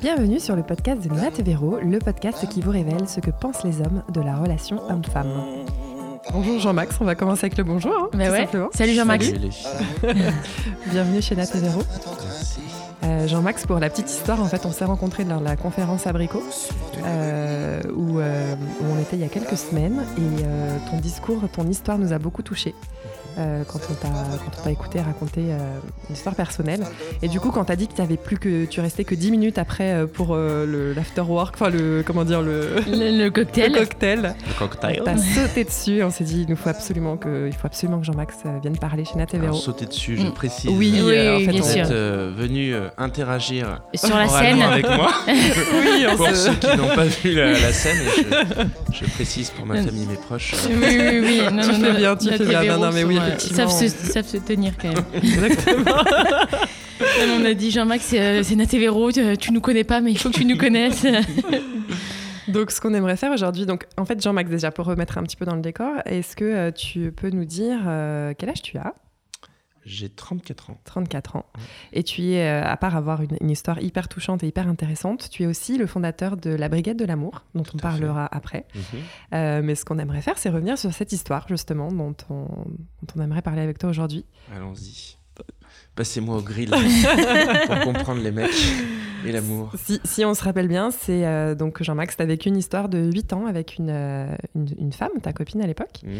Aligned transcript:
Bienvenue 0.00 0.40
sur 0.40 0.56
le 0.56 0.62
podcast 0.62 1.02
de 1.06 1.12
Nat 1.14 1.30
Véro, 1.42 1.78
le 1.80 1.98
podcast 1.98 2.48
qui 2.48 2.60
vous 2.60 2.70
révèle 2.70 3.06
ce 3.08 3.20
que 3.20 3.30
pensent 3.30 3.64
les 3.64 3.80
hommes 3.80 4.02
de 4.12 4.20
la 4.20 4.36
relation 4.36 4.80
homme-femme. 4.88 5.30
Bonjour 6.32 6.58
Jean-Max, 6.58 6.96
on 7.00 7.04
va 7.04 7.14
commencer 7.14 7.46
avec 7.46 7.58
le 7.58 7.64
bonjour. 7.64 7.92
hein, 7.94 8.08
Bah 8.12 8.26
tout 8.26 8.32
ouais. 8.32 8.38
simplement. 8.40 8.68
Salut 8.72 8.92
Jean-Max. 8.94 9.30
Bienvenue 10.92 11.20
chez 11.22 11.36
Nat 11.36 11.50
Véro. 11.54 11.82
Euh, 13.02 13.26
Jean-Max, 13.26 13.66
pour 13.66 13.78
la 13.78 13.88
petite 13.90 14.10
histoire, 14.10 14.40
en 14.40 14.46
fait, 14.46 14.64
on 14.66 14.72
s'est 14.72 14.84
rencontrés 14.84 15.24
lors 15.24 15.40
de 15.40 15.44
la 15.44 15.56
conférence 15.56 16.06
Abricot, 16.06 16.42
euh, 17.06 17.80
où, 17.96 18.18
euh, 18.18 18.54
où 18.80 18.84
on 18.94 19.00
était 19.00 19.16
il 19.16 19.20
y 19.20 19.24
a 19.24 19.28
quelques 19.28 19.56
semaines, 19.56 20.02
et 20.18 20.44
euh, 20.44 20.76
ton 20.90 20.98
discours, 20.98 21.42
ton 21.52 21.66
histoire 21.66 21.98
nous 21.98 22.12
a 22.12 22.18
beaucoup 22.18 22.42
touchés. 22.42 22.74
Euh, 23.40 23.62
quand 23.66 23.80
on 23.90 23.94
t'a 23.94 24.08
quand 24.08 24.60
on 24.60 24.64
t'a 24.64 24.70
écouté 24.70 25.00
raconter 25.00 25.40
euh, 25.48 25.58
une 26.08 26.14
histoire 26.14 26.34
personnelle 26.34 26.84
et 27.22 27.28
du 27.28 27.40
coup 27.40 27.50
quand 27.50 27.64
t'as 27.64 27.76
dit 27.76 27.88
que 27.88 27.94
t'avais 27.94 28.16
plus 28.16 28.38
que 28.38 28.64
tu 28.66 28.80
restais 28.80 29.04
que 29.04 29.14
10 29.14 29.30
minutes 29.30 29.58
après 29.58 29.92
euh, 29.92 30.06
pour 30.06 30.34
euh, 30.34 30.66
le 30.66 30.92
l'after 30.92 31.22
work 31.22 31.54
enfin 31.56 31.70
le 31.70 32.02
comment 32.06 32.24
dire 32.24 32.42
le, 32.42 32.76
Le, 32.86 33.24
le 33.24 33.30
cocktail. 33.30 33.72
le 33.72 33.78
cocktail 33.80 34.34
Le 34.46 34.54
cocktail. 34.58 35.02
t'as 35.04 35.16
sauté 35.16 35.64
dessus 35.64 36.02
on 36.04 36.10
s'est 36.10 36.24
dit 36.24 36.42
il 36.42 36.50
nous 36.50 36.56
faut 36.56 36.68
absolument 36.68 37.16
que 37.16 37.46
il 37.48 37.52
faut 37.54 37.66
absolument 37.66 37.98
que 38.00 38.06
Jean-Max 38.06 38.36
vienne 38.62 38.76
parler 38.78 39.04
chez 39.04 39.16
Nat 39.16 39.26
et 39.32 39.36
Alors, 39.36 39.50
Véro 39.52 39.56
sauter 39.58 39.86
dessus, 39.86 40.16
je 40.16 40.26
Mm. 40.26 40.32
précise. 40.32 40.70
oui, 40.70 41.00
Oui, 41.02 41.12
euh, 41.16 41.36
en 41.36 41.40
fait 41.40 41.46
bien 41.52 41.62
on- 41.62 41.66
sûr. 41.66 41.86
euh, 41.90 42.32
venu 42.36 42.74
euh, 42.74 42.88
interagir 42.98 43.80
Sur 43.94 44.16
la 44.16 44.28
scène. 44.28 44.60
avec 44.62 44.86
moi. 44.88 45.10
oui 45.28 46.06
on 46.10 46.16
pour 46.16 46.28
se- 46.28 46.34
ceux 46.34 46.54
qui 46.54 46.76
n'ont 46.76 46.94
pas 46.94 47.04
vu 47.04 47.32
la, 47.34 47.52
la 47.52 47.72
scène, 47.72 47.96
et 47.98 48.22
je, 48.92 49.04
je 49.06 49.10
précise 49.12 49.50
pour 49.50 49.66
ma 49.66 49.76
famille 49.82 50.04
et 50.04 50.06
mes 50.06 50.14
proches. 50.14 50.54
Oui, 50.68 50.76
oui, 50.82 51.20
oui. 51.22 51.40
Non, 51.52 51.62
Tu 51.62 51.68
non, 51.68 51.74
fais 51.74 51.92
non, 51.92 51.98
bien, 51.98 52.16
tu 52.16 52.28
fais 52.28 52.44
bien. 52.44 52.64
Non, 52.64 52.78
non, 52.86 52.90
mais 52.92 53.04
oui, 53.04 53.18
effectivement. 53.30 53.68
Savent 53.68 53.90
se, 53.90 54.12
savent 54.12 54.26
se 54.26 54.36
tenir 54.38 54.72
quand 54.80 54.88
même. 54.88 55.04
exactement 55.14 55.94
on 57.40 57.44
a 57.44 57.54
dit 57.54 57.70
Jean-Max, 57.70 58.04
c'est 58.04 58.20
euh, 58.20 58.42
c'est 58.42 58.56
Nat 58.56 58.66
et 58.72 58.78
Véro, 58.78 59.10
tu, 59.12 59.36
tu 59.38 59.52
nous 59.52 59.60
connais 59.60 59.84
pas, 59.84 60.00
mais 60.00 60.12
il 60.12 60.18
faut 60.18 60.30
que 60.30 60.36
tu 60.36 60.44
nous 60.44 60.56
connaisses. 60.56 61.06
Donc, 62.48 62.70
ce 62.70 62.80
qu'on 62.80 62.94
aimerait 62.94 63.16
faire 63.16 63.32
aujourd'hui, 63.32 63.64
donc 63.64 63.86
en 63.96 64.04
fait, 64.04 64.20
Jean-Max, 64.20 64.50
déjà 64.50 64.72
pour 64.72 64.86
remettre 64.86 65.18
un 65.18 65.22
petit 65.22 65.36
peu 65.36 65.44
dans 65.44 65.54
le 65.54 65.60
décor, 65.60 65.92
est-ce 66.04 66.34
que 66.34 66.44
euh, 66.44 66.70
tu 66.72 67.12
peux 67.12 67.30
nous 67.30 67.44
dire 67.44 67.78
euh, 67.86 68.34
quel 68.36 68.48
âge 68.48 68.62
tu 68.62 68.76
as? 68.76 68.94
J'ai 69.90 70.08
34 70.08 70.70
ans. 70.70 70.80
34 70.84 71.36
ans. 71.36 71.46
Et 71.92 72.02
tu 72.02 72.22
es, 72.22 72.42
euh, 72.46 72.64
à 72.64 72.76
part 72.76 72.96
avoir 72.96 73.22
une, 73.22 73.36
une 73.40 73.50
histoire 73.50 73.82
hyper 73.82 74.08
touchante 74.08 74.42
et 74.42 74.46
hyper 74.46 74.68
intéressante, 74.68 75.28
tu 75.30 75.42
es 75.42 75.46
aussi 75.46 75.76
le 75.76 75.86
fondateur 75.86 76.36
de 76.36 76.50
la 76.50 76.68
Brigade 76.68 76.96
de 76.96 77.04
l'amour, 77.04 77.42
dont 77.54 77.62
on 77.62 77.78
fait. 77.78 77.78
parlera 77.78 78.28
après. 78.30 78.66
Mhm. 78.74 78.82
Euh, 79.34 79.62
mais 79.62 79.74
ce 79.74 79.84
qu'on 79.84 79.98
aimerait 79.98 80.22
faire, 80.22 80.38
c'est 80.38 80.50
revenir 80.50 80.78
sur 80.78 80.92
cette 80.92 81.12
histoire, 81.12 81.46
justement, 81.48 81.90
dont 81.92 82.14
on, 82.30 82.44
dont 82.44 83.14
on 83.16 83.20
aimerait 83.20 83.42
parler 83.42 83.62
avec 83.62 83.78
toi 83.78 83.90
aujourd'hui. 83.90 84.24
Allons-y. 84.54 85.19
Passez-moi 85.96 86.36
au 86.36 86.40
grill 86.42 86.70
pour 87.66 87.80
comprendre 87.80 88.22
les 88.22 88.30
mecs 88.30 88.50
et 89.26 89.32
l'amour. 89.32 89.70
Si, 89.76 90.00
si 90.04 90.24
on 90.24 90.32
se 90.32 90.42
rappelle 90.42 90.66
bien, 90.68 90.90
c'est 90.90 91.26
euh, 91.26 91.54
donc 91.54 91.82
Jean-Max, 91.82 92.16
tu 92.16 92.22
as 92.22 92.26
vécu 92.26 92.48
une 92.48 92.56
histoire 92.56 92.88
de 92.88 93.10
8 93.12 93.32
ans 93.34 93.44
avec 93.46 93.76
une, 93.76 93.90
euh, 93.90 94.26
une, 94.54 94.66
une 94.78 94.92
femme, 94.94 95.10
ta 95.20 95.34
copine 95.34 95.60
à 95.60 95.66
l'époque, 95.66 96.00
Mhm. 96.04 96.10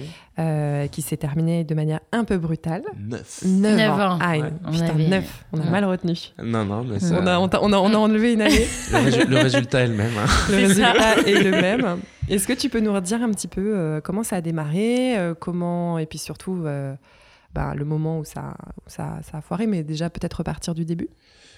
euh, 0.41 0.87
qui 0.89 1.01
s'est 1.01 1.17
terminée 1.17 1.65
de 1.65 1.75
manière 1.75 2.01
un 2.13 2.25
peu 2.25 2.37
brutale. 2.37 2.83
Neuf. 2.99 3.41
9, 3.47 3.77
Neuf 3.79 3.91
ans. 3.91 4.01
ans. 4.15 4.19
Ah, 4.21 4.37
une- 4.37 4.43
Ouais. 4.45 4.51
On 4.67 4.71
putain, 4.73 4.85
avait- 4.89 5.09
9. 5.09 5.45
On 5.55 5.61
a 5.61 5.63
Ouais. 5.63 5.71
mal 5.71 5.85
retenu. 5.87 6.15
Non, 6.43 6.65
non, 6.67 6.85
mais 6.85 6.99
ça, 6.99 7.19
On, 7.19 7.27
a, 7.27 7.39
on, 7.39 7.47
a, 7.49 7.59
on 7.79 7.95
a 7.95 7.97
enlevé 7.97 8.35
une 8.35 8.43
année. 8.43 8.67
le, 8.93 8.99
résu- 8.99 9.29
le 9.29 9.37
résultat 9.39 9.81
est 9.81 9.89
le 9.89 9.95
même. 9.95 10.13
hein. 10.19 10.27
Le 10.51 10.57
résultat 10.57 11.17
est 11.27 11.43
le 11.43 11.51
même. 11.53 11.99
Est-ce 12.29 12.47
que 12.47 12.53
tu 12.53 12.69
peux 12.69 12.81
nous 12.81 12.93
redire 12.93 13.23
un 13.23 13.31
petit 13.31 13.49
peu 13.49 13.63
euh, 13.79 14.01
comment 14.03 14.25
ça 14.25 14.37
a 14.37 14.41
démarré, 14.43 15.17
euh, 15.17 15.33
comment, 15.39 15.99
et 15.99 16.05
puis 16.05 16.19
surtout 16.19 16.65
euh, 16.67 16.95
bah, 17.55 17.75
le 17.75 17.85
moment 17.85 18.19
où 18.19 18.25
ça, 18.25 18.57
où 18.87 18.89
ça, 18.91 19.21
ça 19.23 19.39
a 19.39 19.41
foiré, 19.41 19.67
mais 19.67 19.83
déjà 19.83 20.11
peut-être 20.11 20.35
repartir 20.35 20.75
du 20.75 20.85
début 20.85 21.09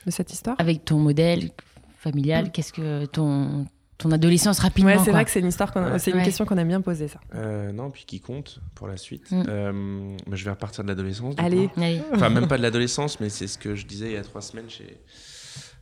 de 0.07 0.11
cette 0.11 0.33
histoire 0.33 0.57
Avec 0.59 0.85
ton 0.85 0.99
modèle 0.99 1.51
familial, 1.99 2.51
qu'est-ce 2.51 2.73
que 2.73 3.05
ton, 3.07 3.67
ton 3.99 4.11
adolescence 4.11 4.59
rapidement 4.59 4.91
Ouais, 4.91 4.99
c'est 5.05 5.13
vrai 5.13 5.25
que 5.25 5.31
c'est 5.31 5.41
une 5.41 5.47
histoire, 5.47 5.73
qu'on 5.73 5.81
a- 5.83 5.93
Ouais. 5.93 5.99
c'est 5.99 6.11
une 6.11 6.17
Ouais. 6.19 6.25
question 6.25 6.45
qu'on 6.45 6.59
aime 6.59 6.69
bien 6.69 6.81
poser, 6.81 7.07
ça. 7.09 7.21
Euh, 7.35 7.71
non, 7.73 7.91
puis 7.91 8.05
qui 8.05 8.21
compte 8.21 8.61
pour 8.75 8.89
la 8.89 8.97
suite. 8.97 9.31
Mm. 9.31 9.43
Euh, 9.49 10.17
bah, 10.27 10.37
je 10.37 10.45
vais 10.45 10.51
repartir 10.51 10.83
de 10.83 10.89
l'adolescence. 10.89 11.35
Allez. 11.39 11.71
Allez. 11.77 12.03
Enfin, 12.13 12.29
même 12.31 12.49
pas 12.49 12.57
de 12.59 12.63
l'adolescence, 12.63 13.21
mais 13.21 13.29
c'est 13.29 13.47
ce 13.47 13.59
que 13.59 13.75
je 13.77 13.87
disais 13.87 14.07
il 14.07 14.13
y 14.13 14.17
a 14.17 14.23
trois 14.23 14.43
semaines 14.43 14.69
chez, 14.69 14.99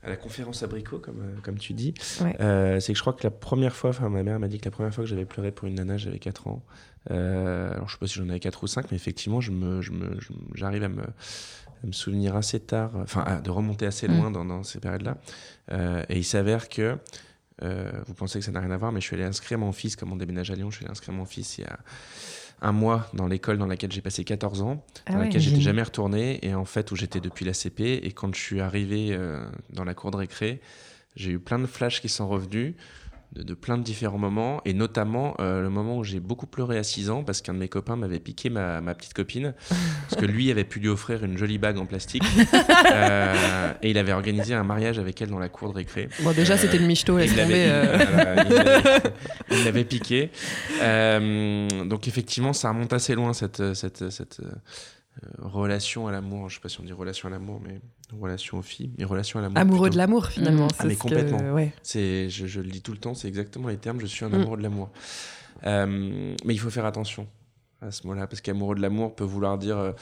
à 0.02 0.10
la 0.10 0.16
conférence 0.16 0.62
Abricot, 0.62 0.98
comme, 0.98 1.20
euh, 1.20 1.40
comme 1.42 1.56
tu 1.58 1.72
dis. 1.72 1.94
Ouais. 2.22 2.36
Euh, 2.40 2.80
c'est 2.80 2.92
que 2.92 2.96
je 2.98 3.02
crois 3.02 3.12
que 3.14 3.22
la 3.24 3.30
première 3.30 3.74
fois, 3.74 3.90
enfin, 3.90 4.08
ma 4.10 4.22
mère 4.22 4.38
m'a 4.38 4.48
dit 4.48 4.58
que 4.58 4.64
la 4.66 4.70
première 4.70 4.92
fois 4.94 5.04
que 5.04 5.08
j'avais 5.10 5.24
pleuré 5.26 5.50
pour 5.52 5.68
une 5.68 5.74
nana, 5.76 5.96
j'avais 5.96 6.18
4 6.18 6.46
ans. 6.48 6.62
Euh, 7.10 7.72
alors, 7.72 7.88
je 7.88 7.94
sais 7.94 7.98
pas 7.98 8.06
si 8.06 8.14
j'en 8.14 8.28
avais 8.28 8.40
4 8.40 8.62
ou 8.62 8.66
5, 8.66 8.90
mais 8.90 8.96
effectivement, 8.96 9.40
je 9.40 9.50
me, 9.52 9.80
je 9.80 9.92
me, 9.92 10.18
j'arrive 10.54 10.82
à 10.84 10.88
me, 10.88 11.02
à 11.02 11.86
me 11.86 11.92
souvenir 11.92 12.36
assez 12.36 12.60
tard, 12.60 12.90
enfin, 12.96 13.22
à- 13.26 13.40
de 13.40 13.50
remonter 13.50 13.86
assez 13.86 14.06
Mm. 14.08 14.16
loin 14.18 14.30
dans, 14.30 14.44
dans 14.44 14.62
ces 14.62 14.80
périodes-là. 14.80 15.16
Euh, 15.72 16.02
et 16.08 16.18
il 16.18 16.24
s'avère 16.24 16.68
que, 16.68 16.98
euh, 17.62 17.90
vous 18.06 18.14
pensez 18.14 18.38
que 18.38 18.44
ça 18.44 18.52
n'a 18.52 18.60
rien 18.60 18.70
à 18.70 18.76
voir, 18.76 18.92
mais 18.92 19.00
je 19.00 19.06
suis 19.06 19.16
allé 19.16 19.24
inscrire 19.24 19.58
mon 19.58 19.72
fils, 19.72 19.96
comme 19.96 20.12
on 20.12 20.16
déménage 20.16 20.50
à 20.50 20.54
Lyon, 20.54 20.70
je 20.70 20.76
suis 20.76 20.84
allé 20.84 20.92
inscrire 20.92 21.14
mon 21.14 21.24
fils 21.24 21.58
il 21.58 21.62
y 21.62 21.64
a 21.66 21.78
un 22.62 22.72
mois 22.72 23.08
dans 23.14 23.26
l'école 23.26 23.56
dans 23.56 23.66
laquelle 23.66 23.90
j'ai 23.92 24.02
passé 24.02 24.22
14 24.22 24.60
ans 24.60 24.84
Ah 25.06 25.12
dans 25.12 25.18
ouais. 25.18 25.24
laquelle 25.24 25.40
j'étais 25.40 25.62
jamais 25.62 25.82
retourné 25.82 26.38
et 26.46 26.54
en 26.54 26.66
fait 26.66 26.92
où 26.92 26.96
j'étais 26.96 27.20
depuis 27.20 27.46
la 27.46 27.54
CP 27.54 27.94
et 28.02 28.12
quand 28.12 28.34
je 28.34 28.38
suis 28.40 28.60
arrivé 28.60 29.18
dans 29.70 29.84
la 29.84 29.94
cour 29.94 30.10
de 30.10 30.18
récré 30.18 30.60
j'ai 31.16 31.30
eu 31.30 31.38
plein 31.38 31.58
de 31.58 31.64
flashs 31.64 32.02
qui 32.02 32.10
sont 32.10 32.28
revenus 32.28 32.74
de, 33.32 33.42
de 33.44 33.54
plein 33.54 33.78
de 33.78 33.82
différents 33.84 34.18
moments 34.18 34.60
et 34.64 34.72
notamment 34.74 35.34
euh, 35.38 35.62
le 35.62 35.70
moment 35.70 35.98
où 35.98 36.04
j'ai 36.04 36.18
beaucoup 36.18 36.46
pleuré 36.46 36.78
à 36.78 36.82
6 36.82 37.10
ans 37.10 37.22
parce 37.22 37.42
qu'un 37.42 37.54
de 37.54 37.58
mes 37.58 37.68
copains 37.68 37.94
m'avait 37.96 38.18
piqué 38.18 38.50
ma, 38.50 38.80
ma 38.80 38.94
petite 38.94 39.14
copine 39.14 39.54
parce 40.08 40.20
que 40.20 40.26
lui 40.26 40.50
avait 40.50 40.64
pu 40.64 40.80
lui 40.80 40.88
offrir 40.88 41.22
une 41.24 41.38
jolie 41.38 41.58
bague 41.58 41.78
en 41.78 41.86
plastique 41.86 42.24
Euh, 42.92 43.72
et 43.82 43.90
il 43.90 43.98
avait 43.98 44.12
organisé 44.12 44.52
un 44.54 44.64
mariage 44.64 44.98
avec 44.98 45.20
elle 45.22 45.28
dans 45.28 45.38
la 45.38 45.48
cour 45.48 45.70
de 45.70 45.74
récré 45.76 46.08
Bon, 46.22 46.32
déjà, 46.32 46.54
Euh, 46.54 46.56
c'était 46.56 46.78
le 46.78 46.86
michto, 46.86 47.16
laisse 47.18 47.30
il 47.30 47.36
tomber. 47.36 47.66
euh. 47.68 47.98
il 49.50 49.64
l'avait- 49.64 49.84
piqué. 49.84 50.30
Euh, 50.82 51.68
donc 51.84 52.08
effectivement, 52.08 52.52
ça 52.52 52.70
remonte 52.70 52.92
assez 52.92 53.14
loin 53.14 53.32
cette, 53.32 53.74
cette, 53.74 54.10
cette 54.10 54.40
euh, 54.40 54.50
relation 55.38 56.06
à 56.06 56.12
l'amour. 56.12 56.48
Je 56.48 56.54
sais 56.56 56.60
pas 56.60 56.68
si 56.68 56.80
on 56.80 56.84
dit 56.84 56.92
relation 56.92 57.28
à 57.28 57.30
l'amour, 57.30 57.60
mais 57.64 57.80
relation 58.18 58.58
aux 58.58 58.62
filles, 58.62 58.90
mais 58.98 59.04
relation 59.04 59.38
à 59.38 59.42
l'amour. 59.42 59.58
Amoureux 59.58 59.80
plutôt. 59.88 59.92
de 59.94 59.98
l'amour, 59.98 60.26
finalement. 60.26 60.66
Mm. 60.66 60.70
Ah, 60.72 60.76
c'est 60.80 60.86
mais 60.88 60.94
ce 60.94 60.98
que- 60.98 61.02
complètement. 61.02 61.52
ouais. 61.52 61.72
C'est, 61.82 62.28
je, 62.30 62.46
je 62.46 62.60
le 62.60 62.68
dis 62.68 62.82
tout 62.82 62.92
le 62.92 62.98
temps, 62.98 63.14
c'est 63.14 63.28
exactement 63.28 63.68
les 63.68 63.76
termes. 63.78 64.00
Je 64.00 64.06
suis 64.06 64.24
un 64.24 64.28
Mm. 64.30 64.34
amoureux 64.34 64.56
de 64.56 64.62
l'amour. 64.62 64.90
Euh, 65.66 66.34
mais 66.44 66.54
il 66.54 66.58
faut 66.58 66.70
faire 66.70 66.86
attention 66.86 67.26
à 67.82 67.90
ce 67.90 68.06
mot-là, 68.06 68.26
parce 68.26 68.42
qu'amoureux 68.42 68.74
de 68.74 68.82
l'amour 68.82 69.14
peut 69.14 69.24
vouloir 69.24 69.56
dire 69.56 69.78
euh, 69.78 69.92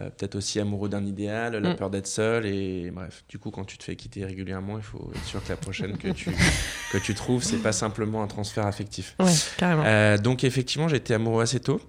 euh, 0.00 0.10
peut-être 0.10 0.34
aussi 0.34 0.58
amoureux 0.58 0.88
d'un 0.88 1.04
idéal, 1.04 1.54
la 1.54 1.72
Mm. 1.72 1.76
peur 1.76 1.88
d'être 1.90 2.08
seul, 2.08 2.46
et 2.46 2.90
bref. 2.90 3.22
Du 3.28 3.38
coup, 3.38 3.52
quand 3.52 3.64
tu 3.64 3.78
te 3.78 3.84
fais 3.84 3.94
quitter 3.94 4.24
régulièrement, 4.24 4.76
il 4.76 4.82
faut 4.82 5.10
être 5.14 5.24
sûr 5.24 5.42
que 5.44 5.48
la 5.50 5.56
prochaine 5.56 5.96
que 5.98 6.08
tu, 6.08 6.30
que 6.92 6.98
tu 6.98 7.14
trouves, 7.14 7.44
c'est 7.44 7.58
pas 7.62 7.70
simplement 7.72 8.24
un 8.24 8.26
transfert 8.26 8.66
affectif. 8.66 9.14
Ouais, 9.20 9.32
carrément. 9.56 9.84
Euh, 9.86 10.18
donc 10.18 10.42
effectivement, 10.42 10.88
j'ai 10.88 10.96
été 10.96 11.14
amoureux 11.14 11.42
assez 11.44 11.60
tôt. 11.60 11.80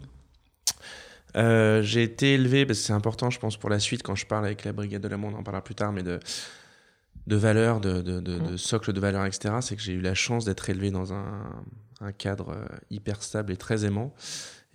Euh, 1.35 1.81
j'ai 1.83 2.03
été 2.03 2.33
élevé, 2.33 2.65
parce 2.65 2.79
que 2.79 2.85
c'est 2.85 2.93
important, 2.93 3.29
je 3.29 3.39
pense, 3.39 3.57
pour 3.57 3.69
la 3.69 3.79
suite, 3.79 4.03
quand 4.03 4.15
je 4.15 4.25
parle 4.25 4.45
avec 4.45 4.65
la 4.65 4.73
Brigade 4.73 5.01
de 5.01 5.07
l'amour, 5.07 5.31
on 5.33 5.37
en 5.39 5.43
parlera 5.43 5.63
plus 5.63 5.75
tard, 5.75 5.91
mais 5.91 6.03
de, 6.03 6.19
de 7.27 7.35
valeurs, 7.35 7.79
de, 7.79 8.01
de, 8.01 8.19
de- 8.19 8.39
de 8.39 8.57
socle 8.57 8.93
de 8.93 8.99
valeurs, 8.99 9.25
etc. 9.25 9.55
C'est 9.61 9.75
que 9.75 9.81
j'ai 9.81 9.93
eu 9.93 10.01
la 10.01 10.15
chance 10.15 10.45
d'être 10.45 10.69
élevé 10.69 10.89
dans 10.91 11.13
un, 11.13 11.63
un 12.01 12.11
cadre 12.11 12.49
euh, 12.53 12.65
hyper 12.89 13.21
stable 13.21 13.51
et 13.53 13.57
très 13.57 13.85
aimant, 13.85 14.13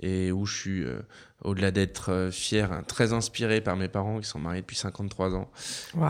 et 0.00 0.31
où 0.32 0.47
je 0.47 0.56
suis, 0.56 0.84
euh, 0.84 1.00
au-delà 1.42 1.70
d'être 1.72 2.28
fier, 2.32 2.72
hein, 2.72 2.82
très 2.86 3.12
inspiré 3.12 3.60
par 3.60 3.76
mes 3.76 3.88
parents 3.88 4.21
qui 4.21 4.28
sont 4.28 4.38
mariés 4.38 4.60
depuis 4.60 4.76
53 4.76 5.34
ans, 5.34 5.50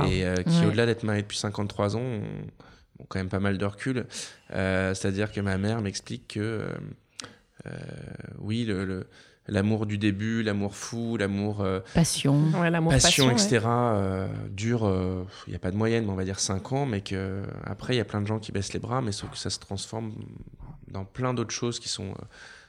et 0.07 0.25
euh, 0.27 0.35
qui, 0.43 0.61
Ouais. 0.61 0.67
au-delà 0.67 0.87
d'être 0.87 1.05
mariés 1.05 1.23
depuis 1.23 1.39
53 1.39 1.97
ans, 1.97 2.01
ont, 2.01 2.23
ont 3.01 3.07
quand 3.09 3.19
même 3.19 3.29
pas 3.31 3.41
mal 3.41 3.57
de 3.59 3.65
recul. 3.65 4.07
C'est-à-dire 4.51 5.33
que 5.33 5.41
ma 5.41 5.57
mère 5.59 5.81
m'explique 5.83 6.29
que, 6.29 6.67
oui, 8.39 8.65
le- 8.65 8.85
le- 8.85 9.07
l'amour 9.47 9.87
du 9.87 9.99
début, 9.99 10.43
l'amour 10.43 10.75
fou, 10.75 11.17
l'amour 11.17 11.61
euh, 11.61 11.81
Passion. 11.95 12.43
Ouais, 12.61 12.71
l'amour, 12.71 12.93
passion, 12.93 13.27
ouais. 13.27 13.33
etc., 13.33 13.61
euh, 13.67 14.27
dure, 14.51 14.87
euh, 14.87 15.25
il 15.47 15.51
n'y 15.51 15.57
a 15.57 15.59
pas 15.59 15.71
de 15.71 15.77
moyenne, 15.77 16.05
mais 16.07 16.11
on 16.13 16.17
va 16.17 16.25
dire 16.25 16.41
5 16.41 16.73
ans, 16.73 16.87
mais 16.87 17.01
que 17.03 17.43
après 17.65 17.95
il 17.95 17.99
y 17.99 18.01
a 18.01 18.05
plein 18.05 18.21
de 18.23 18.27
gens 18.27 18.39
qui 18.39 18.53
baissent 18.53 18.73
les 18.73 18.81
bras, 18.81 19.03
mais 19.03 19.13
sauf 19.13 19.31
que 19.31 19.39
ça 19.39 19.51
se 19.51 19.59
transforme 19.59 20.13
dans 20.89 21.05
plein 21.05 21.35
d'autres 21.35 21.51
choses 21.55 21.79
qui 21.81 21.89
sont 21.89 22.11
euh, 22.11 22.25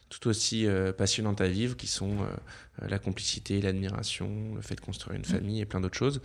tout 0.09 0.27
aussi 0.27 0.67
euh, 0.67 0.91
passionnantes 0.93 1.41
à 1.41 1.47
vivre, 1.47 1.75
qui 1.75 1.87
sont 1.87 2.11
euh, 2.11 2.87
la 2.87 2.99
complicité, 2.99 3.59
l'admiration, 3.61 4.29
le 4.55 4.61
fait 4.61 4.75
de 4.75 4.81
construire 4.81 5.17
une 5.17 5.25
famille 5.25 5.61
et 5.61 5.65
plein 5.65 5.79
d'autres 5.81 5.97
choses. 5.97 6.21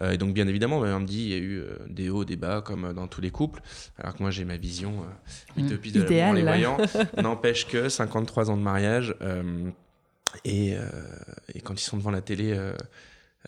Euh, 0.00 0.12
et 0.12 0.18
donc 0.18 0.34
bien 0.34 0.46
évidemment, 0.46 0.80
mère 0.80 1.00
me 1.00 1.06
dit, 1.06 1.22
il 1.24 1.28
y 1.30 1.34
a 1.34 1.38
eu 1.38 1.58
euh, 1.58 1.76
des 1.88 2.10
hauts, 2.10 2.24
des 2.24 2.36
bas, 2.36 2.60
comme 2.62 2.92
dans 2.92 3.08
tous 3.08 3.20
les 3.20 3.30
couples, 3.30 3.60
alors 3.98 4.14
que 4.14 4.22
moi 4.22 4.30
j'ai 4.30 4.44
ma 4.44 4.56
vision 4.56 4.92
euh, 5.00 5.60
Mm. 5.60 5.66
utopie 5.66 5.92
de 5.92 5.98
l'amour 6.00 6.10
Idéal. 6.12 6.30
en 6.30 6.32
les 6.32 6.42
voyant. 6.42 6.76
N'empêche 7.22 7.66
que 7.66 7.88
53 7.88 8.50
ans 8.50 8.56
de 8.56 8.62
mariage, 8.62 9.14
euh, 9.22 9.70
et, 10.44 10.74
euh, 10.76 10.80
et 11.54 11.60
quand 11.60 11.74
ils 11.80 11.84
sont 11.84 11.96
devant 11.96 12.10
la 12.10 12.20
télé... 12.22 12.52
euh, 12.52 12.72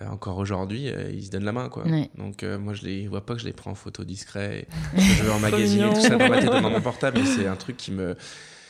euh, 0.03 0.09
encore 0.09 0.37
aujourd'hui, 0.37 0.91
euh, 0.91 1.11
ils 1.11 1.25
se 1.25 1.31
donnent 1.31 1.47
la 1.47 1.53
main, 1.53 1.71
quoi. 1.71 1.85
Ouais. 1.87 2.11
Donc 2.19 2.43
euh, 2.43 2.59
moi, 2.59 2.75
je 2.75 2.83
les 2.85 3.09
vois 3.09 3.25
pas 3.25 3.33
que 3.35 3.41
je 3.41 3.47
les 3.47 3.55
prends 3.55 3.71
en 3.71 3.75
photo 3.75 4.05
discret, 4.05 4.67
et 4.94 4.99
je 5.00 5.23
veux 5.23 5.31
emmagasiner 5.33 5.88
tout 5.88 6.00
ça 6.03 6.11
dans 6.17 6.29
ma 6.29 6.38
tête 6.38 6.50
dans 6.50 6.69
mon 6.69 6.83
portable, 6.83 7.19
mais 7.19 7.25
c'est 7.27 7.47
un 7.47 7.56
truc 7.56 7.79
qui 7.79 7.93
me. 7.93 8.15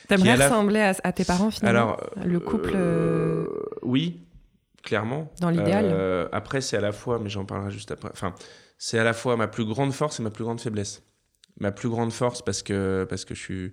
T'aimerais 0.07 0.31
à 0.31 0.37
la- 0.37 0.49
ressembler 0.49 0.79
à, 0.81 0.95
à 1.03 1.13
tes 1.13 1.25
parents, 1.25 1.51
finalement 1.51 1.97
Alors, 1.97 2.11
Le 2.25 2.39
couple, 2.39 2.71
euh, 2.77 3.45
oui, 3.83 4.21
clairement. 4.85 5.29
Dans 5.41 5.51
l'idéal. 5.51 5.87
Euh, 5.91 6.29
après, 6.31 6.61
c'est 6.61 6.77
à 6.77 6.81
la 6.81 6.93
fois, 6.93 7.19
mais 7.19 7.29
j'en 7.29 7.45
parlerai 7.45 7.73
juste 7.73 7.91
après. 7.91 8.11
Enfin, 8.13 8.33
c'est 8.79 9.01
à 9.01 9.03
la 9.05 9.13
fois 9.13 9.37
ma 9.37 9.49
plus 9.49 9.65
grande 9.65 9.93
force 9.93 10.21
et 10.21 10.23
ma 10.23 10.31
plus 10.31 10.45
grande 10.45 10.61
faiblesse. 10.61 11.03
ma 11.59 11.73
plus 11.73 11.89
grande 11.89 12.13
force 12.13 12.41
parce 12.43 12.63
que, 12.63 13.05
parce 13.11 13.25
que 13.25 13.35
je 13.35 13.41
suis 13.43 13.73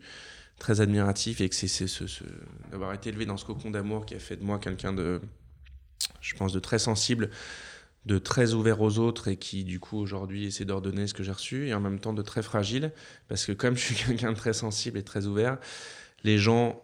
très 0.59 0.81
admiratif 0.81 1.41
et 1.41 1.50
que 1.50 1.55
c'est 1.55 1.67
ce, 1.67 1.88
ce, 1.88 2.23
d'avoir 2.71 2.94
été 2.94 3.09
élevé 3.09 3.25
dans 3.25 3.38
ce 3.38 3.45
cocon 3.45 3.71
d'amour 3.71 4.05
qui 4.05 4.15
a 4.15 4.19
fait 4.19 4.38
de 4.38 4.44
moi 4.44 4.59
quelqu'un 4.59 4.94
de, 4.94 5.21
je 6.21 6.35
pense, 6.35 6.53
de 6.53 6.59
très 6.59 6.79
sensible, 6.79 7.29
de 8.05 8.17
très 8.17 8.53
ouvert 8.53 8.81
aux 8.81 8.97
autres 9.00 9.27
et 9.27 9.38
qui, 9.38 9.63
du 9.63 9.79
coup, 9.79 9.97
aujourd'hui 9.97 10.45
essaie 10.45 10.65
d'ordonner 10.65 11.07
ce 11.07 11.13
que 11.13 11.23
j'ai 11.23 11.31
reçu 11.31 11.67
et 11.67 11.73
en 11.73 11.79
même 11.79 12.00
temps 12.00 12.13
de 12.13 12.21
très 12.21 12.41
fragile 12.41 12.91
parce 13.27 13.45
que 13.45 13.51
comme 13.51 13.75
je 13.75 13.81
suis 13.81 13.95
quelqu'un 14.07 14.31
de 14.31 14.38
très 14.38 14.53
sensible 14.53 14.97
et 14.97 15.03
très 15.03 15.25
ouvert, 15.25 15.57
les 16.23 16.38
gens 16.38 16.81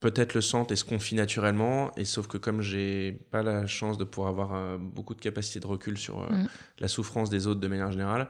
peut-être 0.00 0.34
le 0.34 0.40
sentent 0.40 0.72
et 0.72 0.76
se 0.76 0.84
confient 0.84 1.14
naturellement. 1.14 1.92
Et 1.96 2.04
sauf 2.04 2.26
que 2.26 2.38
comme 2.38 2.62
j'ai 2.62 3.12
pas 3.30 3.42
la 3.42 3.66
chance 3.66 3.98
de 3.98 4.04
pouvoir 4.04 4.30
avoir 4.30 4.54
euh, 4.54 4.78
beaucoup 4.78 5.14
de 5.14 5.20
capacité 5.20 5.60
de 5.60 5.66
recul 5.66 5.98
sur 5.98 6.22
euh, 6.22 6.26
Mm. 6.30 6.48
la 6.78 6.88
souffrance 6.88 7.30
des 7.30 7.46
autres 7.46 7.60
de 7.60 7.68
manière 7.68 7.92
générale, 7.92 8.28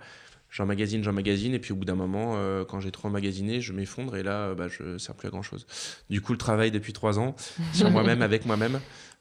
j'emmagasine, 0.50 1.02
j'emmagasine. 1.04 1.54
Et 1.54 1.58
puis 1.58 1.72
au 1.72 1.76
bout 1.76 1.84
d'un 1.84 1.94
moment, 1.94 2.34
euh, 2.36 2.64
quand 2.64 2.80
j'ai 2.80 2.90
trop 2.90 3.08
emmagasiné, 3.08 3.60
je 3.60 3.72
m'effondre 3.72 4.16
et 4.16 4.22
là, 4.22 4.32
euh, 4.48 4.54
bah, 4.54 4.66
je 4.68 4.98
sers 4.98 5.14
plus 5.14 5.28
à 5.28 5.30
grand 5.30 5.42
chose. 5.42 5.66
Du 6.10 6.20
coup, 6.20 6.32
le 6.32 6.38
travail 6.38 6.70
depuis 6.70 6.92
trois 6.92 7.18
ans 7.18 7.34
sur 7.72 7.90
moi-même, 7.90 8.22
avec 8.22 8.46
moi-même. 8.46 8.80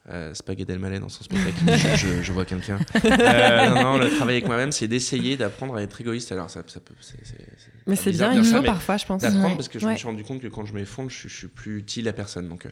Euh, 0.10 0.32
c'est 0.34 0.46
pas 0.46 0.56
Gad 0.56 0.70
Elmaleh 0.70 1.00
dans 1.00 1.10
son 1.10 1.24
spectacle, 1.24 1.58
je, 1.68 2.08
je- 2.08 2.22
je 2.24 2.32
vois 2.32 2.46
quelqu'un. 2.46 2.80
Euh, 3.06 3.70
non, 3.70 3.84
non, 3.84 3.98
le 3.98 4.10
travail 4.10 4.36
avec 4.38 4.48
moi-même, 4.48 4.72
c'est 4.72 4.88
d'essayer 4.88 5.36
d'apprendre 5.38 5.76
à 5.76 5.84
être 5.84 6.00
égoïste. 6.02 6.32
Alors, 6.32 6.50
ça, 6.50 6.64
ça 6.66 6.80
peut. 6.80 6.96
c'est- 7.02 7.18
c'est- 7.24 7.36
c'est 7.58 7.72
Mais 7.86 7.96
c'est 7.98 8.12
bien, 8.12 8.34
il 8.34 8.44
faut 8.44 8.64
parfois, 8.64 8.98
je 8.98 9.06
pense. 9.06 9.22
d'apprendre 9.22 9.50
Ouais. 9.50 9.56
parce 9.56 9.68
que 9.68 9.78
je 9.78 9.86
Ouais. 9.86 9.92
me 9.92 9.98
suis 9.98 10.08
rendu 10.08 10.24
compte 10.24 10.42
que 10.42 10.48
quand 10.48 10.66
je 10.66 10.74
m'effondre, 10.74 11.10
je, 11.12 11.28
je 11.28 11.36
suis 11.36 11.48
plus 11.48 11.78
utile 11.80 12.08
à 12.08 12.14
personne. 12.14 12.48
Donc, 12.48 12.66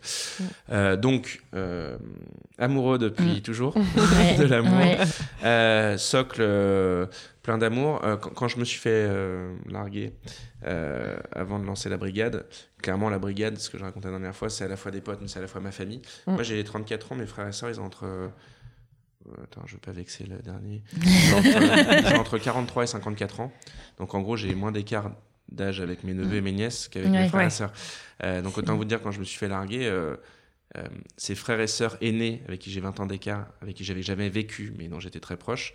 euh, 0.71 0.95
donc 0.95 1.43
euh, 1.53 1.97
amoureux 2.57 2.97
depuis 2.97 3.37
Mm. 3.37 3.41
toujours, 3.41 3.75
de 4.39 4.43
l'amour. 4.45 4.77
ouais. 4.79 4.97
Euh, 5.43 5.97
socle 5.97 6.37
euh, 6.41 7.05
plein 7.47 7.57
d'amour. 7.57 8.03
Euh, 8.03 8.17
quand, 8.17 8.31
quand 8.31 8.47
je 8.49 8.59
me 8.59 8.65
suis 8.65 8.77
fait 8.77 8.89
euh, 9.07 9.55
larguer 9.67 10.11
euh, 10.65 11.17
avant 11.31 11.59
de 11.59 11.65
lancer 11.65 11.87
la 11.87 11.95
brigade, 11.95 12.45
clairement 12.81 13.09
la 13.09 13.19
brigade, 13.19 13.57
ce 13.57 13.69
que 13.69 13.77
je 13.77 13.85
racontais 13.85 14.09
la 14.09 14.15
dernière 14.15 14.35
fois, 14.35 14.49
c'est 14.49 14.65
à 14.65 14.67
la 14.67 14.75
fois 14.75 14.91
des 14.91 14.99
potes, 14.99 15.19
mais 15.21 15.29
c'est 15.29 15.39
à 15.39 15.43
la 15.43 15.47
fois 15.47 15.61
ma 15.61 15.71
famille. 15.71 16.01
Mm. 16.27 16.33
Moi 16.33 16.43
j'ai 16.43 16.61
34 16.61 17.13
ans, 17.13 17.15
mes 17.15 17.25
frères 17.25 17.47
et 17.47 17.53
sœurs, 17.53 17.69
ils 17.69 17.79
ont 17.79 17.85
entre... 17.85 18.29
Attends, 19.43 19.61
je 19.65 19.73
veux 19.73 19.79
pas 19.79 19.93
vexer 19.93 20.25
le 20.25 20.37
dernier. 20.37 20.83
Entre, 21.35 22.19
entre 22.19 22.37
43 22.37 22.83
et 22.83 22.87
54 22.87 23.41
ans. 23.41 23.51
Donc 23.97 24.13
en 24.13 24.21
gros, 24.21 24.37
j'ai 24.37 24.55
moins 24.55 24.71
d'écart 24.71 25.11
d'âge 25.51 25.81
avec 25.81 26.05
mes 26.05 26.13
neveux 26.13 26.37
et 26.37 26.41
mes 26.41 26.53
nièces 26.53 26.87
qu'avec 26.87 27.09
mes 27.09 27.27
frères 27.27 27.41
Ouais. 27.41 27.47
et 27.47 27.49
sœurs. 27.49 27.73
Euh, 28.23 28.41
donc 28.41 28.57
autant 28.57 28.75
vous 28.75 28.85
dire, 28.85 29.01
quand 29.01 29.11
je 29.11 29.19
me 29.19 29.25
suis 29.25 29.37
fait 29.37 29.49
larguer, 29.49 29.85
euh, 29.85 30.15
euh, 30.77 30.83
ces 31.15 31.35
frères 31.35 31.59
et 31.59 31.67
sœurs 31.67 31.97
aînés 32.01 32.41
avec 32.47 32.59
qui 32.59 32.71
j'ai 32.71 32.81
20 32.81 32.99
ans 32.99 33.05
d'écart, 33.05 33.47
avec 33.61 33.75
qui 33.75 33.83
j'avais 33.83 34.01
jamais 34.01 34.29
vécu, 34.29 34.73
mais 34.77 34.87
dont 34.87 34.99
j'étais 34.99 35.19
très 35.19 35.37
proche, 35.37 35.73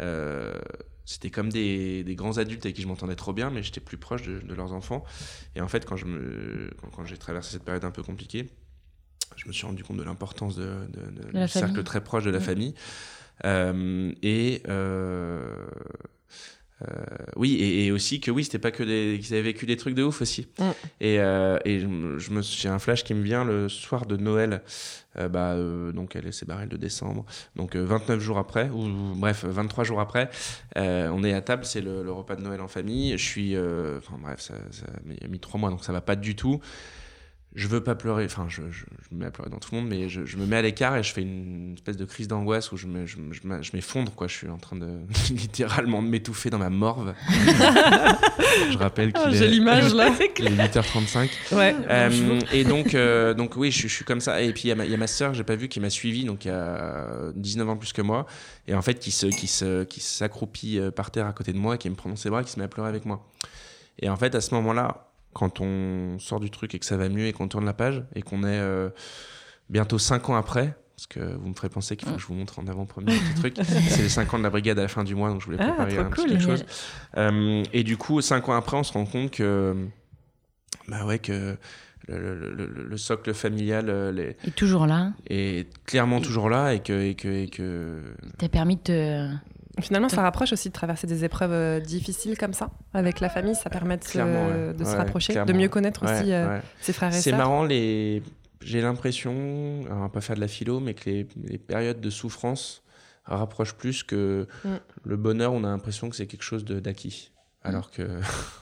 euh, 0.00 0.54
c'était 1.04 1.30
comme 1.30 1.50
des, 1.50 2.02
des 2.04 2.14
grands 2.16 2.38
adultes 2.38 2.64
avec 2.66 2.74
qui 2.76 2.82
je 2.82 2.88
m'entendais 2.88 3.14
trop 3.16 3.32
bien, 3.32 3.50
mais 3.50 3.62
j'étais 3.62 3.80
plus 3.80 3.96
proche 3.96 4.22
de, 4.22 4.40
de 4.40 4.54
leurs 4.54 4.72
enfants. 4.72 5.04
Et 5.54 5.60
en 5.60 5.68
fait, 5.68 5.84
quand, 5.84 5.96
je 5.96 6.06
me, 6.06 6.70
quand, 6.80 6.88
quand 6.88 7.04
j'ai 7.04 7.16
traversé 7.16 7.52
cette 7.52 7.64
période 7.64 7.84
un 7.84 7.90
peu 7.92 8.02
compliquée, 8.02 8.50
je 9.36 9.46
me 9.46 9.52
suis 9.52 9.66
rendu 9.66 9.84
compte 9.84 9.96
de 9.98 10.02
l'importance 10.02 10.56
de, 10.56 10.64
de- 10.88 11.10
de- 11.10 11.32
du 11.32 11.48
cercle 11.60 11.82
très 11.84 12.02
proche 12.02 12.24
de 12.24 12.30
la 12.30 12.38
famille. 12.40 12.74
Euh, 13.44 14.12
et 14.22 14.62
euh, 14.68 15.66
euh, 16.82 16.86
oui, 17.36 17.54
et, 17.54 17.86
et 17.86 17.92
aussi 17.92 18.20
que 18.20 18.30
oui, 18.30 18.44
c'était 18.44 18.58
pas 18.58 18.70
que 18.70 18.82
des, 18.82 19.18
qu'ils 19.22 19.32
avaient 19.34 19.42
vécu 19.42 19.64
des 19.64 19.76
trucs 19.76 19.94
de 19.94 20.02
ouf 20.02 20.20
aussi. 20.20 20.46
Mm. 20.58 20.62
Et, 21.00 21.20
euh, 21.20 21.58
et 21.64 21.80
je, 21.80 21.86
me- 21.86 22.42
j'ai 22.42 22.68
un 22.68 22.78
flash 22.78 23.02
qui 23.02 23.14
me 23.14 23.22
vient 23.22 23.44
le 23.44 23.68
soir 23.68 24.04
de 24.06 24.16
Noël. 24.16 24.62
Euh, 25.18 25.28
bah, 25.30 25.56
donc 25.94 26.14
elle 26.14 26.30
s'est 26.34 26.44
barrée 26.44 26.64
le 26.64 26.70
2 26.70 26.76
décembre. 26.78 27.24
Donc 27.56 27.74
euh, 27.76 27.84
29 27.84 28.20
jours 28.20 28.36
après, 28.38 28.68
ou, 28.68 28.84
ou, 28.84 29.14
bref, 29.16 29.44
23 29.46 29.84
jours 29.84 30.00
après, 30.00 30.28
on 30.76 31.24
est 31.24 31.32
à 31.32 31.40
table, 31.40 31.64
c'est 31.64 31.80
le, 31.80 32.02
le 32.02 32.12
repas 32.12 32.36
de 32.36 32.42
Noël 32.42 32.60
en 32.60 32.68
famille. 32.68 33.16
Je 33.16 33.24
suis, 33.24 33.56
enfin 33.56 34.16
bref, 34.22 34.40
ça, 34.40 34.54
ça 34.70 34.84
a 35.24 35.28
mis 35.28 35.40
trois 35.40 35.58
mois, 35.58 35.70
donc 35.70 35.82
ça 35.84 35.92
va 35.94 36.02
pas 36.02 36.16
du 36.16 36.36
tout. 36.36 36.60
Je 37.58 37.68
veux 37.68 37.82
pas 37.82 37.94
pleurer, 37.94 38.26
enfin 38.26 38.44
je, 38.48 38.60
je, 38.70 38.84
je 38.84 39.14
me 39.14 39.20
mets 39.20 39.26
à 39.26 39.30
pleurer 39.30 39.48
dans 39.48 39.58
tout 39.58 39.74
le 39.74 39.80
monde, 39.80 39.88
mais 39.88 40.10
je, 40.10 40.26
je 40.26 40.36
me 40.36 40.44
mets 40.44 40.56
à 40.56 40.62
l'écart 40.62 40.94
et 40.96 41.02
je 41.02 41.10
fais 41.12 41.22
une 41.22 41.72
espèce 41.74 41.96
de 41.96 42.04
crise 42.04 42.28
d'angoisse 42.28 42.70
où 42.70 42.76
je, 42.76 42.86
me, 42.86 43.06
je, 43.06 43.16
me- 43.16 43.32
je 43.32 43.40
me- 43.46 43.62
je 43.62 43.70
m'effondre, 43.74 44.12
quoi. 44.14 44.28
Je 44.28 44.34
suis 44.34 44.48
en 44.50 44.58
train 44.58 44.76
de 44.76 44.86
littéralement 45.30 46.02
de 46.02 46.08
m'étouffer 46.08 46.50
dans 46.50 46.58
ma 46.58 46.68
morve. 46.68 47.14
je 48.70 48.76
rappelle 48.78 49.12
qu'il 49.12 49.22
Oh, 49.26 49.30
est, 49.30 49.36
J'ai 49.36 49.48
l'image 49.48 49.94
là. 49.94 50.10
il 50.38 50.46
est 50.46 50.50
8h35. 50.50 51.30
Ouais. 51.52 51.74
Euh, 51.88 52.40
et 52.52 52.64
donc, 52.64 52.94
euh, 52.94 53.34
donc 53.34 53.56
oui, 53.56 53.70
je, 53.70 53.88
je 53.88 53.94
suis 53.94 54.04
comme 54.04 54.20
ça. 54.20 54.42
Et 54.42 54.52
puis 54.52 54.64
il 54.64 54.68
y 54.68 54.72
a 54.72 54.74
ma, 54.74 54.84
il 54.84 54.90
y 54.90 54.94
a 54.94 54.98
ma 54.98 55.06
sœur 55.06 55.30
que 55.30 55.36
j'ai 55.36 55.44
pas 55.44 55.56
vue 55.56 55.68
qui 55.68 55.80
m'a 55.80 55.90
suivi, 55.90 56.24
donc 56.24 56.44
il 56.44 56.48
y 56.48 56.50
a 56.50 57.06
19 57.34 57.68
ans 57.70 57.76
plus 57.76 57.92
que 57.92 58.02
moi, 58.02 58.26
et 58.68 58.74
en 58.74 58.82
fait 58.82 58.98
qui 58.98 59.10
se, 59.10 59.26
qui 59.26 59.46
se, 59.46 59.84
qui 59.84 60.00
s'accroupit 60.00 60.78
euh, 60.78 60.90
par 60.90 61.10
terre 61.10 61.26
à 61.26 61.32
côté 61.32 61.52
de 61.52 61.58
moi, 61.58 61.78
qui 61.78 61.88
me 61.90 61.94
prend 61.94 62.10
dans 62.10 62.16
ses 62.16 62.30
bras, 62.30 62.42
qui 62.44 62.50
se 62.52 62.58
met 62.58 62.64
à 62.64 62.68
pleurer 62.68 62.88
avec 62.88 63.04
moi. 63.06 63.26
Et 63.98 64.08
en 64.10 64.16
fait, 64.16 64.34
à 64.34 64.40
ce 64.40 64.54
moment-là, 64.56 65.08
quand 65.38 65.60
on 65.60 66.18
sort 66.18 66.40
du 66.40 66.50
truc 66.50 66.74
et 66.74 66.78
que 66.78 66.86
ça 66.86 66.96
va 66.96 67.10
mieux 67.10 67.26
et 67.26 67.32
qu'on 67.34 67.46
tourne 67.46 67.66
la 67.66 67.74
page 67.74 68.02
et 68.14 68.22
qu'on 68.22 68.42
est 68.42 68.58
euh, 68.58 68.88
bientôt 69.68 69.98
5 69.98 70.30
ans 70.30 70.34
après. 70.36 70.74
Parce 70.96 71.06
que 71.08 71.20
vous 71.36 71.48
me 71.50 71.54
ferez 71.54 71.68
penser 71.68 71.94
qu'il 71.98 72.08
faut 72.08 72.14
que 72.14 72.20
je 72.22 72.26
vous 72.26 72.32
montre 72.32 72.58
en 72.58 72.66
avant-première 72.66 73.14
petit 73.20 73.34
truc. 73.34 73.56
C'est 73.90 74.00
les 74.02 74.08
5 74.08 74.32
ans 74.32 74.38
de 74.38 74.42
la 74.44 74.48
brigade 74.48 74.78
à 74.78 74.82
la 74.82 74.88
fin 74.88 75.04
du 75.04 75.14
mois, 75.14 75.28
donc 75.28 75.40
je 75.42 75.44
voulais 75.44 75.58
Ah, 75.60 75.66
préparer 75.72 75.92
trop 75.96 76.00
un 76.06 76.10
petit 76.10 76.22
cool. 76.22 76.30
quelque 76.30 76.42
chose. 76.42 76.64
Euh, 77.18 77.62
et 77.74 77.84
du 77.84 77.98
coup, 77.98 78.22
5 78.22 78.48
ans 78.48 78.54
après, 78.54 78.78
on 78.78 78.82
se 78.82 78.94
rend 78.94 79.04
compte 79.04 79.30
que, 79.30 79.76
bah 80.88 81.04
ouais, 81.04 81.18
que 81.18 81.58
le, 82.08 82.34
le- 82.34 82.50
le- 82.54 82.84
le 82.88 82.96
socle 82.96 83.34
familial 83.34 83.90
euh, 83.90 84.10
les- 84.10 84.36
Et 84.46 84.52
toujours 84.52 84.86
là, 84.86 85.12
est 85.28 85.68
clairement 85.84 86.20
toujours 86.22 86.48
là 86.48 86.72
et 86.72 86.80
que, 86.80 86.92
et 87.10 87.14
que, 87.14 87.28
et 87.42 87.48
que 87.48 88.00
t'as 88.38 88.48
permis 88.48 88.76
de 88.76 88.80
te. 88.80 89.28
Finalement, 89.80 90.08
ça 90.08 90.22
rapproche 90.22 90.52
aussi 90.52 90.68
de 90.68 90.72
traverser 90.72 91.06
des 91.06 91.24
épreuves 91.24 91.52
euh, 91.52 91.80
difficiles 91.80 92.38
comme 92.38 92.54
ça. 92.54 92.70
Avec 92.94 93.20
la 93.20 93.28
famille, 93.28 93.54
ça 93.54 93.68
permet 93.68 93.96
de 93.98 94.04
se, 94.04 94.18
ouais. 94.18 94.74
de 94.74 94.84
se 94.84 94.96
rapprocher, 94.96 95.34
clairement. 95.34 95.52
de 95.52 95.56
mieux 95.58 95.68
connaître 95.68 96.02
aussi 96.04 96.32
euh, 96.32 96.58
ses 96.80 96.92
frères 96.94 97.10
et 97.10 97.12
C'est 97.20 97.30
sœurs. 97.30 97.38
marrant, 97.38 97.62
les... 97.64 98.22
j'ai 98.62 98.80
l'impression, 98.80 99.32
on 99.32 100.00
va 100.00 100.08
pas 100.08 100.20
faire 100.22 100.36
de 100.36 100.40
la 100.40 100.48
philo, 100.48 100.80
mais 100.80 100.94
que 100.94 101.10
les, 101.10 101.26
les 101.44 101.58
périodes 101.58 102.00
de 102.00 102.10
souffrance 102.10 102.82
rapprochent 103.24 103.74
plus 103.74 104.02
que 104.02 104.46
Mm. 104.64 104.68
le 105.04 105.16
bonheur, 105.16 105.52
on 105.52 105.62
a 105.64 105.68
l'impression 105.68 106.08
que 106.08 106.16
c'est 106.16 106.26
quelque 106.26 106.44
chose 106.44 106.64
d'acquis. 106.64 107.32
Alors 107.68 107.90
que 107.90 108.02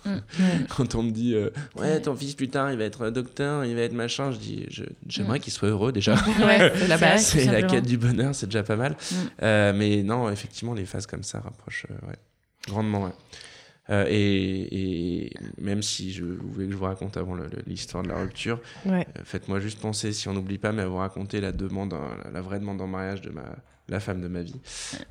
Mm. 0.05 0.19
quand 0.77 0.95
on 0.97 1.03
me 1.03 1.11
dit 1.11 1.35
euh, 1.35 1.51
ouais 1.77 2.01
ton 2.03 2.15
fils 2.15 2.35
plus 2.35 2.49
tard 2.49 2.71
il 2.71 2.77
va 2.79 2.85
être 2.85 3.09
docteur 3.11 3.65
il 3.65 3.75
va 3.75 3.81
être 3.83 3.93
machin 3.95 4.31
je 4.33 4.37
dis 4.39 4.67
j'aimerais 5.09 5.39
Mm. 5.39 5.41
qu'il 5.43 5.53
soit 5.53 5.69
heureux 5.69 5.93
déjà 5.93 6.15
Ouais, 6.45 6.73
C'est 6.77 6.89
la 6.89 6.99
base. 6.99 7.25
c'est 7.25 7.45
la 7.47 7.63
quête 7.63 7.87
du 7.87 7.97
bonheur 7.97 8.35
c'est 8.35 8.47
déjà 8.47 8.63
pas 8.63 8.77
mal 8.77 8.93
Mm. 8.93 9.15
Euh, 9.43 9.73
mais 9.75 10.03
non 10.03 10.29
effectivement 10.31 10.75
les 10.75 10.85
phases 10.85 11.07
comme 11.07 11.23
ça 11.23 11.41
rapprochent 11.41 11.87
euh, 11.91 12.07
ouais, 12.09 12.17
grandement 12.69 13.05
ouais. 13.05 13.13
Euh, 13.91 14.07
et, 14.09 15.25
et 15.27 15.33
même 15.59 15.83
si 15.83 16.11
je 16.13 16.25
vous 16.25 16.49
voulez 16.53 16.67
que 16.67 16.73
je 16.73 16.77
vous 16.79 16.85
raconte 16.87 17.19
avant 17.19 17.37
l'histoire 17.67 18.03
de 18.03 18.09
la 18.09 18.17
rupture 18.19 18.59
Ouais. 18.87 19.07
euh, 19.19 19.23
Faites-moi 19.25 19.61
juste 19.61 19.79
penser, 19.81 20.13
si 20.15 20.27
on 20.29 20.33
n'oublie 20.33 20.57
pas, 20.57 20.73
mais 20.73 20.87
vous 20.87 20.97
raconter 20.97 21.41
la 21.43 21.53
demande, 21.53 21.93
la, 22.25 22.31
la 22.31 22.41
vraie 22.41 22.61
demande 22.61 22.81
en 22.81 22.87
mariage 22.87 23.21
de 23.21 23.29
ma 23.29 23.45
la 23.91 24.01
femme 24.01 24.23
de 24.23 24.29
ma 24.29 24.41
vie, 24.41 24.55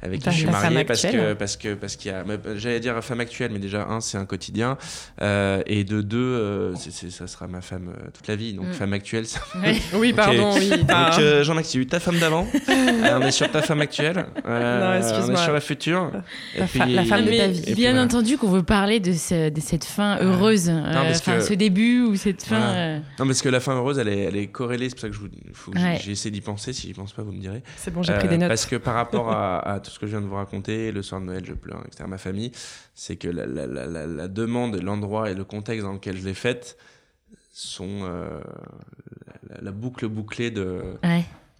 avec 0.01 0.21
qui 0.21 0.31
je 0.31 0.35
suis 0.37 0.45
marié, 0.47 0.83
parce 0.83 1.03
que 1.03 1.33
parce 1.33 1.57
que 1.57 1.75
parce 1.75 1.95
qu'il 1.95 2.09
y 2.11 2.13
a, 2.13 2.23
euh, 2.27 2.37
j'allais 2.57 2.79
dire 2.79 3.03
femme 3.03 3.19
actuelle, 3.19 3.51
mais 3.53 3.59
déjà 3.59 3.85
un, 3.85 4.01
c'est 4.01 4.17
un 4.17 4.25
quotidien, 4.25 4.79
euh, 5.21 5.61
et 5.67 5.83
de 5.83 6.01
deux, 6.01 6.17
euh, 6.17 6.73
c'est- 6.75 6.89
c'est- 6.91 7.11
ça 7.11 7.27
sera 7.27 7.45
ma 7.47 7.61
femme 7.61 7.89
euh, 7.89 8.09
toute 8.11 8.27
la 8.27 8.35
vie, 8.35 8.53
donc 8.53 8.67
Mm. 8.69 8.73
femme 8.73 8.93
actuelle. 8.93 9.25
ça- 9.27 9.41
Ouais. 9.61 9.75
Oui, 9.93 10.11
pardon, 10.13 10.55
oui. 10.55 10.69
Donc 10.69 10.87
euh, 11.19 11.43
Jean-Max, 11.43 11.69
tu 11.69 11.77
as 11.77 11.81
eu 11.81 11.85
ta 11.85 11.99
femme 11.99 12.17
d'avant, 12.17 12.47
euh, 12.69 13.19
on 13.19 13.21
est 13.21 13.31
sur 13.31 13.51
ta 13.51 13.61
femme 13.61 13.81
actuelle, 13.81 14.25
euh, 14.47 14.79
Non, 14.99 15.05
on 15.27 15.33
est 15.33 15.37
sur 15.37 15.53
la 15.53 15.61
future, 15.61 16.11
Ta 16.57 16.65
fa- 16.65 16.85
la 16.87 17.05
femme 17.05 17.25
de 17.25 17.31
ta 17.37 17.47
vie. 17.49 17.59
et 17.59 17.61
puis 17.61 17.75
bien 17.75 17.91
voilà. 17.91 18.05
entendu 18.05 18.37
qu'on 18.39 18.49
veut 18.49 18.63
parler 18.63 18.99
de, 18.99 19.13
ce- 19.13 19.49
de 19.49 19.61
cette 19.61 19.85
fin 19.85 20.17
heureuse, 20.19 20.69
euh, 20.69 20.81
parce 20.91 21.19
enfin, 21.19 21.37
que- 21.37 21.43
ce 21.43 21.53
début 21.53 22.01
ou 22.01 22.15
cette 22.15 22.41
fin. 22.43 22.57
Voilà. 22.57 22.75
euh, 22.75 22.99
Non, 23.19 23.27
parce 23.27 23.43
que 23.43 23.49
la 23.49 23.59
fin 23.59 23.75
heureuse, 23.75 23.99
elle 23.99 24.07
est, 24.07 24.19
elle 24.23 24.35
est 24.35 24.47
corrélée, 24.47 24.89
c'est 24.89 24.95
pour 24.95 25.01
ça 25.01 25.09
que 25.09 25.13
je 25.13 25.19
vous, 25.19 25.27
faut 25.53 25.69
que 25.71 25.77
Ouais. 25.77 25.99
j'ai 26.03 26.11
essayé 26.11 26.31
d'y 26.31 26.41
penser. 26.41 26.73
Si 26.73 26.87
j'y 26.87 26.93
pense 26.93 27.13
pas, 27.13 27.21
vous 27.21 27.31
me 27.31 27.39
direz. 27.39 27.61
C'est 27.77 27.93
bon, 27.93 28.01
j'ai 28.01 28.13
pris 28.13 28.27
des 28.27 28.37
notes. 28.39 28.49
Parce 28.63 28.71
que 28.71 28.77
par 28.77 28.93
rapport 28.93 29.29
à, 29.29 29.81
tout 29.83 29.91
ce 29.91 29.99
que 29.99 30.05
je 30.05 30.11
viens 30.11 30.21
de 30.21 30.25
vous 30.25 30.37
raconter, 30.37 30.93
le 30.93 31.01
soir 31.01 31.19
de 31.19 31.25
Noël, 31.25 31.43
je 31.45 31.51
pleure, 31.51 31.83
etc., 31.85 32.05
ma 32.07 32.17
famille, 32.17 32.53
c'est 32.95 33.17
que 33.17 33.27
la, 33.27 34.27
demande, 34.29 34.81
l'endroit 34.81 35.29
et 35.29 35.33
le 35.33 35.43
contexte 35.43 35.83
dans 35.85 35.91
lequel 35.91 36.15
je 36.15 36.23
l'ai 36.23 36.33
faite 36.33 36.77
sont 37.51 38.03
euh, 38.03 38.39
la, 39.61 39.71
boucle 39.71 40.07
bouclée 40.07 40.49
de. 40.49 40.95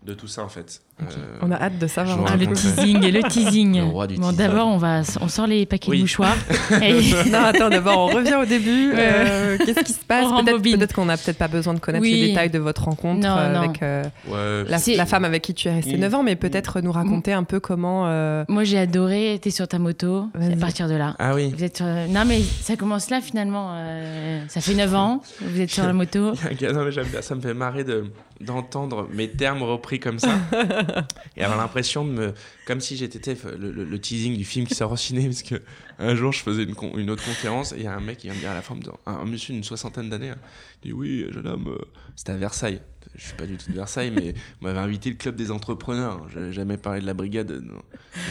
De 0.05 0.13
tout 0.13 0.27
ça, 0.27 0.43
en 0.43 0.49
fait. 0.49 0.81
Euh, 1.01 1.05
On 1.41 1.49
a 1.51 1.55
hâte 1.55 1.79
de 1.79 1.87
savoir. 1.87 2.19
Ah, 2.27 2.35
le 2.35 2.47
teasing, 2.47 2.99
le 3.11 3.23
teasing. 3.23 3.77
Le 3.77 3.83
roi 3.85 4.05
du 4.05 4.15
bon, 4.15 4.29
teasing. 4.31 4.37
d'abord, 4.37 4.67
on 4.67 4.77
va, 4.77 5.01
on 5.21 5.27
sort 5.27 5.47
les 5.47 5.65
paquets 5.65 5.89
Oui. 5.89 5.97
de 5.97 6.01
mouchoirs. 6.03 6.35
Et- 6.83 7.29
non, 7.29 7.39
attends, 7.39 7.69
d'abord, 7.69 7.99
on 7.99 8.07
revient 8.15 8.35
au 8.35 8.45
début. 8.45 8.91
Euh, 8.93 9.57
Qu'est-ce 9.57 9.79
qui 9.83 9.93
se 9.93 10.03
passe? 10.05 10.25
On 10.29 10.43
Peut-être 10.43 10.61
peut-être 10.61 10.93
qu'on 10.93 11.05
n'a 11.05 11.17
peut-être 11.17 11.37
pas 11.37 11.47
besoin 11.47 11.73
de 11.73 11.79
connaître 11.79 12.03
Oui. 12.03 12.11
les 12.19 12.27
détails 12.27 12.49
de 12.49 12.59
votre 12.59 12.83
rencontre 12.83 13.21
Non, 13.21 13.35
euh, 13.37 13.53
non. 13.53 13.59
avec 13.61 13.81
euh, 13.81 14.03
ouais, 14.27 14.69
la, 14.95 15.05
femme 15.05 15.25
avec 15.25 15.41
qui 15.41 15.53
tu 15.53 15.67
es 15.67 15.73
resté 15.73 15.95
Mm. 15.97 15.99
9 16.01 16.15
ans, 16.15 16.23
mais 16.23 16.35
peut-être 16.35 16.81
nous 16.81 16.91
raconter 16.91 17.33
un 17.33 17.43
peu 17.43 17.59
comment. 17.59 18.03
euh, 18.07 18.43
Moi, 18.49 18.63
j'ai 18.65 18.77
adoré. 18.77 19.39
T'es 19.41 19.49
sur 19.51 19.67
ta 19.67 19.79
moto. 19.79 20.27
À 20.35 20.55
partir 20.57 20.87
de 20.89 20.95
là. 20.95 21.15
Ah 21.17 21.33
oui. 21.33 21.51
Vous 21.55 21.63
êtes 21.63 21.77
sur- 21.77 21.85
Non, 22.09 22.23
mais 22.25 22.41
ça 22.61 22.75
commence 22.75 23.09
là 23.09 23.21
finalement. 23.21 23.69
euh, 23.73 24.43
Ça 24.47 24.59
fait 24.61 24.73
9 24.75 24.93
ans. 24.95 25.21
Vous 25.41 25.59
êtes 25.61 25.71
sur 25.71 25.85
la 25.85 25.93
moto. 25.93 26.33
non, 26.73 26.83
mais 26.85 26.91
j'aime 26.91 27.07
bien, 27.07 27.21
ça 27.21 27.35
me 27.35 27.41
fait 27.41 27.53
marrer 27.53 27.83
de- 27.83 28.05
d'entendre 28.41 29.07
mes 29.13 29.29
termes 29.29 29.63
repris 29.63 29.99
comme 29.99 30.19
ça. 30.19 30.37
et 31.37 31.43
avoir 31.43 31.59
l'impression 31.59 32.05
de 32.05 32.11
me. 32.11 32.33
Comme 32.65 32.79
si 32.81 32.95
j'étais 32.97 33.35
le, 33.57 33.71
le- 33.71 33.83
le 33.83 33.99
teasing 33.99 34.37
du 34.37 34.45
film 34.45 34.65
qui 34.67 34.75
sort 34.75 34.91
au 34.91 34.97
ciné, 34.97 35.25
parce 35.25 35.43
que 35.43 35.55
un 35.99 36.15
jour 36.15 36.31
je 36.31 36.39
faisais 36.41 36.63
une, 36.63 36.75
con- 36.75 36.97
une 36.97 37.09
autre 37.09 37.23
conférence 37.25 37.73
et 37.73 37.77
il 37.77 37.83
y 37.83 37.87
a 37.87 37.93
un 37.95 37.99
mec 37.99 38.17
qui 38.19 38.27
vient 38.27 38.35
me 38.35 38.39
dire 38.39 38.51
à 38.51 38.53
la 38.53 38.61
fin, 38.61 38.75
me 38.75 38.79
disant- 38.81 38.99
un, 39.05 39.13
un 39.13 39.25
monsieur 39.25 39.53
d'une 39.53 39.63
soixantaine 39.63 40.09
d'années, 40.09 40.29
hein, 40.29 40.37
il 40.83 40.87
dit 40.87 40.93
Oui, 40.93 41.25
jeune 41.31 41.47
homme, 41.47 41.67
euh, 41.69 41.85
c'était 42.15 42.31
à 42.33 42.37
Versailles. 42.37 42.81
Je 43.15 43.21
suis 43.25 43.33
pas 43.35 43.45
du 43.45 43.57
tout 43.57 43.69
de 43.69 43.75
Versailles, 43.75 44.11
mais 44.11 44.33
on 44.61 44.65
m'avait 44.65 44.79
invité 44.79 45.09
le 45.09 45.15
club 45.17 45.35
des 45.35 45.51
entrepreneurs. 45.51 46.25
J'avais 46.33 46.51
jamais 46.53 46.77
parlé 46.77 47.01
de 47.01 47.05
la 47.05 47.13
brigade. 47.13 47.61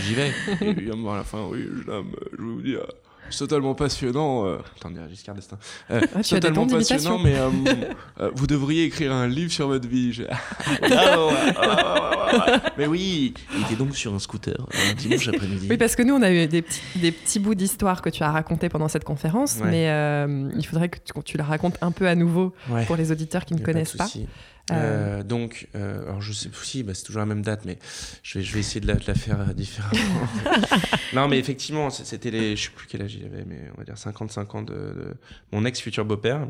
J'y 0.03 0.15
vais. 0.15 0.31
Et 0.61 0.71
il 0.71 0.81
vient 0.83 0.97
me 0.97 1.03
voir 1.03 1.15
à 1.15 1.19
la 1.19 1.25
fin 1.25 1.47
Oui, 1.47 1.63
jeune 1.63 1.91
homme, 1.95 2.17
je 2.33 2.37
vais 2.43 2.49
vous 2.53 2.63
dire. 2.63 2.81
Totalement 3.39 3.75
passionnant. 3.75 4.47
Euh... 4.47 4.59
Attendez, 4.79 5.01
Giscard 5.11 5.35
d'Estaing. 5.35 5.59
Euh, 5.91 6.01
Ah, 6.15 6.23
totalement 6.23 6.67
passionnant, 6.67 7.19
mais 7.19 7.37
euh, 7.37 7.49
euh, 8.21 8.31
vous 8.35 8.47
devriez 8.47 8.85
écrire 8.85 9.13
un 9.13 9.27
livre 9.29 9.51
sur 9.53 9.69
votre 9.69 9.89
vie. 9.89 10.13
Je- 10.13 10.23
Ah, 11.65 12.61
mais 12.79 12.87
oui, 12.87 13.35
il 13.55 13.63
était 13.63 13.75
donc 13.77 13.95
sur 13.97 14.13
un 14.15 14.19
scooter 14.19 14.55
un 14.91 14.95
dimanche 14.95 15.29
après-midi. 15.29 15.67
Oui, 15.69 15.77
parce 15.77 15.97
que 15.97 16.03
nous, 16.03 16.15
on 16.15 16.23
a 16.23 16.31
eu 16.33 16.47
des 16.47 16.63
petits, 16.63 16.81
des 16.97 17.13
petits 17.13 17.39
bouts 17.39 17.55
d'histoire 17.55 18.03
que 18.03 18.11
tu 18.11 18.23
as 18.23 18.31
racontés 18.31 18.69
pendant 18.69 18.89
cette 18.89 19.05
conférence, 19.05 19.59
Ouais. 19.63 19.71
mais 19.71 19.89
euh, 19.91 20.51
il 20.57 20.67
faudrait 20.67 20.89
que 20.89 20.99
tu, 20.99 21.13
tu 21.25 21.37
la 21.37 21.45
racontes 21.45 21.77
un 21.83 21.93
peu 21.93 22.09
à 22.09 22.15
nouveau 22.15 22.53
Ouais. 22.71 22.85
pour 22.87 22.97
les 22.97 23.13
auditeurs 23.13 23.45
qui 23.45 23.55
ne 23.55 23.61
connaissent 23.61 23.97
pas. 23.97 24.09
Souci. 24.69 24.81
Euh, 24.81 25.23
donc, 25.23 25.69
euh, 25.75 26.03
alors 26.03 26.21
je 26.23 26.33
sais 26.33 26.49
si 26.63 26.83
bah, 26.83 26.95
c'est 26.95 27.05
toujours 27.05 27.21
la 27.21 27.27
même 27.27 27.43
date, 27.43 27.65
mais 27.65 27.79
je 28.23 28.39
vais, 28.39 28.45
je 28.45 28.55
vais 28.55 28.61
essayer 28.61 28.81
de 28.81 28.87
la, 28.87 28.95
de 28.95 29.05
la 29.07 29.15
faire 29.15 29.41
euh, 29.41 29.53
différemment. 29.53 30.27
non, 31.15 31.29
mais 31.29 31.39
effectivement, 31.39 31.91
c'était 31.91 32.31
les, 32.31 32.57
je 32.57 32.65
sais 32.67 32.71
plus 32.71 32.87
quel 32.87 33.03
âge 33.03 33.15
il 33.15 33.25
avait, 33.27 33.45
mais 33.45 33.61
on 33.75 33.79
va 33.79 33.85
dire 33.85 33.99
55 33.99 34.55
ans 34.55 34.63
de, 34.63 34.73
de 34.75 35.15
mon 35.53 35.65
ex 35.65 35.81
futur 35.81 36.05
beau-père. 36.05 36.49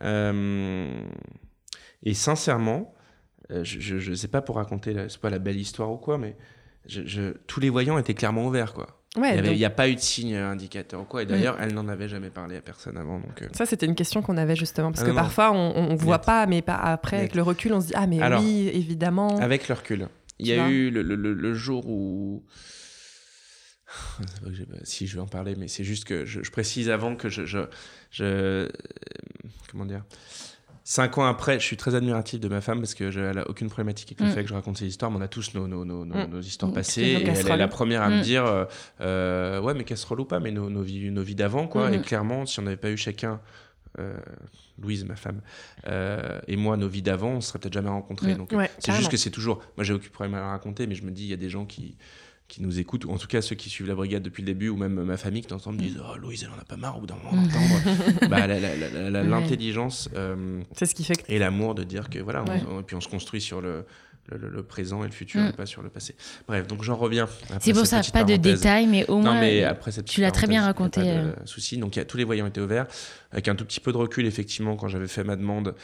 Euh, 0.00 1.02
et 2.02 2.14
sincèrement, 2.14 2.94
euh, 3.50 3.64
je, 3.64 3.98
je 3.98 4.14
sais 4.14 4.28
pas 4.28 4.40
pour 4.42 4.56
raconter, 4.56 4.92
la- 4.92 5.08
c'est 5.08 5.20
pas 5.20 5.30
la 5.30 5.38
belle 5.38 5.58
histoire 5.58 5.90
ou 5.90 5.96
quoi, 5.98 6.18
mais 6.18 6.36
je, 6.86 7.02
je- 7.06 7.32
tous 7.46 7.60
les 7.60 7.68
voyants 7.70 7.98
étaient 7.98 8.14
clairement 8.14 8.46
ouverts, 8.46 8.72
quoi. 8.74 8.99
Ouais, 9.16 9.36
il 9.38 9.42
donc, 9.42 9.56
n'y 9.56 9.64
a 9.64 9.70
pas 9.70 9.88
eu 9.88 9.96
de 9.96 10.00
signe 10.00 10.36
indicateur 10.36 11.00
ou 11.00 11.04
quoi. 11.04 11.22
Et 11.24 11.26
d'ailleurs, 11.26 11.56
elle 11.60 11.74
n'en 11.74 11.88
avait 11.88 12.08
jamais 12.08 12.30
parlé 12.30 12.56
à 12.56 12.60
personne 12.60 12.96
avant, 12.96 13.18
donc. 13.18 13.42
euh, 13.42 13.48
Ça, 13.52 13.66
c'était 13.66 13.86
une 13.86 13.96
question 13.96 14.22
qu'on 14.22 14.36
avait 14.36 14.54
justement, 14.54 14.92
parce 14.92 15.02
Ah 15.02 15.06
que 15.06 15.10
non, 15.10 15.16
parfois, 15.16 15.50
on, 15.50 15.74
on 15.76 15.94
voit 15.96 16.18
Net. 16.18 16.26
pas, 16.26 16.46
mais 16.46 16.62
pas 16.62 16.76
après, 16.76 17.16
avec 17.18 17.34
le 17.34 17.42
recul, 17.42 17.72
on 17.72 17.80
se 17.80 17.88
dit 17.88 17.92
Ah, 17.96 18.06
mais 18.06 18.20
Alors, 18.22 18.40
oui, 18.40 18.70
évidemment. 18.72 19.36
Avec 19.38 19.66
le 19.68 19.74
recul. 19.74 20.08
Il 20.38 20.46
y 20.46 20.52
a 20.52 20.68
eu 20.68 20.90
le, 20.90 21.02
le- 21.02 21.16
le- 21.16 21.34
le 21.34 21.54
jour 21.54 21.88
où. 21.88 22.44
J'ai- 24.52 24.66
Si 24.84 25.06
je 25.08 25.16
vais 25.16 25.20
en 25.20 25.26
parler, 25.26 25.56
mais 25.58 25.66
c'est 25.66 25.82
juste 25.84 26.04
que 26.04 26.24
je, 26.24 26.42
je 26.44 26.50
précise 26.52 26.88
avant 26.88 27.16
que 27.16 27.28
je. 27.28 27.44
je, 27.44 27.58
je- 28.12 28.22
euh, 28.24 28.68
comment 29.72 29.84
dire 29.84 30.04
Cinq 30.82 31.18
ans 31.18 31.24
après, 31.26 31.60
je 31.60 31.64
suis 31.64 31.76
très 31.76 31.94
admiratif 31.94 32.40
de 32.40 32.48
ma 32.48 32.60
femme 32.60 32.78
parce 32.80 32.94
qu'elle 32.94 33.32
n'a 33.34 33.48
aucune 33.48 33.68
problématique 33.68 34.12
avec 34.12 34.20
le 34.20 34.26
Mm. 34.26 34.34
fait 34.34 34.42
que 34.42 34.48
je 34.48 34.54
raconte 34.54 34.78
ces 34.78 34.86
histoires, 34.86 35.10
mais 35.10 35.18
on 35.18 35.20
a 35.20 35.28
tous 35.28 35.54
nos, 35.54 35.68
nos, 35.68 35.84
Mm. 35.84 36.26
nos 36.30 36.40
histoires 36.40 36.70
Mm. 36.70 36.74
passées. 36.74 37.02
Et 37.02 37.22
elle 37.28 37.46
est 37.48 37.56
la 37.56 37.68
première 37.68 38.02
à 38.02 38.08
me 38.10 38.22
dire 38.22 38.44
euh, 38.46 38.64
euh, 39.00 39.60
Ouais, 39.60 39.74
mais 39.74 39.84
casserole 39.84 40.20
ou 40.20 40.24
pas, 40.24 40.40
mais 40.40 40.50
nos, 40.50 40.82
vies, 40.82 41.34
d'avant, 41.34 41.66
quoi. 41.68 41.92
Et 41.92 42.00
clairement, 42.00 42.46
si 42.46 42.58
on 42.60 42.62
n'avait 42.62 42.76
pas 42.76 42.90
eu 42.90 42.96
chacun. 42.96 43.40
euh, 43.98 44.14
Louise, 44.80 45.04
ma 45.04 45.16
femme, 45.16 45.40
euh, 45.88 46.40
et 46.46 46.56
moi, 46.56 46.76
nos 46.76 46.88
vies 46.88 47.02
d'avant, 47.02 47.30
on 47.32 47.40
se 47.40 47.48
serait 47.48 47.58
peut-être 47.58 47.74
jamais 47.74 47.88
rencontrés. 47.90 48.34
Donc, 48.36 48.52
Ouais, 48.52 48.70
c'est 48.78 48.92
juste 48.92 49.10
que 49.10 49.16
c'est 49.16 49.30
toujours. 49.30 49.60
Moi, 49.76 49.82
j'ai 49.84 49.92
aucun 49.92 50.08
problème 50.10 50.34
à 50.36 50.40
la 50.40 50.46
raconter, 50.50 50.86
mais 50.86 50.94
je 50.94 51.02
me 51.02 51.10
dis, 51.10 51.24
il 51.24 51.28
y 51.30 51.32
a 51.34 51.36
des 51.36 51.50
gens 51.50 51.66
qui, 51.66 51.96
qui 52.50 52.60
nous 52.62 52.78
écoutent, 52.78 53.04
ou 53.06 53.10
en 53.12 53.16
tout 53.16 53.26
cas 53.28 53.40
ceux 53.40 53.54
qui 53.56 53.70
suivent 53.70 53.86
la 53.88 53.94
brigade 53.94 54.22
depuis 54.22 54.42
le 54.42 54.46
début, 54.46 54.68
ou 54.68 54.76
même 54.76 55.02
ma 55.02 55.16
famille 55.16 55.40
qui 55.42 55.48
t'entendent 55.48 55.76
me 55.76 55.80
disent 55.82 56.00
Oh, 56.06 56.18
Louise, 56.18 56.42
elle 56.44 56.50
en 56.50 56.60
a 56.60 56.64
pas 56.64 56.76
marre 56.76 56.98
au 56.98 57.00
bout 57.00 57.06
d'un 57.06 57.16
moment 57.16 57.40
d'entendre. 57.42 58.28
bah. 58.28 58.46
L'intelligence 59.22 60.08
euh, 60.16 60.60
C'est 60.76 60.86
ce 60.86 60.94
qui 60.94 61.04
fait 61.04 61.16
que. 61.16 61.32
et 61.32 61.38
l'amour 61.38 61.74
de 61.74 61.84
dire 61.84 62.10
que 62.10 62.18
voilà, 62.18 62.42
on- 62.46 62.50
Ouais. 62.50 62.62
on- 62.70 62.80
et 62.80 62.82
puis 62.82 62.96
on 62.96 63.00
se 63.00 63.08
construit 63.08 63.40
sur 63.40 63.60
le. 63.60 63.84
Le, 64.30 64.36
le- 64.36 64.48
le 64.50 64.62
présent 64.62 65.02
et 65.02 65.06
le 65.06 65.12
futur, 65.12 65.40
Mm. 65.40 65.46
et 65.48 65.52
pas 65.54 65.66
sur 65.66 65.82
le 65.82 65.88
passé. 65.88 66.14
Bref, 66.46 66.68
donc 66.68 66.84
j'en 66.84 66.94
reviens. 66.94 67.26
C'est 67.58 67.72
pour 67.72 67.84
ça, 67.86 68.00
pas 68.12 68.22
de 68.22 68.36
détails, 68.36 68.86
mais 68.86 69.04
au 69.08 69.16
Non, 69.16 69.32
moins. 69.32 69.40
mais 69.40 69.64
après 69.64 69.90
cette 69.90 70.04
tu 70.04 70.20
l'as 70.20 70.30
très 70.30 70.46
bien 70.46 70.62
raconté, 70.62 71.00
Pas 71.00 71.40
de 71.42 71.48
souci. 71.48 71.78
Donc, 71.78 71.96
il 71.96 71.98
y 71.98 72.02
a, 72.02 72.04
tous 72.04 72.16
les 72.18 72.22
voyants 72.22 72.46
étaient 72.46 72.60
ouverts. 72.60 72.86
Avec 73.32 73.48
un 73.48 73.56
tout 73.56 73.64
petit 73.64 73.80
peu 73.80 73.90
de 73.90 73.96
recul, 73.96 74.26
effectivement, 74.26 74.76
quand 74.76 74.86
j'avais 74.86 75.08
fait 75.08 75.24
ma 75.24 75.34
demande, 75.34 75.74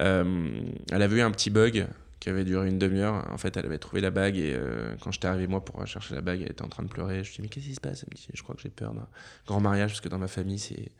euh, 0.00 0.50
elle 0.92 1.00
avait 1.02 1.16
eu 1.16 1.20
un 1.22 1.30
petit 1.30 1.48
bug 1.48 1.86
qui 2.24 2.30
avait 2.30 2.44
duré 2.44 2.68
une 2.68 2.78
demi-heure. 2.78 3.22
En 3.30 3.36
fait, 3.36 3.54
elle 3.58 3.66
avait 3.66 3.76
trouvé 3.76 4.00
la 4.00 4.10
bague 4.10 4.38
et 4.38 4.54
euh, 4.54 4.94
quand 5.02 5.12
j'étais 5.12 5.28
arrivé, 5.28 5.46
moi, 5.46 5.62
pour 5.62 5.86
chercher 5.86 6.14
la 6.14 6.22
bague, 6.22 6.40
elle 6.40 6.52
était 6.52 6.62
en 6.62 6.68
train 6.68 6.82
de 6.82 6.88
pleurer. 6.88 7.22
Je 7.22 7.28
lui 7.28 7.34
ai 7.34 7.36
dit, 7.36 7.42
mais 7.42 7.48
qu'est-ce 7.48 7.66
qui 7.66 7.74
se 7.74 7.82
passe? 7.82 8.02
Elle 8.02 8.08
me 8.10 8.16
dit, 8.16 8.26
je 8.32 8.42
crois 8.42 8.54
que 8.54 8.62
j'ai 8.62 8.70
peur 8.70 8.94
d'un 8.94 9.06
grand 9.46 9.60
mariage 9.60 9.90
parce 9.90 10.00
que 10.00 10.08
dans 10.08 10.16
ma 10.16 10.26
famille, 10.26 10.58
c'est 10.58 10.90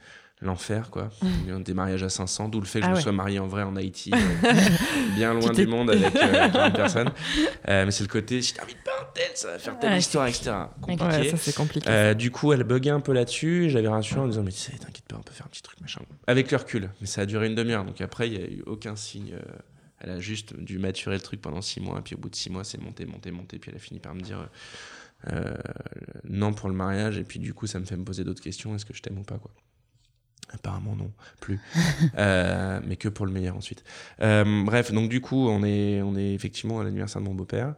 l'enfer, 0.42 0.90
quoi. 0.90 1.08
Y 1.48 1.50
a 1.50 1.58
Des 1.60 1.72
mariages 1.72 2.02
à 2.02 2.10
500, 2.10 2.50
d'où 2.50 2.60
le 2.60 2.66
fait 2.66 2.80
que 2.80 2.84
Ah 2.84 2.90
je 2.90 2.96
me 2.96 3.00
sois 3.00 3.12
marié 3.12 3.38
en 3.38 3.46
vrai 3.46 3.62
en 3.62 3.74
Haïti, 3.74 4.10
euh, 4.14 4.52
bien 5.16 5.32
loin 5.32 5.50
du 5.50 5.66
monde 5.66 5.92
avec 5.92 6.14
euh, 6.14 6.48
40 6.52 6.74
personnes. 6.74 7.10
Euh, 7.70 7.86
mais 7.86 7.90
c'est 7.90 8.04
le 8.04 8.10
côté, 8.10 8.42
si 8.42 8.52
t'invites 8.52 8.84
pas 8.84 8.92
un 9.00 9.06
tel, 9.14 9.30
ça 9.34 9.52
va 9.52 9.58
faire 9.58 9.78
telle 9.78 9.92
Ouais, 9.92 9.98
histoire, 10.00 10.26
etc. 10.26 10.52
Compliqué. 10.82 11.04
Ouais, 11.04 11.30
ça, 11.30 11.36
c'est 11.38 11.54
compliqué. 11.54 11.88
Euh, 11.88 12.12
du 12.12 12.30
coup, 12.30 12.52
elle 12.52 12.64
buguait 12.64 12.90
un 12.90 13.00
peu 13.00 13.14
là-dessus. 13.14 13.70
J'avais 13.70 13.88
rassuré 13.88 14.20
en 14.20 14.28
disant 14.28 14.42
Mais 14.42 14.52
tu 14.52 14.58
sais, 14.58 14.72
t'inquiète 14.72 15.06
pas, 15.08 15.16
on 15.16 15.22
peut 15.22 15.32
faire 15.32 15.46
un 15.46 15.48
petit 15.48 15.62
truc, 15.62 15.80
machin. 15.80 16.02
Avec 16.26 16.50
le 16.50 16.58
recul. 16.58 16.90
Mais 17.00 17.06
ça 17.06 17.22
a 17.22 17.26
duré 17.26 17.46
une 17.46 17.54
demi-heure. 17.54 17.86
Donc 17.86 18.02
après, 18.02 18.28
il 18.28 18.38
n'y 18.38 18.44
a 18.44 18.46
eu 18.46 18.62
aucun 18.66 18.94
signe. 18.94 19.34
Euh, 20.04 20.10
Elle 20.10 20.10
a 20.18 20.20
juste 20.20 20.56
dû 20.56 20.78
maturer 20.78 21.16
le 21.16 21.22
truc 21.22 21.40
pendant 21.40 21.62
six 21.62 21.80
mois. 21.80 22.02
Puis 22.02 22.14
au 22.14 22.18
bout 22.18 22.30
de 22.30 22.36
six 22.36 22.50
mois, 22.50 22.64
c'est 22.64 22.80
monté, 22.80 23.06
monté, 23.06 23.30
monté. 23.30 23.58
Puis 23.58 23.70
elle 23.70 23.76
a 23.76 23.80
fini 23.80 24.00
par 24.00 24.14
me 24.14 24.20
dire 24.20 24.48
euh, 25.32 25.54
non 26.24 26.52
pour 26.52 26.68
le 26.68 26.74
mariage. 26.74 27.18
Et 27.18 27.24
puis 27.24 27.38
du 27.38 27.54
coup, 27.54 27.66
ça 27.66 27.78
me 27.78 27.84
fait 27.84 27.96
me 27.96 28.04
poser 28.04 28.24
d'autres 28.24 28.42
questions 28.42 28.74
Est-ce 28.74 28.84
que 28.84 28.94
je 28.94 29.02
t'aime 29.02 29.18
ou 29.18 29.24
pas, 29.24 29.38
quoi 29.38 29.52
Apparemment 30.52 30.94
non, 30.94 31.10
plus. 31.40 31.60
Euh, 32.18 32.80
mais 32.86 32.96
que 32.96 33.08
pour 33.08 33.26
le 33.26 33.32
meilleur 33.32 33.56
ensuite. 33.56 33.82
Euh, 34.20 34.62
bref, 34.64 34.92
donc 34.92 35.08
du 35.08 35.20
coup, 35.20 35.48
on 35.48 35.64
est, 35.64 36.00
on 36.02 36.16
est 36.16 36.32
effectivement 36.32 36.80
à 36.80 36.84
l'anniversaire 36.84 37.20
de 37.20 37.26
mon 37.26 37.34
beau-père. 37.34 37.74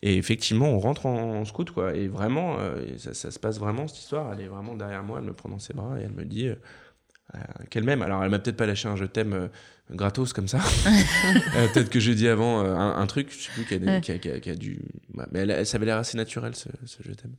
Et 0.00 0.16
effectivement, 0.16 0.68
on 0.68 0.78
rentre 0.78 1.06
en, 1.06 1.40
en 1.40 1.44
scout, 1.44 1.70
quoi. 1.70 1.94
Et 1.94 2.08
vraiment, 2.08 2.56
euh, 2.58 2.96
ça 2.96 3.30
se 3.30 3.38
passe 3.38 3.58
vraiment, 3.58 3.88
cette 3.88 3.98
histoire. 3.98 4.32
Elle 4.32 4.42
est 4.42 4.48
vraiment 4.48 4.74
derrière 4.74 5.02
moi, 5.02 5.18
elle 5.18 5.26
me 5.26 5.34
prend 5.34 5.48
dans 5.48 5.58
ses 5.58 5.74
bras 5.74 5.98
et 6.00 6.04
elle 6.04 6.12
me 6.12 6.24
dit 6.24 6.48
euh, 7.34 7.38
qu'elle 7.70 7.84
m'aime. 7.84 8.02
Alors, 8.02 8.22
elle 8.24 8.30
m'a 8.30 8.38
peut-être 8.38 8.56
pas 8.56 8.66
lâché 8.66 8.88
un 8.88 8.96
je 8.96 9.04
t'aime 9.04 9.32
euh, 9.32 9.48
gratos 9.90 10.32
comme 10.32 10.48
ça. 10.48 10.58
Euh, 11.56 11.68
peut-être 11.72 11.88
que 11.90 12.00
j'ai 12.00 12.14
dit 12.16 12.26
avant 12.28 12.60
un, 12.60 12.96
un 12.96 13.06
truc, 13.06 13.30
je 13.30 13.44
sais 13.44 13.50
plus, 13.52 13.64
qui 13.64 13.74
a, 14.12 14.18
qui 14.18 14.50
a- 14.50 14.54
dû. 14.56 14.80
Ouais, 15.14 15.24
mais 15.32 15.40
elle, 15.40 15.64
ça 15.66 15.76
avait 15.76 15.86
l'air 15.86 15.98
assez 15.98 16.16
naturel, 16.16 16.54
ce, 16.56 16.68
ce 16.84 16.98
je 17.04 17.12
t'aime. 17.12 17.34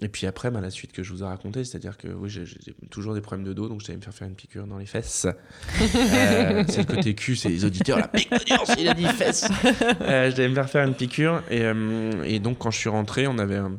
Et 0.00 0.08
puis 0.08 0.26
après, 0.26 0.50
bah, 0.50 0.60
la 0.60 0.70
suite 0.70 0.92
que 0.92 1.02
je 1.02 1.12
vous 1.12 1.22
ai 1.22 1.26
racontée, 1.26 1.64
c'est-à-dire 1.64 1.96
que 1.98 2.08
oui, 2.08 2.28
j'ai 2.30 2.44
toujours 2.90 3.14
des 3.14 3.20
problèmes 3.20 3.46
de 3.46 3.52
dos, 3.52 3.68
donc 3.68 3.80
je 3.80 3.86
devais 3.86 3.96
me 3.98 4.02
faire 4.02 4.14
faire 4.14 4.26
une 4.26 4.34
piqûre 4.34 4.66
dans 4.66 4.78
les 4.78 4.86
fesses. 4.86 5.26
C'est 5.78 6.78
le 6.78 6.84
côté 6.84 7.14
cul, 7.14 7.36
c'est 7.36 7.50
les 7.50 7.64
auditeurs, 7.64 7.98
la 7.98 8.08
pique 8.08 8.30
il 8.78 8.88
a 8.88 8.94
dit 8.94 9.04
fesses. 9.06 9.46
Je 10.00 10.30
devais 10.34 10.48
me 10.48 10.54
faire 10.54 10.68
faire 10.70 10.86
une 10.86 10.94
piqûre, 10.94 11.42
et, 11.50 11.62
et 12.24 12.38
donc 12.40 12.58
quand 12.58 12.70
je 12.70 12.78
suis 12.78 12.88
rentré, 12.88 13.26
on 13.26 13.38
avait 13.38 13.56
un- 13.56 13.78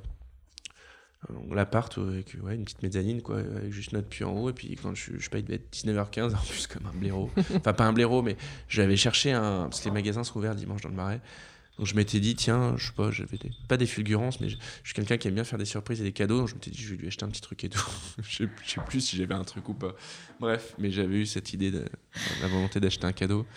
l'appart 1.51 1.97
avec 1.97 2.35
ouais, 2.41 2.55
une 2.55 2.63
petite 2.63 2.83
mezzanine, 2.83 3.21
quoi, 3.21 3.39
avec 3.39 3.71
juste 3.71 3.93
notre 3.93 4.07
puits 4.07 4.23
en 4.23 4.33
haut, 4.33 4.49
et 4.49 4.53
puis 4.53 4.75
quand 4.81 4.93
je, 4.95 5.01
suis- 5.01 5.19
je 5.19 5.29
pas, 5.29 5.37
il 5.39 5.43
devait 5.45 5.55
être 5.55 5.71
19h15, 5.73 6.33
en 6.35 6.41
plus 6.41 6.67
comme 6.67 6.85
un 6.87 6.97
blaireau. 6.97 7.31
Enfin, 7.55 7.73
pas 7.73 7.85
un 7.85 7.93
blaireau, 7.93 8.21
mais 8.21 8.37
j'avais 8.67 8.97
cherché 8.97 9.31
un. 9.31 9.63
Parce 9.63 9.79
que 9.81 9.85
les 9.85 9.91
magasins 9.91 10.23
sont 10.23 10.37
ouverts 10.39 10.55
dimanche 10.55 10.81
dans 10.81 10.89
le 10.89 10.95
marais. 10.95 11.21
Donc 11.79 11.87
je 11.87 11.95
m'étais 11.95 12.19
dit, 12.19 12.35
tiens, 12.35 12.75
je 12.77 12.85
sais 12.87 12.93
pas, 12.93 13.09
j'avais 13.09 13.37
des- 13.37 13.51
pas 13.67 13.77
des 13.77 13.87
fulgurances, 13.87 14.39
mais 14.39 14.47
je, 14.49 14.57
je 14.57 14.89
suis 14.89 14.93
quelqu'un 14.93 15.17
qui 15.17 15.27
aime 15.27 15.33
bien 15.33 15.43
faire 15.43 15.57
des 15.57 15.65
surprises 15.65 15.99
et 16.01 16.03
des 16.03 16.11
cadeaux. 16.11 16.37
Donc 16.39 16.49
je 16.49 16.53
m'étais 16.53 16.69
dit, 16.69 16.79
je 16.79 16.91
vais 16.91 16.97
lui 16.97 17.07
acheter 17.07 17.25
un 17.25 17.29
petit 17.29 17.41
truc 17.41 17.63
et 17.63 17.69
tout. 17.69 17.83
je, 18.21 18.35
sais, 18.35 18.49
je 18.63 18.69
sais 18.71 18.81
plus 18.85 19.01
si 19.01 19.17
j'avais 19.17 19.33
un 19.33 19.43
truc 19.43 19.67
ou 19.69 19.73
pas. 19.73 19.95
Bref, 20.39 20.75
mais 20.77 20.91
j'avais 20.91 21.15
eu 21.15 21.25
cette 21.25 21.51
idée, 21.53 21.71
de, 21.71 21.85
la 22.41 22.47
volonté 22.47 22.79
d'acheter 22.79 23.05
un 23.05 23.11
cadeau. 23.13 23.47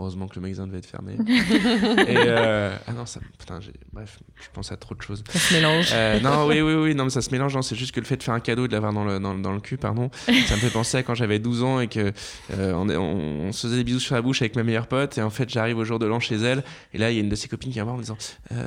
Heureusement 0.00 0.28
que 0.28 0.36
le 0.36 0.42
magasin 0.42 0.66
devait 0.68 0.78
être 0.78 0.86
fermé. 0.86 1.14
et 1.28 2.16
euh, 2.16 2.76
ah 2.86 2.92
non, 2.92 3.04
ça, 3.04 3.18
putain, 3.36 3.58
bref, 3.92 4.20
je 4.40 4.46
pense 4.52 4.70
à 4.70 4.76
trop 4.76 4.94
de 4.94 5.02
choses. 5.02 5.24
Ça 5.28 5.38
se 5.40 5.54
mélange. 5.54 5.90
Euh, 5.92 6.20
non, 6.20 6.46
oui, 6.46 6.60
oui, 6.60 6.74
oui, 6.74 6.94
non, 6.94 7.02
mais 7.04 7.10
ça 7.10 7.20
se 7.20 7.30
mélange. 7.30 7.54
non, 7.56 7.62
C'est 7.62 7.74
juste 7.74 7.92
que 7.92 7.98
le 7.98 8.06
fait 8.06 8.16
de 8.16 8.22
faire 8.22 8.34
un 8.34 8.38
cadeau 8.40 8.66
et 8.66 8.68
de 8.68 8.72
l'avoir 8.74 8.92
dans 8.92 9.04
le, 9.04 9.18
dans, 9.18 9.34
dans 9.34 9.52
le 9.52 9.60
cul, 9.60 9.76
pardon, 9.76 10.08
ça 10.26 10.30
me 10.54 10.60
fait 10.60 10.70
penser 10.70 10.98
à 10.98 11.02
quand 11.02 11.16
j'avais 11.16 11.40
12 11.40 11.62
ans 11.64 11.80
et 11.80 11.88
que 11.88 12.12
euh, 12.52 12.72
on, 12.74 12.88
on- 12.90 13.48
on 13.48 13.52
se 13.52 13.66
faisait 13.66 13.76
des 13.78 13.84
bisous 13.84 13.98
sur 13.98 14.14
la 14.14 14.22
bouche 14.22 14.40
avec 14.40 14.54
ma 14.54 14.62
meilleure 14.62 14.86
pote. 14.86 15.18
Et 15.18 15.22
en 15.22 15.30
fait, 15.30 15.48
j'arrive 15.50 15.78
au 15.78 15.84
jour 15.84 15.98
de 15.98 16.06
l'an 16.06 16.20
chez 16.20 16.36
elle. 16.36 16.62
Et 16.94 16.98
là, 16.98 17.10
il 17.10 17.14
y 17.14 17.18
a 17.18 17.22
une 17.22 17.28
de 17.28 17.34
ses 17.34 17.48
copines 17.48 17.70
qui 17.70 17.74
vient 17.74 17.84
voir 17.84 17.96
en 17.96 17.98
me 17.98 18.02
disant 18.04 18.16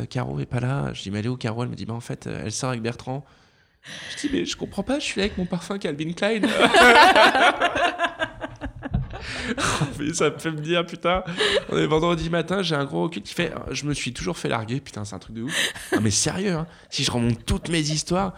Caro 0.10 0.38
est 0.42 0.46
pas 0.46 0.60
là. 0.60 0.92
Je 0.94 1.02
dis, 1.02 1.12
mais 1.12 1.20
elle 1.20 1.28
est 1.28 1.30
où, 1.30 1.38
Caro? 1.38 1.64
Elle 1.64 1.70
me 1.70 1.76
dit, 1.76 1.86
bah 1.86 1.94
en 1.94 2.02
fait, 2.02 2.28
elle 2.28 2.52
sort 2.52 2.72
avec 2.72 2.82
Bertrand. 2.82 3.24
Je 4.16 4.28
dis, 4.28 4.34
mais 4.34 4.46
je 4.46 4.56
comprends 4.58 4.84
pas, 4.84 5.00
je 5.00 5.06
suis 5.06 5.20
là 5.20 5.26
avec 5.26 5.38
mon 5.38 5.46
parfum 5.46 5.78
Calvin 5.80 6.12
Klein. 6.12 6.42
Ça 10.14 10.30
me 10.30 10.38
fait 10.38 10.52
me 10.52 10.60
dire, 10.60 10.86
putain, 10.86 11.24
on 11.70 11.78
est 11.78 11.88
vendredi 11.88 12.30
matin, 12.30 12.62
j'ai 12.62 12.76
un 12.76 12.86
gros 12.86 13.04
recul 13.04 13.22
qui 13.22 13.34
fait, 13.34 13.54
je 13.72 13.86
me 13.86 13.94
suis 13.94 14.14
toujours 14.14 14.38
fait 14.38 14.50
larguer, 14.50 14.80
putain, 14.80 15.06
c'est 15.06 15.16
un 15.16 15.20
truc 15.20 15.36
de 15.36 15.44
ouf. 15.44 15.74
Ah, 15.92 16.00
mais 16.02 16.12
sérieux, 16.12 16.54
hein, 16.54 16.68
si 16.90 17.04
je 17.04 17.12
remonte 17.12 17.46
toutes 17.46 17.70
mes 17.70 17.80
histoires, 17.80 18.34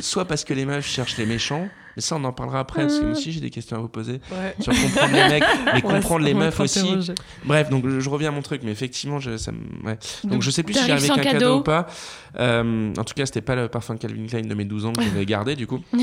soit 0.00 0.24
parce 0.24 0.44
que 0.44 0.54
les 0.54 0.64
meufs 0.64 0.86
cherchent 0.86 1.16
les 1.18 1.26
méchants, 1.26 1.68
Mais 1.96 2.02
ça, 2.02 2.16
on 2.16 2.24
en 2.24 2.32
parlera 2.32 2.60
après, 2.60 2.82
parce 2.82 2.98
que 2.98 3.04
moi 3.04 3.12
aussi, 3.12 3.32
j'ai 3.32 3.40
des 3.40 3.50
questions 3.50 3.76
à 3.76 3.80
vous 3.80 3.88
poser 3.88 4.20
Ouais. 4.32 4.54
sur 4.60 4.72
comprendre 4.72 5.12
les 5.12 5.28
mecs, 5.28 5.44
mais 5.72 5.82
comprendre 5.82 6.24
les 6.24 6.34
meufs 6.34 6.58
aussi. 6.60 6.96
Bref, 7.44 7.70
donc 7.70 7.88
je, 7.88 8.08
reviens 8.08 8.28
à 8.28 8.32
mon 8.32 8.42
truc, 8.42 8.62
mais 8.64 8.72
effectivement, 8.72 9.20
je, 9.20 9.36
ça 9.36 9.52
ouais. 9.84 9.98
Donc, 10.24 10.42
je 10.42 10.50
sais 10.50 10.62
plus 10.62 10.74
si 10.74 10.86
j'arrive 10.86 11.10
avec 11.10 11.26
un 11.26 11.30
cadeau 11.30 11.38
cadeau. 11.38 11.58
ou 11.58 11.62
pas. 11.62 11.86
Euh, 12.38 12.92
en 12.96 13.04
tout 13.04 13.14
cas, 13.14 13.26
c'était 13.26 13.40
pas 13.42 13.54
le 13.54 13.68
parfum 13.68 13.96
Calvin 13.96 14.26
Klein 14.26 14.42
de 14.42 14.54
mes 14.54 14.64
12 14.64 14.86
ans 14.86 14.92
que 14.92 15.02
j'avais 15.02 15.26
gardé, 15.26 15.56
du 15.56 15.66
coup. 15.66 15.80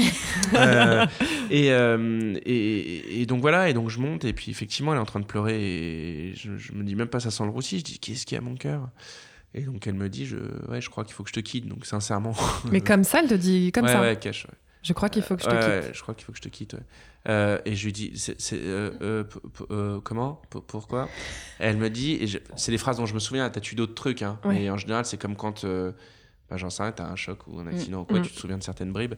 Euh, 0.53 1.05
et, 1.49 1.71
euh, 1.71 2.35
et, 2.45 3.21
et 3.21 3.25
donc 3.25 3.41
voilà, 3.41 3.69
et 3.69 3.73
donc 3.73 3.89
je 3.89 3.99
monte, 3.99 4.25
et 4.25 4.33
puis 4.33 4.51
effectivement, 4.51 4.91
elle 4.91 4.97
est 4.97 5.01
en 5.01 5.05
train 5.05 5.19
de 5.19 5.25
pleurer, 5.25 5.59
et 5.61 6.33
je, 6.35 6.57
je 6.57 6.73
me 6.73 6.83
dis 6.83 6.95
même 6.95 7.07
pas 7.07 7.19
ça 7.19 7.31
sent 7.31 7.43
le 7.45 7.49
roussi, 7.49 7.79
je 7.79 7.83
dis 7.83 7.99
qu'est-ce 7.99 8.25
qu'il 8.25 8.35
y 8.35 8.39
a 8.39 8.41
à 8.41 8.45
mon 8.45 8.55
cœur? 8.55 8.89
Et 9.53 9.61
donc 9.61 9.85
elle 9.87 9.93
me 9.95 10.09
dit, 10.09 10.25
je, 10.25 10.37
ouais, 10.69 10.81
je 10.81 10.89
crois 10.89 11.03
qu'il 11.03 11.13
faut 11.13 11.23
que 11.23 11.29
je 11.29 11.33
te 11.33 11.39
quitte, 11.39 11.67
donc 11.67 11.85
sincèrement. 11.85 12.33
Mais 12.71 12.81
comme 12.81 13.03
ça, 13.03 13.19
elle 13.21 13.29
te 13.29 13.33
dit 13.33 13.71
comme 13.71 13.85
ouais, 13.85 13.91
ça. 13.93 14.01
ouais, 14.01 14.17
cash. 14.19 14.45
ouais. 14.45 14.55
Je 14.83 14.93
crois 14.93 15.09
qu'il 15.09 15.21
faut 15.21 15.35
que 15.35 15.43
je 15.43 15.47
te 15.47 15.53
Ouais, 15.53 15.81
quitte. 15.83 15.95
je 15.95 16.01
crois 16.01 16.15
qu'il 16.15 16.25
faut 16.25 16.31
que 16.31 16.37
je 16.39 16.41
te 16.43 16.49
quitte. 16.49 16.73
ouais. 16.73 16.79
Euh, 17.29 17.59
et 17.65 17.75
je 17.75 17.85
lui 17.85 17.93
dis, 17.93 18.13
c'est, 18.17 18.35
euh, 18.53 19.23
euh, 19.69 20.01
comment? 20.01 20.41
P- 20.49 20.57
Pourquoi? 20.65 21.07
Elle 21.59 21.77
me 21.77 21.89
dit, 21.89 22.39
c'est 22.55 22.71
des 22.71 22.79
phrases 22.79 22.97
dont 22.97 23.05
je 23.05 23.13
me 23.13 23.19
souviens, 23.19 23.47
t'as 23.51 23.59
tu 23.59 23.75
d'autres 23.75 23.93
trucs, 23.93 24.23
hein, 24.23 24.39
Ouais. 24.43 24.55
mais 24.55 24.69
en 24.71 24.77
général, 24.77 25.05
c'est 25.05 25.17
comme 25.19 25.35
quand, 25.35 25.63
bah, 25.65 26.57
j'en 26.57 26.69
sais 26.71 26.81
rien, 26.81 26.91
t'as 26.91 27.05
un 27.05 27.15
choc 27.15 27.45
ou 27.47 27.59
un 27.59 27.67
accident 27.67 28.01
ou 28.01 28.05
quoi, 28.05 28.19
Mm. 28.19 28.23
tu 28.23 28.31
te 28.31 28.39
souviens 28.39 28.57
de 28.57 28.63
certaines 28.63 28.91
bribes. 28.91 29.13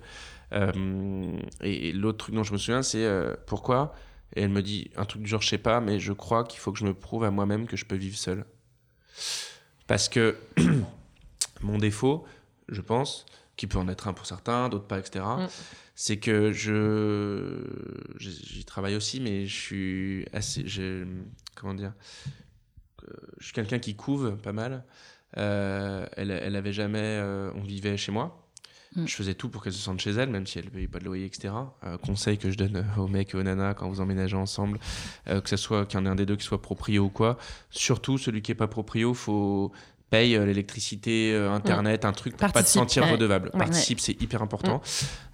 Et, 0.51 1.89
et 1.89 1.93
l'autre 1.93 2.17
truc 2.19 2.35
dont 2.35 2.43
je 2.43 2.53
me 2.53 2.57
souviens, 2.57 2.81
c'est 2.83 3.07
pourquoi? 3.47 3.95
Et 4.35 4.41
elle 4.41 4.49
me 4.49 4.61
dit 4.61 4.89
un 4.97 5.05
truc 5.05 5.21
du 5.21 5.29
genre, 5.29 5.41
je 5.41 5.47
sais 5.47 5.57
pas, 5.57 5.79
mais 5.79 5.99
je 5.99 6.11
crois 6.11 6.43
qu'il 6.43 6.59
faut 6.59 6.71
que 6.71 6.79
je 6.79 6.85
me 6.85 6.93
prouve 6.93 7.23
à 7.23 7.31
moi-même 7.31 7.67
que 7.67 7.77
je 7.77 7.85
peux 7.85 7.95
vivre 7.95 8.17
seul. 8.17 8.45
Parce 9.87 10.09
que 10.09 10.35
mon 11.61 11.77
défaut, 11.77 12.25
je 12.69 12.81
pense, 12.81 13.25
qui 13.63 13.67
peut 13.67 13.77
en 13.79 13.87
être 13.87 14.09
un 14.09 14.13
pour 14.13 14.25
certains, 14.25 14.67
d'autres 14.67 14.87
pas, 14.87 14.99
etc., 14.99 15.23
Mm. 15.25 15.47
c'est 15.95 16.17
que 16.17 16.51
je. 16.51 17.63
j'y- 18.19 18.65
travaille 18.65 18.95
aussi, 18.97 19.21
mais 19.21 19.45
je 19.45 19.55
suis 19.55 20.25
assez. 20.33 20.67
je- 20.67 21.05
comment 21.55 21.73
dire 21.73 21.93
Euh, 23.07 23.13
Je 23.39 23.45
suis 23.45 23.53
quelqu'un 23.53 23.79
qui 23.79 23.95
couve 23.95 24.35
pas 24.37 24.51
mal. 24.53 24.83
Euh, 25.37 26.05
elle, 26.17 26.31
elle 26.31 26.55
avait 26.57 26.73
jamais. 26.73 26.99
euh, 27.01 27.51
on 27.55 27.61
vivait 27.61 27.95
chez 27.95 28.11
moi. 28.11 28.39
Mm. 28.95 29.05
Je 29.07 29.15
faisais 29.15 29.33
tout 29.33 29.47
pour 29.49 29.63
qu'elle 29.63 29.73
se 29.73 29.79
sente 29.79 29.99
chez 30.01 30.11
elle, 30.11 30.29
même 30.29 30.45
si 30.45 30.59
elle 30.59 30.65
ne 30.65 30.69
payait 30.69 30.87
pas 30.89 30.99
de 30.99 31.05
loyer, 31.05 31.25
etc. 31.25 31.53
Euh, 31.85 31.97
conseil 31.97 32.37
que 32.37 32.51
je 32.51 32.57
donne 32.57 32.85
aux 32.97 33.07
mecs 33.07 33.33
et 33.33 33.37
aux 33.37 33.43
nanas 33.43 33.73
quand 33.75 33.87
vous 33.89 34.01
emménagez 34.01 34.35
ensemble, 34.37 34.77
que 35.25 35.49
ce 35.49 35.57
soit 35.57 35.85
qu'il 35.85 35.99
y 35.99 36.03
en 36.03 36.05
ait 36.05 36.09
un 36.09 36.15
des 36.15 36.25
deux 36.25 36.35
qui 36.35 36.43
soit 36.45 36.61
proprio 36.61 37.05
ou 37.05 37.09
quoi. 37.09 37.37
Surtout 37.71 38.17
celui 38.17 38.41
qui 38.41 38.51
est 38.51 38.55
pas 38.55 38.67
proprio, 38.67 39.13
faut 39.13 39.71
paye 40.09 40.35
euh, 40.35 40.45
l'électricité, 40.45 41.33
euh, 41.33 41.51
internet, 41.51 42.05
un 42.05 42.11
truc 42.11 42.33
pour 42.33 42.41
pas 42.41 42.49
te 42.49 42.53
Participe. 42.53 42.79
sentir 42.81 43.03
Ouais. 43.03 43.11
redevable. 43.13 43.49
Ouais. 43.53 43.59
Participe, 43.59 43.99
c'est 43.99 44.21
hyper 44.21 44.43
important. 44.43 44.79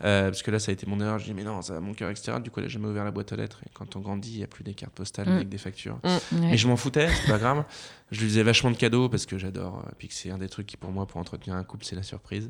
Euh, 0.06 0.30
parce 0.30 0.42
que 0.42 0.52
là, 0.52 0.60
ça 0.60 0.70
a 0.70 0.74
été 0.74 0.86
mon 0.88 1.02
erreur. 1.02 1.20
Je 1.20 1.26
dis, 1.26 1.34
mais 1.34 1.44
non, 1.44 1.62
ça 1.62 1.74
va 1.74 1.80
mon 1.82 1.94
cœur, 1.94 2.10
etc. 2.10 2.38
Du 2.42 2.50
coup, 2.50 2.62
a 2.62 2.68
jamais 2.70 2.88
ouvert 2.88 3.04
la 3.04 3.12
boîte 3.12 3.34
aux 3.34 3.36
lettres. 3.36 3.60
Et 3.66 3.70
quand 3.74 3.96
on 3.98 4.00
grandit, 4.00 4.32
il 4.32 4.38
n'y 4.38 4.44
a 4.44 4.48
plus 4.48 4.64
des 4.64 4.74
cartes 4.74 4.94
postales 4.94 5.28
Mm. 5.28 5.32
avec 5.36 5.50
des 5.50 5.58
factures. 5.58 6.00
Ouais. 6.06 6.18
Mais 6.32 6.58
je 6.58 6.68
m'en 6.68 6.78
foutais, 6.78 7.10
c'est 7.10 7.32
pas 7.32 7.38
grave. 7.40 7.66
Je 8.12 8.22
lui 8.22 8.28
faisais 8.30 8.44
vachement 8.44 8.72
de 8.72 8.78
cadeaux 8.78 9.10
parce 9.10 9.26
que 9.26 9.38
j'adore. 9.38 9.84
euh, 9.86 9.92
Puis 9.98 10.08
que 10.08 10.14
c'est 10.14 10.32
un 10.32 10.38
des 10.38 10.48
trucs 10.50 10.68
qui, 10.68 10.78
pour 10.78 10.92
moi, 10.92 11.06
pour 11.06 11.20
entretenir 11.20 11.56
un 11.58 11.64
couple, 11.66 11.84
c'est 11.84 11.98
la 11.98 12.04
surprise. 12.04 12.50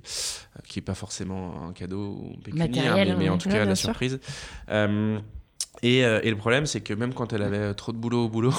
euh, 0.56 0.60
qui 0.68 0.78
est 0.80 0.84
pas 0.84 0.94
forcément 0.94 1.68
un 1.68 1.74
cadeau 1.74 2.10
ou 2.22 2.38
pécuniaire, 2.44 2.96
mais, 2.96 3.16
mais 3.16 3.30
en 3.30 3.38
tout 3.40 3.50
cas, 3.50 3.66
la 3.66 3.76
sûr. 3.76 3.90
surprise. 3.90 4.20
Et, 5.82 6.00
et 6.00 6.30
le 6.30 6.36
problème, 6.36 6.66
c'est 6.66 6.82
que 6.82 6.94
même 6.94 7.14
quand 7.14 7.34
elle 7.34 7.42
avait 7.42 7.74
trop 7.74 7.92
de 7.92 7.98
boulot 7.98 8.26
au 8.26 8.30
boulot. 8.30 8.54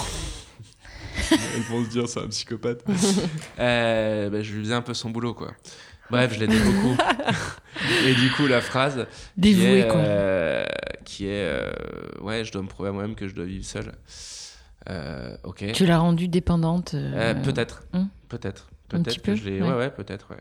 Elles 1.54 1.62
vont 1.68 1.84
se 1.84 1.90
dire, 1.90 2.08
c'est 2.08 2.20
un 2.20 2.28
psychopathe. 2.28 2.84
Euh, 3.58 4.30
bah, 4.30 4.42
je 4.42 4.54
lui 4.54 4.62
faisais 4.64 4.74
un 4.74 4.82
peu 4.82 4.94
son 4.94 5.10
boulot, 5.10 5.34
quoi. 5.34 5.52
Bref, 6.10 6.34
je 6.34 6.40
l'aidais 6.40 6.58
beaucoup. 6.58 6.96
et 8.06 8.14
du 8.14 8.30
coup, 8.32 8.46
la 8.46 8.60
phrase 8.60 9.06
qui 9.34 9.40
Dévoué, 9.40 9.80
est, 9.80 9.88
quoi. 9.88 10.00
euh, 10.00 10.64
qui 11.04 11.26
est 11.26 11.44
euh, 11.44 11.70
ouais, 12.20 12.44
je 12.44 12.52
dois 12.52 12.62
me 12.62 12.68
prouver 12.68 12.88
à 12.88 12.92
moi-même 12.92 13.14
que 13.14 13.28
je 13.28 13.34
dois 13.34 13.44
vivre 13.44 13.64
seul. 13.64 13.92
Euh, 14.88 15.36
ok. 15.44 15.72
Tu 15.72 15.86
l'as 15.86 15.98
rendue 15.98 16.26
dépendante. 16.28 16.92
peut-être, 17.44 17.84
hum. 17.92 18.08
peut-être, 18.28 18.70
peut-être 18.88 19.16
que 19.18 19.30
peu, 19.32 19.34
je 19.36 19.44
l'ai. 19.44 19.60
ouais. 19.62 19.68
Ouais, 19.68 19.74
ouais, 19.76 19.90
peut-être, 19.90 20.30
ouais. 20.30 20.40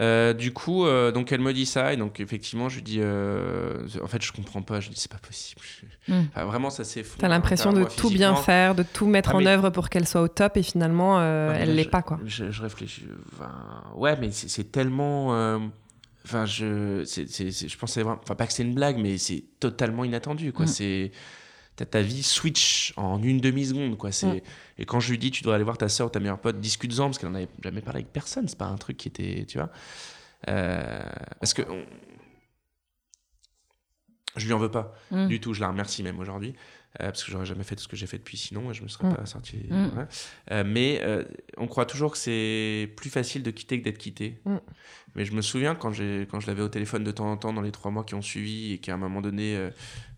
Euh, 0.00 0.32
du 0.32 0.52
coup, 0.52 0.86
euh, 0.86 1.10
donc 1.10 1.32
elle 1.32 1.40
me 1.40 1.52
dit 1.52 1.66
ça 1.66 1.92
et 1.92 1.96
donc 1.96 2.20
effectivement, 2.20 2.68
je 2.68 2.76
lui 2.76 2.82
dis, 2.82 2.98
euh, 3.00 3.74
en 4.02 4.06
fait, 4.06 4.22
je 4.22 4.32
comprends 4.32 4.62
pas. 4.62 4.78
Je 4.80 4.88
lui 4.88 4.94
dis, 4.94 5.00
c'est 5.00 5.10
pas 5.10 5.18
possible. 5.18 5.60
Je- 5.62 5.86
Mm. 6.14 6.26
Enfin, 6.34 6.44
vraiment, 6.46 6.70
ça 6.70 6.84
s'effondre. 6.84 7.18
T'as 7.20 7.28
l'impression 7.28 7.72
de 7.72 7.84
tout 7.84 8.08
bien 8.08 8.34
faire, 8.36 8.74
de 8.74 8.82
tout 8.82 9.06
mettre 9.06 9.30
Ah, 9.32 9.36
en 9.36 9.40
mais- 9.40 9.48
œuvre 9.48 9.68
pour 9.70 9.90
qu'elle 9.90 10.06
soit 10.08 10.22
au 10.22 10.28
top 10.28 10.56
et 10.56 10.62
finalement, 10.62 11.16
Ouais, 11.16 11.56
elle 11.60 11.74
l'est 11.74 11.90
pas, 11.90 12.00
quoi. 12.02 12.18
Je, 12.24 12.50
je 12.50 12.62
réfléchis. 12.62 13.04
enfin, 13.34 13.50
ouais, 13.94 14.16
mais 14.18 14.30
c'est 14.30 14.72
tellement. 14.72 15.28
Enfin, 16.24 16.44
je, 16.46 17.04
je 17.04 17.76
pensais 17.78 18.02
vraiment. 18.02 18.20
Enfin, 18.22 18.34
pas 18.34 18.46
que 18.46 18.52
c'est 18.52 18.62
une 18.62 18.74
blague, 18.74 18.98
mais 18.98 19.18
c'est 19.18 19.44
totalement 19.60 20.04
inattendu, 20.04 20.52
quoi. 20.52 20.64
Mm. 20.64 20.68
C'est. 20.68 21.10
Ta 21.86 22.02
vie 22.02 22.22
switch 22.22 22.92
en 22.96 23.22
une 23.22 23.40
demi-seconde, 23.40 23.96
quoi. 23.98 24.12
C'est 24.12 24.26
Mm. 24.26 24.40
Et 24.78 24.84
quand 24.86 25.00
je 25.00 25.10
lui 25.10 25.18
dis, 25.18 25.30
tu 25.30 25.42
dois 25.42 25.54
aller 25.54 25.64
voir 25.64 25.78
ta 25.78 25.88
soeur 25.88 26.06
ou 26.08 26.10
ta 26.10 26.20
meilleure 26.20 26.40
pote, 26.40 26.60
discute-en, 26.60 27.06
parce 27.06 27.18
qu'elle 27.18 27.30
en 27.30 27.34
avait 27.34 27.48
jamais 27.62 27.80
parlé 27.80 28.00
avec 28.00 28.12
personne. 28.12 28.46
C'est 28.48 28.58
pas 28.58 28.66
un 28.66 28.76
truc 28.76 28.96
qui 28.96 29.08
était. 29.08 29.44
Tu 29.48 29.58
vois 29.58 29.70
Euh, 30.48 31.02
Parce 31.40 31.52
que. 31.54 31.62
on- 31.68 31.84
Je 34.36 34.46
lui 34.46 34.52
en 34.52 34.58
veux 34.58 34.70
pas 34.70 34.94
Mm. 35.10 35.26
du 35.28 35.40
tout. 35.40 35.52
Je 35.54 35.60
la 35.60 35.68
remercie 35.68 36.02
même 36.02 36.18
aujourd'hui. 36.20 36.54
Euh, 37.00 37.06
parce 37.06 37.22
que 37.24 37.30
j'aurais 37.30 37.46
jamais 37.46 37.64
fait 37.64 37.76
tout 37.76 37.82
ce 37.82 37.88
que 37.88 37.96
j'ai 37.96 38.06
fait 38.06 38.18
depuis 38.18 38.36
sinon 38.36 38.70
et 38.70 38.74
je 38.74 38.82
me 38.82 38.88
serais 38.88 39.08
Mm. 39.08 39.14
pas 39.14 39.26
sorti. 39.26 39.56
Mm. 39.70 39.86
voilà. 39.92 40.08
Euh, 40.52 40.64
mais 40.66 41.00
euh, 41.02 41.24
on 41.56 41.66
croit 41.66 41.86
toujours 41.86 42.12
que 42.12 42.18
c'est 42.18 42.90
plus 42.96 43.10
facile 43.10 43.42
de 43.42 43.50
quitter 43.50 43.78
que 43.78 43.84
d'être 43.84 43.98
quitté. 43.98 44.40
Mm. 44.44 44.56
Mais 45.14 45.24
je 45.24 45.32
me 45.32 45.42
souviens 45.42 45.74
quand, 45.74 45.90
quand 46.30 46.40
je 46.40 46.46
l'avais 46.46 46.62
au 46.62 46.68
téléphone 46.68 47.04
de 47.04 47.10
temps 47.10 47.30
en 47.30 47.36
temps 47.36 47.52
dans 47.52 47.62
les 47.62 47.72
trois 47.72 47.90
mois 47.90 48.04
qui 48.04 48.14
ont 48.14 48.22
suivi 48.22 48.72
et 48.72 48.78
qu'à 48.78 48.94
un 48.94 48.98
moment 48.98 49.20
donné, 49.20 49.68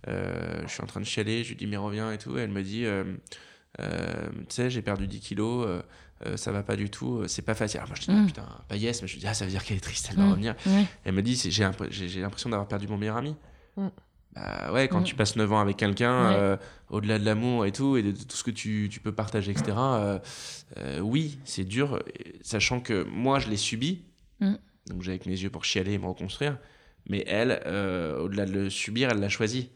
je 0.06 0.66
suis 0.68 0.82
en 0.82 0.86
train 0.86 1.00
de 1.00 1.06
chialer, 1.06 1.42
je 1.44 1.50
lui 1.50 1.56
dis 1.56 1.66
mais 1.66 1.76
reviens 1.76 2.12
et 2.12 2.18
tout. 2.18 2.36
Et 2.38 2.42
elle 2.42 2.50
me 2.50 2.62
dit, 2.62 2.84
euh, 2.84 3.04
tu 3.78 3.84
sais, 4.54 4.70
j'ai 4.70 4.82
perdu 4.82 5.06
10 5.06 5.20
kilos. 5.20 5.66
euh, 5.66 5.82
euh, 6.26 6.36
ça 6.36 6.52
va 6.52 6.62
pas 6.62 6.76
du 6.76 6.90
tout, 6.90 7.22
c'est 7.28 7.40
pas 7.40 7.54
facile. 7.54 7.78
Alors 7.78 7.88
moi 7.88 7.96
je 7.98 8.02
dis, 8.04 8.10
ah, 8.14 8.26
putain, 8.26 8.46
pas 8.68 8.76
yes, 8.76 9.00
mais 9.00 9.08
je 9.08 9.14
lui 9.14 9.20
dis, 9.20 9.26
ah, 9.26 9.32
ça 9.32 9.46
veut 9.46 9.50
dire 9.50 9.64
qu'elle 9.64 9.78
est 9.78 9.80
triste, 9.80 10.08
elle 10.10 10.18
va 10.18 10.24
Mm. 10.24 10.30
revenir. 10.30 10.54
Elle 11.04 11.14
me 11.14 11.22
dit, 11.22 11.34
j'ai, 11.34 11.62
l'impr- 11.64 11.86
j'ai, 11.90 12.10
j'ai 12.10 12.20
l'impression 12.20 12.50
d'avoir 12.50 12.68
perdu 12.68 12.86
mon 12.88 12.98
meilleur 12.98 13.16
ami. 13.16 13.34
Bah 14.34 14.70
ouais, 14.72 14.86
quand 14.88 15.00
Mm. 15.00 15.04
tu 15.04 15.14
passes 15.16 15.34
9 15.36 15.52
ans 15.52 15.60
avec 15.60 15.76
quelqu'un, 15.76 16.28
Ouais. 16.28 16.34
euh, 16.36 16.56
au-delà 16.88 17.18
de 17.18 17.24
l'amour 17.24 17.66
et 17.66 17.72
tout, 17.72 17.96
et 17.96 18.02
de, 18.02 18.12
de 18.12 18.22
tout 18.22 18.36
ce 18.36 18.44
que 18.44 18.50
tu, 18.52 18.88
tu 18.90 19.00
peux 19.00 19.12
partager, 19.12 19.50
etc., 19.50 19.72
euh, 19.76 20.18
euh, 20.78 21.00
oui, 21.00 21.38
c'est 21.44 21.64
dur, 21.64 22.00
sachant 22.42 22.80
que 22.80 23.02
moi, 23.04 23.38
je 23.40 23.48
l'ai 23.48 23.56
subi, 23.56 24.04
Mm. 24.40 24.54
donc 24.86 25.02
j'ai 25.02 25.10
avec 25.10 25.26
mes 25.26 25.32
yeux 25.38 25.50
pour 25.50 25.64
chialer 25.64 25.94
et 25.94 25.98
me 25.98 26.06
reconstruire, 26.06 26.58
mais 27.08 27.24
elle, 27.26 27.50
au-delà 28.20 28.46
de 28.46 28.52
le 28.52 28.70
subir, 28.70 29.10
elle 29.10 29.18
l'a 29.20 29.28
choisi. 29.28 29.70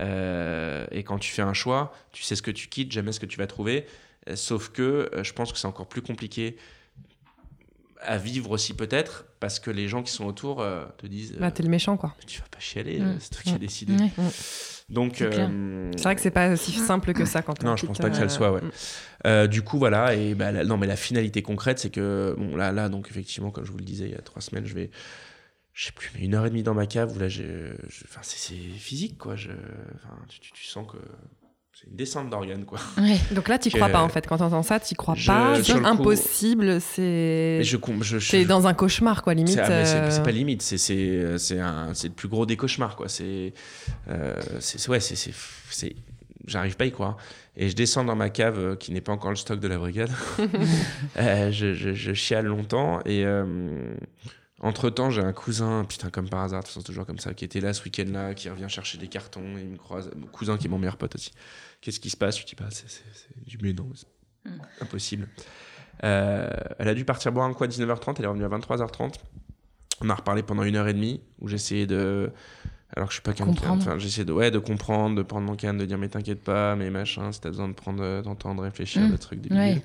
Et 0.00 1.04
quand 1.04 1.18
tu 1.18 1.30
fais 1.32 1.42
un 1.42 1.52
choix, 1.54 1.92
tu 2.12 2.22
sais 2.22 2.34
ce 2.34 2.42
que 2.42 2.50
tu 2.50 2.68
quittes, 2.68 2.92
jamais 2.92 3.12
ce 3.12 3.20
que 3.20 3.26
tu 3.26 3.38
vas 3.38 3.46
trouver, 3.46 3.86
sauf 4.34 4.70
que 4.70 5.10
je 5.22 5.32
pense 5.32 5.52
que 5.52 5.58
c'est 5.58 5.66
encore 5.68 5.88
plus 5.88 6.02
compliqué 6.02 6.56
à 8.04 8.18
vivre 8.18 8.50
aussi 8.50 8.74
peut-être, 8.74 9.24
parce 9.40 9.58
que 9.60 9.70
les 9.70 9.88
gens 9.88 10.02
qui 10.02 10.12
sont 10.12 10.24
autour 10.24 10.60
euh, 10.60 10.84
te 10.98 11.06
disent... 11.06 11.36
Bah, 11.38 11.50
t'es 11.50 11.62
le 11.62 11.68
méchant, 11.68 11.96
quoi. 11.96 12.14
tu 12.26 12.40
vas 12.40 12.46
pas 12.50 12.58
chialer, 12.60 12.98
Mm. 13.00 13.02
euh, 13.02 13.14
c'est 13.18 13.30
toi 13.30 13.42
qui 13.42 13.50
as 13.50 13.54
Mm. 13.54 13.58
décidé. 13.58 13.94
Donc, 14.88 15.14
C'est 15.18 15.24
euh, 15.38 15.90
C'est 15.96 16.02
vrai 16.02 16.14
que 16.16 16.20
c'est 16.20 16.30
pas 16.30 16.50
aussi 16.52 16.72
simple 16.72 17.12
que 17.14 17.24
ça 17.24 17.40
quand 17.42 17.62
on 17.62 17.66
Non, 17.68 17.76
je 17.76 17.86
pense 17.86 17.98
pas 17.98 18.10
que 18.10 18.14
ça 18.16 18.22
le 18.22 18.26
euh, 18.26 18.30
soit, 18.30 18.52
ouais. 18.52 18.60
mm. 18.60 18.70
euh, 19.26 19.46
du 19.46 19.62
coup, 19.62 19.78
voilà. 19.78 20.14
Et 20.14 20.34
bah, 20.34 20.52
la- 20.52 20.64
non, 20.64 20.76
mais 20.76 20.86
la 20.86 20.96
finalité 20.96 21.40
concrète, 21.42 21.78
c'est 21.78 21.90
que 21.90 22.34
bon, 22.36 22.56
là, 22.56 22.72
là, 22.72 22.88
donc 22.88 23.08
effectivement, 23.10 23.50
comme 23.50 23.64
je 23.64 23.70
vous 23.72 23.78
le 23.78 23.84
disais 23.84 24.06
il 24.06 24.12
y 24.12 24.16
a 24.16 24.20
trois 24.22 24.42
semaines, 24.42 24.66
je 24.66 24.74
vais, 24.74 24.90
je 25.72 25.86
sais 25.86 25.92
plus, 25.92 26.10
mais 26.14 26.24
une 26.24 26.34
heure 26.34 26.44
et 26.44 26.50
demie 26.50 26.62
dans 26.62 26.74
ma 26.74 26.86
cave 26.86 27.16
où 27.16 27.18
là, 27.18 27.28
j'ai, 27.28 27.70
je- 27.88 28.04
enfin, 28.04 28.20
c'est, 28.22 28.38
c'est 28.38 28.54
physique, 28.78 29.16
quoi. 29.18 29.36
Je, 29.36 29.50
enfin, 29.94 30.16
tu, 30.28 30.40
tu- 30.40 30.52
tu 30.52 30.64
sens 30.64 30.86
que 30.90 30.98
une 31.88 31.96
descente 31.96 32.30
d'organes, 32.30 32.64
quoi. 32.64 32.78
Ouais. 32.98 33.18
Donc 33.32 33.48
là, 33.48 33.58
Que- 33.58 33.76
crois 33.76 33.88
pas, 33.88 34.02
en 34.02 34.08
fait. 34.08 34.26
Quand 34.26 34.38
t'entends 34.38 34.62
ça, 34.62 34.80
t'y 34.80 34.94
crois 34.94 35.14
Je- 35.16 35.26
pas. 35.26 35.62
C'est 35.62 35.72
impossible. 35.72 36.80
C'est. 36.80 37.62
Je, 37.62 37.76
dans 38.44 38.66
un 38.66 38.74
cauchemar, 38.74 39.22
quoi, 39.22 39.34
limite. 39.34 39.54
C'est, 39.54 39.60
ah, 39.60 39.70
euh, 39.70 40.20
pas 40.22 40.30
limite, 40.30 40.62
c'est, 40.62 40.78
c'est, 40.78 40.96
le 40.96 42.08
plus 42.10 42.28
gros 42.28 42.46
des 42.46 42.56
cauchemars, 42.56 42.96
quoi. 42.96 43.08
C'est, 43.08 43.52
euh, 44.08 44.34
ouais, 44.88 45.00
c'est, 45.00 45.94
j'arrive 46.46 46.76
pas 46.76 46.84
à 46.84 46.86
y 46.86 46.92
croire. 46.92 47.16
Et 47.56 47.68
je 47.68 47.76
descends 47.76 48.04
dans 48.04 48.16
ma 48.16 48.30
cave 48.30 48.58
euh, 48.58 48.76
qui 48.76 48.92
n'est 48.92 49.02
pas 49.02 49.12
encore 49.12 49.30
le 49.30 49.36
stock 49.36 49.60
de 49.60 49.68
la 49.68 49.78
brigade. 49.78 50.10
Euh, 51.18 51.50
je, 51.52 52.14
chiale 52.14 52.46
longtemps 52.46 53.00
et 53.04 53.24
euh, 53.26 53.44
entre 54.62 54.88
temps 54.90 55.10
j'ai 55.10 55.20
un 55.22 55.32
cousin, 55.32 55.84
putain 55.84 56.08
comme 56.10 56.28
par 56.28 56.40
hasard, 56.40 56.60
de 56.60 56.66
toute 56.66 56.74
façon 56.74 56.84
toujours 56.84 57.04
comme 57.06 57.18
ça, 57.18 57.34
qui 57.34 57.44
était 57.44 57.60
là 57.60 57.72
ce 57.74 57.82
week-end-là, 57.84 58.34
qui 58.34 58.48
revient 58.48 58.68
chercher 58.68 58.96
des 58.98 59.08
cartons, 59.08 59.58
il 59.58 59.66
me 59.68 59.76
croise, 59.76 60.10
mon 60.16 60.26
cousin 60.28 60.56
qui 60.56 60.66
est 60.66 60.70
mon 60.70 60.78
meilleur 60.78 60.96
pote 60.96 61.14
aussi. 61.16 61.32
Qu'est-ce 61.80 62.00
qui 62.00 62.10
se 62.10 62.16
passe? 62.16 62.38
Je 62.40 62.46
dis 62.46 62.54
bah 62.56 62.66
c'est, 62.70 62.86
du 63.46 63.58
mais 63.62 63.72
non, 63.72 63.88
c'est 63.94 64.06
Mm. 64.44 64.50
impossible. 64.80 65.28
Euh, 66.02 66.50
elle 66.80 66.88
a 66.88 66.94
dû 66.94 67.04
partir 67.04 67.30
boire 67.30 67.46
un 67.46 67.52
coup 67.54 67.62
à 67.62 67.68
19h30, 67.68 68.16
elle 68.18 68.24
est 68.24 68.28
revenue 68.28 68.44
à 68.44 68.48
23h30. 68.48 69.14
On 70.00 70.10
a 70.10 70.14
reparlé 70.16 70.42
pendant 70.42 70.64
une 70.64 70.74
heure 70.74 70.88
et 70.88 70.94
demie 70.94 71.20
où 71.40 71.46
j'essayais 71.46 71.86
de. 71.86 72.30
Alors 72.96 73.08
que 73.08 73.12
je 73.12 73.20
suis 73.20 73.22
pas 73.22 73.32
quelqu'un. 73.34 73.70
Enfin, 73.70 73.98
j'essayais 73.98 74.24
de, 74.24 74.32
ouais, 74.32 74.50
de 74.50 74.58
comprendre, 74.58 75.14
de 75.16 75.22
prendre 75.22 75.46
mon 75.46 75.54
calme, 75.54 75.78
de 75.78 75.84
dire 75.86 75.96
mais 75.96 76.08
t'inquiète 76.08 76.42
pas, 76.42 76.74
mais 76.74 76.90
machin, 76.90 77.30
si 77.30 77.40
t'as 77.40 77.50
besoin 77.50 77.68
de 77.68 77.72
prendre, 77.74 78.02
euh, 78.02 78.20
d'entendre, 78.20 78.62
réfléchir, 78.64 79.02
Mm. 79.02 79.10
des 79.12 79.18
trucs, 79.18 79.40
des 79.40 79.54
Ouais. 79.54 79.82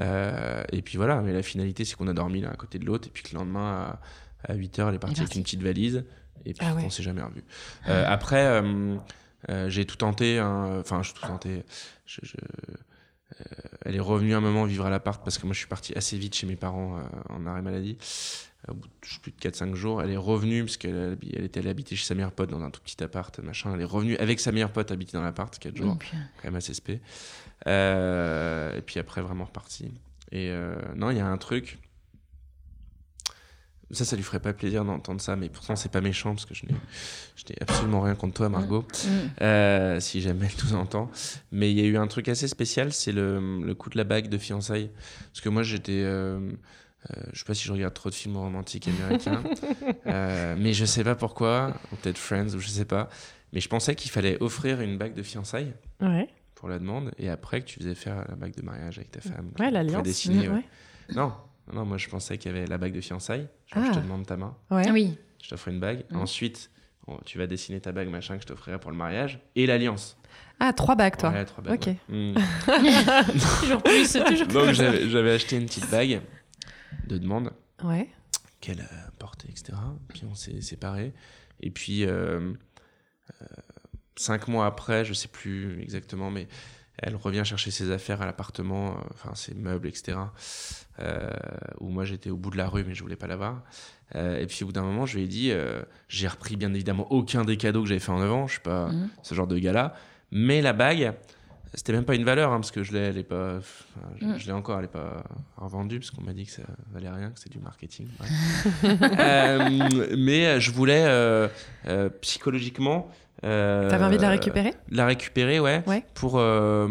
Euh, 0.00 0.62
et 0.72 0.82
puis 0.82 0.96
voilà, 0.96 1.20
mais 1.22 1.32
la 1.32 1.42
finalité 1.42 1.84
c'est 1.84 1.96
qu'on 1.96 2.08
a 2.08 2.12
dormi 2.12 2.40
l'un 2.40 2.50
à 2.50 2.56
côté 2.56 2.78
de 2.78 2.84
l'autre 2.84 3.08
et 3.08 3.10
puis 3.10 3.22
que 3.22 3.30
le 3.32 3.38
lendemain 3.38 3.98
à, 4.46 4.54
8h 4.54 4.88
elle 4.88 4.94
est 4.94 4.98
partie 4.98 5.20
avec 5.20 5.34
une 5.34 5.42
petite 5.42 5.62
valise 5.62 6.04
Et 6.44 6.52
puis 6.54 6.64
Ah 6.68 6.74
ouais. 6.74 6.82
on 6.84 6.90
s'est 6.90 7.02
jamais 7.02 7.22
revu. 7.22 7.42
Euh, 7.88 8.04
après, 8.06 8.44
euh, 8.46 8.96
j'ai 9.68 9.84
tout 9.86 9.96
tenté. 9.96 10.38
hein, 10.38 10.78
Enfin, 10.80 11.02
j'ai 11.02 11.12
tout 11.12 11.26
tenté. 11.26 11.64
Je- 12.06 12.20
je- 12.22 12.36
elle 13.84 13.94
est 13.94 14.00
revenue 14.00 14.34
un 14.34 14.40
moment 14.40 14.64
vivre 14.64 14.86
à 14.86 14.90
l'appart 14.90 15.22
parce 15.22 15.38
que 15.38 15.46
moi 15.46 15.52
je 15.52 15.58
suis 15.58 15.68
parti 15.68 15.92
assez 15.96 16.16
vite 16.16 16.34
chez 16.34 16.46
mes 16.46 16.56
parents 16.56 16.98
en 17.28 17.46
arrêt 17.46 17.62
maladie. 17.62 17.96
Au 18.68 18.74
bout 18.74 18.88
de 18.88 18.92
plus 19.20 19.30
de 19.30 19.36
4-5 19.38 19.74
jours, 19.74 20.02
elle 20.02 20.10
est 20.10 20.16
revenue 20.16 20.64
parce 20.64 20.76
qu'elle 20.76 21.16
elle 21.32 21.44
était 21.44 21.60
allée 21.60 21.68
habiter 21.70 21.94
chez 21.94 22.04
sa 22.06 22.14
meilleure 22.14 22.32
pote 22.32 22.50
dans 22.50 22.60
un 22.62 22.70
tout 22.70 22.80
petit 22.80 23.02
appart, 23.04 23.38
machin. 23.40 23.72
Elle 23.74 23.82
est 23.82 23.84
revenue 23.84 24.16
avec 24.16 24.40
sa 24.40 24.50
meilleure 24.50 24.72
pote 24.72 24.90
habiter 24.90 25.12
dans 25.12 25.22
l'appart 25.22 25.56
4 25.56 25.76
jours 25.76 25.96
quand 26.10 26.44
même 26.44 26.56
assez 26.56 26.74
spé. 26.74 27.00
Euh, 27.66 28.76
et 28.76 28.80
puis 28.82 28.98
après, 29.00 29.20
vraiment 29.20 29.44
reparti. 29.44 29.92
Et 30.30 30.50
euh, 30.50 30.74
non, 30.94 31.10
il 31.10 31.16
y 31.16 31.20
a 31.20 31.26
un 31.26 31.38
truc. 31.38 31.78
Ça, 33.90 34.04
ça 34.04 34.16
lui 34.16 34.22
ferait 34.22 34.40
pas 34.40 34.52
plaisir 34.52 34.84
d'entendre 34.84 35.20
ça, 35.20 35.34
mais 35.34 35.48
pourtant, 35.48 35.74
c'est 35.74 35.90
pas 35.90 36.02
méchant 36.02 36.34
parce 36.34 36.44
que 36.44 36.54
je 36.54 36.66
n'ai, 36.66 36.74
absolument 37.62 38.02
rien 38.02 38.14
contre 38.14 38.34
toi, 38.34 38.50
Margot, 38.50 38.82
mm. 38.82 39.08
Euh, 39.40 39.98
si 39.98 40.20
jamais 40.20 40.46
elle 40.46 40.64
nous 40.66 40.74
entend. 40.76 41.10
Mais 41.52 41.72
il 41.72 41.78
y 41.78 41.82
a 41.82 41.86
eu 41.86 41.96
un 41.96 42.06
truc 42.06 42.28
assez 42.28 42.48
spécial, 42.48 42.92
c'est 42.92 43.12
le, 43.12 43.62
le 43.62 43.74
coup 43.74 43.88
de 43.88 43.96
la 43.96 44.04
bague 44.04 44.28
de 44.28 44.36
fiançailles. 44.36 44.90
Parce 45.32 45.40
que 45.40 45.48
moi, 45.48 45.62
j'étais. 45.62 46.02
euh, 46.04 46.38
euh, 47.10 47.22
je 47.32 47.38
sais 47.38 47.44
pas 47.46 47.54
si 47.54 47.64
je 47.64 47.72
regarde 47.72 47.94
trop 47.94 48.10
de 48.10 48.14
films 48.14 48.36
romantiques 48.36 48.88
américains, 48.88 49.42
mais 50.58 50.74
je 50.74 50.84
sais 50.84 51.04
pas 51.04 51.14
pourquoi, 51.14 51.74
ou 51.90 51.96
peut-être 51.96 52.18
Friends, 52.18 52.54
ou 52.54 52.58
je 52.60 52.68
sais 52.68 52.84
pas. 52.84 53.08
Mais 53.54 53.60
je 53.60 53.68
pensais 53.68 53.94
qu'il 53.94 54.10
fallait 54.10 54.36
offrir 54.42 54.82
une 54.82 54.98
bague 54.98 55.14
de 55.14 55.22
fiançailles 55.22 55.72
Ouais, 56.00 56.28
pour 56.58 56.68
la 56.68 56.80
demande 56.80 57.12
et 57.18 57.28
après 57.30 57.60
que 57.60 57.66
tu 57.66 57.78
faisais 57.78 57.94
faire 57.94 58.24
la 58.28 58.34
bague 58.34 58.52
de 58.56 58.62
mariage 58.62 58.98
avec 58.98 59.12
ta 59.12 59.20
femme. 59.20 59.52
ouais 59.60 59.70
l'alliance. 59.70 59.94
prédestinée, 60.02 60.48
ouais. 60.48 60.54
ouais. 60.56 60.64
Non, 61.14 61.32
non, 61.72 61.84
moi 61.84 61.98
je 61.98 62.08
pensais 62.08 62.36
qu'il 62.36 62.50
y 62.52 62.54
avait 62.56 62.66
la 62.66 62.78
bague 62.78 62.92
de 62.92 63.00
fiançailles. 63.00 63.46
Genre, 63.72 63.84
Ah. 63.86 63.92
je 63.92 63.98
te 64.00 64.02
demande 64.02 64.26
ta 64.26 64.36
main, 64.36 64.56
Ouais. 64.68 64.82
Ah 64.84 64.90
oui. 64.92 65.16
je 65.40 65.50
t'offre 65.50 65.68
une 65.68 65.78
bague. 65.78 66.04
Mhm. 66.10 66.18
Ensuite, 66.20 66.70
tu 67.24 67.38
vas 67.38 67.46
dessiner 67.46 67.80
ta 67.80 67.92
bague, 67.92 68.08
machin, 68.08 68.34
que 68.36 68.42
je 68.42 68.48
t'offrirai 68.48 68.80
pour 68.80 68.90
le 68.90 68.96
mariage 68.96 69.38
et 69.54 69.66
l'alliance. 69.66 70.16
Ah, 70.58 70.72
trois 70.72 70.96
bagues, 70.96 71.16
toi. 71.16 71.30
Ouais, 71.30 71.44
trois 71.44 71.62
bagues. 71.62 71.78
Ok. 71.80 71.86
ouais. 71.86 71.98
Mhm. 72.08 72.34
toujours 73.60 73.82
plus, 73.82 74.12
toujours 74.12 74.46
Donc 74.48 74.64
plus. 74.66 74.74
j'avais 74.74 75.08
j'avais 75.08 75.30
acheté 75.32 75.56
une 75.58 75.66
petite 75.66 75.88
bague 75.90 76.20
de 77.06 77.18
demande 77.18 77.52
Ouais. 77.84 78.08
qu'elle 78.60 78.80
a 78.80 79.10
portée, 79.20 79.48
etc. 79.48 79.78
Puis 80.08 80.22
on 80.28 80.34
s'est 80.34 80.60
séparés. 80.60 81.14
Et 81.60 81.70
puis, 81.70 82.04
euh, 82.04 82.52
euh, 83.42 83.46
cinq 84.18 84.48
mois 84.48 84.66
après, 84.66 85.04
je 85.04 85.12
sais 85.14 85.28
plus 85.28 85.80
exactement, 85.82 86.30
mais 86.30 86.46
elle 87.00 87.14
revient 87.16 87.42
chercher 87.44 87.70
ses 87.70 87.90
affaires 87.92 88.20
à 88.22 88.26
l'appartement, 88.26 88.90
euh, 88.90 89.00
enfin 89.14 89.34
ses 89.34 89.54
meubles, 89.54 89.86
etc. 89.88 90.18
Euh, 91.00 91.30
où 91.80 91.88
moi 91.90 92.04
j'étais 92.04 92.30
au 92.30 92.36
bout 92.36 92.50
de 92.50 92.56
la 92.56 92.68
rue, 92.68 92.84
mais 92.84 92.94
je 92.94 93.02
voulais 93.02 93.16
pas 93.16 93.28
l'avoir. 93.28 93.62
Euh, 94.16 94.38
et 94.40 94.46
puis 94.46 94.64
au 94.64 94.66
bout 94.66 94.72
d'un 94.72 94.82
moment, 94.82 95.06
je 95.06 95.16
lui 95.16 95.24
ai 95.24 95.28
dit, 95.28 95.50
euh, 95.52 95.82
j'ai 96.08 96.26
repris 96.26 96.56
bien 96.56 96.72
évidemment 96.74 97.06
aucun 97.12 97.44
des 97.44 97.56
cadeaux 97.56 97.82
que 97.82 97.88
j'avais 97.88 98.00
fait 98.00 98.10
en 98.12 98.20
avant, 98.20 98.46
je 98.46 98.52
suis 98.54 98.62
pas 98.62 98.88
Mhm. 98.88 99.08
ce 99.22 99.34
genre 99.34 99.46
de 99.46 99.58
gars-là, 99.58 99.94
mais 100.32 100.60
la 100.60 100.72
bague, 100.72 101.14
c'était 101.74 101.92
même 101.92 102.04
pas 102.04 102.14
une 102.14 102.24
valeur, 102.24 102.52
hein, 102.52 102.56
parce 102.56 102.70
que 102.70 102.82
je 102.82 102.92
l'ai, 102.92 102.98
elle 103.00 103.18
est 103.18 103.22
pas, 103.22 103.56
enfin, 103.58 104.08
je, 104.20 104.24
Mm. 104.26 104.38
je 104.38 104.46
l'ai 104.46 104.52
encore, 104.52 104.78
elle 104.78 104.86
est 104.86 104.88
pas 104.88 105.22
revendue, 105.56 105.98
parce 106.00 106.10
qu'on 106.10 106.22
m'a 106.22 106.32
dit 106.32 106.46
que 106.46 106.52
ça 106.52 106.62
valait 106.92 107.08
rien, 107.10 107.30
que 107.30 107.38
c'est 107.38 107.50
du 107.52 107.58
marketing. 107.58 108.08
Euh, 108.84 109.68
mais 110.16 110.60
je 110.60 110.70
voulais 110.70 111.04
euh, 111.06 111.48
euh, 111.86 112.08
psychologiquement. 112.20 113.08
euh, 113.44 113.88
T'avais 113.90 114.04
envie 114.04 114.16
de 114.16 114.22
la 114.22 114.30
récupérer? 114.30 114.72
La 114.90 115.06
récupérer, 115.06 115.60
ouais. 115.60 115.82
Ouais. 115.86 116.04
Pour 116.14 116.38
euh, 116.38 116.88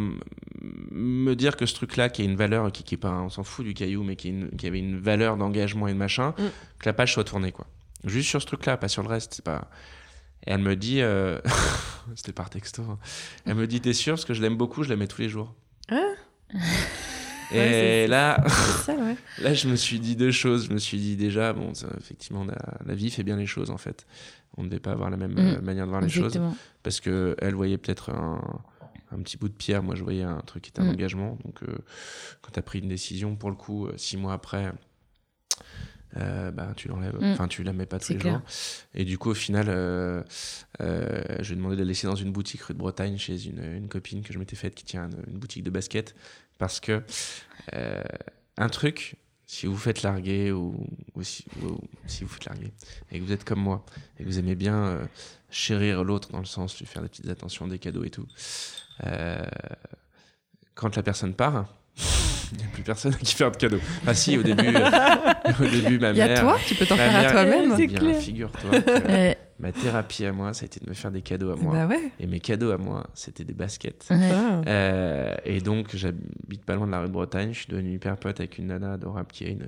me 0.91 1.33
dire 1.35 1.55
que 1.57 1.65
ce 1.65 1.73
truc-là, 1.75 2.09
qui 2.09 2.21
a 2.21 2.25
une 2.25 2.35
valeur, 2.35 2.71
qui, 2.71 2.83
qui 2.83 2.95
est 2.95 2.97
pas, 2.97 3.11
on 3.21 3.29
s'en 3.29 3.43
fout 3.43 3.65
du 3.65 3.73
caillou, 3.73 4.03
mais 4.03 4.15
qui, 4.15 4.27
est 4.27 4.31
une- 4.31 4.49
qui 4.51 4.67
avait 4.67 4.79
une 4.79 4.97
valeur 4.99 5.37
d'engagement 5.37 5.87
et 5.87 5.93
de 5.93 5.97
machin, 5.97 6.33
Mm. 6.37 6.43
que 6.79 6.85
la 6.89 6.93
page 6.93 7.13
soit 7.13 7.23
tournée, 7.23 7.51
quoi. 7.51 7.65
Juste 8.03 8.29
sur 8.29 8.41
ce 8.41 8.47
truc-là, 8.47 8.77
pas 8.77 8.87
sur 8.87 9.01
le 9.03 9.09
reste. 9.09 9.33
C'est 9.35 9.45
pas. 9.45 9.67
Et 10.47 10.51
elle 10.51 10.61
me 10.61 10.75
dit, 10.75 11.01
euh, 11.01 11.39
c'était 12.15 12.31
par 12.31 12.49
texto. 12.49 12.81
hein. 12.83 12.97
Elle 13.45 13.55
me 13.55 13.67
dit, 13.67 13.81
t'es 13.81 13.93
sûr? 13.93 14.13
Parce 14.15 14.25
que 14.25 14.33
je 14.33 14.41
l'aime 14.41 14.55
beaucoup, 14.57 14.81
je 14.83 14.89
la 14.89 14.95
mets 14.95 15.07
tous 15.07 15.21
les 15.21 15.29
jours. 15.29 15.53
Ah. 15.91 16.01
Et 17.51 17.55
Ouais, 17.57 18.07
là, 18.07 18.43
ouais. 18.89 19.15
Là, 19.39 19.53
je 19.53 19.69
me 19.69 19.75
suis 19.77 19.99
dit 20.01 20.15
deux 20.17 20.31
choses. 20.31 20.67
Je 20.67 20.73
me 20.73 20.79
suis 20.79 20.97
dit 20.97 21.15
déjà, 21.15 21.53
bon, 21.53 21.73
ça, 21.73 21.87
effectivement, 21.97 22.43
la, 22.43 22.57
la 22.85 22.93
vie 22.95 23.09
fait 23.09 23.23
bien 23.23 23.37
les 23.37 23.45
choses 23.45 23.69
en 23.71 23.77
fait. 23.77 24.05
On 24.57 24.63
ne 24.63 24.67
devait 24.69 24.81
pas 24.81 24.91
avoir 24.91 25.09
la 25.09 25.15
même 25.17 25.33
Mm. 25.33 25.37
euh, 25.39 25.61
manière 25.61 25.85
de 25.85 25.89
voir 25.91 26.01
les 26.01 26.09
choses 26.09 26.39
parce 26.83 26.99
que 26.99 27.35
elle 27.39 27.53
voyait 27.55 27.77
peut-être 27.77 28.09
un, 28.09 28.41
un 29.13 29.17
petit 29.21 29.37
bout 29.37 29.47
de 29.47 29.53
pierre. 29.53 29.81
Moi, 29.81 29.95
je 29.95 30.03
voyais 30.03 30.23
un 30.23 30.39
truc 30.41 30.63
qui 30.63 30.71
était 30.71 30.81
un 30.81 30.85
Mm. 30.85 30.89
engagement. 30.89 31.37
Donc, 31.45 31.63
euh, 31.63 31.77
quand 32.41 32.51
tu 32.51 32.59
as 32.59 32.63
pris 32.63 32.79
une 32.79 32.89
décision, 32.89 33.37
pour 33.37 33.49
le 33.49 33.55
coup, 33.55 33.87
six 33.95 34.17
mois 34.17 34.33
après, 34.33 34.73
euh, 36.17 36.51
bah, 36.51 36.73
tu 36.75 36.87
l'enlèves. 36.87 37.15
Mm. 37.19 37.31
Enfin, 37.33 37.47
tu 37.47 37.63
la 37.63 37.73
mets 37.73 37.85
pas 37.85 37.99
tous 37.99 38.13
les 38.13 38.19
clair. 38.19 38.33
jours. 38.33 38.41
Et 38.93 39.05
du 39.05 39.17
coup, 39.17 39.29
au 39.31 39.35
final, 39.35 39.67
euh, 39.69 40.23
euh, 40.81 41.23
je 41.39 41.49
lui 41.49 41.53
ai 41.53 41.55
demandé 41.55 41.75
de 41.75 41.81
la 41.81 41.87
laisser 41.87 42.07
dans 42.07 42.15
une 42.15 42.31
boutique 42.31 42.61
rue 42.61 42.73
de 42.73 42.79
Bretagne 42.79 43.17
chez 43.17 43.47
une, 43.47 43.63
une 43.63 43.87
copine 43.87 44.23
que 44.23 44.33
je 44.33 44.39
m'étais 44.39 44.55
faite 44.55 44.75
qui 44.75 44.85
tient 44.85 45.09
une, 45.09 45.33
une 45.33 45.39
boutique 45.39 45.63
de 45.63 45.69
basket. 45.69 46.15
Parce 46.57 46.79
que 46.79 47.03
un 48.57 48.69
truc, 48.69 49.15
si 49.45 49.67
vous 49.67 49.77
faites 49.77 50.01
larguer 50.01 50.51
ou, 50.51 50.87
ou 51.13 51.23
si, 51.23 51.45
ou 51.61 51.77
si 52.07 52.23
vous 52.23 52.29
faites 52.29 52.45
larguer 52.45 52.71
et 53.11 53.19
que 53.19 53.23
vous 53.23 53.31
êtes 53.31 53.43
comme 53.43 53.59
moi 53.59 53.85
et 54.17 54.23
que 54.23 54.27
vous 54.27 54.39
aimez 54.39 54.55
bien 54.55 55.07
chérir 55.51 56.03
l'autre 56.03 56.31
dans 56.31 56.39
le 56.39 56.45
sens 56.45 56.79
lui 56.79 56.87
faire 56.87 57.03
des 57.03 57.09
petites 57.09 57.29
attentions, 57.29 57.67
des 57.67 57.77
cadeaux 57.77 58.03
et 58.03 58.09
tout, 58.09 58.25
quand 60.73 60.95
la 60.95 61.03
personne 61.03 61.35
part, 61.35 61.76
il 62.51 62.57
n'y 62.59 62.63
a 62.63 62.67
plus 62.73 62.83
personne 62.83 63.15
qui 63.23 63.35
fait 63.35 63.49
de 63.49 63.55
cadeaux. 63.57 63.79
Ah 64.05 64.13
si, 64.13 64.37
au 64.37 64.43
début, 64.43 64.67
euh, 64.75 65.51
au 65.59 65.65
début 65.65 65.99
ma 65.99 66.11
Il 66.11 66.17
y 66.17 66.21
a 66.21 66.27
mère... 66.27 66.41
toi, 66.41 66.57
tu 66.65 66.75
peux 66.75 66.85
t'en 66.85 66.95
faire 66.95 67.15
à 67.15 67.21
mère- 67.21 67.31
toi-même. 67.31 67.73
C'est 67.75 67.87
Bien, 67.87 67.99
clair. 67.99 68.21
figure-toi 68.21 68.81
que 68.81 69.33
ma 69.59 69.71
thérapie 69.71 70.25
à 70.25 70.31
moi, 70.31 70.53
ça 70.53 70.63
a 70.63 70.65
été 70.67 70.79
de 70.79 70.87
me 70.89 70.93
faire 70.93 71.11
des 71.11 71.21
cadeaux 71.21 71.51
à 71.51 71.55
moi. 71.55 71.73
Bah 71.73 71.87
ouais. 71.87 72.11
Et 72.19 72.27
mes 72.27 72.39
cadeaux 72.39 72.71
à 72.71 72.77
moi, 72.77 73.07
c'était 73.15 73.43
des 73.43 73.53
baskets. 73.53 74.05
ouais. 74.11 74.17
Ah. 74.31 74.61
Euh, 74.67 75.35
et 75.45 75.59
donc, 75.61 75.95
j'habite 75.95 76.63
pas 76.65 76.75
loin 76.75 76.85
de 76.87 76.91
la 76.91 77.01
rue 77.01 77.07
de 77.07 77.11
Bretagne. 77.13 77.49
Je 77.53 77.59
suis 77.59 77.67
devenu 77.67 77.93
hyper 77.93 78.15
pote 78.17 78.39
avec 78.39 78.57
une 78.59 78.67
nana 78.67 78.93
adorable 78.93 79.29
qui 79.33 79.45
a 79.45 79.49
une, 79.49 79.65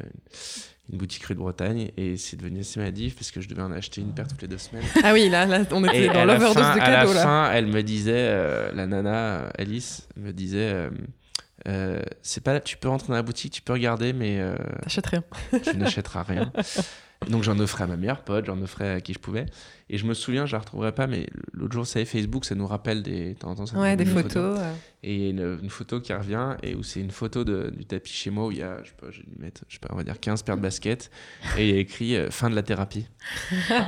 une 0.92 0.98
boutique 0.98 1.24
rue 1.26 1.34
de 1.34 1.40
Bretagne. 1.40 1.90
Et 1.98 2.16
c'est 2.18 2.38
devenu 2.38 2.60
assez 2.60 2.80
maladif 2.80 3.16
parce 3.16 3.32
que 3.32 3.42
je 3.42 3.50
devais 3.50 3.64
en 3.64 3.72
acheter 3.72 4.02
une 4.02 4.14
paire 4.14 4.28
toutes 4.28 4.44
les 4.44 4.48
deux 4.48 4.58
semaines. 4.60 4.84
Ah 5.04 5.12
oui, 5.14 5.28
là, 5.30 5.46
là 5.48 5.62
on 5.72 5.84
Et 5.86 6.04
était 6.06 6.14
dans 6.14 6.26
l'overdose 6.26 6.56
de 6.56 6.62
à 6.62 6.76
la 6.78 6.86
cadeaux 6.86 7.14
là. 7.14 7.24
fin, 7.24 7.52
elle 7.52 7.66
me 7.68 7.82
disait, 7.82 8.14
euh, 8.16 8.72
la 8.74 8.86
nana 8.86 9.50
Alice 9.58 10.08
me 10.18 10.32
disait, 10.32 10.70
euh, 10.72 10.90
euh, 11.68 12.02
c'est 12.22 12.44
pas, 12.44 12.60
tu 12.60 12.78
peux 12.78 12.88
rentrer 12.90 13.10
dans 13.10 13.16
la 13.16 13.22
boutique, 13.24 13.52
tu 13.54 13.62
peux 13.62 13.74
regarder, 13.74 14.14
mais 14.14 14.40
euh, 14.40 14.56
rien. 15.06 15.24
tu 15.64 15.78
n'achèteras 15.78 16.24
rien. 16.24 16.52
Donc 17.30 17.44
j'en 17.44 17.60
offrais 17.60 17.84
à 17.84 17.88
ma 17.88 17.98
meilleure 17.98 18.24
pote, 18.24 18.46
j'en 18.46 18.62
offrais 18.62 18.90
à 18.92 19.02
qui 19.02 19.12
je 19.12 19.20
pouvais. 19.20 19.46
Et 19.90 19.98
je 19.98 20.06
me 20.06 20.14
souviens, 20.14 20.46
je 20.46 20.54
la 20.54 20.60
retrouverai 20.60 20.94
pas, 20.94 21.06
mais 21.06 21.28
l'autre 21.52 21.74
jour, 21.74 21.86
c'est 21.86 22.06
Facebook, 22.06 22.46
ça 22.46 22.56
nous 22.56 22.66
rappelle 22.66 23.04
des, 23.04 23.34
de 23.34 23.38
temps 23.40 23.50
en 23.52 23.56
temps, 23.56 23.66
ça 23.66 23.78
Ouais, 23.78 23.98
des 23.98 24.06
rappelle 24.06 24.24
photos. 24.24 24.58
euh. 24.58 24.74
et 25.04 25.32
une, 25.32 25.60
une 25.62 25.70
photo 25.70 26.00
qui 26.00 26.14
revient 26.14 26.56
et 26.64 26.76
où 26.76 26.84
c'est 26.84 27.02
une 27.02 27.12
photo 27.12 27.44
de- 27.44 27.74
du 27.76 27.84
tapis 27.86 28.14
chez 28.14 28.30
moi 28.30 28.46
où 28.48 28.52
il 28.52 28.60
y 28.60 28.64
a, 28.64 28.78
je 28.84 28.90
sais 28.90 28.96
pas, 28.98 29.08
je 29.12 29.18
vais 29.18 29.26
lui 29.28 29.36
mettre, 29.38 29.64
je 29.68 29.74
sais 29.74 29.80
pas, 29.80 29.90
on 29.92 29.98
va 29.98 30.06
dire 30.06 30.18
15 30.18 30.44
paires 30.44 30.56
de 30.56 30.62
baskets 30.62 31.12
et 31.58 31.68
il 31.68 31.76
y 31.76 31.78
a 31.78 31.82
écrit 31.82 32.16
euh, 32.16 32.32
fin 32.32 32.50
de 32.50 32.56
la 32.56 32.64
thérapie. 32.64 33.06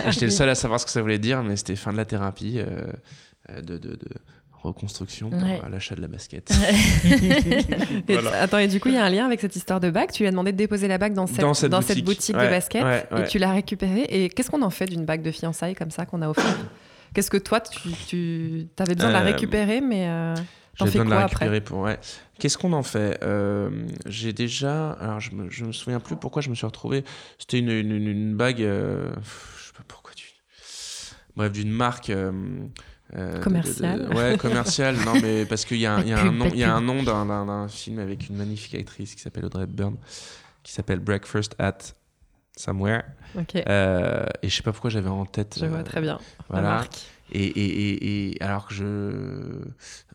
J'étais 0.09 0.25
le 0.25 0.31
seul 0.31 0.49
à 0.49 0.55
savoir 0.55 0.81
ce 0.81 0.85
que 0.85 0.91
ça 0.91 1.01
voulait 1.01 1.17
dire, 1.19 1.41
mais 1.41 1.55
c'était 1.55 1.77
fin 1.77 1.93
de 1.93 1.97
la 1.97 2.05
thérapie 2.05 2.59
euh, 2.59 2.91
de, 3.61 3.77
de, 3.77 3.91
de 3.95 4.09
reconstruction 4.63 5.29
pour 5.29 5.41
Ouais. 5.41 5.61
euh, 5.65 5.69
l'achat 5.69 5.95
de 5.95 6.01
la 6.01 6.07
basket. 6.07 6.51
Voilà. 8.07 8.41
Attends, 8.41 8.57
et 8.59 8.67
du 8.67 8.79
coup, 8.79 8.89
il 8.89 8.95
y 8.95 8.97
a 8.97 9.05
un 9.05 9.09
lien 9.09 9.25
avec 9.25 9.39
cette 9.41 9.55
histoire 9.55 9.79
de 9.79 9.89
bague? 9.89 10.11
Tu 10.11 10.23
lui 10.23 10.27
as 10.27 10.31
demandé 10.31 10.51
de 10.51 10.57
déposer 10.57 10.87
la 10.87 10.97
bague 10.97 11.13
dans 11.13 11.27
cette, 11.27 11.41
Dans 11.41 11.53
cette 11.53 11.71
boutique. 11.71 12.05
boutique 12.05 12.35
Ouais, 12.37 12.45
de 12.45 12.49
basket 12.49 12.83
ouais, 12.83 13.05
ouais. 13.11 13.23
et 13.23 13.27
tu 13.27 13.37
l'as 13.39 13.51
récupérée. 13.53 14.05
Et 14.09 14.29
qu'est-ce 14.29 14.49
qu'on 14.51 14.61
en 14.61 14.69
fait 14.69 14.85
d'une 14.85 15.05
bague 15.05 15.21
de 15.21 15.31
fiançailles 15.31 15.75
comme 15.75 15.91
ça 15.91 16.05
qu'on 16.05 16.21
a 16.21 16.29
offert 16.29 16.57
Qu'est-ce 17.13 17.29
que 17.29 17.37
toi, 17.37 17.59
tu, 17.59 17.89
tu 18.07 18.67
avais 18.79 18.95
besoin 18.95 19.09
de 19.09 19.13
la 19.15 19.21
Euh, 19.21 19.25
récupérer, 19.25 19.81
mais 19.81 20.07
euh, 20.07 20.33
t'en 20.77 20.85
J'ai 20.85 20.91
fais 20.91 20.99
besoin 20.99 21.05
de 21.05 21.09
la 21.09 21.15
quoi 21.17 21.25
après? 21.25 21.45
récupérer 21.49 21.61
pour. 21.61 21.79
Ouais. 21.79 21.99
Qu'est-ce 22.39 22.57
qu'on 22.57 22.71
en 22.73 22.83
fait? 22.83 23.19
Euh, 23.23 23.69
J'ai 24.05 24.31
déjà. 24.33 24.91
Alors, 24.93 25.19
je 25.19 25.31
me, 25.31 25.49
je 25.49 25.65
me 25.65 25.71
souviens 25.73 25.99
plus 25.99 26.15
pourquoi 26.15 26.41
je 26.41 26.49
me 26.49 26.55
suis 26.55 26.65
retrouvé. 26.65 27.03
C'était 27.37 27.59
une, 27.59 27.69
une, 27.69 27.91
une- 27.91 28.07
une 28.07 28.35
bague. 28.35 28.61
euh, 28.61 29.09
Je 29.59 29.65
sais 29.67 29.73
pas 29.77 29.83
pourquoi. 29.87 30.11
Bref, 31.37 31.51
d'une 31.53 31.71
marque. 31.71 32.11
Euh, 33.15 33.33
de- 33.33 33.37
de- 33.37 33.43
Commerciale. 33.43 34.09
de- 34.09 34.15
ouais, 34.15 34.37
commerciale. 34.37 34.95
non, 35.05 35.13
mais 35.21 35.45
parce 35.45 35.65
qu'il 35.65 35.77
y 35.77 35.85
a, 35.85 35.95
un- 35.95 36.01
il 36.03 36.07
y 36.07 36.09
y 36.59 36.63
a 36.63 36.73
un 36.75 36.81
nom 36.81 37.03
d'un- 37.03 37.67
film 37.67 37.99
avec 37.99 38.29
une 38.29 38.37
magnifique 38.37 38.75
actrice 38.75 39.15
qui 39.15 39.21
s'appelle 39.21 39.45
Audrey 39.45 39.63
Hepburn, 39.63 39.95
qui 40.63 40.71
s'appelle 40.73 40.99
Breakfast 40.99 41.55
at 41.59 41.77
Somewhere. 42.55 43.03
Euh, 43.67 44.25
et 44.41 44.49
je 44.49 44.55
sais 44.55 44.61
pas 44.63 44.71
pourquoi 44.71 44.89
j'avais 44.89 45.09
en 45.09 45.25
tête. 45.25 45.57
je 45.59 45.65
vois 45.65 45.79
euh, 45.79 45.83
très 45.83 46.01
bien. 46.01 46.17
La 46.17 46.45
Voilà. 46.49 46.67
marque. 46.69 46.99
Et, 47.33 47.45
et, 47.45 47.89
et, 47.89 48.31
et 48.35 48.43
alors 48.43 48.67
que 48.67 48.73
je. 48.73 49.61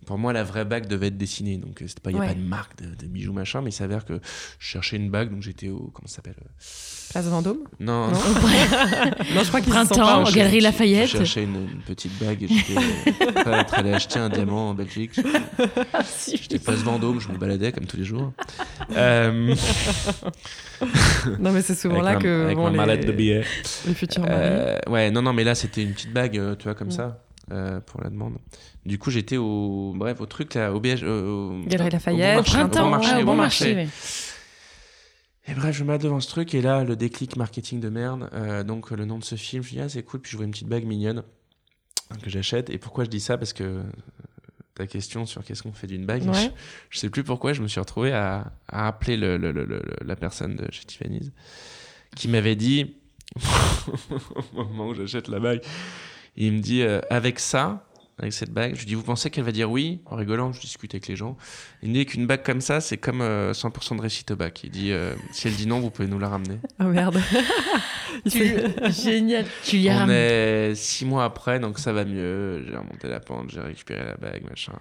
Pour 0.07 0.17
moi, 0.19 0.33
la 0.33 0.45
vraie 0.45 0.65
bague 0.65 0.87
devait 0.87 1.09
être 1.09 1.19
dessinée. 1.19 1.59
Donc, 1.59 1.79
il 1.81 1.87
n'y 2.13 2.17
a 2.17 2.21
Ouais. 2.21 2.29
pas 2.29 2.35
de 2.35 2.41
marque 2.41 2.81
de, 2.83 2.95
de 2.95 3.07
bijoux, 3.07 3.33
machin. 3.33 3.61
Mais 3.61 3.71
il 3.71 3.73
s'avère 3.75 4.05
que 4.05 4.15
je 4.59 4.67
cherchais 4.67 4.97
une 4.97 5.11
bague. 5.11 5.31
Donc, 5.31 5.43
j'étais 5.43 5.69
au. 5.69 5.91
Comment 5.93 6.07
ça 6.07 6.17
s'appelle 6.17 6.37
Place 7.11 7.27
Vendôme 7.27 7.59
Non, 7.81 8.09
Non, 8.09 8.13
non 9.35 9.43
je 9.43 9.49
crois 9.49 9.61
qu'ils 9.61 9.73
Printemps, 9.73 10.25
Galerie 10.31 10.59
Je 10.61 10.65
Lafayette. 10.65 11.09
cherchais 11.11 11.45
une, 11.45 11.55
une 11.57 11.83
petite 11.87 12.19
bague 12.19 12.43
et 12.43 12.49
j'étais 12.49 12.77
euh, 13.47 13.63
allé 13.73 13.93
acheter 13.93 14.19
un 14.19 14.29
diamant 14.29 14.71
en 14.71 14.75
Belgique. 14.75 15.13
J'étais 16.29 16.59
place 16.59 16.79
Vendôme, 16.81 17.21
je 17.21 17.29
me 17.29 17.37
baladais 17.39 17.73
comme 17.73 17.87
tous 17.87 17.97
les 17.97 18.05
jours. 18.05 18.33
Euh, 18.97 19.55
Non, 21.41 21.53
mais 21.53 21.63
c'est 21.63 21.75
souvent 21.75 21.95
avec 22.03 22.05
là 22.05 22.15
ma, 22.15 22.21
que 22.21 22.45
avec 22.47 22.57
vont 22.57 22.65
ma 22.65 22.71
les, 22.71 22.77
mallette 22.77 23.07
de 23.07 23.13
billets. 23.13 23.45
les 23.87 23.95
futurs. 23.95 24.25
Euh, 24.29 24.79
ouais, 24.89 25.11
non, 25.11 25.23
non, 25.23 25.33
mais 25.33 25.45
là 25.45 25.55
c'était 25.55 25.83
une 25.83 25.93
petite 25.93 26.13
bague, 26.13 26.37
euh, 26.39 26.55
tu 26.57 26.65
vois, 26.65 26.75
comme 26.75 26.89
Mm. 26.89 26.93
ça, 26.93 27.25
euh, 27.53 27.81
pour 27.81 28.03
la 28.03 28.11
demande. 28.11 28.39
Du 28.85 28.99
coup, 28.99 29.11
j'étais 29.11 29.37
au, 29.37 29.93
bref, 29.97 30.21
au 30.21 30.27
truc 30.27 30.55
là, 30.55 30.73
au 30.73 30.81
BH, 30.81 31.03
euh, 31.03 31.27
au- 31.27 31.63
Galerie 31.67 31.89
au 31.89 31.93
Lafayette, 31.93 32.35
bon 32.35 32.41
Au 32.41 32.43
marché, 32.43 32.51
au 32.51 32.61
printemps, 32.61 32.85
bon 32.85 32.91
marché, 32.91 33.11
ah, 33.13 33.17
au 33.17 33.21
bon 33.21 33.27
bon 33.27 33.37
marché. 33.37 33.75
marché. 33.75 33.87
ouais. 33.87 33.89
Et 35.49 35.55
bref, 35.55 35.77
je 35.77 35.85
me 35.85 35.93
mets 35.93 35.99
devant 35.99 36.19
ce 36.21 36.29
truc 36.29 36.55
et 36.55 36.61
là, 36.63 36.83
le 36.83 36.97
déclic 36.97 37.37
marketing 37.37 37.79
de 37.81 37.89
merde. 37.89 38.29
euh, 38.33 38.65
donc, 38.65 38.91
le 38.91 39.05
nom 39.05 39.19
de 39.19 39.25
ce 39.25 39.37
film, 39.37 39.63
je 39.63 39.71
dis, 39.71 39.81
ah, 39.81 39.89
c'est 39.89 40.03
cool. 40.03 40.21
Puis 40.21 40.33
je 40.33 40.37
vois 40.37 40.45
une 40.45 40.51
petite 40.51 40.67
bague 40.69 40.85
mignonne 40.85 41.23
que 42.23 42.29
j'achète. 42.31 42.69
Et 42.71 42.79
pourquoi 42.79 43.05
je 43.05 43.11
dis 43.11 43.21
ça? 43.21 43.39
Parce 43.39 43.53
que 43.53 43.83
ta 44.75 44.87
question 44.89 45.25
sur 45.25 45.45
qu'est-ce 45.45 45.63
qu'on 45.63 45.73
fait 45.73 45.87
d'une 45.87 46.05
bague, 46.05 46.25
Ouais. 46.27 46.35
je, 46.35 46.49
je 46.91 46.99
sais 46.99 47.11
plus 47.11 47.23
pourquoi, 47.25 47.53
je 47.53 47.63
me 47.63 47.69
suis 47.69 47.79
retrouvé 47.81 48.13
à, 48.13 48.53
à 48.69 48.89
appeler 48.89 49.17
le, 49.17 49.37
le- 49.39 49.53
le- 49.53 49.65
le- 49.65 49.83
la 50.05 50.17
personne 50.17 50.57
de 50.57 50.67
chez 50.71 50.85
Tiffany's 50.85 51.31
qui 52.17 52.29
m'avait 52.29 52.57
dit, 52.57 52.97
au 54.55 54.65
moment 54.65 54.89
où 54.89 54.95
j'achète 54.95 55.29
la 55.29 55.39
bague, 55.41 55.63
il 56.37 56.53
me 56.53 56.61
dit, 56.61 56.83
euh, 56.83 57.01
avec 57.11 57.39
ça, 57.41 57.83
avec 58.19 58.33
cette 58.33 58.51
bague, 58.51 58.75
je 58.75 58.81
lui 58.81 58.87
dis, 58.87 58.95
vous 58.95 59.03
pensez 59.03 59.29
qu'elle 59.31 59.45
va 59.45 59.53
dire 59.53 59.71
oui 59.71 60.01
En 60.07 60.17
rigolant, 60.17 60.51
je 60.53 60.61
discute 60.61 60.95
avec 60.95 61.07
les 61.07 61.17
gens. 61.17 61.37
Il 61.83 61.91
me 61.91 61.95
dit 61.95 62.07
qu'une 62.07 62.27
bague 62.27 62.43
comme 62.43 62.61
ça, 62.63 62.81
c'est 62.81 62.97
comme 62.97 63.21
euh, 63.21 63.53
100% 63.53 63.97
de 63.97 64.01
réussite 64.01 64.31
au 64.31 64.37
bac. 64.37 64.63
Il 64.65 64.71
dit, 64.71 64.91
euh, 64.93 65.15
si 65.33 65.49
elle 65.49 65.55
dit 65.55 65.67
non, 65.67 65.81
vous 65.81 65.91
pouvez 65.91 66.09
nous 66.09 66.19
la 66.19 66.29
ramener. 66.29 66.59
Oh 66.81 66.85
merde. 66.85 67.21
Tu- 68.31 68.55
Génial. 68.91 69.45
Tu 69.65 69.77
y 69.79 69.89
as 69.91 69.95
On 69.95 69.99
ramené. 69.99 70.17
est 70.19 70.75
six 70.75 71.05
mois 71.05 71.25
après, 71.25 71.61
donc 71.61 71.79
ça 71.79 71.93
va 71.93 72.05
mieux. 72.05 72.65
J'ai 72.67 72.77
remonté 72.77 73.09
la 73.09 73.21
pente, 73.21 73.51
j'ai 73.51 73.61
récupéré 73.61 74.05
la 74.05 74.15
bague, 74.17 74.45
machin. 74.49 74.73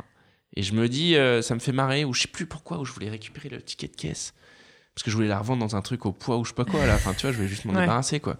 Et 0.56 0.64
je 0.64 0.74
me 0.74 0.88
dis, 0.88 1.16
euh, 1.18 1.42
ça 1.42 1.54
me 1.54 1.60
fait 1.60 1.74
marrer, 1.74 2.06
ou 2.06 2.14
je 2.14 2.22
sais 2.22 2.28
plus 2.30 2.46
pourquoi, 2.46 2.80
où 2.80 2.86
je 2.86 2.94
voulais 2.94 3.10
récupérer 3.10 3.50
le 3.50 3.62
ticket 3.62 3.88
de 3.88 3.96
caisse. 3.96 4.34
Parce 4.94 5.04
que 5.04 5.12
je 5.12 5.16
voulais 5.18 5.28
la 5.28 5.40
revendre 5.40 5.60
dans 5.60 5.76
un 5.76 5.82
truc 5.82 6.06
au 6.06 6.14
poids 6.14 6.38
ou 6.38 6.46
je 6.46 6.50
sais 6.52 6.56
pas 6.56 6.64
quoi, 6.64 6.86
là. 6.86 6.96
Enfin, 6.96 7.14
tu 7.14 7.24
vois, 7.24 7.32
je 7.32 7.36
voulais 7.38 7.50
juste 7.50 7.66
m'en 7.66 7.74
Ouais. 7.74 7.82
débarrasser, 7.82 8.22
quoi. 8.22 8.38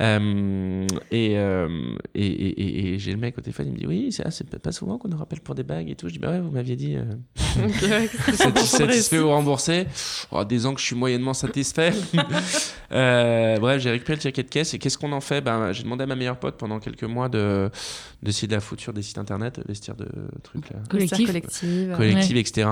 Euh, 0.00 0.86
et, 1.10 1.36
euh, 1.36 1.68
et, 2.14 2.26
et, 2.26 2.48
et- 2.62 2.94
et 2.94 2.98
j'ai 2.98 3.12
le 3.12 3.18
mec 3.18 3.36
au 3.36 3.42
téléphone, 3.42 3.66
il 3.68 3.72
me 3.74 3.78
dit, 3.78 3.86
oui, 3.86 4.10
c'est 4.10 4.22
ah, 4.24 4.30
c'est 4.30 4.48
pas 4.58 4.72
souvent 4.72 4.96
qu'on 4.96 5.08
nous 5.08 5.18
rappelle 5.18 5.40
pour 5.40 5.54
des 5.54 5.62
bagues 5.64 5.90
et 5.90 5.94
tout. 5.94 6.08
Je 6.08 6.14
dis, 6.14 6.18
bah 6.18 6.30
ouais, 6.30 6.40
vous 6.40 6.50
m'aviez 6.50 6.76
dit. 6.76 6.96
euh, 6.96 7.04
Ok, 7.62 7.82
ouais, 7.82 8.08
c'est 8.26 8.32
Sati- 8.36 8.52
100% 8.62 8.64
satisfait 8.66 9.18
ou 9.18 9.28
remboursé 9.28 9.86
Oh, 10.30 10.44
Des 10.44 10.64
ans 10.64 10.72
que 10.74 10.80
je 10.80 10.86
suis 10.86 10.96
moyennement 10.96 11.34
satisfait. 11.34 11.92
Euh, 12.94 13.56
bref, 13.58 13.80
j'ai 13.80 13.90
récupéré 13.90 14.16
le 14.16 14.20
ticket 14.20 14.42
de 14.42 14.48
caisse 14.50 14.74
et 14.74 14.78
qu'est-ce 14.78 14.98
qu'on 14.98 15.12
en 15.12 15.22
fait? 15.22 15.40
Ben, 15.40 15.72
J'ai 15.72 15.82
demandé 15.82 16.02
à 16.02 16.06
ma 16.06 16.14
meilleure 16.14 16.38
pote 16.38 16.58
pendant 16.58 16.78
quelques 16.78 17.04
mois 17.04 17.30
de 17.30 17.70
d'essayer 18.22 18.46
de 18.48 18.52
la 18.52 18.60
foutre 18.60 18.82
sur 18.82 18.92
des 18.92 19.00
sites 19.00 19.16
internet, 19.16 19.60
vestiaire 19.66 19.96
de 19.96 20.06
trucs 20.42 20.68
là, 20.68 20.76
Collectif. 20.90 21.26
collective. 21.26 21.94
collective, 21.96 22.36
etc. 22.36 22.68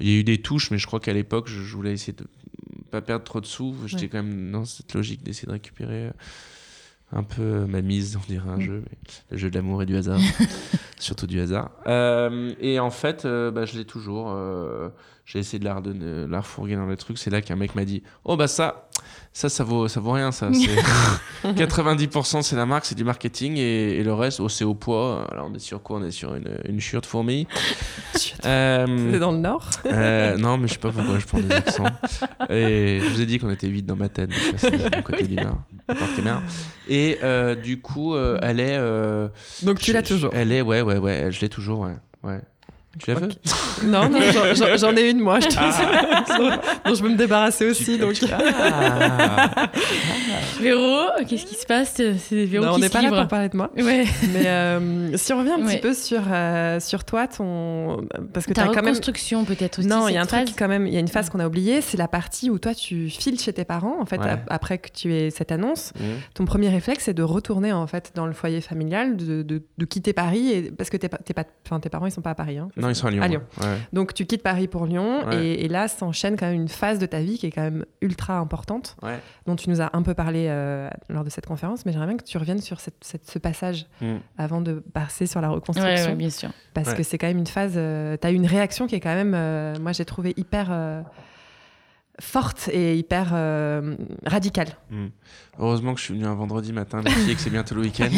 Il 0.00 0.08
y 0.10 0.16
a 0.16 0.18
eu 0.20 0.24
des 0.24 0.36
touches, 0.42 0.70
mais 0.70 0.76
je 0.76 0.86
crois 0.86 1.00
qu'à 1.00 1.14
l'époque, 1.14 1.48
je, 1.48 1.62
je 1.62 1.74
voulais 1.76 1.92
essayer 1.92 2.12
de 2.12 2.26
pas 2.90 3.00
perdre 3.00 3.24
trop 3.24 3.40
de 3.40 3.46
sous. 3.46 3.74
J'étais 3.86 4.02
Ouais. 4.02 4.08
quand 4.08 4.22
même 4.22 4.52
dans 4.52 4.66
cette 4.66 4.92
logique 4.92 5.22
d'essayer 5.22 5.46
de 5.46 5.52
récupérer 5.52 6.10
un 7.12 7.22
peu 7.22 7.64
ma 7.66 7.80
mise, 7.82 8.16
on 8.16 8.26
dirait 8.28 8.48
un 8.50 8.56
Mm. 8.56 8.60
jeu, 8.62 8.82
mais 8.84 8.98
le 9.30 9.36
jeu 9.36 9.50
de 9.50 9.54
l'amour 9.54 9.82
et 9.82 9.86
du 9.86 9.96
hasard, 9.96 10.18
surtout 10.98 11.26
du 11.26 11.40
hasard. 11.40 11.70
Euh, 11.86 12.52
et 12.60 12.78
en 12.80 12.90
fait, 12.90 13.24
euh, 13.24 13.50
bah, 13.50 13.64
je 13.66 13.76
l'ai 13.78 13.84
toujours. 13.84 14.32
euh, 14.32 14.88
j'ai 15.26 15.38
essayé 15.38 15.58
de 15.58 15.64
la, 15.64 15.74
redonner, 15.76 16.26
la 16.28 16.40
refourguer 16.40 16.76
dans 16.76 16.84
le 16.86 16.96
truc. 16.96 17.16
C'est 17.18 17.30
là 17.30 17.40
qu'un 17.40 17.56
mec 17.56 17.74
m'a 17.74 17.84
dit 17.86 18.02
Oh, 18.24 18.36
bah 18.36 18.46
ça, 18.48 18.83
ça, 19.32 19.48
ça 19.48 19.64
vaut, 19.64 19.88
ça 19.88 20.00
vaut 20.00 20.12
rien, 20.12 20.30
ça. 20.32 20.48
C'est 21.42 21.52
90% 21.54 22.42
c'est 22.42 22.56
la 22.56 22.64
marque, 22.66 22.86
c'est 22.86 22.94
du 22.94 23.04
marketing, 23.04 23.56
et, 23.58 23.98
et 23.98 24.02
le 24.02 24.14
reste, 24.14 24.40
oh, 24.40 24.48
c'est 24.48 24.64
au 24.64 24.74
poids. 24.74 25.26
Alors, 25.30 25.48
on 25.50 25.54
est 25.54 25.58
sur 25.58 25.82
quoi? 25.82 25.98
On 25.98 26.04
est 26.04 26.10
sur 26.10 26.34
une, 26.34 26.48
une 26.66 26.80
chure 26.80 27.00
de 27.00 27.06
fourmi. 27.06 27.46
Euh, 28.46 28.86
C'est 29.12 29.18
dans 29.18 29.32
le 29.32 29.38
Nord? 29.38 29.70
euh, 29.86 30.36
non, 30.36 30.58
mais 30.58 30.68
je 30.68 30.74
sais 30.74 30.78
pas 30.78 30.90
pourquoi 30.90 31.18
je 31.18 31.26
prends 31.26 31.40
des 31.40 31.50
accents. 31.50 31.84
Et 32.50 33.00
je 33.02 33.08
vous 33.08 33.20
ai 33.22 33.26
dit 33.26 33.38
qu'on 33.38 33.50
était 33.50 33.66
8 33.66 33.82
dans 33.84 33.96
ma 33.96 34.08
tête. 34.08 34.30
donc 34.30 35.02
côté 35.02 35.24
du 35.26 35.36
Nord. 35.36 35.58
Et 36.88 37.18
euh, 37.22 37.54
du 37.54 37.80
coup, 37.80 38.14
euh, 38.14 38.38
elle 38.42 38.60
est. 38.60 38.78
Donc 39.64 39.78
tu 39.78 39.92
l'as 39.92 40.02
toujours. 40.02 40.30
Elle 40.34 40.52
est, 40.52 40.60
ouais, 40.62 40.82
ouais, 40.82 40.98
ouais. 40.98 41.32
Je 41.32 41.40
l'ai 41.40 41.48
toujours, 41.48 41.80
ouais. 41.80 41.96
ouais. 42.22 42.40
Tu 42.98 43.10
la 43.12 43.16
veux 43.20 43.28
Non, 43.84 44.08
non, 44.08 44.18
j'en- 44.76 44.96
ai 44.96 45.10
une 45.10 45.20
moi, 45.20 45.40
je 45.40 45.48
te 45.48 45.54
Ah. 45.58 46.60
dont, 46.86 46.94
je 46.94 47.02
veux 47.02 47.08
me 47.10 47.16
débarrasser 47.16 47.66
aussi. 47.68 47.98
donc... 47.98 48.14
Ah. 48.32 49.60
Véro, 50.60 51.02
qu'est-ce 51.28 51.46
qui 51.46 51.54
se 51.54 51.66
passe? 51.66 51.94
C'est 52.18 52.44
Véro 52.44 52.64
Non, 52.64 52.72
on 52.74 52.78
n'est 52.78 52.88
pas 52.88 53.02
là 53.02 53.08
pour 53.10 53.28
parler 53.28 53.48
de 53.48 53.56
moi. 53.56 53.70
Ouais. 53.76 54.04
Mais 54.32 54.46
euh, 54.46 55.16
si 55.16 55.32
on 55.32 55.38
revient 55.38 55.52
un 55.52 55.64
petit 55.66 55.78
peu 55.78 55.94
sur, 55.94 56.22
euh, 56.30 56.80
sur 56.80 57.04
toi, 57.04 57.26
ton... 57.26 58.06
parce 58.32 58.46
que 58.46 58.52
tu 58.52 58.54
Ta 58.54 58.62
as 58.62 58.66
quand 58.66 58.74
même. 58.76 58.84
reconstruction 58.86 59.44
peut-être 59.44 59.80
aussi. 59.80 59.88
Non, 59.88 60.08
il 60.08 60.14
y 60.14 60.16
a 60.16 60.22
un 60.22 60.26
truc 60.26 60.48
quand 60.56 60.68
même, 60.68 60.86
il 60.86 60.94
y 60.94 60.96
a 60.96 61.00
une 61.00 61.08
phase 61.08 61.30
qu'on 61.30 61.40
a 61.40 61.46
oubliée, 61.46 61.80
c'est 61.80 61.96
la 61.96 62.08
partie 62.08 62.50
où 62.50 62.58
toi 62.58 62.74
tu 62.74 63.10
files 63.10 63.38
chez 63.40 63.52
tes 63.52 63.64
parents, 63.64 63.96
en 64.00 64.06
fait, 64.06 64.18
Ouais. 64.20 64.36
après 64.48 64.78
que 64.78 64.88
tu 64.90 65.12
aies 65.14 65.30
cette 65.30 65.52
annonce. 65.52 65.92
Mmh. 65.98 66.02
Ton 66.34 66.44
premier 66.44 66.68
réflexe, 66.68 67.04
c'est 67.04 67.14
de 67.14 67.22
retourner 67.22 67.72
en 67.72 67.86
fait 67.86 68.12
dans 68.14 68.26
le 68.26 68.32
foyer 68.32 68.60
familial, 68.60 69.16
de, 69.16 69.42
de- 69.42 69.62
de 69.76 69.84
quitter 69.84 70.12
Paris, 70.12 70.50
et, 70.50 70.70
parce 70.70 70.88
que 70.88 70.96
t'es 70.96 71.08
pas, 71.08 71.18
t'es 71.18 71.34
pas, 71.34 71.44
enfin, 71.66 71.80
tes 71.80 71.88
parents 71.90 72.06
ils 72.06 72.12
sont 72.12 72.22
pas 72.22 72.30
à 72.30 72.34
Paris. 72.34 72.58
Hein, 72.58 72.68
Non, 72.84 72.90
ils 72.90 72.94
sont 72.94 73.06
à 73.06 73.10
Lyon. 73.10 73.22
À 73.22 73.28
Lyon. 73.28 73.42
ouais. 73.60 73.66
Ouais. 73.66 73.78
Donc 73.92 74.14
tu 74.14 74.26
quittes 74.26 74.42
Paris 74.42 74.68
pour 74.68 74.86
Lyon, 74.86 75.26
Ouais. 75.26 75.44
et, 75.46 75.64
et 75.64 75.68
là 75.68 75.88
s'enchaîne 75.88 76.36
quand 76.36 76.46
même 76.46 76.54
une 76.54 76.68
phase 76.68 76.98
de 76.98 77.06
ta 77.06 77.20
vie 77.20 77.38
qui 77.38 77.46
est 77.46 77.50
quand 77.50 77.62
même 77.62 77.84
ultra 78.00 78.38
importante, 78.38 78.96
Ouais. 79.02 79.18
dont 79.46 79.56
tu 79.56 79.70
nous 79.70 79.80
as 79.80 79.90
un 79.94 80.02
peu 80.02 80.14
parlé 80.14 80.46
euh, 80.48 80.88
lors 81.08 81.24
de 81.24 81.30
cette 81.30 81.46
conférence, 81.46 81.84
mais 81.86 81.92
j'aimerais 81.92 82.08
bien 82.08 82.16
que 82.16 82.24
tu 82.24 82.38
reviennes 82.38 82.60
sur 82.60 82.78
cette- 82.80 83.02
cette- 83.02 83.28
ce 83.28 83.38
passage 83.38 83.86
Mm. 84.00 84.16
avant 84.38 84.60
de 84.60 84.74
passer 84.92 85.26
sur 85.26 85.40
la 85.40 85.48
reconstruction. 85.48 86.10
ouais, 86.10 86.14
bien 86.16 86.30
sûr. 86.30 86.50
Parce 86.74 86.90
Ouais. 86.90 86.96
que 86.96 87.02
c'est 87.02 87.18
quand 87.18 87.26
même 87.26 87.38
une 87.38 87.46
phase. 87.46 87.72
tu 87.74 88.26
as 88.26 88.30
eu 88.30 88.34
une 88.34 88.46
réaction 88.46 88.86
qui 88.86 88.94
est 88.94 89.00
quand 89.00 89.14
même, 89.14 89.32
euh, 89.34 89.74
moi 89.80 89.92
j'ai 89.92 90.04
trouvé 90.04 90.34
hyper 90.36 90.68
euh, 90.70 91.00
forte 92.20 92.68
et 92.72 92.96
hyper 92.96 93.30
euh, 93.32 93.96
radicale. 94.26 94.68
Mm. 94.90 95.06
Heureusement 95.58 95.94
que 95.94 96.00
je 96.00 96.04
suis 96.04 96.14
venu 96.14 96.26
un 96.26 96.34
vendredi 96.34 96.72
matin, 96.72 97.00
les 97.04 97.10
filles, 97.10 97.30
et 97.32 97.34
que 97.34 97.40
c'est 97.40 97.50
bientôt 97.50 97.74
le 97.74 97.82
week-end. 97.82 98.08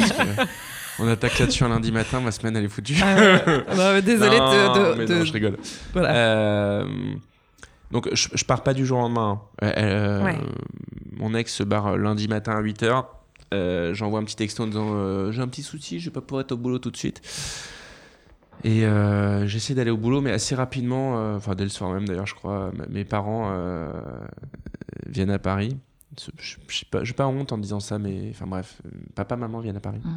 on 0.98 1.09
attaque 1.09 1.38
là-dessus 1.38 1.64
un 1.64 1.68
lundi 1.68 1.92
matin, 1.92 2.20
ma 2.20 2.30
semaine 2.32 2.56
elle 2.56 2.64
est 2.64 2.68
foutue. 2.68 2.94
Désolée 4.04 4.38
Non, 4.38 4.72
de. 4.72 4.92
de- 4.92 4.98
mais 4.98 5.04
de- 5.06 5.14
non, 5.14 5.24
je 5.24 5.32
rigole. 5.32 5.56
voilà. 5.92 6.14
Euh, 6.14 6.85
donc, 7.90 8.09
je, 8.12 8.28
je 8.35 8.44
pars 8.44 8.62
pas 8.62 8.74
du 8.74 8.85
jour 8.85 8.98
au 8.98 9.02
lendemain. 9.02 9.40
Euh, 9.62 9.72
euh, 9.76 10.24
Ouais. 10.24 10.38
Mon 11.18 11.35
ex 11.35 11.52
se 11.54 11.62
barre 11.62 11.96
lundi 11.96 12.28
matin 12.28 12.52
à 12.52 12.61
8h. 12.62 13.04
J'envoie 13.94 14.20
un 14.20 14.24
petit 14.24 14.37
texto 14.37 14.62
en 14.64 14.66
disant 14.66 15.30
J'ai 15.32 15.40
un 15.40 15.48
petit 15.48 15.62
souci, 15.62 15.98
je 16.00 16.06
vais 16.11 16.12
pas 16.14 16.20
pouvoir 16.20 16.42
être 16.42 16.52
au 16.52 16.56
boulot 16.59 16.78
tout 16.78 16.90
de 16.90 16.96
suite. 16.96 17.22
Et 18.64 18.85
euh, 18.85 19.47
j'essaie 19.47 19.75
d'aller 19.75 19.90
au 19.90 19.97
boulot, 19.97 20.21
mais 20.21 20.33
assez 20.33 20.55
rapidement, 20.55 21.19
euh, 21.19 21.37
enfin 21.37 21.55
dès 21.55 21.64
le 21.64 21.71
soir 21.71 21.90
même 21.92 22.07
d'ailleurs, 22.09 22.27
je 22.27 22.35
crois, 22.35 22.73
mes 22.88 23.05
parents 23.05 23.49
euh, 23.53 23.90
viennent 25.09 25.31
à 25.31 25.38
Paris. 25.38 25.77
Je 26.38 26.57
sais 26.71 26.87
pas, 26.90 27.03
pas 27.16 27.27
honte 27.27 27.53
en 27.53 27.59
disant 27.59 27.81
ça, 27.81 27.99
mais 27.99 28.31
enfin 28.31 28.47
bref, 28.47 28.81
papa, 29.14 29.37
maman 29.37 29.61
viennent 29.61 29.77
à 29.77 29.81
Paris. 29.81 30.01
Mm. 30.03 30.16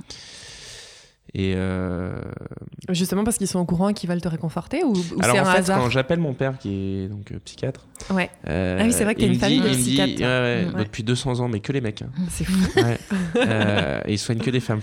Et 1.36 1.54
euh, 1.56 2.20
Justement 2.90 3.24
parce 3.24 3.38
qu'ils 3.38 3.48
sont 3.48 3.60
au 3.60 3.66
courant 3.66 3.90
et 3.90 3.94
qu'ils 3.94 4.10
veulent 4.10 4.22
te 4.22 4.28
réconforter 4.28 4.84
ou, 4.84 4.94
ou 4.94 5.22
alors 5.22 5.36
c'est 5.36 5.42
en 5.42 5.46
un 5.46 5.52
fait, 5.52 5.58
hasard 5.60 5.80
quand 5.80 5.90
j'appelle 5.92 6.18
mon 6.20 6.34
père 6.34 6.58
qui 6.58 6.74
est 7.04 7.08
donc 7.08 7.32
euh, 7.32 7.38
psychiatre, 7.46 7.86
Ouais, 8.10 8.32
euh, 8.48 8.80
Ah 8.82 8.86
oui, 8.86 8.92
c'est 8.92 9.04
vrai 9.04 9.14
que 9.14 9.20
t'as 9.20 9.28
une 9.28 9.36
famille 9.36 9.62
dit- 9.62 9.68
de 9.70 9.74
dit- 9.76 9.82
psychiatres, 9.84 10.16
toi. 10.16 10.26
ouais, 10.28 10.40
ouais, 10.42 10.66
Mm. 10.66 10.72
bah, 10.74 10.84
depuis 10.86 11.04
200 11.04 11.40
ans, 11.42 11.48
mais 11.50 11.60
que 11.60 11.72
les 11.72 11.82
mecs. 11.82 12.02
hein. 12.02 12.10
c'est 12.30 12.46
fou. 12.46 12.58
Ouais. 12.82 12.98
Euh, 13.36 14.02
et 14.06 14.14
ils 14.14 14.18
soignent 14.18 14.40
que 14.40 14.50
des 14.50 14.60
femmes. 14.60 14.82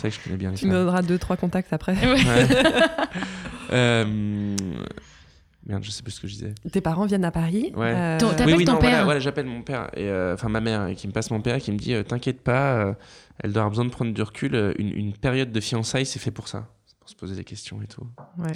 Vrai 0.00 0.10
que 0.10 0.16
je 0.16 0.20
connais 0.24 0.36
bien 0.36 0.50
les 0.50 0.56
tu 0.56 0.66
me 0.66 0.72
donneras 0.72 1.02
deux, 1.02 1.18
trois 1.18 1.36
contacts 1.36 1.72
après. 1.72 1.94
Ouais. 1.94 2.20
Euh, 3.72 4.56
Merde, 5.66 5.84
je 5.84 5.90
sais 5.90 6.02
plus 6.02 6.10
ce 6.12 6.20
que 6.20 6.26
je 6.26 6.32
disais. 6.32 6.54
Tes 6.72 6.80
parents 6.80 7.06
viennent 7.06 7.24
à 7.24 7.30
Paris. 7.30 7.70
Ouais. 7.76 7.92
euh, 7.94 8.18
T'appelles 8.18 8.46
oui, 8.46 8.54
oui, 8.56 8.64
ton 8.64 8.72
non, 8.72 8.78
père 8.78 9.04
voilà, 9.04 9.20
j'appelle 9.20 9.46
mon 9.46 9.62
père, 9.62 9.88
et, 9.94 10.08
euh, 10.08 10.34
enfin 10.34 10.48
ma 10.48 10.60
mère, 10.60 10.86
et 10.88 10.96
qui 10.96 11.06
me 11.06 11.12
passe 11.12 11.30
mon 11.30 11.40
père, 11.40 11.54
et 11.56 11.60
qui 11.60 11.70
me 11.70 11.76
dit 11.76 11.94
euh, 11.94 12.02
T'inquiète 12.02 12.40
pas, 12.42 12.72
euh, 12.78 12.94
elle 13.38 13.52
doit 13.52 13.60
avoir 13.62 13.70
besoin 13.70 13.84
de 13.84 13.90
prendre 13.90 14.12
du 14.12 14.22
recul. 14.22 14.54
euh, 14.54 14.72
Une, 14.78 14.88
une 14.88 15.12
période 15.12 15.52
de 15.52 15.60
fiançailles, 15.60 16.06
c'est 16.06 16.18
fait 16.18 16.30
pour 16.32 16.48
ça. 16.48 16.66
C'est 16.86 16.98
pour 16.98 17.08
se 17.10 17.14
poser 17.14 17.36
des 17.36 17.44
questions 17.44 17.80
et 17.82 17.86
tout. 17.86 18.04
ouais. 18.38 18.50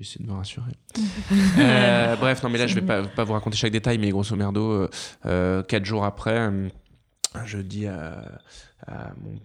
J'essaie 0.00 0.22
de 0.22 0.28
me 0.28 0.34
rassurer. 0.34 0.72
Euh, 1.58 2.16
bref, 2.16 2.42
non, 2.42 2.50
mais 2.50 2.58
là, 2.58 2.66
je 2.66 2.74
vais 2.74 2.82
pas, 2.82 3.02
pas 3.04 3.24
vous 3.24 3.32
raconter 3.32 3.56
chaque 3.56 3.72
détail, 3.72 3.98
mais 3.98 4.10
grosso 4.10 4.34
merdo, 4.36 4.70
euh, 4.70 4.88
euh, 5.26 5.62
quatre 5.62 5.84
jours 5.84 6.04
après, 6.04 6.36
euh, 6.38 6.68
je 7.44 7.58
dis 7.58 7.86
à, 7.86 8.40
à 8.86 9.12
mon, 9.22 9.38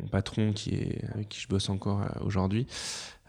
mon 0.00 0.08
patron, 0.08 0.52
qui 0.52 0.70
est, 0.74 1.04
avec 1.14 1.28
qui 1.28 1.40
je 1.40 1.48
bosse 1.48 1.68
encore 1.68 2.02
euh, 2.02 2.24
aujourd'hui, 2.24 2.66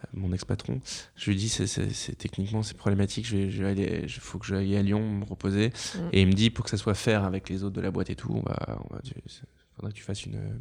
euh, 0.03 0.07
mon 0.13 0.31
ex-patron, 0.33 0.79
je 1.15 1.29
lui 1.31 1.37
dis 1.37 1.49
c'est, 1.49 2.15
techniquement 2.17 2.63
c'est 2.63 2.77
problématique, 2.77 3.25
je 3.25 3.37
vais, 3.37 3.51
je 3.51 3.63
vais 3.63 3.69
aller, 3.69 3.99
il 4.03 4.09
faut 4.09 4.39
que 4.39 4.45
j'aille 4.45 4.75
à 4.77 4.81
Lyon 4.81 5.01
me 5.01 5.25
reposer. 5.25 5.69
Mm. 5.95 5.99
Et 6.13 6.21
il 6.21 6.27
me 6.27 6.33
dit 6.33 6.49
pour 6.49 6.63
que 6.65 6.69
ça 6.71 6.77
soit 6.77 6.95
faire 6.95 7.23
avec 7.23 7.49
les 7.49 7.63
autres 7.63 7.75
de 7.75 7.81
la 7.81 7.91
boîte 7.91 8.09
et 8.09 8.15
tout, 8.15 8.33
on 8.33 8.41
va, 8.41 8.79
on 8.89 8.93
va, 8.93 9.01
tu- 9.01 9.13
faudrait 9.75 9.91
que 9.91 9.97
tu 9.97 10.03
fasses 10.03 10.25
une, 10.25 10.59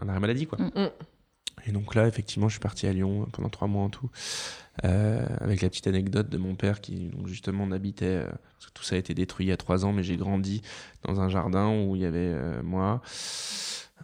un 0.00 0.08
arrêt 0.08 0.20
maladie, 0.20 0.46
quoi. 0.46 0.58
Mm. 0.58 0.90
Et 1.66 1.72
donc 1.72 1.94
là, 1.94 2.06
effectivement, 2.06 2.48
je 2.48 2.54
suis 2.54 2.60
parti 2.60 2.86
à 2.86 2.92
Lyon 2.92 3.26
pendant 3.32 3.48
trois 3.48 3.68
mois 3.68 3.84
en 3.84 3.88
tout, 3.88 4.10
euh, 4.84 5.24
avec 5.40 5.62
la 5.62 5.68
petite 5.68 5.86
anecdote 5.86 6.28
de 6.28 6.36
mon 6.36 6.54
père 6.54 6.80
qui, 6.80 7.08
donc, 7.08 7.26
justement, 7.26 7.64
on 7.64 7.72
habitait, 7.72 8.06
euh, 8.06 8.26
parce 8.26 8.66
que 8.66 8.72
tout 8.72 8.82
ça 8.82 8.96
a 8.96 8.98
été 8.98 9.14
détruit 9.14 9.46
il 9.46 9.48
y 9.48 9.52
a 9.52 9.56
trois 9.56 9.84
ans, 9.84 9.92
mais 9.92 10.02
j'ai 10.02 10.16
grandi 10.16 10.62
dans 11.04 11.20
un 11.20 11.28
jardin 11.28 11.70
où 11.70 11.96
il 11.96 12.02
y 12.02 12.04
avait 12.04 12.18
euh, 12.18 12.62
moi, 12.62 13.02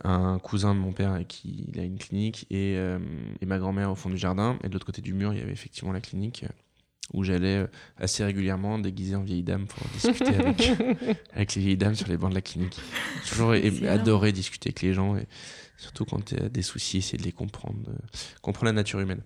un 0.04 0.38
cousin 0.38 0.74
de 0.74 0.80
mon 0.80 0.92
père 0.92 1.18
qui 1.28 1.66
il 1.72 1.80
a 1.80 1.84
une 1.84 1.98
clinique, 1.98 2.46
et, 2.50 2.74
et 2.74 3.46
ma 3.46 3.58
grand-mère 3.58 3.90
au 3.90 3.94
fond 3.94 4.08
du 4.08 4.16
jardin. 4.16 4.58
Et 4.64 4.68
de 4.68 4.72
l'autre 4.72 4.86
côté 4.86 5.02
du 5.02 5.12
mur, 5.12 5.34
il 5.34 5.40
y 5.40 5.42
avait 5.42 5.52
effectivement 5.52 5.92
la 5.92 6.00
clinique. 6.00 6.46
où 7.12 7.24
j'allais 7.24 7.66
assez 7.98 8.24
régulièrement 8.24 8.78
déguisé 8.78 9.16
en 9.16 9.22
vieille 9.22 9.42
dame 9.42 9.66
pour 9.66 9.82
discuter 9.88 10.36
avec, 10.36 10.72
avec 11.34 11.54
les 11.54 11.62
vieilles 11.62 11.76
dames 11.76 11.96
sur 11.96 12.08
les 12.08 12.16
bancs 12.16 12.30
de 12.30 12.36
la 12.36 12.40
clinique. 12.40 12.80
J'ai 13.24 13.30
toujours 13.30 13.52
adoré 13.90 14.32
discuter 14.32 14.68
avec 14.68 14.80
les 14.80 14.94
gens 14.94 15.16
et 15.16 15.26
surtout 15.80 16.04
quand 16.04 16.22
tu 16.24 16.36
as 16.36 16.48
des 16.48 16.62
soucis, 16.62 16.98
essayer 16.98 17.16
de 17.18 17.22
les 17.24 17.32
comprendre, 17.32 17.78
euh, 17.88 17.92
comprendre 18.42 18.66
la 18.66 18.72
nature 18.72 19.00
humaine. 19.00 19.20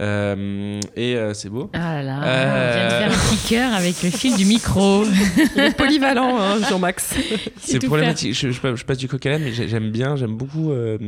Euh, 0.00 0.80
et 0.96 1.16
euh, 1.16 1.34
c'est 1.34 1.48
beau. 1.48 1.70
Ah 1.72 2.02
là 2.02 2.20
là, 2.20 2.22
Euh. 2.24 2.50
on 2.50 2.76
vient 2.76 2.84
de 2.84 2.90
faire 2.90 3.12
un 3.12 3.30
petit 3.36 3.48
cœur 3.48 3.72
avec 3.74 4.02
le 4.02 4.10
fil 4.10 4.36
du 4.36 4.44
micro. 4.44 5.04
Il 5.56 5.60
est 5.62 5.76
polyvalent, 5.76 6.38
hein, 6.38 6.60
Jean-Max. 6.68 7.14
C'est 7.58 7.78
problématique. 7.84 8.34
Je, 8.34 8.50
je, 8.50 8.60
passe- 8.60 8.76
je 8.76 8.84
passe 8.84 8.98
du 8.98 9.08
coq 9.08 9.24
à 9.26 9.30
l'âne, 9.30 9.42
mais 9.44 9.52
j'ai- 9.52 9.68
j'aime 9.68 9.90
bien, 9.90 10.16
j'aime 10.16 10.36
beaucoup 10.36 10.72
euh, 10.72 10.98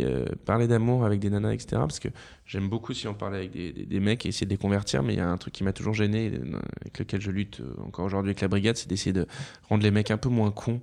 euh, 0.00 0.26
parler 0.44 0.68
d'amour 0.68 1.04
avec 1.04 1.18
des 1.18 1.30
nanas, 1.30 1.52
etc. 1.52 1.66
Parce 1.80 1.98
que 1.98 2.08
j'aime 2.46 2.68
beaucoup 2.68 2.92
si 2.94 3.08
on 3.08 3.14
parlait 3.14 3.38
avec 3.38 3.50
des, 3.52 3.72
des, 3.72 3.86
des 3.86 4.00
mecs 4.00 4.24
et 4.26 4.28
essayer 4.28 4.46
de 4.46 4.50
les 4.52 4.58
convertir. 4.58 5.02
Mais 5.02 5.14
il 5.14 5.18
y 5.18 5.22
a 5.22 5.28
un 5.28 5.36
truc 5.38 5.54
qui 5.54 5.64
m'a 5.64 5.72
toujours 5.72 5.94
gêné, 5.94 6.26
et, 6.26 6.32
avec 6.82 6.98
lequel 6.98 7.20
je 7.20 7.30
lutte 7.30 7.62
encore 7.84 8.04
aujourd'hui 8.04 8.30
avec 8.30 8.40
la 8.42 8.48
brigade, 8.48 8.76
c'est 8.76 8.88
d'essayer 8.88 9.12
de 9.14 9.26
rendre 9.68 9.82
les 9.82 9.90
mecs 9.90 10.10
un 10.10 10.18
peu 10.18 10.28
moins 10.28 10.50
cons 10.50 10.80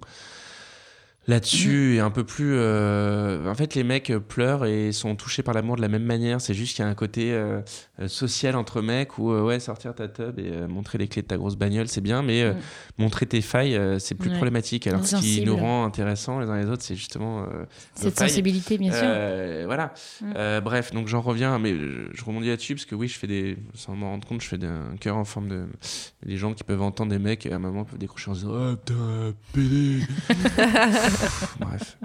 là-dessus 1.27 1.95
et 1.95 1.99
un 1.99 2.09
peu 2.11 2.23
plus. 2.23 2.53
euh, 2.55 3.49
En 3.49 3.55
fait, 3.55 3.75
les 3.75 3.83
mecs 3.83 4.09
euh, 4.09 4.19
pleurent 4.19 4.65
et 4.65 4.91
sont 4.91 5.15
touchés 5.15 5.41
par 5.43 5.53
l'amour 5.53 5.75
de 5.77 5.81
la 5.81 5.87
même 5.87 6.03
manière. 6.03 6.41
C'est 6.41 6.53
juste 6.53 6.75
qu'il 6.75 6.83
y 6.83 6.87
a 6.87 6.91
un 6.91 6.95
côté 6.95 7.31
euh, 7.33 7.61
social 8.07 8.55
entre 8.55 8.81
mecs 8.81 9.17
où, 9.17 9.31
euh, 9.31 9.41
ouais, 9.41 9.59
sortir 9.59 9.95
ta 9.95 10.07
tub 10.07 10.39
et 10.39 10.51
montrer 10.67 10.97
les 10.97 11.07
clés 11.07 11.21
de 11.21 11.27
ta 11.27 11.37
grosse 11.37 11.55
bagnole, 11.55 11.87
c'est 11.87 12.01
bien, 12.01 12.21
mais 12.21 12.51
Mm. 12.51 12.55
montrer 12.97 13.25
tes 13.25 13.41
failles, 13.41 13.79
c'est 13.99 14.15
plus 14.15 14.29
Ouais. 14.29 14.35
problématique. 14.35 14.87
Alors, 14.87 15.05
ce 15.05 15.15
qui 15.17 15.41
nous 15.45 15.55
rend 15.55 15.85
intéressants 15.85 16.39
les 16.39 16.47
uns 16.49 16.59
les 16.59 16.67
autres, 16.69 16.83
c'est 16.83 16.95
justement. 16.95 17.45
Cette 17.95 18.17
sensibilité, 18.19 18.77
bien 18.77 18.91
sûr. 18.91 19.65
voilà. 19.65 19.93
Mm. 20.21 20.59
Bref, 20.61 20.91
donc 20.93 21.07
j'en 21.07 21.21
reviens, 21.21 21.57
mais 21.59 21.73
je, 21.75 22.23
rebondis 22.25 22.49
là-dessus 22.49 22.75
parce 22.75 22.85
que 22.85 22.95
oui, 22.95 23.07
je 23.07 23.17
fais 23.17 23.27
des. 23.27 23.57
Sans 23.75 23.95
m'en 23.95 24.09
rendre 24.11 24.27
compte, 24.27 24.41
je 24.41 24.47
fais 24.47 24.57
des- 24.57 24.67
un 24.67 24.97
cœur 24.99 25.15
en 25.17 25.25
forme 25.25 25.47
de. 25.47 25.65
Les 26.25 26.37
gens 26.37 26.53
qui 26.53 26.63
peuvent 26.63 26.81
entendre 26.81 27.11
des 27.11 27.19
mecs 27.19 27.45
et 27.45 27.51
à 27.53 27.55
un 27.55 27.59
moment 27.59 27.83
peuvent 27.85 27.99
décrocher 27.99 28.31
en 28.31 28.33
disant 28.33 28.49
Oh 28.51 28.75
putain, 28.75 29.33
pédé 29.53 29.99
Bref, 31.59 31.97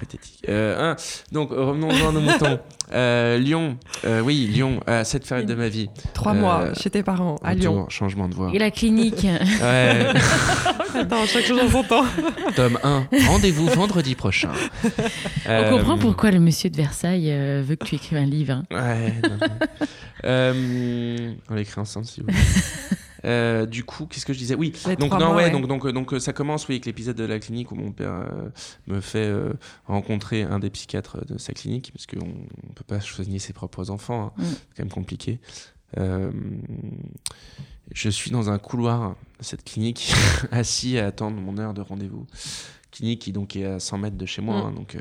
pathétique. 0.00 0.44
Euh, 0.48 0.92
un, 0.92 0.96
donc 1.32 1.50
revenons-en 1.50 2.08
à 2.08 2.12
nos 2.12 2.20
moutons. 2.20 2.58
Euh, 2.92 3.38
Lyon, 3.38 3.78
euh, 4.04 4.20
oui, 4.20 4.46
Lyon, 4.52 4.80
à 4.86 5.04
cette 5.04 5.26
période 5.26 5.46
de 5.48 5.54
ma 5.54 5.68
vie. 5.68 5.88
Trois 6.12 6.32
Euh, 6.32 6.40
mois 6.40 6.74
chez 6.74 6.90
tes 6.90 7.02
parents, 7.02 7.36
à 7.42 7.54
Lyon. 7.54 7.86
Changement 7.88 8.28
de 8.28 8.34
voix. 8.34 8.50
Et 8.52 8.58
la 8.58 8.70
clinique. 8.70 9.24
Ouais, 9.62 10.06
Attends, 10.94 11.26
chaque 11.26 11.44
chose 11.44 11.60
en 11.60 11.68
son 11.68 11.82
temps. 11.82 12.04
tome 12.54 12.78
1, 12.82 13.06
rendez-vous 13.26 13.66
vendredi 13.68 14.14
prochain. 14.14 14.50
On 15.48 15.70
comprend 15.70 15.98
pourquoi 15.98 16.30
le 16.30 16.40
monsieur 16.40 16.70
de 16.70 16.76
Versailles 16.76 17.30
euh, 17.32 17.62
veut 17.66 17.76
que 17.76 17.84
tu 17.84 17.94
écrives 17.96 18.18
un 18.18 18.26
livre. 18.26 18.52
hein. 18.52 18.64
Ouais. 18.70 19.14
non, 19.22 19.36
non. 19.40 19.86
Euh, 20.24 21.32
on 21.50 21.54
l'écrit 21.54 21.80
ensemble 21.80 22.06
si 22.06 22.20
vous 22.20 22.26
voulez. 22.28 22.38
Euh, 23.24 23.64
du 23.66 23.84
coup, 23.84 24.06
qu'est-ce 24.06 24.26
que 24.26 24.32
je 24.32 24.38
disais? 24.38 24.54
Oui, 24.54 24.72
Les 24.86 24.96
donc 24.96 25.12
non, 25.12 25.18
mois, 25.18 25.28
ouais, 25.36 25.44
ouais. 25.44 25.50
donc 25.50 25.66
donc 25.66 25.86
donc 25.88 26.12
euh, 26.12 26.20
ça 26.20 26.32
commence 26.32 26.68
oui 26.68 26.74
avec 26.74 26.86
l'épisode 26.86 27.16
de 27.16 27.24
la 27.24 27.38
clinique 27.38 27.72
où 27.72 27.74
mon 27.74 27.90
père 27.92 28.12
euh, 28.12 28.48
me 28.86 29.00
fait 29.00 29.26
euh, 29.26 29.54
rencontrer 29.86 30.42
un 30.42 30.58
des 30.58 30.68
psychiatres 30.70 31.24
de 31.24 31.38
sa 31.38 31.52
clinique 31.54 31.90
parce 31.94 32.06
qu'on 32.06 32.26
on 32.68 32.72
peut 32.74 32.84
pas 32.86 33.00
soigner 33.00 33.38
ses 33.38 33.52
propres 33.52 33.90
enfants, 33.90 34.26
hein. 34.26 34.32
Mm. 34.36 34.44
c'est 34.44 34.76
quand 34.76 34.82
même 34.84 34.92
compliqué. 34.92 35.40
Je 37.92 38.08
suis 38.08 38.30
dans 38.30 38.50
un 38.50 38.58
couloir 38.58 39.10
de 39.38 39.44
cette 39.44 39.64
clinique, 39.64 40.12
assis 40.50 40.98
à 40.98 41.06
attendre 41.06 41.36
mon 41.40 41.58
heure 41.58 41.74
de 41.74 41.80
rendez-vous. 41.82 42.26
Clinique 42.90 43.20
qui 43.22 43.32
donc 43.32 43.56
est 43.56 43.64
à 43.66 43.80
100 43.80 43.98
mètres 43.98 44.16
de 44.16 44.26
chez 44.26 44.42
moi, 44.42 44.56
Mm. 44.56 44.66
hein, 44.66 44.72
donc 44.72 44.96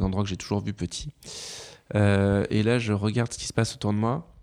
un 0.00 0.04
endroit 0.04 0.22
que 0.22 0.28
j'ai 0.28 0.36
toujours 0.36 0.60
vu 0.60 0.72
petit. 0.72 1.10
Et 1.94 2.62
là, 2.62 2.78
je 2.78 2.92
regarde 2.92 3.32
ce 3.32 3.38
qui 3.38 3.46
se 3.46 3.52
passe 3.52 3.74
autour 3.74 3.92
de 3.92 3.98
moi. 3.98 4.33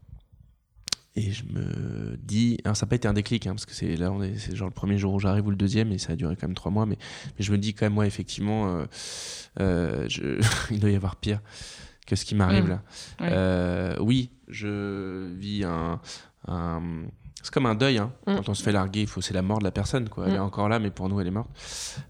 Et 1.18 1.32
je 1.32 1.44
me 1.44 2.16
dis, 2.24 2.58
alors 2.64 2.78
ça 2.78 2.86
n'a 2.86 2.90
pas 2.90 2.96
été 2.96 3.08
un 3.08 3.14
déclic, 3.14 3.46
hein, 3.46 3.52
parce 3.52 3.66
que 3.66 3.74
c'est 3.74 3.98
là, 3.98 4.12
c'est 4.38 4.56
genre 4.56 4.70
le 4.70 4.74
premier 4.74 4.98
jour 4.98 5.14
où 5.14 5.20
j'arrive 5.20 5.46
ou 5.46 5.50
le 5.50 5.58
deuxième, 5.58 5.92
et 5.92 5.98
ça 5.98 6.14
a 6.14 6.16
duré 6.16 6.36
quand 6.38 6.48
même 6.48 6.56
trois 6.56 6.72
mois, 6.72 6.86
mais, 6.86 6.98
mais 7.38 7.44
je 7.44 7.52
me 7.52 7.58
dis 7.58 7.74
quand 7.74 7.86
même, 7.86 7.94
moi, 7.94 8.06
effectivement, 8.08 8.68
euh, 8.78 8.86
euh, 9.60 10.06
je- 10.08 10.40
il 10.72 10.80
doit 10.80 10.90
y 10.90 10.96
avoir 10.96 11.18
pire 11.18 11.42
que 12.08 12.16
ce 12.16 12.24
qui 12.24 12.34
m'arrive 12.36 12.64
Mm. 12.66 12.70
là. 12.70 12.82
Ouais. 13.20 13.30
Euh, 13.32 13.98
oui, 14.00 14.32
je 14.48 15.34
vis 15.36 15.64
un. 15.66 16.00
un- 16.48 17.04
c'est 17.44 17.52
comme 17.54 17.66
un 17.66 17.76
deuil, 17.76 17.98
hein. 17.98 18.14
Mm. 18.28 18.36
quand 18.36 18.50
on 18.50 18.54
se 18.54 18.62
fait 18.64 18.72
larguer, 18.72 19.02
il 19.02 19.08
faut, 19.08 19.20
c'est 19.20 19.34
la 19.34 19.42
mort 19.42 19.60
de 19.60 19.64
la 19.66 19.72
personne, 19.72 20.08
quoi. 20.10 20.26
Elle 20.28 20.34
Mm. 20.34 20.36
est 20.36 20.40
encore 20.40 20.70
là, 20.70 20.80
mais 20.80 20.92
pour 20.92 21.10
nous, 21.10 21.20
elle 21.20 21.28
est 21.28 21.32
morte. 21.32 21.50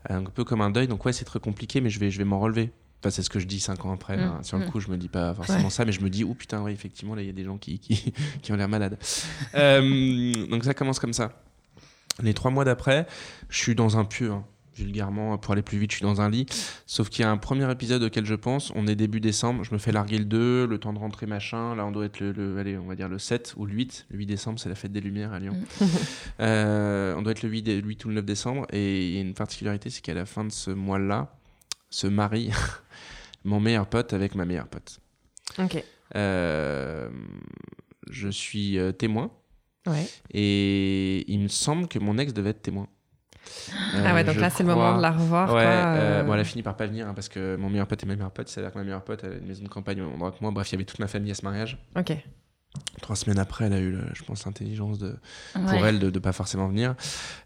Un 0.10 0.24
peu 0.26 0.44
comme 0.44 0.62
un 0.62 0.70
deuil, 0.70 0.88
donc 0.88 1.04
ouais, 1.06 1.14
c'est 1.14 1.26
très 1.26 1.40
compliqué, 1.40 1.82
mais 1.82 1.90
je 1.90 2.00
vais, 2.00 2.12
je 2.12 2.18
vais 2.20 2.24
m'en 2.26 2.40
relever. 2.40 2.72
Enfin, 3.04 3.10
c'est 3.10 3.24
ce 3.24 3.30
que 3.32 3.40
je 3.40 3.48
dis 3.48 3.60
cinq 3.60 3.84
ans 3.86 3.92
après. 3.94 4.16
Mm. 4.18 4.20
hein. 4.22 4.40
Sur 4.44 4.58
le 4.60 4.66
Mm. 4.66 4.70
coup, 4.70 4.80
je 4.80 4.90
me 4.90 4.98
dis 4.98 5.08
pas 5.10 5.34
forcément 5.34 5.64
Ouais. 5.66 5.70
ça, 5.72 5.86
mais 5.86 5.92
je 5.92 6.02
me 6.02 6.10
dis, 6.10 6.24
oh 6.24 6.34
putain, 6.36 6.62
ouais, 6.62 6.72
effectivement, 6.74 7.16
là, 7.16 7.22
il 7.24 7.28
y 7.28 7.30
a 7.30 7.34
des 7.34 7.44
gens 7.44 7.58
qui, 7.58 7.80
qui, 7.80 8.14
qui 8.42 8.52
ont 8.52 8.56
l'air 8.56 8.70
malades. 8.70 8.98
Euh, 9.56 10.48
donc 10.48 10.64
ça 10.64 10.74
commence 10.74 11.00
comme 11.00 11.14
ça. 11.14 11.32
Les 12.22 12.34
trois 12.34 12.52
mois 12.52 12.66
d'après, 12.66 13.08
je 13.50 13.58
suis 13.58 13.74
dans 13.76 13.98
un 13.98 14.06
pieu, 14.06 14.32
hein. 14.32 14.44
vulgairement, 14.76 15.38
pour 15.38 15.54
aller 15.54 15.62
plus 15.64 15.78
vite, 15.80 15.92
je 15.92 15.98
suis 15.98 16.04
dans 16.06 16.22
un 16.22 16.30
lit. 16.30 16.46
Sauf 16.86 17.10
qu'il 17.10 17.24
y 17.24 17.26
a 17.26 17.32
un 17.32 17.38
premier 17.38 17.70
épisode 17.72 18.04
auquel 18.04 18.26
je 18.26 18.36
pense, 18.36 18.72
on 18.76 18.86
est 18.88 18.96
début 18.96 19.20
décembre, 19.20 19.64
je 19.64 19.74
me 19.74 19.80
fais 19.80 19.92
larguer 19.92 20.18
le 20.20 20.26
2, 20.26 20.66
le 20.68 20.78
temps 20.78 20.94
de 20.94 21.00
rentrer 21.00 21.26
machin, 21.26 21.76
là 21.76 21.86
on 21.86 21.92
doit 21.92 22.06
être 22.06 22.20
le, 22.20 22.32
le- 22.34 22.58
allez, 22.60 22.78
on 22.78 22.86
va 22.86 22.96
dire 22.96 23.10
le 23.10 23.18
7 23.20 23.54
ou 23.58 23.66
le 23.66 23.74
8, 23.74 24.06
le 24.12 24.18
8 24.20 24.26
décembre 24.28 24.60
c'est 24.60 24.70
la 24.70 24.76
fête 24.76 24.92
des 24.92 25.02
Lumières 25.02 25.34
à 25.34 25.40
Lyon. 25.40 25.56
Euh, 26.40 27.16
on 27.18 27.22
doit 27.22 27.32
être 27.32 27.44
le 27.44 27.50
8, 27.50 27.62
dé- 27.64 27.82
le 27.82 27.88
8 27.88 28.06
ou 28.06 28.08
le 28.10 28.16
9 28.16 28.26
décembre, 28.26 28.66
et 28.72 29.08
il 29.08 29.14
y 29.16 29.18
a 29.18 29.22
une 29.22 29.34
particularité, 29.34 29.90
c'est 29.90 30.02
qu'à 30.02 30.14
la 30.14 30.26
fin 30.26 30.44
de 30.46 30.52
ce 30.52 30.72
mois-là, 30.72 31.34
se 31.90 32.08
marie 32.08 32.52
mon 33.44 33.60
meilleur 33.60 33.88
pote 33.88 34.14
avec 34.14 34.36
ma 34.36 34.46
meilleure 34.46 34.68
pote. 34.68 35.00
Ok. 35.60 35.84
Euh, 36.16 37.10
je 38.10 38.28
suis 38.30 38.78
euh, 38.78 38.92
témoin, 38.92 39.32
Ouais. 39.88 40.08
et 40.32 41.32
il 41.32 41.40
me 41.40 41.48
semble 41.48 41.88
que 41.88 41.98
mon 42.00 42.18
ex 42.18 42.34
devait 42.34 42.52
être 42.52 42.62
témoin. 42.62 42.88
ah 44.06 44.14
ouais, 44.14 44.24
donc 44.24 44.36
là, 44.36 44.50
c'est 44.50 44.64
le 44.64 44.70
moment 44.70 44.98
de 44.98 45.02
la 45.02 45.12
revoir. 45.12 45.48
Ouais, 45.48 45.54
quoi, 45.54 45.62
euh, 45.64 46.22
euh, 46.22 46.24
bon, 46.24 46.34
elle 46.36 46.40
a 46.42 46.44
fini 46.44 46.62
par 46.62 46.78
pas 46.78 46.86
venir 46.86 47.08
hein, 47.08 47.14
parce 47.16 47.30
que 47.30 47.56
mon 47.56 47.70
meilleur 47.70 47.88
pote 47.88 48.04
est 48.04 48.06
ma 48.06 48.16
meilleure 48.16 48.32
pote. 48.32 48.48
C'est-à-dire 48.48 48.72
que 48.72 48.78
ma 48.78 48.84
meilleure 48.84 49.04
pote 49.04 49.24
elle 49.24 49.32
a 49.34 49.36
une 49.38 49.48
maison 49.48 49.64
de 49.64 49.70
campagne 49.70 50.02
au 50.02 50.06
même 50.06 50.14
endroit 50.14 50.32
que 50.32 50.38
moi. 50.42 50.52
Bref, 50.52 50.70
il 50.70 50.74
y 50.74 50.76
avait 50.76 50.86
toute 50.86 51.00
ma 51.00 51.08
famille 51.08 51.32
à 51.32 51.36
ce 51.36 51.44
mariage. 51.44 51.78
Ok. 51.98 52.14
Trois 53.02 53.16
semaines 53.18 53.40
après, 53.40 53.66
elle 53.66 53.74
a 53.74 53.80
eu, 53.82 53.98
je 54.14 54.24
pense, 54.24 54.46
l'intelligence 54.46 54.98
de, 54.98 55.18
pour 55.54 55.86
elle 55.86 56.00
de 56.00 56.10
ne 56.10 56.20
pas 56.20 56.32
forcément 56.32 56.68
venir. 56.70 56.96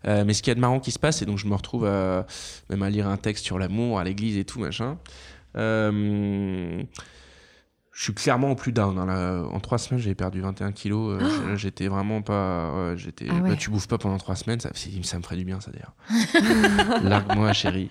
Euh, 0.06 0.24
mais 0.24 0.34
ce 0.34 0.44
qu'il 0.44 0.52
y 0.52 0.54
a 0.54 0.56
de 0.56 0.60
marrant 0.60 0.80
qui 0.80 0.92
se 0.92 1.00
passe, 1.00 1.22
et 1.24 1.26
donc 1.26 1.40
je 1.40 1.48
me 1.48 1.56
retrouve 1.56 1.86
à, 1.88 2.28
même 2.70 2.84
à 2.84 2.90
lire 2.92 3.08
un 3.08 3.18
texte 3.18 3.44
sur 3.44 3.58
l'amour 3.58 3.98
à 3.98 4.04
l'église 4.04 4.38
et 4.38 4.46
tout, 4.46 4.60
machin. 4.60 5.00
Euh, 5.58 6.84
je 7.98 8.04
suis 8.04 8.14
clairement 8.14 8.52
au 8.52 8.56
plus 8.56 8.74
down. 8.74 8.98
hein, 9.00 9.06
là. 9.06 9.44
En 9.54 9.60
trois 9.62 9.78
semaines, 9.78 10.02
j'ai 10.04 10.16
perdu 10.16 10.42
21 10.42 10.74
kilos. 10.74 11.14
Euh, 11.22 11.30
je- 11.52 11.56
J'étais 11.56 11.88
vraiment 11.88 12.22
pas. 12.22 12.94
j'étais, 12.98 13.28
Ah 13.30 13.36
ouais. 13.36 13.50
bah, 13.52 13.56
tu 13.56 13.70
bouffes 13.70 13.88
pas 13.88 13.98
pendant 13.98 14.18
trois 14.18 14.36
semaines, 14.36 14.60
ça, 14.60 14.70
me 14.70 15.24
ferait 15.24 15.38
du 15.38 15.46
bien, 15.46 15.62
ça 15.62 15.72
d'ailleurs. 15.72 15.96
Largue-moi, 17.04 17.54
chérie. 17.54 17.90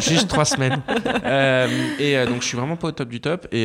Juste 0.00 0.28
trois 0.28 0.44
semaines. 0.44 0.82
Euh, 1.24 1.68
et 1.98 2.18
euh, 2.18 2.26
donc, 2.26 2.42
je 2.42 2.48
suis 2.48 2.56
vraiment 2.58 2.76
pas 2.76 2.88
au 2.88 2.92
top 2.92 3.08
du 3.08 3.20
top. 3.22 3.48
Et, 3.50 3.64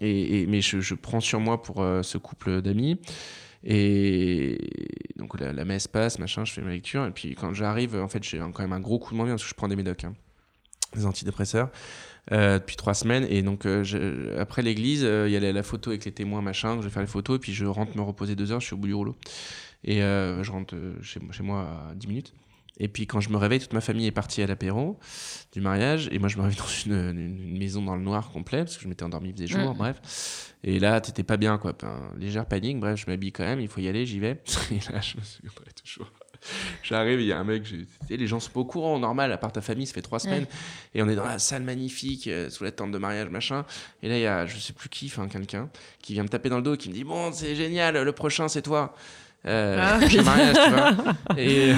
et, 0.00 0.42
et- 0.42 0.46
mais 0.46 0.60
je, 0.60 0.80
je 0.80 0.94
prends 0.94 1.20
sur 1.20 1.40
moi 1.40 1.60
pour 1.60 1.84
ce 2.02 2.18
couple 2.18 2.62
d'amis. 2.62 3.00
Et 3.68 5.10
donc 5.16 5.40
la, 5.40 5.52
la 5.52 5.64
messe 5.64 5.88
passe, 5.88 6.20
machin, 6.20 6.44
je 6.44 6.52
fais 6.52 6.62
ma 6.62 6.70
lecture. 6.70 7.04
Et 7.04 7.10
puis 7.10 7.34
quand 7.34 7.52
j'arrive, 7.52 7.96
en 7.96 8.06
fait, 8.06 8.22
j'ai 8.22 8.38
quand 8.38 8.60
même 8.60 8.72
un 8.72 8.78
gros 8.80 9.00
coup 9.00 9.10
de 9.10 9.16
moins 9.16 9.26
bien 9.26 9.34
parce 9.34 9.42
que 9.42 9.48
je 9.48 9.54
prends 9.54 9.66
des 9.66 9.74
médocs, 9.74 10.04
hein, 10.04 10.14
des 10.94 11.04
antidépresseurs, 11.04 11.70
euh, 12.32 12.58
depuis 12.58 12.76
trois 12.76 12.94
semaines. 12.94 13.26
Et 13.30 13.42
donc 13.42 13.66
euh, 13.66 13.82
je- 13.84 14.36
après 14.38 14.62
l'église, 14.62 15.02
euh, 15.04 15.28
il 15.28 15.32
y 15.32 15.36
a 15.36 15.40
la, 15.40 15.52
la 15.52 15.62
photo 15.62 15.90
avec 15.90 16.04
les 16.04 16.12
témoins, 16.12 16.42
machin. 16.42 16.74
donc 16.74 16.82
je 16.82 16.88
vais 16.88 16.92
faire 16.92 17.02
les 17.02 17.08
photos. 17.08 17.36
Et 17.36 17.38
puis 17.38 17.52
je 17.52 17.64
rentre 17.66 17.96
me 17.96 18.02
reposer 18.02 18.34
deux 18.36 18.52
heures, 18.52 18.60
je 18.60 18.66
suis 18.66 18.74
au 18.74 18.78
bout 18.78 18.88
du 18.88 18.94
rouleau. 18.94 19.16
Et 19.84 19.98
je 20.00 20.50
rentre 20.50 20.74
chez, 21.02 21.20
chez 21.30 21.42
moi 21.44 21.88
à 21.90 21.94
10 21.94 22.08
minutes. 22.08 22.34
Et 22.78 22.88
puis 22.88 23.06
quand 23.06 23.20
je 23.20 23.30
me 23.30 23.36
réveille, 23.38 23.60
toute 23.60 23.72
ma 23.72 23.80
famille 23.80 24.06
est 24.06 24.10
partie 24.10 24.42
à 24.42 24.46
l'apéro 24.46 24.98
du 25.52 25.60
mariage. 25.60 26.08
Et 26.12 26.18
moi, 26.18 26.28
je 26.28 26.36
me 26.36 26.42
réveille 26.42 26.58
dans 26.58 26.66
une, 26.86 26.92
une- 27.18 27.38
une 27.48 27.58
maison 27.58 27.82
dans 27.82 27.94
le 27.96 28.02
noir 28.02 28.30
complet 28.30 28.58
parce 28.64 28.76
que 28.76 28.82
je 28.82 28.88
m'étais 28.88 29.04
endormi, 29.04 29.28
il 29.30 29.32
faisait 29.34 29.46
jour, 29.46 29.72
Mm. 29.74 29.78
bref. 29.78 30.54
Et 30.64 30.78
là, 30.80 31.00
t'étais 31.00 31.22
pas 31.22 31.36
bien, 31.36 31.56
quoi. 31.56 31.72
Légère 32.18 32.44
panique. 32.46 32.80
Bref, 32.80 33.00
je 33.00 33.06
m'habille 33.10 33.32
quand 33.32 33.44
même, 33.44 33.60
il 33.60 33.68
faut 33.68 33.80
y 33.80 33.88
aller, 33.88 34.04
j'y 34.04 34.18
vais. 34.18 34.42
Et 34.72 34.92
là, 34.92 35.00
je 35.00 35.16
me 35.16 35.22
souviendrai 35.22 35.70
toujours. 35.82 36.10
J'arrive, 36.82 37.20
il 37.20 37.26
y 37.26 37.32
a 37.32 37.38
un 37.38 37.44
mec, 37.44 37.62
tu 37.64 37.86
les 38.08 38.26
gens 38.26 38.40
sont 38.40 38.50
pas 38.50 38.60
au 38.60 38.64
courant, 38.64 38.98
normal, 38.98 39.32
à 39.32 39.36
part 39.38 39.52
ta 39.52 39.60
famille, 39.60 39.86
ça 39.86 39.94
fait 39.94 40.02
trois 40.02 40.18
semaines. 40.18 40.46
Et 40.94 41.02
on 41.02 41.08
est 41.08 41.16
dans 41.16 41.24
la 41.24 41.38
salle 41.38 41.62
magnifique, 41.62 42.26
euh, 42.28 42.48
sous 42.50 42.64
la 42.64 42.70
tente 42.70 42.90
de 42.92 42.98
mariage, 42.98 43.28
machin. 43.28 43.64
Et 44.02 44.08
là, 44.08 44.16
il 44.16 44.22
y 44.22 44.26
a, 44.26 44.46
je 44.46 44.56
sais 44.58 44.72
plus 44.72 44.88
qui, 44.88 45.06
enfin, 45.06 45.28
quelqu'un, 45.28 45.68
qui 46.02 46.12
vient 46.14 46.22
me 46.22 46.28
taper 46.28 46.48
dans 46.48 46.56
le 46.56 46.62
dos, 46.62 46.76
qui 46.76 46.88
me 46.88 46.94
dit 46.94 47.04
Bon, 47.04 47.30
c'est 47.32 47.54
génial, 47.54 48.00
le 48.02 48.12
prochain, 48.12 48.48
c'est 48.48 48.62
toi. 48.62 48.94
euh, 49.46 49.78
Ah, 49.80 49.98
oui. 50.02 50.20
mariage, 50.24 50.56
tu 50.64 50.70
vois. 50.70 51.14
Et 51.38 51.72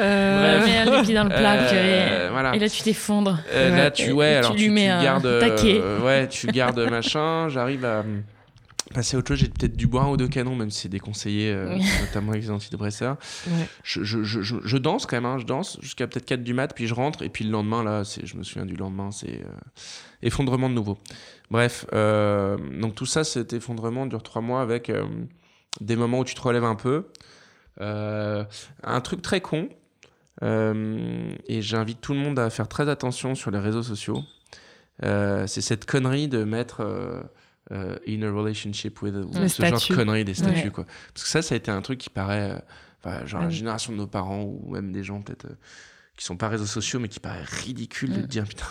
Euh, 0.00 0.60
Tu 0.60 0.66
mets 0.70 0.84
les 0.96 1.02
pieds 1.02 1.14
dans 1.14 1.24
le 1.24 1.28
plat, 1.28 1.52
Euh, 1.54 1.68
purée. 1.68 2.30
voilà. 2.32 2.56
Et 2.56 2.58
là, 2.58 2.68
tu 2.68 2.82
t'effondres. 2.82 3.38
Euh, 3.52 3.70
Ouais. 3.70 3.76
là, 3.76 3.90
tu, 3.90 4.02
Et- 4.08 4.12
ouais, 4.12 4.28
et 4.30 4.32
tu 4.32 4.38
alors 4.38 4.52
lui 4.54 4.62
tu, 4.64 4.70
mets 4.70 4.86
tu 4.86 4.90
un 4.90 5.02
gardes, 5.02 5.26
euh, 5.26 6.00
ouais, 6.00 6.28
tu 6.28 6.46
gardes 6.48 6.80
machin. 6.90 7.48
J'arrive 7.48 7.84
à 7.84 8.04
passer 8.92 9.16
à 9.16 9.18
autre 9.18 9.28
chose. 9.28 9.38
J'ai 9.38 9.48
peut-être 9.48 9.76
du 9.76 9.86
bois 9.86 10.02
un 10.02 10.10
ou 10.10 10.16
deux 10.16 10.28
canons, 10.28 10.56
même 10.56 10.70
si 10.70 10.80
c'est 10.82 10.88
déconseillé, 10.88 11.50
euh, 11.52 11.74
Oui. 11.76 11.84
notamment 12.00 12.32
avec 12.32 12.42
les 12.42 12.50
antidépresseurs. 12.50 13.16
ouais. 13.46 13.68
Je, 13.84 14.02
je, 14.02 14.22
je, 14.22 14.42
je, 14.42 14.76
danse 14.78 15.06
quand 15.06 15.16
même, 15.16 15.26
hein, 15.26 15.38
je 15.38 15.44
danse 15.44 15.78
jusqu'à 15.80 16.06
peut-être 16.06 16.26
4 16.26 16.42
du 16.42 16.54
mat, 16.54 16.74
puis 16.74 16.86
je 16.86 16.94
rentre, 16.94 17.22
et 17.22 17.28
puis 17.28 17.44
le 17.44 17.50
lendemain, 17.50 17.82
là, 17.82 18.02
je 18.02 18.36
me 18.36 18.42
souviens 18.42 18.66
du 18.66 18.76
lendemain, 18.76 19.10
c'est 19.10 19.40
euh, 19.42 19.48
effondrement 20.22 20.68
de 20.68 20.74
nouveau. 20.74 20.98
Bref, 21.50 21.86
euh, 21.92 22.56
donc 22.80 22.94
tout 22.94 23.06
ça, 23.06 23.24
cet 23.24 23.52
effondrement 23.52 24.06
dure 24.06 24.22
3 24.22 24.42
mois 24.42 24.62
avec 24.62 24.90
euh, 24.90 25.04
des 25.80 25.96
moments 25.96 26.20
où 26.20 26.24
tu 26.24 26.34
te 26.34 26.40
relèves 26.40 26.64
un 26.64 26.76
peu. 26.76 27.06
Un 27.80 29.00
truc 29.02 29.22
très 29.22 29.40
con, 29.40 29.68
et 30.42 31.62
j'invite 31.62 32.00
tout 32.00 32.12
le 32.12 32.18
monde 32.20 32.38
à 32.38 32.50
faire 32.50 32.68
très 32.68 32.88
attention 32.88 33.34
sur 33.34 33.50
les 33.50 33.58
réseaux 33.58 33.82
sociaux. 33.82 34.22
C'est 35.00 35.60
cette 35.60 35.84
connerie 35.86 36.28
de 36.28 36.44
mettre 36.44 36.84
euh, 37.70 37.96
in 38.08 38.22
a 38.22 38.30
relationship 38.30 39.00
with 39.02 39.14
Le 39.14 39.22
ce 39.48 39.62
genre 39.62 39.72
de 39.72 39.76
statut. 39.78 39.94
connerie 39.94 40.24
des 40.24 40.34
statuts 40.34 40.64
Ouais. 40.64 40.70
quoi. 40.70 40.84
Parce 41.14 41.24
que 41.24 41.28
ça, 41.30 41.42
ça 41.42 41.54
a 41.54 41.58
été 41.58 41.70
un 41.70 41.80
truc 41.80 41.98
qui 42.00 42.10
paraît, 42.10 42.60
euh, 43.06 43.26
genre 43.26 43.40
la 43.40 43.46
Ouais. 43.46 43.52
génération 43.52 43.92
de 43.92 43.98
nos 43.98 44.06
parents 44.06 44.42
ou 44.42 44.72
même 44.72 44.92
des 44.92 45.04
gens 45.04 45.20
peut-être 45.22 45.46
euh, 45.46 45.54
qui 46.16 46.24
sont 46.24 46.36
pas 46.36 46.48
réseaux 46.48 46.66
sociaux 46.66 46.98
mais 47.00 47.08
qui 47.08 47.20
paraît 47.20 47.42
ridicule 47.44 48.12
de 48.12 48.22
Mm. 48.22 48.26
dire 48.26 48.44
putain 48.44 48.66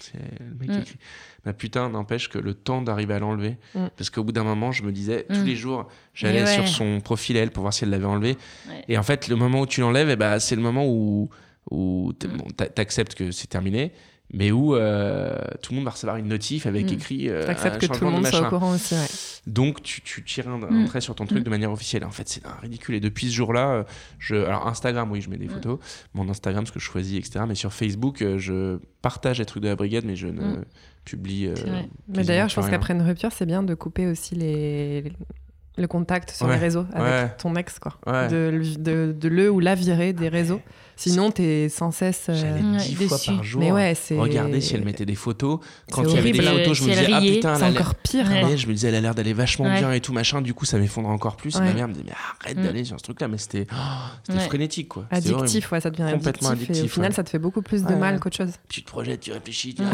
c'est 0.00 0.18
le 0.40 0.54
mec 0.60 0.68
Mm. 0.70 0.80
écrit. 0.82 0.96
Bah 1.44 1.52
putain, 1.52 1.88
n'empêche 1.88 2.28
que 2.28 2.38
le 2.38 2.54
temps 2.54 2.80
d'arriver 2.82 3.14
à 3.14 3.18
l'enlever. 3.18 3.58
Mm. 3.74 3.86
Parce 3.96 4.08
qu'au 4.10 4.22
bout 4.24 4.32
d'un 4.32 4.44
moment, 4.44 4.70
je 4.72 4.84
me 4.84 4.92
disais 4.92 5.26
tous 5.28 5.40
Mm. 5.40 5.44
les 5.44 5.56
jours, 5.56 5.88
j'allais 6.14 6.42
Mais 6.44 6.48
ouais. 6.48 6.54
sur 6.54 6.68
son 6.68 7.00
profil 7.00 7.36
elle 7.36 7.50
pour 7.50 7.62
voir 7.62 7.74
si 7.74 7.82
elle 7.84 7.90
l'avait 7.90 8.04
enlevé. 8.06 8.36
Ouais. 8.68 8.84
Et 8.88 8.96
en 8.98 9.02
fait, 9.02 9.26
le 9.28 9.34
moment 9.36 9.60
où 9.62 9.66
tu 9.66 9.80
l'enlèves, 9.80 10.08
eh 10.08 10.16
ben, 10.16 10.38
c'est 10.38 10.54
le 10.56 10.62
moment 10.62 10.86
où, 10.86 11.28
où 11.72 12.12
bon, 12.20 12.46
t'acceptes 12.54 13.14
que 13.16 13.32
c'est 13.32 13.48
terminé, 13.48 13.92
mais 14.32 14.50
où 14.50 14.74
euh, 14.74 15.36
tout 15.62 15.72
le 15.72 15.76
monde 15.76 15.84
va 15.84 15.92
recevoir 15.92 16.16
une 16.16 16.28
notif 16.28 16.66
avec 16.66 16.90
Mm. 16.90 16.94
écrit 16.94 17.28
euh, 17.28 17.48
un 17.48 17.54
que 17.54 17.86
tout 17.86 18.04
le 18.04 18.10
monde 18.10 18.26
soit 18.26 18.46
au 18.46 18.48
courant 18.50 18.72
aussi. 18.74 18.94
Ouais. 18.94 19.06
Donc 19.46 19.82
tu, 19.82 20.00
tu 20.02 20.24
tires 20.24 20.48
un, 20.48 20.62
un 20.62 20.82
Mm. 20.82 20.84
trait 20.86 21.00
sur 21.00 21.14
ton 21.14 21.26
truc 21.26 21.40
Mm. 21.40 21.44
de 21.44 21.50
manière 21.50 21.70
officielle. 21.72 22.04
En 22.04 22.10
fait, 22.10 22.28
c'est 22.28 22.42
ridicule. 22.62 22.96
Et 22.96 23.00
depuis 23.00 23.28
ce 23.28 23.34
jour-là, 23.34 23.70
euh, 23.70 23.84
je, 24.18 24.34
alors 24.34 24.66
Instagram, 24.66 25.10
oui, 25.12 25.20
je 25.20 25.30
mets 25.30 25.36
des 25.38 25.48
photos, 25.48 25.78
mon 26.14 26.28
Instagram, 26.28 26.66
ce 26.66 26.72
que 26.72 26.80
je 26.80 26.84
choisis, 26.84 27.18
etc. 27.18 27.44
Mais 27.48 27.54
sur 27.54 27.72
Facebook, 27.72 28.20
euh, 28.22 28.38
je 28.38 28.78
partage 29.02 29.38
les 29.38 29.44
trucs 29.46 29.62
de 29.62 29.68
la 29.68 29.76
brigade, 29.76 30.04
mais 30.04 30.16
je 30.16 30.26
ne 30.26 30.56
publie. 31.04 31.46
euh. 31.46 31.54
Mais 32.08 32.24
d'ailleurs, 32.24 32.48
je 32.48 32.56
pense 32.56 32.68
qu'après 32.68 32.94
une 32.94 33.02
rupture, 33.02 33.30
c'est 33.32 33.46
bien 33.46 33.62
de 33.62 33.74
couper 33.74 34.06
aussi 34.08 34.34
les... 34.34 35.04
le 35.76 35.86
contact 35.86 36.30
sur 36.30 36.46
Ouais. 36.46 36.54
les 36.54 36.58
réseaux 36.60 36.86
avec 36.94 37.06
Ouais. 37.12 37.34
ton 37.38 37.54
ex, 37.56 37.78
quoi. 37.78 37.94
Ouais. 38.06 38.28
De, 38.28 38.50
le- 38.52 38.76
de, 38.76 39.12
de 39.18 39.28
le 39.28 39.50
ou 39.50 39.60
la 39.60 39.74
virer 39.74 40.12
des 40.12 40.28
réseaux. 40.28 40.60
Sinon, 40.98 41.30
t'es 41.30 41.68
sans 41.68 41.90
cesse. 41.90 42.24
euh, 42.30 42.34
J'allais 42.34 42.78
dix 42.78 42.94
fois 43.06 43.18
par 43.26 43.44
jour. 43.44 43.60
Mais 43.60 43.70
ouais, 43.70 43.94
c'est. 43.94 44.16
Regardez 44.18 44.62
si 44.62 44.74
elle 44.74 44.82
mettait 44.82 45.04
des 45.04 45.14
photos. 45.14 45.58
Quand 45.92 46.02
il 46.04 46.14
y 46.14 46.16
avait 46.18 46.32
des 46.32 46.40
photos, 46.40 46.68
je 46.78 46.82
Si 46.82 46.88
me 46.88 46.94
disais, 46.94 47.06
ah 47.12 47.20
putain, 47.20 47.52
elle 47.52 47.58
C'est 47.58 47.64
a 47.64 47.68
l'air- 47.70 47.80
encore 47.82 47.94
pire. 47.96 48.32
Et 48.32 48.56
je 48.56 48.66
me 48.66 48.72
disais, 48.72 48.88
elle 48.88 48.94
a 48.94 49.00
l'air 49.02 49.14
d'aller 49.14 49.34
vachement 49.34 49.66
Ouais. 49.66 49.78
bien 49.78 49.92
et 49.92 50.00
tout 50.00 50.14
machin. 50.14 50.40
Du 50.40 50.54
coup, 50.54 50.64
ça 50.64 50.78
m'effondre 50.78 51.10
encore 51.10 51.36
plus. 51.36 51.54
Et 51.56 51.60
ma 51.60 51.74
mère 51.74 51.88
me 51.88 51.92
disait, 51.92 52.06
mais 52.06 52.14
arrête 52.42 52.56
Mm. 52.56 52.62
d'aller 52.62 52.84
sur 52.84 52.96
ce 52.98 53.02
truc-là. 53.04 53.28
Mais 53.28 53.36
c'était, 53.36 53.66
oh, 53.70 53.76
c'était 54.24 54.38
Ouais. 54.38 54.44
frénétique, 54.46 54.88
quoi. 54.88 55.04
Addictif, 55.10 55.70
ouais, 55.70 55.82
ça 55.82 55.90
devient 55.90 56.10
Complètement 56.12 56.48
addictif. 56.48 56.78
Et 56.78 56.82
au 56.86 56.88
final, 56.88 57.10
ouais. 57.10 57.14
ça 57.14 57.22
te 57.24 57.28
fait 57.28 57.38
beaucoup 57.38 57.60
plus 57.60 57.82
de 57.82 57.88
Ouais, 57.88 57.96
mal 57.96 58.18
qu'autre 58.18 58.36
chose. 58.38 58.52
Tu 58.70 58.82
te 58.82 58.88
projettes, 58.88 59.20
tu 59.20 59.32
réfléchis, 59.32 59.74
tu 59.74 59.82
dis, 59.82 59.88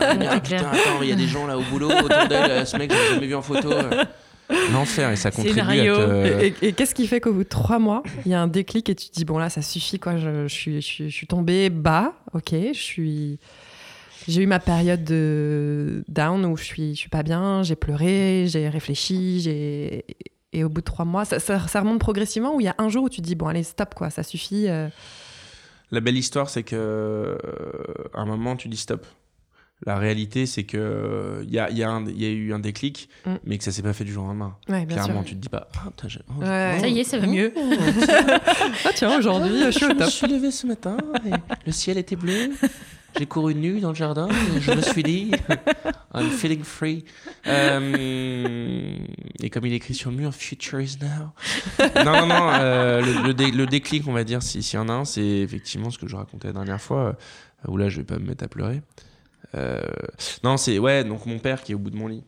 ah, 0.00 0.38
putain, 0.40 0.56
attends, 0.58 1.02
il 1.02 1.08
y 1.08 1.12
a 1.12 1.16
des 1.16 1.26
gens 1.26 1.48
là 1.48 1.58
au 1.58 1.62
boulot 1.62 1.90
autour 1.90 2.08
d'elle. 2.28 2.50
euh, 2.50 2.64
Ce 2.64 2.76
mec, 2.76 2.92
je 2.92 2.96
l'ai 2.96 3.14
jamais 3.14 3.26
vu 3.26 3.34
en 3.34 3.42
photo. 3.42 3.70
L'enfer, 4.72 5.10
et 5.10 5.16
ça 5.16 5.30
contribue 5.30 5.54
Scénario. 5.54 5.94
à 5.94 6.06
te. 6.06 6.42
Et, 6.42 6.46
et- 6.62 6.68
et 6.68 6.72
qu'est-ce 6.72 6.94
qui 6.94 7.06
fait 7.06 7.20
qu'au 7.20 7.32
bout 7.32 7.44
de 7.44 7.48
trois 7.48 7.78
mois, 7.78 8.02
il 8.26 8.32
y 8.32 8.34
a 8.34 8.40
un 8.42 8.46
déclic 8.46 8.88
et 8.90 8.94
tu 8.94 9.08
te 9.08 9.14
dis 9.14 9.24
bon 9.24 9.38
là, 9.38 9.48
ça 9.48 9.62
suffit 9.62 9.98
quoi. 9.98 10.16
Je, 10.18 10.46
je 10.46 10.54
suis, 10.54 10.74
je, 10.82 10.86
suis, 10.86 11.10
je 11.10 11.14
suis 11.16 11.26
tombée 11.26 11.70
bas, 11.70 12.12
ok. 12.34 12.50
Je 12.52 12.78
suis, 12.78 13.38
j'ai 14.28 14.42
eu 14.42 14.46
ma 14.46 14.58
période 14.60 15.02
de 15.04 16.04
down 16.08 16.44
où 16.44 16.56
je 16.56 16.64
suis, 16.64 16.94
je 16.94 17.00
suis 17.00 17.08
pas 17.08 17.22
bien. 17.22 17.62
J'ai 17.62 17.76
pleuré, 17.76 18.44
j'ai 18.48 18.68
réfléchi, 18.68 19.40
j'ai 19.40 20.04
et 20.52 20.62
au 20.62 20.68
bout 20.68 20.82
de 20.82 20.84
trois 20.86 21.04
mois, 21.04 21.24
ça, 21.24 21.40
ça- 21.40 21.66
ça 21.66 21.80
remonte 21.80 21.98
progressivement. 21.98 22.54
Où 22.54 22.60
il 22.60 22.64
y 22.64 22.68
a 22.68 22.74
un 22.78 22.88
jour 22.88 23.04
où 23.04 23.08
tu 23.08 23.20
te 23.22 23.26
dis 23.26 23.34
bon 23.34 23.46
allez 23.48 23.62
stop 23.64 23.94
quoi, 23.94 24.10
ça 24.10 24.22
suffit. 24.22 24.68
euh. 24.68 24.88
La 25.90 26.00
belle 26.00 26.16
histoire, 26.18 26.48
c'est 26.50 26.62
que 26.62 26.76
euh, 26.76 27.36
à 28.14 28.20
un 28.20 28.24
moment, 28.26 28.56
tu 28.56 28.68
dis 28.68 28.76
stop. 28.76 29.06
La 29.86 29.98
réalité, 29.98 30.46
c'est 30.46 30.64
que 30.64 31.42
il 31.46 31.52
y 31.52 31.58
a, 31.58 31.68
il 31.70 31.76
y, 31.76 31.84
a 31.84 32.00
y 32.00 32.24
eu 32.32 32.54
un 32.54 32.58
déclic, 32.58 33.08
Mm. 33.26 33.34
mais 33.44 33.58
que 33.58 33.64
ça 33.64 33.72
s'est 33.72 33.82
pas 33.82 33.92
fait 33.92 34.04
du 34.04 34.12
jour 34.12 34.24
au 34.24 34.28
lendemain. 34.28 34.56
Ouais, 34.68 34.86
bien 34.86 34.96
Clairement, 34.96 35.20
sûr. 35.22 35.30
tu 35.30 35.34
te 35.36 35.40
dis 35.40 35.48
pas, 35.48 35.68
putain, 35.72 36.08
oh, 36.30 36.40
Ouais. 36.42 36.74
oh, 36.76 36.80
Ça 36.80 36.88
y 36.88 37.00
est, 37.00 37.04
ça 37.04 37.18
va 37.18 37.26
oh, 37.28 37.30
mieux. 37.30 37.52
Ah 38.84 38.90
tiens 38.94 39.18
aujourd'hui, 39.18 39.58
je 39.66 39.70
suis 39.70 39.84
au 39.86 39.90
Je 39.98 40.04
suis 40.10 40.26
levé 40.26 40.50
ce 40.50 40.66
matin, 40.66 40.96
et 41.26 41.30
le 41.66 41.72
ciel 41.72 41.98
était 41.98 42.16
bleu. 42.16 42.50
J'ai 43.18 43.26
couru 43.26 43.54
nu 43.54 43.78
dans 43.80 43.90
le 43.90 43.94
jardin 43.94 44.28
et 44.28 44.60
je 44.60 44.72
me 44.72 44.80
suis 44.80 45.02
dit, 45.04 45.30
I'm 46.14 46.30
feeling 46.30 46.64
free. 46.64 47.04
Euh, 47.46 48.96
et 49.40 49.50
comme 49.50 49.66
il 49.66 49.72
est 49.72 49.76
écrit 49.76 49.94
sur 49.94 50.10
le 50.10 50.16
mur, 50.16 50.34
Future 50.34 50.80
is 50.80 50.96
now. 51.00 51.30
Non, 52.04 52.12
non, 52.22 52.26
non. 52.26 52.50
euh, 52.54 53.00
le, 53.02 53.28
le 53.28 53.34
dé- 53.34 53.50
le 53.52 53.66
déclic, 53.66 54.06
on 54.08 54.12
va 54.12 54.24
dire, 54.24 54.42
si- 54.42 54.62
s'il 54.62 54.78
y 54.78 54.82
en 54.82 54.88
a 54.88 54.92
un, 54.92 55.04
c'est 55.04 55.22
effectivement 55.24 55.90
ce 55.90 55.98
que 55.98 56.08
je 56.08 56.16
racontais 56.16 56.48
la 56.48 56.54
dernière 56.54 56.80
fois, 56.80 57.16
euh, 57.68 57.68
où 57.70 57.76
là, 57.76 57.88
je 57.88 57.98
vais 57.98 58.04
pas 58.04 58.18
me 58.18 58.26
mettre 58.26 58.44
à 58.44 58.48
pleurer. 58.48 58.82
Euh, 59.54 59.80
non, 60.42 60.56
c'est 60.56 60.78
ouais, 60.78 61.04
donc 61.04 61.26
mon 61.26 61.38
père 61.38 61.62
qui 61.62 61.72
est 61.72 61.74
au 61.74 61.78
bout 61.78 61.90
de 61.90 61.96
mon 61.96 62.08
lit. 62.08 62.24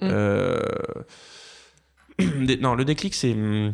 Mm. 0.00 0.08
Euh, 0.10 0.60
non, 2.60 2.74
le 2.74 2.84
déclic, 2.84 3.14
c'est 3.14 3.32
hum, 3.32 3.72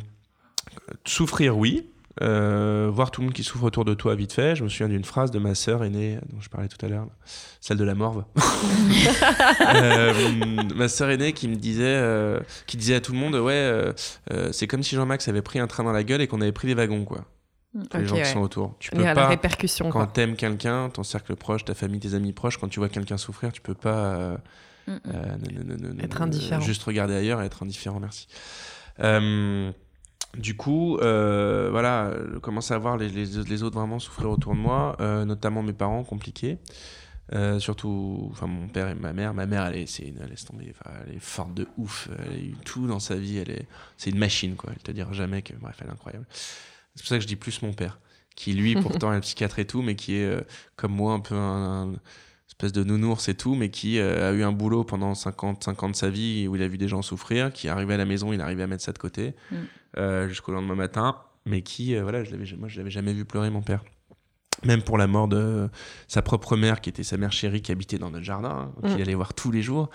souffrir, 1.05 1.57
oui. 1.57 1.87
Euh, 2.23 2.91
voir 2.93 3.11
tout 3.11 3.23
le 3.23 3.27
monde 3.27 3.35
qui 3.35 3.43
souffre 3.43 3.65
autour 3.65 3.85
de 3.85 3.93
toi 3.93 4.15
vite 4.15 4.33
fait. 4.33 4.55
Je 4.55 4.63
me 4.63 4.69
souviens 4.69 4.89
d'une 4.89 5.05
phrase 5.05 5.33
de 5.33 5.39
ma 5.41 5.55
sœur 5.57 5.83
aînée 5.83 6.19
dont 6.33 6.41
je 6.41 6.49
parlais 6.49 6.69
tout 6.69 6.85
à 6.87 6.89
l'heure, 6.89 7.09
celle 7.61 7.77
de 7.77 7.85
la 7.85 7.95
morve. 7.95 8.25
Euh, 9.75 10.13
ma 10.75 10.89
sœur 10.89 11.11
aînée 11.11 11.33
qui 11.33 11.49
me 11.49 11.57
disait, 11.57 11.85
euh, 11.85 12.39
qui 12.67 12.77
disait 12.77 12.95
à 12.95 13.01
tout 13.01 13.13
le 13.13 13.19
monde, 13.19 13.35
ouais, 13.35 13.93
c'est 14.53 14.67
comme 14.67 14.83
si 14.83 14.95
Jean-Max 14.95 15.27
avait 15.29 15.43
pris 15.43 15.59
un 15.59 15.67
train 15.67 15.85
dans 15.85 15.93
la 15.93 16.05
gueule 16.05 16.21
et 16.21 16.27
qu'on 16.27 16.41
avait 16.41 16.53
pris 16.53 16.69
des 16.69 16.75
wagons, 16.75 17.05
quoi. 17.05 17.25
Tous 17.91 17.99
les 17.99 18.07
gens 18.07 18.17
qui 18.17 18.25
sont 18.27 18.41
autour. 18.41 18.77
Tu 18.79 18.91
peux 18.91 19.01
a 19.01 19.05
la 19.07 19.15
pas, 19.15 19.27
répercussion 19.29 19.91
quand 19.91 20.07
t'aimes 20.07 20.37
quelqu'un, 20.37 20.91
ton 20.91 21.03
cercle 21.03 21.35
proche, 21.37 21.65
ta 21.65 21.75
famille, 21.75 22.01
tes 22.01 22.15
amis 22.15 22.33
proches, 22.33 22.59
quand 22.59 22.69
tu 22.69 22.79
vois 22.79 22.89
quelqu'un 22.89 23.17
souffrir, 23.17 23.51
tu 23.53 23.61
peux 23.61 23.75
pas 23.75 24.15
euh, 24.15 24.37
Mm, 24.87 24.93
mm. 24.93 24.99
euh, 25.09 25.37
ne- 25.39 25.63
ne- 25.65 25.75
ne- 25.89 25.93
ne- 25.95 26.03
Être 26.03 26.21
indifférent. 26.23 26.61
Juste 26.61 26.83
regarder 26.85 27.15
ailleurs 27.15 27.41
et 27.43 27.47
être 27.47 27.63
indifférent, 27.63 28.01
merci. 28.01 28.29
Euh, 29.01 29.73
du 30.37 30.57
coup, 30.57 30.99
euh, 30.99 31.69
voilà, 31.71 32.13
je 32.35 32.39
commençais 32.39 32.75
à 32.75 32.79
voir 32.79 32.97
les, 32.97 33.09
les- 33.09 33.43
les 33.45 33.63
autres 33.63 33.79
vraiment 33.79 33.99
souffrir 33.99 34.31
autour 34.31 34.53
de 34.55 34.59
moi, 34.61 34.97
euh, 35.01 35.25
notamment 35.25 35.63
mes 35.63 35.73
parents, 35.73 36.05
compliqués. 36.05 36.59
Euh, 37.33 37.59
surtout, 37.59 38.29
enfin 38.33 38.47
mon 38.47 38.69
père 38.69 38.89
et 38.89 38.95
ma 38.95 39.15
mère. 39.15 39.33
Ma 39.33 39.47
mère, 39.47 39.65
elle 39.65 39.77
est, 39.77 39.87
c'est 39.87 40.03
une, 40.05 40.23
laisse 40.29 40.45
tomber, 40.45 40.75
elle 41.09 41.15
est 41.15 41.19
forte 41.19 41.55
de 41.55 41.67
ouf. 41.79 42.09
Elle 42.27 42.33
a 42.33 42.37
eu 42.37 42.55
tout 42.67 42.87
dans 42.87 43.01
sa 43.01 43.15
vie. 43.17 43.39
Elle 43.39 43.51
est, 43.51 43.67
c'est 43.97 44.11
une 44.11 44.19
machine, 44.19 44.57
quoi. 44.57 44.71
Elle 44.77 44.83
te 44.83 44.93
dira 44.93 45.11
jamais 45.15 45.41
que, 45.41 45.55
bref, 45.55 45.77
elle 45.81 45.87
est 45.89 45.93
incroyable. 45.93 46.27
C'est 46.95 47.03
pour 47.03 47.09
ça 47.09 47.17
que 47.17 47.23
je 47.23 47.27
dis 47.27 47.37
plus 47.37 47.63
mon 47.63 47.73
père, 47.73 47.99
qui 48.37 48.53
lui, 48.55 48.75
pourtant, 48.83 49.13
est 49.13 49.21
psychiatre 49.21 49.59
et 49.59 49.67
tout, 49.67 49.83
mais 49.83 49.97
qui 49.97 50.17
est 50.17 50.25
euh, 50.25 50.41
comme 50.77 50.93
moi 50.93 51.13
un 51.15 51.21
peu 51.21 51.35
un, 51.35 51.91
un 51.91 51.95
espèce 52.49 52.73
de 52.73 52.85
nounours 52.85 53.29
et 53.29 53.35
tout, 53.35 53.55
mais 53.57 53.69
qui 53.71 53.99
euh, 53.99 54.31
a 54.31 54.33
eu 54.33 54.43
un 54.45 54.53
boulot 54.53 54.85
pendant 54.85 55.15
50, 55.15 55.65
50 55.65 55.91
de 55.93 55.97
sa 55.97 56.09
vie 56.11 56.47
où 56.47 56.55
il 56.57 56.63
a 56.63 56.69
vu 56.69 56.79
des 56.79 56.87
gens 56.89 57.03
souffrir, 57.03 57.53
qui 57.53 57.67
est 57.67 57.71
arrivé 57.71 57.95
à 57.95 57.97
la 57.97 58.05
maison, 58.05 58.33
il 58.33 58.41
arrivait 58.41 58.63
à 58.63 58.67
mettre 58.69 58.85
ça 58.85 58.93
de 58.93 58.99
côté 58.99 59.35
Mm. 59.51 59.57
euh, 59.99 60.29
jusqu'au 60.29 60.53
lendemain 60.53 60.75
matin, 60.77 61.17
mais 61.47 61.63
qui, 61.63 61.97
voilà, 61.97 62.23
je 62.25 62.31
l'avais, 62.31 62.45
moi 62.57 62.69
je 62.69 62.79
l'avais 62.79 62.91
jamais 62.91 63.13
vu 63.13 63.25
pleurer 63.25 63.51
mon 63.51 63.63
père. 63.63 63.85
Même 64.65 64.83
pour 64.83 64.97
la 64.99 65.09
mort 65.09 65.27
de 65.29 65.69
sa 66.07 66.23
propre 66.23 66.57
mère, 66.57 66.81
qui 66.81 66.89
était 66.89 67.03
sa 67.03 67.17
mère 67.19 67.33
chérie, 67.33 67.61
qui 67.61 67.73
habitait 67.73 67.99
dans 67.99 68.11
notre 68.11 68.25
jardin, 68.25 68.73
hein, 68.83 68.89
qu'il 68.89 68.99
Mm. 68.99 69.03
allait 69.03 69.15
voir 69.15 69.35
tous 69.35 69.51
les 69.51 69.61
jours. 69.63 69.91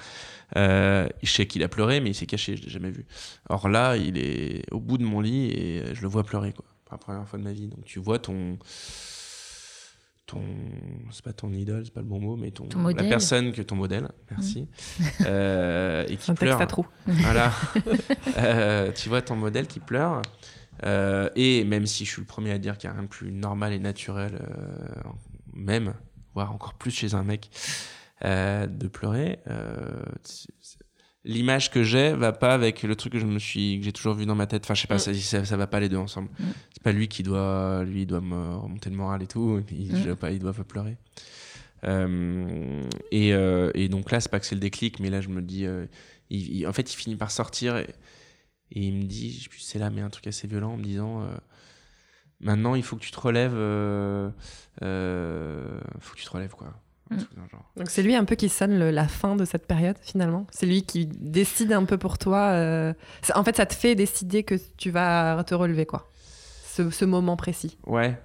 Je 0.56 1.08
sais 1.24 1.48
qu'il 1.48 1.64
a 1.64 1.70
pleuré, 1.70 2.02
mais 2.02 2.10
il 2.12 2.14
s'est 2.14 2.26
caché, 2.26 2.58
je 2.58 2.64
l'ai 2.64 2.70
jamais 2.70 2.92
vu. 2.92 3.06
Or 3.50 3.70
là, 3.70 3.96
il 3.96 4.18
est 4.18 4.66
au 4.72 4.80
bout 4.80 4.98
de 4.98 5.06
mon 5.06 5.22
lit 5.22 5.50
et 5.52 5.96
je 5.96 6.02
le 6.02 6.08
vois 6.08 6.24
pleurer, 6.24 6.54
quoi. 6.54 6.66
Pour 6.90 6.98
la 6.98 6.98
première 6.98 7.28
fois 7.28 7.38
de 7.38 7.44
ma 7.44 7.54
vie. 7.54 7.68
Donc 7.68 7.86
tu 7.86 8.00
vois 8.00 8.18
ton. 8.18 8.58
ton 10.26 10.42
c'est 11.12 11.24
pas 11.24 11.34
ton 11.34 11.54
idole, 11.54 11.86
c'est 11.86 11.94
pas 11.94 12.02
le 12.02 12.08
bon 12.08 12.20
mot, 12.20 12.36
mais 12.36 12.50
ton, 12.50 12.66
Ton 12.66 12.88
la 12.88 13.04
personne 13.04 13.52
que 13.52 13.62
ton 13.62 13.76
modèle, 13.76 14.10
merci, 14.32 14.68
euh, 15.22 16.04
et 16.08 16.18
qui 16.18 16.32
Un 16.32 16.34
texte 16.34 16.38
pleure. 16.38 16.62
à 16.62 16.68
trous. 16.68 16.88
Voilà. 17.06 17.52
Euh, 18.38 18.92
tu 18.94 19.10
vois 19.10 19.22
ton 19.22 19.36
modèle 19.36 19.68
qui 19.68 19.80
pleure. 19.80 20.22
Euh, 20.86 21.30
et 21.36 21.66
même 21.66 21.86
si 21.86 22.06
je 22.06 22.12
suis 22.12 22.22
le 22.22 22.28
premier 22.28 22.52
à 22.52 22.58
dire 22.58 22.78
qu'il 22.78 22.90
n'y 22.90 22.94
a 22.94 23.00
rien 23.00 23.04
de 23.04 23.10
plus 23.10 23.32
normal 23.32 23.74
et 23.74 23.80
naturel, 23.80 24.40
euh, 24.42 25.10
même, 25.54 25.94
voire 26.34 26.54
encore 26.54 26.74
plus 26.76 26.92
chez 26.92 27.16
un 27.16 27.24
mec, 27.24 27.50
de 28.24 28.88
pleurer, 28.88 29.40
l'image 31.26 31.70
que 31.72 31.84
j'ai 31.84 32.14
va 32.14 32.32
pas 32.32 32.54
avec 32.54 32.84
le 32.84 32.96
truc 32.96 33.14
que 33.14 33.20
je 33.20 33.26
me 33.26 33.40
suis 33.40 33.80
que 33.80 33.86
j'ai 33.86 33.92
toujours 33.92 34.14
vu 34.16 34.26
dans 34.26 34.36
ma 34.36 34.48
tête. 34.48 34.64
Enfin, 34.66 34.74
je 34.74 34.82
sais 34.82 34.88
pas, 34.88 34.96
Mm. 34.96 35.00
ça, 35.00 35.14
ça, 35.14 35.46
ça 35.46 35.58
va 35.58 35.68
pas 35.68 35.80
les 35.80 35.90
deux 35.90 35.98
ensemble. 35.98 36.30
Mm. 36.40 36.44
C'est 36.74 36.84
pas 36.84 36.92
lui 36.92 37.08
qui 37.08 37.24
doit, 37.24 37.84
lui, 37.84 38.02
il 38.04 38.06
doit 38.08 38.22
me 38.22 38.56
remonter 38.56 38.90
le 38.90 38.96
moral 38.96 39.22
et 39.24 39.28
tout. 39.28 39.64
Il, 39.72 39.94
Mm. 40.12 40.16
pas, 40.16 40.32
il 40.32 40.40
doit 40.40 40.54
pas 40.54 40.64
pleurer. 40.64 40.98
Euh, 41.86 42.84
et, 43.12 43.34
euh, 43.34 43.72
et 43.74 43.88
donc 43.90 44.12
là, 44.12 44.20
c'est 44.20 44.30
pas 44.30 44.40
que 44.40 44.46
c'est 44.46 44.56
le 44.56 44.62
déclic, 44.62 45.00
mais 45.00 45.10
là, 45.10 45.22
je 45.22 45.30
me 45.30 45.42
dis, 45.42 45.66
euh, 45.66 45.86
il- 46.30 46.58
il- 46.58 46.68
en 46.68 46.74
fait, 46.74 46.92
il 46.94 46.96
finit 46.98 47.16
par 47.16 47.32
sortir. 47.32 47.78
Et, 47.78 47.88
Et 48.72 48.82
il 48.84 48.94
me 48.94 49.04
dit, 49.06 49.32
je 49.34 49.44
sais 49.44 49.50
plus 49.50 49.62
c'est 49.62 49.80
là, 49.80 49.90
mais 49.90 50.02
un 50.02 50.12
truc 50.12 50.28
assez 50.28 50.48
violent 50.48 50.74
en 50.74 50.78
me 50.78 50.84
disant 50.84 51.28
Maintenant, 52.40 52.76
il 52.76 52.84
faut 52.84 52.96
que 52.98 53.02
tu 53.02 53.10
te 53.12 53.20
relèves. 53.20 53.52
faut 54.80 56.14
que 56.14 56.18
tu 56.20 56.26
te 56.26 56.30
relèves, 56.30 56.52
quoi. 56.52 56.74
Mm. 57.12 57.18
Donc 57.78 57.90
c'est 57.90 58.04
lui 58.04 58.16
un 58.16 58.24
peu 58.26 58.36
qui 58.36 58.50
sonne 58.50 58.78
le- 58.78 58.92
la 58.92 59.08
fin 59.08 59.36
de 59.36 59.46
cette 59.46 59.66
période 59.68 59.96
finalement. 60.02 60.46
C'est 60.52 60.66
lui 60.66 60.84
qui 60.84 61.06
décide 61.08 61.72
un 61.74 61.86
peu 61.86 61.98
pour 61.98 62.18
toi. 62.18 62.50
euh, 62.52 62.94
En 63.36 63.44
fait, 63.44 63.56
ça 63.56 63.66
te 63.66 63.74
fait 63.74 63.96
décider 63.96 64.44
que 64.44 64.56
tu 64.78 64.92
vas 64.92 65.44
te 65.44 65.56
relever 65.56 65.86
quoi. 65.86 66.08
Ce, 66.72 66.90
ce 66.92 67.06
moment 67.06 67.36
précis. 67.36 67.78
Ouais, 67.88 68.18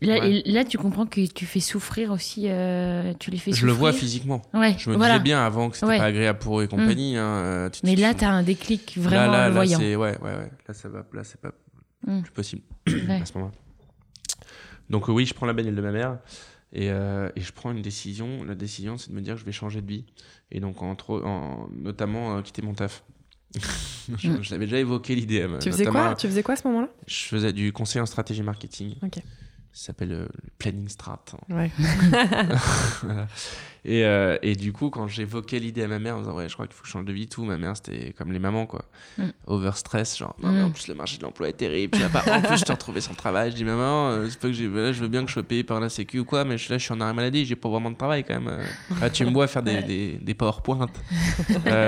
Là, 0.00 0.18
Ouais. 0.18 0.42
et 0.44 0.50
là, 0.50 0.64
tu 0.64 0.78
comprends 0.78 1.06
que 1.06 1.24
tu 1.32 1.46
fais 1.46 1.60
souffrir 1.60 2.10
aussi. 2.10 2.46
euh, 2.48 3.14
tu 3.20 3.30
les 3.30 3.38
fais 3.38 3.52
je 3.52 3.56
souffrir. 3.58 3.72
le 3.72 3.78
vois 3.78 3.92
physiquement. 3.92 4.42
Ouais, 4.52 4.74
Je 4.76 4.90
me 4.90 4.96
voilà. 4.96 5.14
disais 5.14 5.22
bien 5.22 5.46
avant 5.46 5.70
que 5.70 5.76
c'était 5.76 5.86
Ouais. 5.86 5.98
pas 5.98 6.06
agréable 6.06 6.40
pour 6.40 6.58
eux 6.58 6.64
et 6.64 6.68
compagnie. 6.68 7.16
hein, 7.16 7.22
euh, 7.24 7.70
tu- 7.70 7.82
Mais 7.84 7.94
tu- 7.94 8.00
là, 8.00 8.12
tu- 8.12 8.24
as 8.24 8.30
un 8.30 8.42
déclic 8.42 8.98
vraiment 8.98 9.26
là, 9.30 9.38
là, 9.38 9.48
le 9.48 9.54
là, 9.54 9.60
voyant. 9.60 9.78
c'est- 9.78 9.94
ouais, 9.94 10.18
ouais, 10.20 10.34
ouais. 10.34 10.50
Là, 10.66 10.74
ça 10.74 10.88
va, 10.88 11.04
là, 11.12 11.22
c'est 11.22 11.40
pas 11.40 11.52
Mm. 12.04 12.22
plus 12.22 12.32
possible 12.32 12.62
Ouais. 12.88 13.20
à 13.22 13.24
ce 13.24 13.32
moment-là. 13.34 13.52
Donc 14.90 15.06
oui, 15.08 15.24
je 15.24 15.34
prends 15.34 15.46
la 15.46 15.52
bagnole 15.52 15.76
de 15.76 15.80
ma 15.82 15.92
mère 15.92 16.18
et, 16.72 16.90
euh, 16.90 17.28
et 17.36 17.40
je 17.40 17.52
prends 17.52 17.70
une 17.72 17.82
décision. 17.82 18.44
La 18.44 18.54
décision, 18.54 18.98
c'est 18.98 19.10
de 19.10 19.14
me 19.14 19.20
dire 19.20 19.34
que 19.34 19.40
je 19.40 19.44
vais 19.44 19.52
changer 19.52 19.80
de 19.82 19.86
vie 19.88 20.04
et 20.50 20.60
donc 20.60 20.82
entre, 20.82 21.20
en, 21.24 21.68
notamment 21.74 22.36
euh, 22.36 22.42
quitter 22.42 22.62
mon 22.62 22.74
taf. 22.74 23.04
je 24.18 24.28
Mm. 24.30 24.42
je 24.42 24.50
l'avais 24.50 24.64
déjà 24.66 24.78
évoqué 24.78 25.14
l'idée. 25.14 25.42
euh, 25.42 25.58
Tu 25.58 25.70
faisais 25.70 25.84
quoi? 25.86 26.14
Tu 26.14 26.26
faisais 26.26 26.42
quoi 26.42 26.54
à 26.54 26.56
ce 26.56 26.66
moment-là? 26.68 26.88
Je 27.06 27.24
faisais 27.24 27.52
du 27.52 27.72
conseil 27.72 28.00
en 28.00 28.06
stratégie 28.06 28.42
marketing. 28.42 28.94
Ok. 29.02 29.18
Ça 29.74 29.86
s'appelle 29.86 30.12
euh, 30.12 30.26
le 30.42 30.50
planning 30.58 30.86
strat. 30.88 31.24
Ouais. 31.48 31.70
Voilà. 33.02 33.26
et, 33.84 34.04
euh, 34.04 34.36
et 34.42 34.54
du 34.54 34.72
coup, 34.72 34.90
quand 34.90 35.08
j'évoquais 35.08 35.58
l'idée 35.58 35.82
à 35.82 35.88
ma 35.88 35.98
mère 35.98 36.16
en 36.16 36.20
disant 36.20 36.34
Ouais, 36.34 36.48
je 36.48 36.54
crois 36.54 36.66
qu'il 36.66 36.74
faut 36.76 36.82
que 36.82 36.86
je 36.88 36.92
change 36.92 37.04
de 37.06 37.12
vie, 37.12 37.26
tout, 37.26 37.44
ma 37.44 37.56
mère, 37.56 37.74
c'était 37.76 38.12
comme 38.12 38.32
les 38.32 38.38
mamans, 38.38 38.66
quoi. 38.66 38.84
Mm. 39.18 39.24
Overstress, 39.46 40.18
genre, 40.18 40.36
non, 40.42 40.52
mais 40.52 40.62
en 40.62 40.68
Mm. 40.68 40.72
plus, 40.72 40.88
le 40.88 40.94
marché 40.94 41.16
de 41.16 41.22
l'emploi 41.22 41.48
est 41.48 41.54
terrible. 41.54 41.98
Pas... 42.12 42.22
En 42.36 42.42
plus, 42.42 42.58
je 42.58 42.64
t'ai 42.64 42.72
retrouvé 42.72 43.00
sans 43.00 43.14
travail. 43.14 43.50
Je 43.50 43.56
dis 43.56 43.64
Maman, 43.64 44.10
euh, 44.10 44.28
c'est 44.28 44.38
pas 44.38 44.48
que 44.48 44.52
j'ai... 44.54 44.68
là, 44.68 44.92
je 44.92 45.00
veux 45.00 45.08
bien 45.08 45.22
que 45.22 45.28
je 45.28 45.32
sois 45.32 45.42
payé 45.42 45.64
par 45.64 45.80
la 45.80 45.88
Sécu 45.88 46.18
ou 46.18 46.24
quoi, 46.26 46.44
mais 46.44 46.58
je, 46.58 46.70
là, 46.70 46.76
je 46.78 46.84
suis 46.84 46.92
en 46.92 47.00
arrêt 47.00 47.14
maladie, 47.14 47.44
j'ai 47.46 47.56
pas 47.56 47.68
vraiment 47.70 47.90
de 47.90 47.96
travail 47.96 48.24
quand 48.24 48.34
même. 48.34 48.48
Euh, 48.48 48.64
ah, 49.00 49.08
tu 49.10 49.24
me 49.24 49.30
vois 49.32 49.46
faire 49.46 49.62
des, 49.62 49.82
des, 49.82 50.12
des 50.20 50.34
PowerPoint 50.34 50.86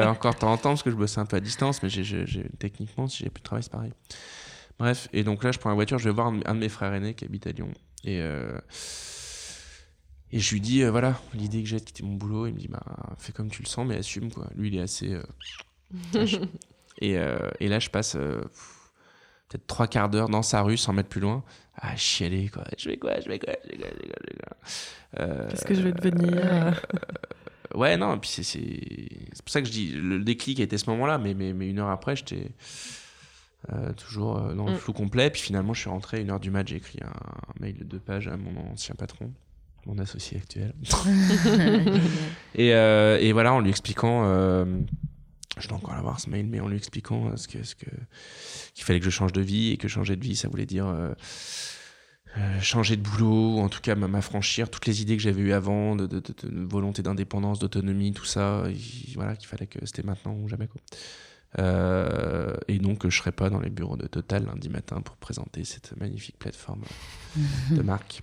encore 0.09 0.35
de 0.35 0.39
temps 0.39 0.53
en 0.53 0.57
temps, 0.57 0.70
parce 0.70 0.82
que 0.82 0.91
je 0.91 0.97
bossais 0.97 1.20
un 1.20 1.26
peu 1.26 1.37
à 1.37 1.41
distance, 1.41 1.82
mais 1.82 1.89
j'ai, 1.91 2.03
j'ai- 2.03 2.26
j'ai- 2.26 2.47
techniquement, 2.59 3.07
si 3.09 3.22
j'ai 3.24 3.30
plus 3.30 3.41
de 3.41 3.45
travail, 3.45 3.62
c'est 3.62 3.72
pareil. 3.72 3.93
Bref, 4.78 5.08
et 5.12 5.22
donc 5.24 5.44
là, 5.44 5.52
je 5.52 5.58
prends 5.58 5.70
la 5.70 5.74
voiture, 5.76 5.98
je 5.98 6.04
vais 6.04 6.14
voir 6.14 6.28
un, 6.28 6.40
un 6.46 6.54
de 6.54 6.60
mes 6.60 6.68
frères 6.68 6.92
aînés 6.92 7.14
qui 7.14 7.24
habite 7.24 7.46
à 7.46 7.52
Lyon. 7.52 7.70
Et, 8.04 8.20
euh, 8.20 8.58
et 10.32 10.40
je 10.40 10.52
lui 10.52 10.60
dis, 10.60 10.82
euh, 10.82 10.90
voilà, 10.90 11.20
l'idée 11.34 11.62
que 11.62 11.68
j'ai 11.68 11.78
de 11.78 11.84
quitter 11.84 12.02
mon 12.02 12.14
boulot, 12.14 12.46
il 12.46 12.54
me 12.54 12.58
dit, 12.58 12.68
bah, 12.68 12.82
fais 13.18 13.32
comme 13.32 13.50
tu 13.50 13.62
le 13.62 13.68
sens, 13.68 13.86
mais 13.86 13.96
assume, 13.96 14.32
quoi. 14.32 14.48
Lui, 14.56 14.68
il 14.68 14.76
est 14.76 14.80
assez. 14.80 15.12
euh, 15.12 15.22
et, 17.00 17.18
euh, 17.18 17.38
et 17.60 17.68
là, 17.68 17.78
je 17.78 17.88
passe 17.90 18.16
euh, 18.16 18.40
peut-être 19.48 19.66
trois 19.66 19.86
quarts 19.86 20.08
d'heure 20.08 20.28
dans 20.28 20.42
sa 20.42 20.62
rue, 20.62 20.76
sans 20.76 20.92
mettre 20.92 21.08
plus 21.08 21.20
loin, 21.20 21.44
à 21.76 21.96
chialer, 21.96 22.48
quoi. 22.48 22.64
Je 22.78 22.88
vais 22.88 22.96
quoi, 22.96 23.20
je 23.20 23.28
vais 23.28 23.38
quoi, 23.38 23.54
je 23.64 23.70
vais 23.70 23.78
quoi, 23.78 23.88
je 23.94 24.00
vais 24.02 24.08
quoi, 24.08 24.16
je 24.20 24.32
vais 24.32 24.38
quoi. 24.38 24.56
Euh, 25.20 25.48
Qu'est-ce 25.48 25.64
que 25.64 25.74
je 25.74 25.82
vais 25.82 25.92
devenir? 25.92 26.36
euh, 26.36 26.70
Ouais, 27.74 27.96
non, 27.96 28.14
et 28.14 28.18
puis 28.20 28.30
c'est, 28.30 28.42
c'est... 28.44 28.60
c'est 29.32 29.42
pour 29.42 29.50
ça 29.52 29.60
que 29.60 29.66
je 29.66 29.72
dis, 29.72 29.90
le 29.92 30.20
déclic 30.20 30.60
a 30.60 30.62
été 30.62 30.78
ce 30.78 30.88
moment-là, 30.90 31.18
mais, 31.18 31.34
mais, 31.34 31.52
mais 31.52 31.68
une 31.68 31.80
heure 31.80 31.90
après, 31.90 32.14
j'étais 32.14 32.52
euh, 33.72 33.92
toujours 33.94 34.38
euh, 34.38 34.54
dans 34.54 34.66
le 34.66 34.72
Mm. 34.72 34.76
flou 34.76 34.92
complet. 34.92 35.30
Puis 35.30 35.42
finalement, 35.42 35.72
je 35.74 35.80
suis 35.80 35.90
rentré, 35.90 36.20
une 36.20 36.30
heure 36.30 36.40
du 36.40 36.50
match, 36.50 36.68
j'ai 36.68 36.76
écrit 36.76 36.98
un, 37.02 37.08
un 37.08 37.52
mail 37.60 37.76
de 37.78 37.84
deux 37.84 37.98
pages 38.00 38.28
à 38.28 38.36
mon 38.36 38.72
ancien 38.72 38.94
patron, 38.94 39.32
mon 39.86 39.98
associé 39.98 40.36
actuel. 40.38 40.72
et, 42.54 42.74
euh, 42.74 43.18
et 43.20 43.32
voilà, 43.32 43.52
en 43.54 43.60
lui 43.60 43.70
expliquant, 43.70 44.22
euh, 44.26 44.64
je 45.58 45.68
dois 45.68 45.78
encore 45.78 45.94
l'avoir 45.94 46.20
ce 46.20 46.28
mail, 46.30 46.46
mais 46.46 46.60
en 46.60 46.68
lui 46.68 46.76
expliquant 46.76 47.28
euh, 47.28 47.36
ce 47.36 47.48
que, 47.48 47.62
ce 47.62 47.74
que, 47.74 47.86
qu'il 48.74 48.84
fallait 48.84 48.98
que 48.98 49.04
je 49.06 49.10
change 49.10 49.32
de 49.32 49.40
vie 49.40 49.70
et 49.72 49.76
que 49.76 49.88
changer 49.88 50.16
de 50.16 50.22
vie, 50.24 50.36
ça 50.36 50.48
voulait 50.48 50.66
dire. 50.66 50.86
euh, 50.86 51.14
changer 52.60 52.96
de 52.96 53.02
boulot, 53.02 53.56
ou 53.56 53.60
en 53.60 53.68
tout 53.68 53.80
cas 53.80 53.94
m'affranchir 53.94 54.68
toutes 54.68 54.86
les 54.86 55.00
idées 55.00 55.16
que 55.16 55.22
j'avais 55.22 55.40
eues 55.40 55.52
avant, 55.52 55.94
de, 55.94 56.06
de- 56.08 56.18
de- 56.18 56.48
de 56.48 56.64
volonté 56.66 57.00
d'indépendance, 57.00 57.60
d'autonomie, 57.60 58.12
tout 58.12 58.24
ça, 58.24 58.64
il- 58.70 59.14
voilà, 59.14 59.36
qu'il 59.36 59.46
fallait 59.46 59.68
que 59.68 59.78
c'était 59.86 60.02
maintenant 60.02 60.34
ou 60.34 60.48
jamais. 60.48 60.66
Quoi. 60.66 60.80
Euh, 61.59 62.55
et 62.68 62.78
donc 62.78 63.09
je 63.09 63.16
serais 63.16 63.32
pas 63.32 63.50
dans 63.50 63.61
les 63.61 63.70
bureaux 63.70 63.96
de 63.96 64.07
Total 64.07 64.44
lundi 64.44 64.68
matin 64.68 65.00
pour 65.00 65.16
présenter 65.16 65.64
cette 65.64 65.96
magnifique 65.98 66.38
plateforme 66.38 66.82
de 67.70 67.82
marque. 67.82 68.22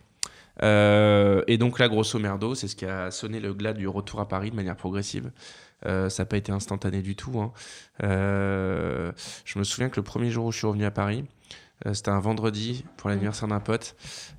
Euh, 0.64 1.44
et 1.48 1.58
donc 1.58 1.80
là, 1.80 1.88
grosso 1.88 2.20
merdo, 2.20 2.56
c'est 2.56 2.68
ce 2.68 2.76
qui 2.76 2.86
a 2.86 3.10
sonné 3.10 3.40
le 3.40 3.54
glas 3.54 3.74
du 3.74 3.88
retour 3.88 4.20
à 4.20 4.28
Paris 4.28 4.52
de 4.52 4.56
manière 4.56 4.76
progressive. 4.76 5.32
Euh, 5.86 6.10
ça 6.10 6.24
n'a 6.24 6.28
pas 6.28 6.38
été 6.38 6.52
instantané 6.52 7.02
du 7.02 7.16
tout. 7.16 7.40
hein. 7.40 7.52
Je 8.02 9.60
me 9.60 9.64
souviens 9.64 9.90
que 9.90 9.96
le 9.96 10.04
premier 10.04 10.30
jour 10.30 10.46
où 10.46 10.52
je 10.52 10.58
suis 10.58 10.68
revenu 10.68 10.86
à 10.86 10.92
Paris, 10.92 11.26
c'était 11.94 12.12
un 12.12 12.20
vendredi 12.20 12.86
pour 12.98 13.10
l'anniversaire 13.10 13.48
d'un 13.48 13.60
pote. 13.60 13.96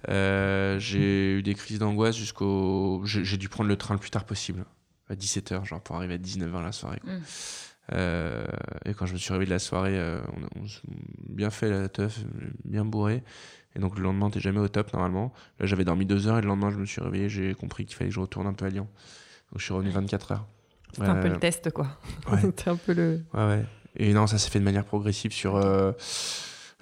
Euh, 0.08 0.78
j'ai 0.78 1.38
eu 1.38 1.42
des 1.42 1.54
crises 1.54 1.80
d'angoisse 1.80 2.16
jusqu'au. 2.16 3.02
J'ai 3.04 3.24
j'ai 3.24 3.36
dû 3.36 3.48
prendre 3.48 3.68
le 3.68 3.76
train 3.76 3.94
le 3.94 4.00
plus 4.00 4.10
tard 4.10 4.24
possible, 4.24 4.64
à 5.08 5.14
17h, 5.16 5.64
genre 5.64 5.80
pour 5.80 5.96
arriver 5.96 6.14
à 6.14 6.18
19h 6.18 6.62
la 6.62 6.70
soirée. 6.72 7.00
quoi. 7.02 7.12
Mm. 7.14 7.22
Euh, 7.92 8.44
et 8.84 8.94
quand 8.94 9.06
je 9.06 9.12
me 9.14 9.18
suis 9.18 9.32
réveillé 9.32 9.46
de 9.48 9.54
la 9.54 9.58
soirée, 9.58 9.98
euh, 9.98 10.20
on, 10.56 10.60
on 10.62 10.66
s'est 10.68 10.80
bien 11.28 11.50
fait 11.50 11.68
la 11.68 11.88
teuf, 11.88 12.20
bien 12.64 12.84
bourré. 12.84 13.22
Et 13.74 13.78
donc 13.80 13.96
le 13.96 14.02
lendemain, 14.04 14.30
t'es 14.30 14.40
jamais 14.40 14.60
au 14.60 14.68
top 14.68 14.92
normalement. 14.92 15.32
Là, 15.58 15.66
j'avais 15.66 15.84
dormi 15.84 16.06
deux 16.06 16.26
heures 16.28 16.38
et 16.38 16.42
le 16.42 16.48
lendemain, 16.48 16.70
je 16.70 16.76
me 16.76 16.84
suis 16.86 17.00
réveillé, 17.00 17.28
j'ai 17.28 17.54
compris 17.54 17.84
qu'il 17.86 17.96
fallait 17.96 18.10
que 18.10 18.14
je 18.14 18.20
retourne 18.20 18.46
un 18.46 18.52
peu 18.52 18.66
à 18.66 18.68
Lyon. 18.68 18.88
Donc 19.50 19.58
je 19.58 19.64
suis 19.64 19.74
revenu 19.74 19.90
24 19.90 20.32
heures. 20.32 20.46
C'était 20.92 21.06
un 21.08 21.14
peu 21.22 21.28
le 21.28 21.38
test 21.38 21.70
quoi. 21.70 21.88
ouais. 22.32 22.40
C'était 22.42 22.68
un 22.68 22.76
peu 22.76 22.92
le. 22.92 23.22
Ouais, 23.34 23.46
ouais. 23.46 23.64
Et 23.96 24.12
non, 24.12 24.26
ça 24.26 24.38
s'est 24.38 24.50
fait 24.50 24.58
de 24.60 24.64
manière 24.64 24.84
progressive 24.84 25.32
sur. 25.32 25.56
euh, 25.56 25.92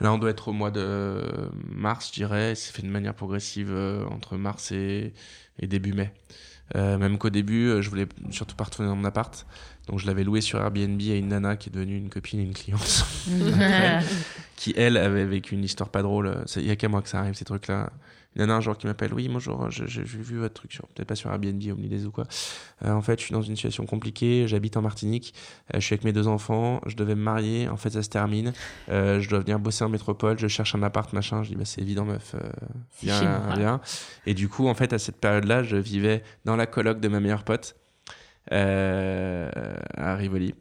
Là, 0.01 0.13
on 0.15 0.19
doit 0.19 0.31
être 0.31 0.49
au 0.49 0.53
mois 0.53 0.71
de 0.71 1.23
mars, 1.71 2.09
je 2.09 2.13
dirais. 2.15 2.55
C'est 2.55 2.73
fait 2.75 2.83
de 2.83 2.89
manière 2.89 3.15
progressive 3.15 3.71
entre 4.11 4.37
mars 4.39 4.73
et, 4.73 5.13
et 5.59 5.67
début 5.67 5.93
mai. 5.93 6.13
Euh, 6.77 6.99
même 6.99 7.19
qu'au 7.19 7.31
début, 7.31 7.67
euh, 7.67 7.83
je 7.83 7.91
voulais 7.91 8.07
surtout 8.31 8.55
pas 8.55 8.65
retourner 8.65 8.89
dans 8.89 8.97
mon 8.97 9.05
appart. 9.05 9.47
Donc, 9.89 9.99
je 9.99 10.07
l'avais 10.07 10.25
loué 10.25 10.41
sur 10.41 10.61
Airbnb 10.61 11.01
à 11.01 11.15
une 11.15 11.29
nana 11.29 11.57
qui 11.57 11.69
est 11.69 11.73
devenue 11.73 11.97
une 11.97 12.11
copine 12.11 12.41
et 12.41 12.45
une 12.45 12.55
cliente. 12.55 13.07
qui, 14.57 14.75
elle, 14.77 14.97
avait 14.97 15.25
vécu 15.25 15.55
une 15.55 15.65
histoire 15.65 15.89
pas 15.89 16.03
drôle. 16.03 16.45
Il 16.57 16.67
y 16.67 16.71
a 16.71 16.77
qu'à 16.77 16.89
moi 16.89 17.03
que 17.03 17.09
ça 17.09 17.21
arrive, 17.21 17.35
ces 17.35 17.45
trucs-là. 17.45 17.91
Une 18.37 18.43
nana 18.43 18.55
un 18.57 18.61
jour 18.61 18.79
qui 18.79 18.87
m'appelle 18.87 19.13
Oui, 19.13 19.29
bonjour, 19.29 19.71
je- 19.71 19.87
j'ai 19.87 20.03
vu 20.05 20.39
votre 20.39 20.55
truc, 20.55 20.73
sur 20.73 20.87
peut-être 20.87 21.09
pas 21.09 21.17
sur 21.17 21.31
Airbnb, 21.33 21.61
au 21.73 21.75
milieu 21.75 21.89
des 21.89 22.07
ou 22.07 22.13
quoi. 22.13 22.25
Euh, 22.85 22.93
en 22.93 23.03
fait, 23.03 23.19
je 23.19 23.25
suis 23.25 23.33
dans 23.33 23.43
une 23.43 23.57
situation 23.57 23.87
compliquée. 23.87 24.47
J'habite 24.47 24.77
en 24.77 24.83
Martinique. 24.83 25.35
Euh, 25.75 25.81
je 25.81 25.85
suis 25.85 25.95
avec 25.95 26.05
mes 26.05 26.13
deux 26.13 26.29
enfants. 26.29 26.81
Je 26.87 26.95
devais 26.95 27.17
me 27.17 27.23
marier. 27.23 27.69
En 27.69 27.77
fait, 27.77 27.91
ça 27.91 28.03
se 28.05 28.09
termine. 28.09 28.53
Euh, 28.89 29.19
je 29.21 29.29
dois 29.29 29.41
venir 29.41 29.59
bosser 29.59 29.83
en 29.83 29.89
métropole. 29.89 30.39
Je 30.39 30.47
cherche 30.47 30.77
un 30.77 30.83
appart, 30.85 31.13
machin. 31.13 31.43
Je 31.43 31.49
dis, 31.51 31.57
bah, 31.57 31.65
c'est 31.65 31.81
évident, 31.81 32.05
meuf. 32.05 32.37
Euh, 32.37 32.39
viens, 33.03 33.41
viens. 33.57 33.81
Et 34.27 34.35
du 34.35 34.49
coup, 34.49 34.69
en 34.69 34.75
fait, 34.75 34.93
à 34.93 34.99
cette 35.01 35.17
période-là, 35.21 35.65
je 35.65 35.77
vivais 35.77 36.23
dans 36.45 36.55
la 36.55 36.67
coloc 36.67 37.01
de 37.01 37.09
ma 37.09 37.19
meilleure 37.19 37.43
pote 37.43 37.75
euh, 38.53 39.51
à 39.97 40.15
Rivoli. 40.15 40.55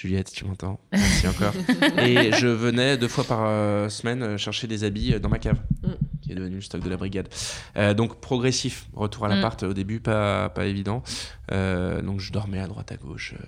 Juliette, 0.00 0.30
tu 0.32 0.44
m'entends? 0.44 0.78
Merci 0.92 1.26
encore. 1.26 1.52
Et 1.98 2.30
je 2.30 2.46
venais 2.46 2.96
deux 2.96 3.08
fois 3.08 3.24
par 3.24 3.40
euh, 3.46 3.88
semaine 3.88 4.22
euh, 4.22 4.38
chercher 4.38 4.68
des 4.68 4.84
habits 4.84 5.14
euh, 5.14 5.18
dans 5.18 5.28
ma 5.28 5.40
cave, 5.40 5.58
Mm. 5.82 5.88
qui 6.22 6.30
est 6.30 6.34
devenu 6.36 6.54
le 6.56 6.60
stock 6.60 6.80
de 6.84 6.88
la 6.88 6.96
brigade. 6.96 7.28
Euh, 7.76 7.94
donc 7.94 8.20
progressif, 8.20 8.86
retour 8.94 9.24
à 9.24 9.28
Mm. 9.28 9.32
l'appart 9.34 9.62
au 9.64 9.74
début, 9.74 9.98
pas, 9.98 10.50
pas 10.50 10.66
évident. 10.66 11.02
Euh, 11.50 12.00
donc 12.00 12.20
je 12.20 12.30
dormais 12.30 12.60
à 12.60 12.68
droite 12.68 12.92
à 12.92 12.96
gauche. 12.96 13.34
euh, 13.40 13.44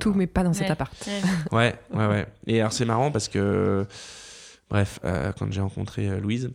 Tout, 0.00 0.12
mais 0.12 0.26
pas 0.26 0.42
dans 0.42 0.52
cet 0.52 0.70
appart. 0.72 0.92
Ouais. 1.52 1.76
Ouais, 1.94 2.06
ouais. 2.08 2.26
Et 2.48 2.58
alors 2.58 2.72
c'est 2.72 2.84
marrant 2.84 3.12
parce 3.12 3.28
que, 3.28 3.86
bref, 4.68 4.98
euh, 5.04 5.30
quand 5.38 5.52
j'ai 5.52 5.60
rencontré 5.60 6.08
euh, 6.08 6.18
Louise, 6.18 6.50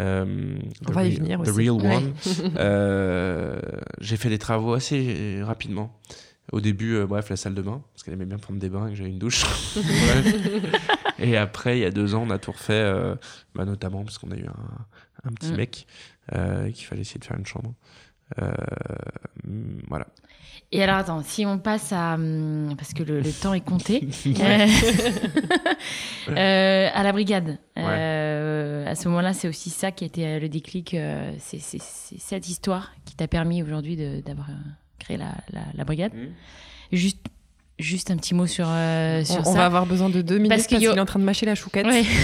euh, 0.00 0.56
On 0.82 0.90
the 0.90 0.94
va 0.94 1.04
y 1.04 1.10
real- 1.10 1.18
venir 1.18 1.38
the 1.42 1.48
aussi. 1.48 1.58
real 1.68 1.70
Ouais. 1.80 1.94
one, 1.96 2.12
euh, 2.56 3.60
j'ai 4.00 4.16
fait 4.16 4.30
des 4.30 4.38
travaux 4.38 4.72
assez 4.74 5.40
rapidement. 5.44 5.96
Au 6.52 6.60
début, 6.60 6.94
euh, 6.94 7.06
bref, 7.06 7.30
la 7.30 7.36
salle 7.36 7.54
de 7.54 7.62
bain, 7.62 7.82
parce 7.92 8.02
qu'elle 8.02 8.14
aimait 8.14 8.26
bien 8.26 8.38
prendre 8.38 8.60
des 8.60 8.68
bains 8.68 8.86
et 8.86 8.90
que 8.90 8.96
j'avais 8.96 9.10
une 9.10 9.18
douche. 9.18 9.44
Et 11.18 11.36
après, 11.36 11.78
il 11.78 11.82
y 11.82 11.84
a 11.86 11.90
deux 11.90 12.14
ans, 12.14 12.24
on 12.26 12.30
a 12.30 12.38
tout 12.38 12.52
refait, 12.52 12.72
euh, 12.74 13.14
bah, 13.54 13.64
notamment 13.64 14.04
parce 14.04 14.18
qu'on 14.18 14.30
a 14.30 14.36
eu 14.36 14.44
un, 14.46 15.28
un 15.28 15.32
petit 15.32 15.52
Mm. 15.52 15.56
mec 15.56 15.86
euh, 16.34 16.70
qu'il 16.70 16.84
fallait 16.86 17.00
essayer 17.02 17.18
de 17.20 17.24
faire 17.24 17.38
une 17.38 17.46
chambre. 17.46 17.72
Voilà. 19.88 20.06
Et 20.72 20.82
alors, 20.82 20.96
attends, 20.96 21.22
si 21.22 21.46
on 21.46 21.58
passe 21.58 21.92
à. 21.92 22.14
hum, 22.14 22.74
Parce 22.76 22.94
que 22.94 23.02
le, 23.04 23.20
le 23.20 23.30
temps 23.32 23.54
est 23.54 23.60
compté. 23.64 24.06
À 26.28 27.02
la 27.02 27.12
brigade. 27.12 27.58
À 27.76 28.94
ce 28.94 29.08
moment-là, 29.08 29.32
c'est 29.34 29.48
aussi 29.48 29.70
ça 29.70 29.90
qui 29.92 30.04
a 30.04 30.06
été 30.06 30.38
le 30.40 30.48
déclic. 30.48 30.96
c'est 31.38 31.58
cette 31.60 32.48
histoire 32.48 32.92
qui 33.04 33.14
t'a 33.16 33.28
permis 33.28 33.62
aujourd'hui 33.62 33.96
d'avoir 34.22 34.48
euh, 35.04 35.16
créé 35.16 35.16
la, 35.16 35.32
la- 35.52 35.66
la 35.74 35.84
brigade. 35.84 36.12
Juste, 36.92 37.18
juste 37.78 38.10
un 38.10 38.16
petit 38.16 38.34
mot 38.34 38.46
sur, 38.46 38.66
euh, 38.68 39.24
sur 39.24 39.40
On, 39.40 39.44
ça. 39.44 39.50
on 39.50 39.54
va 39.54 39.66
avoir 39.66 39.86
besoin 39.86 40.08
de 40.08 40.22
deux 40.22 40.36
minutes 40.36 40.50
Parce 40.50 40.66
qu'il 40.66 40.82
est 40.84 41.00
en 41.00 41.04
train 41.04 41.18
de 41.18 41.24
mâcher 41.24 41.46
la 41.46 41.54
chouquette. 41.54 41.86
Ouais. 41.86 42.04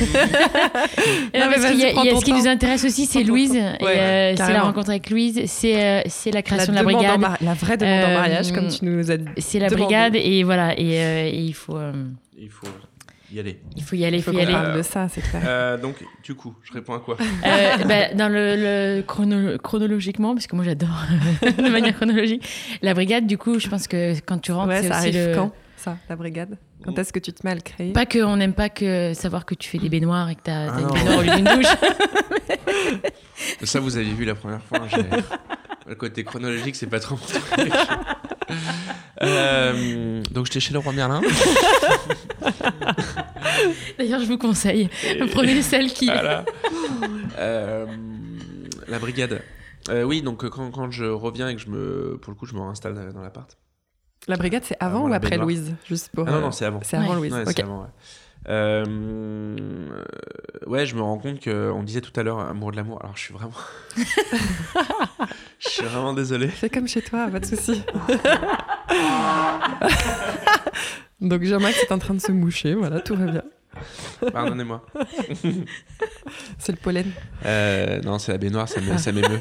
Non, 1.34 1.40
Non, 1.40 1.46
mais 1.48 1.54
parce 1.54 1.70
qu'il 1.70 1.80
y 1.80 1.82
a- 1.82 1.86
vas-y, 1.86 1.92
prends 1.94 2.02
il 2.04 2.10
y 2.10 2.14
a 2.14 2.18
ce 2.18 2.24
qui 2.24 2.32
nous 2.32 2.46
intéresse 2.46 2.84
aussi, 2.84 3.06
c'est 3.06 3.22
Louise. 3.24 3.52
Ouais, 3.80 3.98
euh, 3.98 4.34
c'est 4.36 4.52
la 4.52 4.62
rencontre 4.62 4.90
avec 4.90 5.10
Louise, 5.10 5.42
c'est 5.46 5.82
euh, 5.82 6.02
c'est 6.06 6.30
la 6.30 6.42
création 6.42 6.72
de 6.72 6.76
la 6.78 6.84
brigade. 6.84 7.20
mar- 7.20 7.36
la 7.40 7.54
vraie 7.54 7.76
demande 7.76 8.04
en 8.04 8.08
Euh, 8.08 8.14
mariage, 8.14 8.52
comme 8.52 8.68
tu 8.68 8.84
nous 8.84 9.10
as 9.10 9.16
dit. 9.16 9.24
C'est 9.38 9.58
la 9.58 9.68
brigade 9.68 10.14
et 10.16 10.42
voilà 10.44 10.78
et, 10.78 10.98
euh, 11.02 11.26
et 11.32 11.38
il 11.44 11.54
faut 11.54 11.76
euh, 11.76 11.92
Il 12.38 12.48
faut. 12.50 12.66
Y 13.32 13.40
aller. 13.40 13.60
Il 13.76 13.82
faut 13.82 13.96
y 13.96 14.04
aller, 14.04 14.18
il 14.18 14.22
faut, 14.22 14.32
faut 14.32 14.38
y 14.38 14.42
aller. 14.42 14.52
parle 14.52 14.76
de 14.76 14.82
ça, 14.82 15.08
c'est 15.08 15.20
clair. 15.20 15.42
Euh, 15.44 15.76
donc, 15.78 15.96
du 16.22 16.34
coup, 16.34 16.54
je 16.62 16.72
réponds 16.72 16.94
à 16.94 17.00
quoi? 17.00 17.16
Euh, 17.20 17.76
bah, 17.88 18.14
dans 18.14 18.28
le, 18.28 18.56
le 18.56 19.02
chrono- 19.02 19.58
chronologiquement, 19.58 20.34
parce 20.34 20.46
que 20.46 20.56
moi 20.56 20.64
j'adore 20.64 21.04
de 21.42 21.68
manière 21.70 21.94
chronologique, 21.96 22.46
la 22.82 22.94
brigade, 22.94 23.26
du 23.26 23.38
coup, 23.38 23.58
je 23.58 23.68
pense 23.68 23.86
que 23.88 24.14
quand 24.20 24.38
tu 24.38 24.52
rentres, 24.52 24.68
Ouais, 24.68 24.82
c'est 24.82 24.88
ça 24.88 24.98
aussi 25.00 25.08
arrive 25.08 25.28
le... 25.28 25.34
quand, 25.34 25.52
ça, 25.76 25.96
la 26.08 26.16
brigade? 26.16 26.58
Quand 26.84 26.98
est-ce 26.98 27.12
que 27.12 27.18
tu 27.18 27.30
te 27.32 27.44
mets 27.46 27.52
à 27.52 27.54
le 27.56 27.60
créer? 27.60 27.92
Pas 27.92 28.06
qu'on 28.06 28.36
n'aime 28.38 28.54
pas 28.54 28.70
que 28.70 29.12
savoir 29.12 29.44
que 29.44 29.54
tu 29.54 29.68
fais 29.68 29.76
des 29.78 29.90
baignoires 29.90 30.30
et 30.30 30.34
que 30.34 30.42
tu 30.42 30.50
as, 30.50 30.72
Ah 30.72 30.80
une 30.80 30.86
baignoire 30.88 31.18
au 31.18 31.22
lieu 31.22 31.34
d'une 31.36 31.44
douche. 31.44 31.66
Ça, 33.64 33.80
vous 33.80 33.96
avez 33.96 34.06
vu 34.10 34.24
la 34.24 34.34
première 34.34 34.62
fois. 34.62 34.80
Le 35.86 35.94
côté 35.94 36.24
chronologique, 36.24 36.76
c'est 36.76 36.86
pas 36.86 37.00
trop 37.00 37.16
mon 37.16 37.20
truc. 37.26 37.72
Euh, 39.22 40.22
donc, 40.30 40.46
j'étais 40.46 40.60
chez 40.60 40.72
le 40.72 40.78
roi 40.78 40.94
Merlin. 40.94 41.20
D'ailleurs, 43.98 44.20
je 44.20 44.24
vous 44.24 44.38
conseille, 44.38 44.88
prenez 45.32 45.60
celle 45.60 45.92
qui. 45.92 46.06
Voilà. 46.06 46.46
Euh, 47.38 47.84
la 48.88 48.98
brigade. 48.98 49.42
Euh, 49.90 50.04
oui, 50.04 50.22
donc 50.22 50.48
quand, 50.48 50.70
quand 50.70 50.90
je 50.90 51.04
reviens 51.04 51.50
et 51.50 51.54
que 51.54 51.60
je 51.60 51.68
me. 51.68 52.18
Pour 52.22 52.32
le 52.32 52.38
coup, 52.38 52.46
je 52.46 52.54
me 52.54 52.60
réinstalle 52.60 53.12
dans 53.12 53.20
l'appart. 53.20 53.58
La 54.26 54.36
brigade, 54.36 54.62
c'est 54.64 54.76
avant, 54.80 55.00
Avant 55.00 55.10
ou 55.10 55.14
après 55.14 55.30
baignoire. 55.30 55.46
Louise 55.48 55.74
Juste 55.86 56.10
pour. 56.14 56.26
Ah 56.28 56.32
non, 56.32 56.40
non, 56.40 56.52
c'est 56.52 56.64
avant. 56.64 56.80
c'est 56.82 56.96
avant 56.96 57.10
Ouais. 57.10 57.16
Louise. 57.16 57.32
Ouais, 57.32 57.42
ok. 57.42 57.52
c'est 57.54 57.62
avant, 57.62 57.82
ouais. 57.82 57.88
Euh, 58.48 58.84
ouais, 60.66 60.86
je 60.86 60.94
me 60.96 61.02
rends 61.02 61.18
compte 61.18 61.40
que 61.40 61.70
on 61.70 61.82
disait 61.82 62.00
tout 62.00 62.18
à 62.18 62.22
l'heure 62.22 62.40
amour 62.40 62.70
de 62.72 62.76
l'amour. 62.76 62.98
Alors 63.02 63.16
je 63.16 63.20
suis 63.22 63.34
vraiment, 63.34 63.52
je 65.58 65.68
suis 65.68 65.84
vraiment 65.84 66.14
désolé. 66.14 66.48
Fais 66.48 66.70
comme 66.70 66.88
chez 66.88 67.02
toi, 67.02 67.28
pas 67.28 67.40
de 67.40 67.44
souci. 67.46 67.82
Donc 71.20 71.42
Jean-Max 71.44 71.82
est 71.82 71.92
en 71.92 71.98
train 71.98 72.14
de 72.14 72.20
se 72.20 72.32
moucher, 72.32 72.74
voilà, 72.74 73.00
tout 73.00 73.14
va 73.14 73.26
bien. 73.26 73.42
Pardonnez-moi. 74.32 74.84
C'est 76.58 76.72
le 76.72 76.78
pollen. 76.78 77.06
Euh, 77.44 78.00
non, 78.02 78.18
c'est 78.18 78.32
la 78.32 78.38
baignoire, 78.38 78.68
ça 78.68 78.80
m'é- 78.80 78.98
ça 78.98 79.12
m'émeut. 79.12 79.38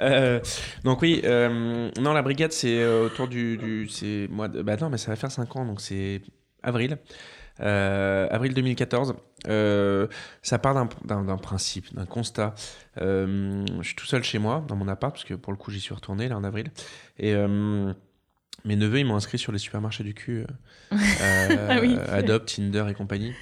Euh, 0.00 0.38
donc 0.84 1.02
oui, 1.02 1.20
euh, 1.24 1.90
non, 2.00 2.12
la 2.12 2.22
brigade, 2.22 2.52
c'est 2.52 2.78
euh, 2.80 3.06
autour 3.06 3.26
du, 3.26 3.56
du 3.56 3.88
c'est 3.88 4.28
moi, 4.30 4.46
bah 4.48 4.76
non, 4.80 4.90
mais 4.90 4.98
ça 4.98 5.10
va 5.10 5.16
faire 5.16 5.32
5 5.32 5.56
ans, 5.56 5.64
donc 5.66 5.80
c'est 5.80 6.22
avril, 6.62 6.98
avril 7.60 8.54
2014. 8.54 9.14
Euh, 9.46 10.06
ça 10.42 10.58
part 10.58 10.74
d'un- 10.74 11.36
principe, 11.36 11.94
d'un 11.94 12.06
constat. 12.06 12.54
Euh, 13.00 13.64
je 13.80 13.86
suis 13.86 13.94
tout 13.96 14.06
seul 14.06 14.22
chez 14.24 14.38
moi, 14.38 14.64
dans 14.66 14.76
mon 14.76 14.88
appart, 14.88 15.12
parce 15.14 15.24
que 15.24 15.34
pour 15.34 15.52
le 15.52 15.58
coup, 15.58 15.70
j'y 15.70 15.80
suis 15.80 15.94
retourné 15.94 16.28
là 16.28 16.36
en 16.36 16.44
avril, 16.44 16.70
et 17.18 17.34
euh, 17.34 17.92
mes 18.64 18.76
neveux, 18.76 18.98
ils 18.98 19.04
m'ont 19.06 19.16
inscrit 19.16 19.38
sur 19.38 19.52
les 19.52 19.58
supermarchés 19.58 20.04
du 20.04 20.14
cul, 20.14 20.40
euh, 20.40 20.46
euh, 20.92 21.66
Ah 21.70 21.78
oui. 21.80 21.96
Adopt, 22.08 22.48
Tinder 22.56 22.84
et 22.88 22.94
compagnie. 22.94 23.32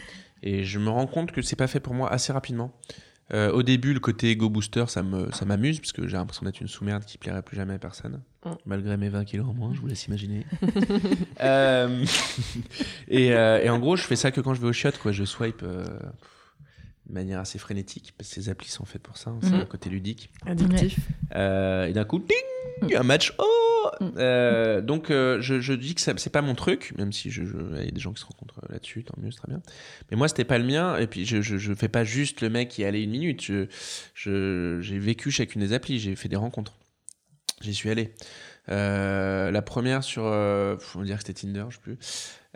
Et 0.42 0.64
je 0.64 0.78
me 0.78 0.90
rends 0.90 1.06
compte 1.06 1.32
que 1.32 1.40
c'est 1.42 1.56
pas 1.56 1.66
fait 1.66 1.80
pour 1.80 1.94
moi 1.94 2.10
assez 2.12 2.32
rapidement. 2.32 2.72
Euh, 3.34 3.50
au 3.50 3.62
début, 3.64 3.92
le 3.92 3.98
côté 4.00 4.30
ego 4.30 4.48
booster, 4.48 4.84
ça 4.86 5.02
me, 5.02 5.32
ça 5.32 5.44
m'amuse 5.44 5.80
parce 5.80 5.92
que 5.92 6.06
j'ai 6.06 6.16
l'impression 6.16 6.46
d'être 6.46 6.60
une 6.60 6.68
sous-merde 6.68 7.04
qui 7.04 7.18
plairait 7.18 7.42
plus 7.42 7.56
jamais 7.56 7.74
à 7.74 7.78
personne, 7.78 8.22
Mm. 8.44 8.50
malgré 8.66 8.96
mes 8.96 9.08
20 9.08 9.24
kilos 9.24 9.46
en 9.48 9.52
moins. 9.52 9.74
Je 9.74 9.80
vous 9.80 9.86
laisse 9.88 10.06
imaginer. 10.06 10.46
Euh, 11.40 12.04
et, 13.08 13.32
euh, 13.34 13.62
et 13.62 13.68
en 13.68 13.78
gros, 13.78 13.96
je 13.96 14.02
fais 14.02 14.16
ça 14.16 14.30
que 14.30 14.40
quand 14.40 14.54
je 14.54 14.60
vais 14.60 14.68
au 14.68 14.72
shot, 14.72 14.90
quoi. 15.02 15.12
Je 15.12 15.24
swipe 15.24 15.62
euh, 15.64 15.84
de 17.08 17.12
manière 17.12 17.40
assez 17.40 17.58
frénétique 17.58 18.14
parce 18.16 18.28
que 18.30 18.34
ces 18.36 18.48
applis 18.48 18.68
sont 18.70 18.84
faites 18.84 19.02
pour 19.02 19.16
ça. 19.16 19.30
hein, 19.30 19.38
C'est 19.42 19.50
Mhm. 19.50 19.60
un 19.62 19.64
côté 19.66 19.90
ludique. 19.90 20.30
Addictif. 20.46 20.98
Euh, 21.34 21.86
et 21.86 21.92
d'un 21.92 22.04
coup, 22.04 22.18
ding, 22.20 22.94
un 22.96 23.02
match. 23.02 23.32
Oh 23.38 23.44
Mm. 23.44 23.75
Euh, 24.02 24.80
donc, 24.80 25.10
euh, 25.10 25.40
je, 25.40 25.60
je 25.60 25.72
dis 25.72 25.94
que 25.94 26.00
c'est 26.00 26.30
pas 26.30 26.42
mon 26.42 26.54
truc, 26.54 26.92
même 26.98 27.12
si 27.12 27.30
je, 27.30 27.44
je- 27.44 27.56
il 27.78 27.84
y 27.84 27.88
a 27.88 27.90
des 27.90 28.00
gens 28.00 28.12
qui 28.12 28.20
se 28.20 28.26
rencontrent 28.26 28.60
là-dessus, 28.68 29.04
tant 29.04 29.14
mieux, 29.20 29.30
c'est 29.30 29.38
très 29.38 29.48
bien. 29.48 29.62
Mais 30.10 30.16
moi, 30.16 30.28
c'était 30.28 30.44
pas 30.44 30.58
le 30.58 30.64
mien. 30.64 30.96
Et 30.98 31.06
puis, 31.06 31.24
je, 31.24 31.40
je, 31.40 31.74
fais 31.74 31.88
pas 31.88 32.04
juste 32.04 32.40
le 32.40 32.50
mec 32.50 32.68
qui 32.68 32.82
est 32.82 32.86
allé 32.86 33.02
une 33.02 33.10
minute. 33.10 33.50
J'ai 34.14 34.98
vécu 34.98 35.30
chacune 35.30 35.60
des 35.62 35.72
applis, 35.72 35.98
j'ai 35.98 36.14
fait 36.16 36.28
des 36.28 36.36
rencontres. 36.36 36.74
J'y 37.62 37.74
suis 37.74 37.90
allé. 37.90 38.12
Euh, 38.68 39.50
la 39.50 39.62
première 39.62 40.02
sur, 40.02 40.24
euh, 40.26 40.76
faut 40.78 41.02
dire 41.04 41.16
que 41.18 41.24
c'était 41.26 41.40
Tinder, 41.40 41.64
je 41.70 41.76
sais 41.76 41.80
plus. 41.80 41.98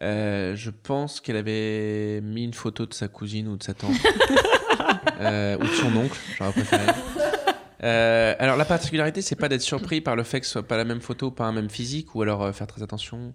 Euh, 0.03 0.57
je 0.57 0.71
pense 0.71 1.21
qu'elle 1.21 1.37
avait 1.37 2.21
mis 2.23 2.45
une 2.45 2.55
photo 2.55 2.85
de 2.87 2.95
sa 2.95 3.09
cousine 3.09 3.49
ou 3.49 3.57
de 3.57 3.63
sa 3.63 3.75
tante. 3.75 3.95
Euh, 5.21 5.57
ou 5.59 5.63
de 5.63 5.67
son 5.69 5.95
oncle, 5.97 6.19
j'aurais 6.39 6.53
préféré. 6.53 6.87
Euh, 7.83 8.35
alors 8.39 8.57
la 8.57 8.65
particularité, 8.65 9.23
c'est 9.23 9.37
pas 9.37 9.49
d'être 9.49 9.63
surpris 9.63 10.01
par 10.01 10.17
le 10.17 10.23
fait 10.23 10.41
que 10.41 10.47
ce 10.47 10.53
soit 10.53 10.63
pas 10.67 10.77
la 10.77 10.85
même 10.85 11.01
photo, 11.01 11.31
pas 11.31 11.45
un 11.45 11.53
même 11.53 11.71
physique, 11.71 12.15
ou 12.15 12.23
alors 12.23 12.43
euh, 12.43 12.53
faire 12.53 12.67
très 12.67 12.83
attention. 12.83 13.33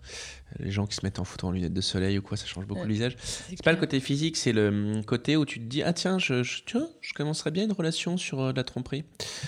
Les 0.59 0.71
gens 0.71 0.85
qui 0.85 0.95
se 0.95 1.01
mettent 1.03 1.19
en 1.19 1.23
photo 1.23 1.47
en 1.47 1.51
lunettes 1.51 1.73
de 1.73 1.81
soleil 1.81 2.17
ou 2.17 2.21
quoi, 2.21 2.37
ça 2.37 2.45
change 2.45 2.65
beaucoup 2.65 2.81
Ouais. 2.81 2.87
visage. 2.87 3.15
C'est 3.23 3.63
pas 3.63 3.71
le 3.71 3.79
côté 3.79 3.99
physique, 3.99 4.37
c'est 4.37 4.51
le 4.53 4.67
hum, 4.67 5.03
côté 5.05 5.35
où 5.37 5.45
tu 5.45 5.59
te 5.59 5.65
dis 5.65 5.81
ah 5.81 5.93
tiens, 5.93 6.19
je, 6.19 6.43
je, 6.43 6.61
tiens, 6.65 6.87
je 7.01 7.13
commencerais 7.13 7.51
bien 7.51 7.63
une 7.63 7.71
relation 7.71 8.17
sur 8.17 8.39
euh, 8.41 8.51
de 8.51 8.57
la 8.57 8.63
tromperie. 8.63 9.03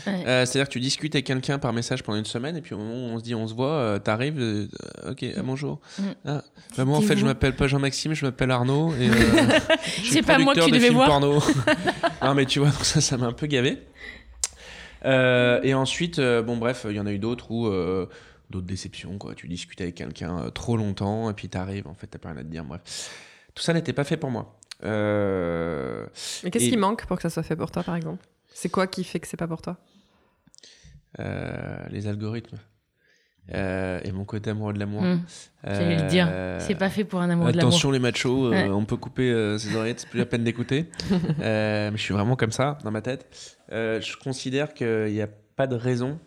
Ouais. 0.07 0.23
C'est-à-dire 0.25 0.67
que 0.67 0.73
tu 0.73 0.79
discutes 0.79 1.13
avec 1.15 1.25
quelqu'un 1.25 1.59
par 1.59 1.73
message 1.73 2.03
pendant 2.03 2.17
une 2.17 2.25
semaine 2.25 2.57
et 2.57 2.61
puis 2.61 2.73
au 2.73 2.77
moment 2.77 2.93
où 2.93 3.15
on 3.15 3.19
se 3.19 3.23
dit 3.23 3.35
on 3.35 3.47
se 3.47 3.53
voit, 3.53 3.99
t'arrives, 4.03 4.67
ok, 5.07 5.25
bonjour. 5.43 5.79
Mm. 5.99 6.03
Ah, 6.25 6.43
bah, 6.77 6.85
moi 6.85 6.97
en 6.97 7.01
fait 7.01 7.17
je 7.17 7.25
m'appelle 7.25 7.55
pas 7.55 7.67
Jean-Maxime, 7.67 8.13
je 8.13 8.25
m'appelle 8.25 8.51
Arnaud. 8.51 8.93
et, 8.95 9.09
C'est 10.11 10.23
pas 10.23 10.39
moi 10.39 10.55
que 10.55 10.61
tu 10.61 10.71
de 10.71 10.75
devais 10.75 10.89
voir. 10.89 11.19
non 12.23 12.33
mais 12.35 12.45
tu 12.45 12.59
vois, 12.59 12.69
donc 12.69 12.83
ça, 12.85 13.01
ça 13.01 13.17
m'a 13.17 13.27
un 13.27 13.33
peu 13.33 13.47
gavé. 13.47 13.77
Euh, 15.07 15.59
et 15.63 15.73
ensuite, 15.73 16.19
euh, 16.19 16.41
bon 16.43 16.57
bref, 16.57 16.85
il 16.89 16.95
y 16.95 16.99
en 16.99 17.05
a 17.07 17.11
eu 17.11 17.19
d'autres 17.19 17.49
où 17.51 17.67
euh, 17.67 18.07
d'autres 18.49 18.67
déceptions 18.67 19.17
quoi. 19.17 19.33
Tu 19.35 19.47
discutes 19.47 19.81
avec 19.81 19.95
quelqu'un 19.95 20.37
euh, 20.39 20.49
trop 20.51 20.77
longtemps 20.77 21.29
et 21.29 21.33
puis 21.33 21.49
t'arrives, 21.49 21.87
en 21.87 21.93
fait 21.95 22.07
t'as 22.07 22.19
pas 22.19 22.29
rien 22.29 22.37
à 22.37 22.43
te 22.43 22.49
dire. 22.49 22.63
Bref, 22.65 23.09
tout 23.55 23.63
ça 23.63 23.73
n'était 23.73 23.93
pas 23.93 24.03
fait 24.03 24.17
pour 24.17 24.29
moi. 24.31 24.59
Euh, 24.83 26.05
Mais 26.43 26.51
qu'est-ce 26.51 26.65
Et- 26.65 26.69
qui 26.69 26.77
manque 26.77 27.05
pour 27.07 27.15
que 27.17 27.23
ça 27.23 27.29
soit 27.29 27.43
fait 27.43 27.55
pour 27.55 27.71
toi, 27.71 27.83
par 27.83 27.95
exemple? 27.95 28.23
C'est 28.53 28.69
quoi 28.69 28.85
qui 28.87 29.03
fait 29.03 29.19
que 29.19 29.27
c'est 29.27 29.37
pas 29.37 29.47
pour 29.47 29.61
toi? 29.61 29.77
Euh, 31.19 31.77
les 31.89 32.07
algorithmes 32.07 32.57
Euh, 33.53 33.99
et 34.03 34.11
mon 34.11 34.25
côté 34.25 34.49
amoureux 34.49 34.73
de 34.73 34.79
l'amour. 34.79 35.01
Hum, 35.01 35.21
J'allais 35.63 35.97
le 35.97 36.07
dire. 36.09 36.29
C'est 36.59 36.75
pas 36.75 36.89
fait 36.89 37.03
pour 37.03 37.21
un 37.21 37.29
amour 37.29 37.47
de 37.47 37.57
l'amour. 37.57 37.69
Attention 37.69 37.91
les 37.91 37.99
machos, 37.99 38.53
euh, 38.53 38.67
on 38.69 38.85
peut 38.85 38.97
couper 38.97 39.55
ses 39.57 39.75
oreillettes, 39.75 40.01
c'est 40.01 40.09
plus 40.09 40.19
la 40.19 40.25
peine 40.25 40.43
d'écouter. 40.43 40.89
Mais 41.39 41.91
je 41.93 42.01
suis 42.01 42.13
vraiment 42.13 42.35
comme 42.35 42.51
ça 42.51 42.77
dans 42.83 42.91
ma 42.91 43.01
tête. 43.01 43.25
Je 43.71 44.17
considère 44.17 44.73
qu'il 44.73 45.11
n'y 45.13 45.21
a 45.21 45.27
pas 45.55 45.67
de 45.67 45.75
raison. 45.75 46.19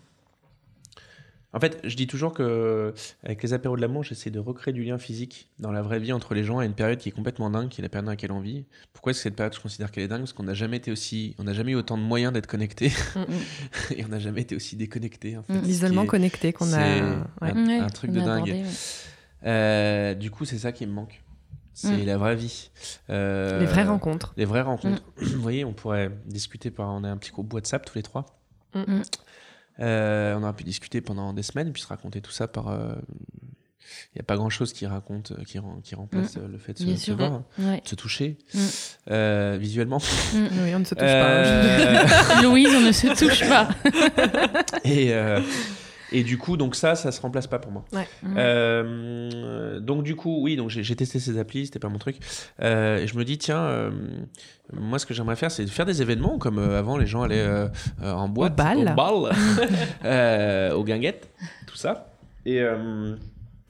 En 1.53 1.59
fait, 1.59 1.81
je 1.83 1.97
dis 1.97 2.07
toujours 2.07 2.33
que 2.33 2.95
avec 3.25 3.43
les 3.43 3.53
apéros 3.53 3.75
de 3.75 3.81
l'amour, 3.81 4.05
j'essaie 4.05 4.31
de 4.31 4.39
recréer 4.39 4.73
du 4.73 4.85
lien 4.85 4.99
physique 4.99 5.49
dans 5.59 5.73
la 5.73 5.83
vraie 5.83 5.99
vie 5.99 6.13
entre 6.13 6.33
les 6.35 6.45
gens 6.45 6.59
à 6.61 6.65
une 6.65 6.75
période 6.75 6.99
qui 6.99 7.09
est 7.09 7.13
complètement 7.13 7.51
dingue, 7.51 7.69
qui 7.69 7.81
est 7.81 7.83
la 7.83 7.89
période 7.89 8.05
dans 8.05 8.13
laquelle 8.13 8.31
on 8.31 8.39
vit. 8.41 8.67
Pourquoi 8.93 9.11
est-ce 9.11 9.19
que 9.19 9.23
cette 9.25 9.35
période, 9.37 9.55
je 9.55 9.61
considère 9.61 9.91
qu'elle 9.91 10.05
est 10.05 10.09
dingue? 10.09 10.21
Parce 10.21 10.33
qu'on 10.33 10.45
n'a 10.45 10.55
jamais 10.55 10.77
été 10.77 10.93
aussi, 10.93 11.35
on 11.39 11.45
n'a 11.45 11.53
jamais 11.53 11.73
eu 11.73 11.75
autant 11.75 11.99
de 11.99 12.03
moyens 12.05 12.33
d'être 12.33 12.47
connectés 12.47 12.93
et 13.97 14.05
on 14.05 14.09
n'a 14.09 14.21
jamais 14.21 14.43
été 14.43 14.55
aussi. 14.55 14.77
En 14.77 15.43
fait, 15.43 15.53
Mm. 15.53 15.61
L'isolement 15.63 16.05
est- 16.05 16.07
connecté 16.07 16.53
qu'on 16.53 16.67
a. 16.67 16.71
c'est 16.71 17.01
ouais. 17.03 17.17
un, 17.43 17.67
Ouais, 17.67 17.79
un 17.79 17.89
truc 17.89 18.11
on 18.11 18.15
de 18.15 18.21
dingue. 18.21 18.29
abordé, 18.51 18.53
ouais. 18.53 18.65
Euh, 19.47 20.15
du 20.15 20.31
coup, 20.31 20.45
c'est 20.45 20.59
ça 20.59 20.71
qui 20.71 20.87
me 20.87 20.93
manque. 20.93 21.23
C'est 21.73 21.97
Mm. 21.97 22.07
la 22.07 22.17
vraie 22.17 22.37
vie. 22.37 22.71
Euh, 23.11 23.59
Les 23.61 23.67
vraies 23.67 23.85
rencontres. 23.85 24.35
Les 24.37 24.45
vraies 24.45 24.61
rencontres. 24.63 25.03
Vous 25.17 25.41
voyez, 25.41 25.65
on 25.65 25.73
pourrait 25.73 26.11
discuter 26.27 26.71
par. 26.71 26.91
On 26.91 27.03
a 27.05 27.09
un 27.09 27.17
petit 27.17 27.33
groupe 27.33 27.53
WhatsApp 27.53 27.85
tous 27.87 27.95
les 27.97 28.03
trois. 28.03 28.27
Mm. 29.79 29.83
Euh, 29.83 30.37
on 30.39 30.43
aurait 30.43 30.53
pu 30.55 30.65
discuter 30.65 31.01
pendant 31.01 31.33
des 31.33 31.43
semaines 31.43 31.69
et 31.69 31.73
puis 31.73 31.83
se 31.83 31.87
raconter 31.89 32.21
tout 32.21 32.33
ça 32.33 32.49
par. 32.49 32.69
Il 34.15 34.17
n'y 34.17 34.21
a 34.21 34.25
pas 34.25 34.37
grand 34.37 34.51
chose 34.51 34.73
qui 34.73 34.87
raconte, 34.87 35.33
qui, 35.47 35.59
rem- 35.59 35.81
qui 35.83 35.95
remplace 35.97 36.37
euh, 36.37 36.47
le 36.47 36.59
fait 36.59 36.75
de 36.75 36.79
se, 36.79 36.85
Bien 36.85 36.95
de 36.95 36.99
se 36.99 37.05
sûr. 37.07 37.17
voir, 37.17 37.43
Ouais. 37.59 37.81
de 37.83 37.89
se 37.89 37.95
toucher 37.97 38.39
Mm. 38.55 38.59
euh, 39.11 39.57
visuellement. 39.61 39.99
Oui, 40.35 40.75
on 40.75 40.79
ne 40.79 40.85
se 40.85 40.95
touche 40.95 41.01
pas. 41.01 41.07
Euh, 41.07 42.05
Louise, 42.43 42.69
on 42.73 42.81
ne 42.83 42.93
se 42.93 43.09
touche 43.09 43.49
pas. 43.49 43.69
et, 44.85 45.13
euh, 45.13 45.41
et 46.13 46.23
du 46.25 46.39
coup, 46.39 46.57
donc 46.57 46.75
ça, 46.75 46.95
ça 46.95 47.13
se 47.13 47.21
remplace 47.21 47.47
pas 47.47 47.59
pour 47.59 47.73
moi. 47.73 47.85
Ouais. 47.93 48.07
Mm. 48.23 48.35
Euh, 48.39 49.81
donc 49.81 50.03
du 50.03 50.17
coup, 50.17 50.43
oui, 50.43 50.57
donc 50.57 50.71
j'ai 50.71 50.97
testé 50.97 51.19
ces 51.19 51.39
applis, 51.39 51.67
c'était 51.67 51.79
pas 51.79 51.89
mon 51.89 51.99
truc. 51.99 52.17
Euh, 52.63 52.99
et 52.99 53.07
je 53.07 53.17
me 53.17 53.25
dis 53.25 53.39
tiens, 53.39 53.61
euh, 53.63 53.91
moi 54.73 54.99
ce 54.99 55.07
que 55.07 55.15
j'aimerais 55.15 55.37
faire, 55.37 55.51
c'est 55.51 55.67
faire 55.67 55.87
des 55.87 56.03
événements 56.03 56.39
comme 56.39 56.59
euh, 56.59 56.79
avant 56.79 56.97
les 56.99 57.07
gens 57.07 57.23
allaient 57.23 57.39
euh, 57.39 57.69
euh, 58.03 58.13
en 58.13 58.29
boîte, 58.29 58.57
bal. 58.57 58.79
au 58.79 58.95
bal, 58.95 59.33
euh, 60.05 60.73
aux 60.75 60.85
guinguettes, 60.85 61.31
tout 61.67 61.77
ça. 61.77 62.13
Et 62.47 62.61
euh, 62.61 63.15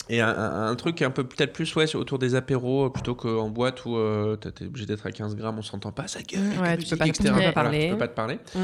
et 0.09 0.21
un, 0.21 0.29
un- 0.29 0.75
truc 0.75 1.03
un 1.03 1.11
peu 1.11 1.23
peut-être 1.25 1.53
plus 1.53 1.73
ouais, 1.77 1.95
autour 1.95 2.19
des 2.19 2.35
apéros 2.35 2.91
plutôt 2.91 3.15
qu'en 3.15 3.49
boîte 3.49 3.85
où 3.85 3.97
euh, 3.97 4.35
t'es 4.37 4.65
obligé 4.65 4.85
d'être 4.87 5.07
à 5.07 5.13
15 5.13 5.37
grammes, 5.37 5.59
on 5.59 5.63
s'entend 5.63 5.93
pas, 5.93 6.09
ça 6.09 6.21
gueule, 6.23 6.41
Ouais, 6.61 6.77
tu 6.77 6.83
musique, 6.83 6.91
peux 6.91 6.97
pas- 6.97 7.05
tu 7.05 7.11
etc. 7.11 7.23
peux 7.29 7.31
pas 7.31 7.35
Voilà, 7.39 7.53
parler. 7.53 7.85
tu 7.87 7.93
peux 7.93 7.99
pas 7.99 8.09
te 8.09 8.15
parler. 8.17 8.35
Mm. 8.55 8.59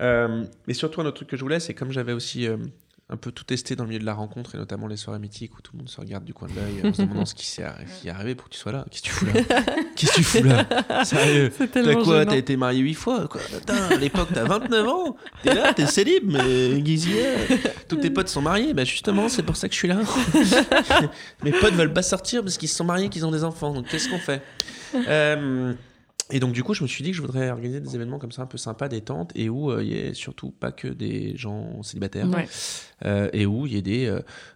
Euh, 0.00 0.44
mais 0.66 0.74
surtout 0.74 1.00
un 1.00 1.04
autre 1.06 1.16
truc 1.16 1.28
que 1.28 1.36
je 1.36 1.42
voulais, 1.42 1.60
c'est 1.60 1.74
comme 1.74 1.90
j'avais 1.90 2.12
aussi 2.12 2.46
euh, 2.46 2.56
un 3.08 3.16
peu 3.16 3.30
tout 3.30 3.44
testé 3.44 3.76
dans 3.76 3.84
le 3.84 3.88
milieu 3.90 4.00
de 4.00 4.04
la 4.04 4.14
rencontre 4.14 4.56
et 4.56 4.58
notamment 4.58 4.88
les 4.88 4.96
soirées 4.96 5.20
mythiques 5.20 5.56
où 5.56 5.62
tout 5.62 5.72
le 5.74 5.78
monde 5.78 5.88
se 5.88 6.00
regarde 6.00 6.24
du 6.24 6.34
coin 6.34 6.48
de 6.48 6.54
l'œil 6.54 6.90
en 6.90 6.92
se 6.92 7.02
demandant 7.02 7.24
ce 7.24 7.36
qui, 7.36 7.60
est, 7.60 7.64
qui 8.00 8.08
est 8.08 8.10
arrivé 8.10 8.34
pour 8.34 8.48
que 8.48 8.54
tu 8.54 8.58
sois 8.58 8.72
là. 8.72 8.84
Qu'est-ce 8.90 9.02
que 9.02 9.06
tu 9.06 9.12
fous 9.12 9.26
là? 9.26 9.32
Qu'est-ce 9.96 10.10
que 10.10 10.16
tu 10.16 10.24
fous 10.24 10.42
là? 10.42 11.04
Sérieux? 11.04 11.52
T'as 11.72 11.94
quoi? 11.94 12.26
T'as 12.26 12.36
été 12.36 12.56
marié 12.56 12.80
8 12.80 12.94
fois 12.94 13.28
quoi. 13.28 13.40
À 13.68 13.94
l'époque, 13.94 14.28
t'as 14.34 14.44
29 14.44 14.88
ans. 14.88 15.16
T'es 15.44 15.54
là, 15.54 15.72
t'es 15.72 15.86
célib, 15.86 16.24
mais 16.32 16.80
Guizier, 16.80 17.26
tous 17.88 17.96
tes 17.96 18.10
potes 18.10 18.28
sont 18.28 18.42
mariés. 18.42 18.74
Bah 18.74 18.84
justement, 18.84 19.28
c'est 19.28 19.44
pour 19.44 19.56
ça 19.56 19.68
que 19.68 19.74
je 19.74 19.78
suis 19.78 19.88
là. 19.88 20.00
Mes 21.44 21.52
potes 21.52 21.74
veulent 21.74 21.92
pas 21.92 22.02
sortir 22.02 22.42
parce 22.42 22.58
qu'ils 22.58 22.68
se 22.68 22.74
sont 22.74 22.84
mariés, 22.84 23.08
qu'ils 23.08 23.24
ont 23.24 23.30
des 23.30 23.44
enfants. 23.44 23.72
Donc 23.72 23.86
qu'est-ce 23.86 24.08
qu'on 24.08 24.18
fait? 24.18 24.42
Euh, 24.94 25.74
et 26.30 26.40
donc, 26.40 26.52
du 26.52 26.64
coup, 26.64 26.74
je 26.74 26.82
me 26.82 26.88
suis 26.88 27.04
dit 27.04 27.10
que 27.10 27.16
je 27.16 27.22
voudrais 27.22 27.50
organiser 27.50 27.80
des 27.80 27.94
événements 27.94 28.18
comme 28.18 28.32
ça, 28.32 28.42
un 28.42 28.46
peu 28.46 28.58
sympas, 28.58 28.88
détente, 28.88 29.30
et 29.36 29.48
où 29.48 29.70
euh, 29.70 29.84
il 29.84 29.90
n'y 29.90 29.96
ait 29.96 30.14
surtout 30.14 30.50
pas 30.50 30.72
que 30.72 30.88
des 30.88 31.36
gens 31.36 31.82
célibataires. 31.84 32.26
Euh, 33.04 33.28
et 33.34 33.44
où 33.44 33.66
il 33.66 33.74
y 33.74 33.76
ait 33.76 33.82
des. 33.82 34.06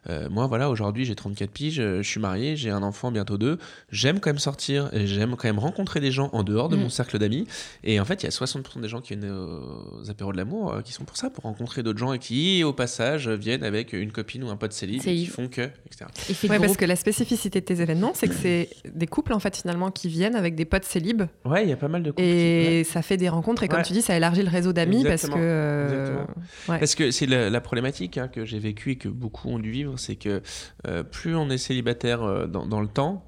Euh, 0.08 0.28
moi, 0.30 0.46
voilà, 0.46 0.70
aujourd'hui, 0.70 1.04
j'ai 1.04 1.14
34 1.14 1.50
piges, 1.50 1.76
je 1.76 2.02
suis 2.02 2.18
marié, 2.18 2.56
j'ai 2.56 2.70
un 2.70 2.82
enfant, 2.82 3.12
bientôt 3.12 3.38
deux. 3.38 3.58
J'aime 3.90 4.18
quand 4.18 4.30
même 4.30 4.38
sortir, 4.38 4.88
et 4.92 5.06
j'aime 5.06 5.36
quand 5.36 5.46
même 5.46 5.58
rencontrer 5.58 6.00
des 6.00 6.10
gens 6.10 6.30
en 6.32 6.42
dehors 6.42 6.68
de 6.70 6.76
mm. 6.76 6.80
mon 6.80 6.88
cercle 6.88 7.18
d'amis. 7.18 7.46
Et 7.84 8.00
en 8.00 8.04
fait, 8.04 8.22
il 8.22 8.24
y 8.24 8.28
a 8.28 8.30
60% 8.30 8.80
des 8.80 8.88
gens 8.88 9.00
qui 9.00 9.14
viennent 9.14 9.30
aux 9.30 10.10
apéros 10.10 10.32
de 10.32 10.38
l'amour 10.38 10.82
qui 10.84 10.92
sont 10.92 11.04
pour 11.04 11.18
ça, 11.18 11.30
pour 11.30 11.44
rencontrer 11.44 11.82
d'autres 11.82 11.98
gens 11.98 12.12
et 12.12 12.18
qui, 12.18 12.64
au 12.64 12.72
passage, 12.72 13.28
viennent 13.28 13.62
avec 13.62 13.92
une 13.92 14.10
copine 14.10 14.42
ou 14.42 14.48
un 14.48 14.56
pote 14.56 14.72
célib, 14.72 15.02
qui 15.02 15.26
font 15.26 15.46
que, 15.46 15.70
etc. 15.86 16.06
Ouais, 16.48 16.58
parce 16.58 16.76
que 16.76 16.86
la 16.86 16.96
spécificité 16.96 17.60
de 17.60 17.66
tes 17.66 17.80
événements, 17.80 18.12
c'est 18.14 18.26
que 18.26 18.34
c'est 18.34 18.70
des 18.92 19.06
couples, 19.06 19.34
en 19.34 19.38
fait, 19.38 19.56
finalement, 19.56 19.90
qui 19.90 20.08
viennent 20.08 20.34
avec 20.34 20.56
des 20.56 20.64
potes 20.64 20.84
célib. 20.84 21.22
Ouais, 21.44 21.59
il 21.62 21.68
y 21.68 21.72
a 21.72 21.76
pas 21.76 21.88
mal 21.88 22.02
de 22.02 22.10
couples. 22.10 22.22
Et 22.22 22.84
ça 22.84 23.02
fait 23.02 23.16
des 23.16 23.28
rencontres. 23.28 23.62
Et 23.62 23.68
comme 23.68 23.82
tu 23.82 23.92
dis, 23.92 24.02
ça 24.02 24.16
élargit 24.16 24.42
le 24.42 24.50
réseau 24.50 24.72
d'amis 24.72 25.04
parce 25.04 25.28
que. 25.28 25.34
Euh, 25.36 26.24
parce 26.66 26.94
que 26.94 27.10
c'est 27.10 27.26
la, 27.26 27.60
problématique 27.60 28.18
hein, 28.18 28.28
que 28.28 28.44
j'ai 28.44 28.58
vécue 28.58 28.92
et 28.92 28.96
que 28.96 29.08
beaucoup 29.08 29.48
ont 29.48 29.58
dû 29.58 29.70
vivre, 29.70 29.98
c'est 29.98 30.16
que 30.16 30.42
euh, 30.86 31.02
plus 31.02 31.36
on 31.36 31.50
est 31.50 31.58
célibataire 31.58 32.22
euh, 32.22 32.46
dans, 32.46 32.80
le 32.80 32.88
temps, 32.88 33.24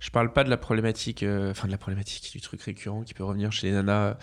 je 0.00 0.10
parle 0.10 0.32
pas 0.32 0.44
de 0.44 0.50
la 0.50 0.56
problématique, 0.56 1.24
enfin 1.50 1.66
de 1.66 1.72
la 1.72 1.78
problématique 1.78 2.32
du 2.32 2.40
truc 2.40 2.62
récurrent 2.62 3.02
qui 3.02 3.14
peut 3.14 3.24
revenir 3.24 3.52
chez 3.52 3.68
les 3.68 3.74
nanas. 3.74 4.16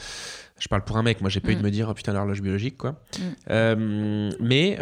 Je 0.58 0.68
parle 0.68 0.84
pour 0.84 0.98
un 0.98 1.04
mec, 1.04 1.22
moi 1.22 1.30
j'ai 1.30 1.42
pas 1.42 1.52
eu 1.52 1.56
de 1.56 1.62
mm. 1.62 1.66
me 1.66 1.72
dire 1.72 1.88
oh, 1.90 1.94
putain 1.94 2.14
l'horloge 2.14 2.42
biologique 2.42 2.78
quoi. 2.78 3.02
Mm. 3.50 4.30
mais 4.40 4.78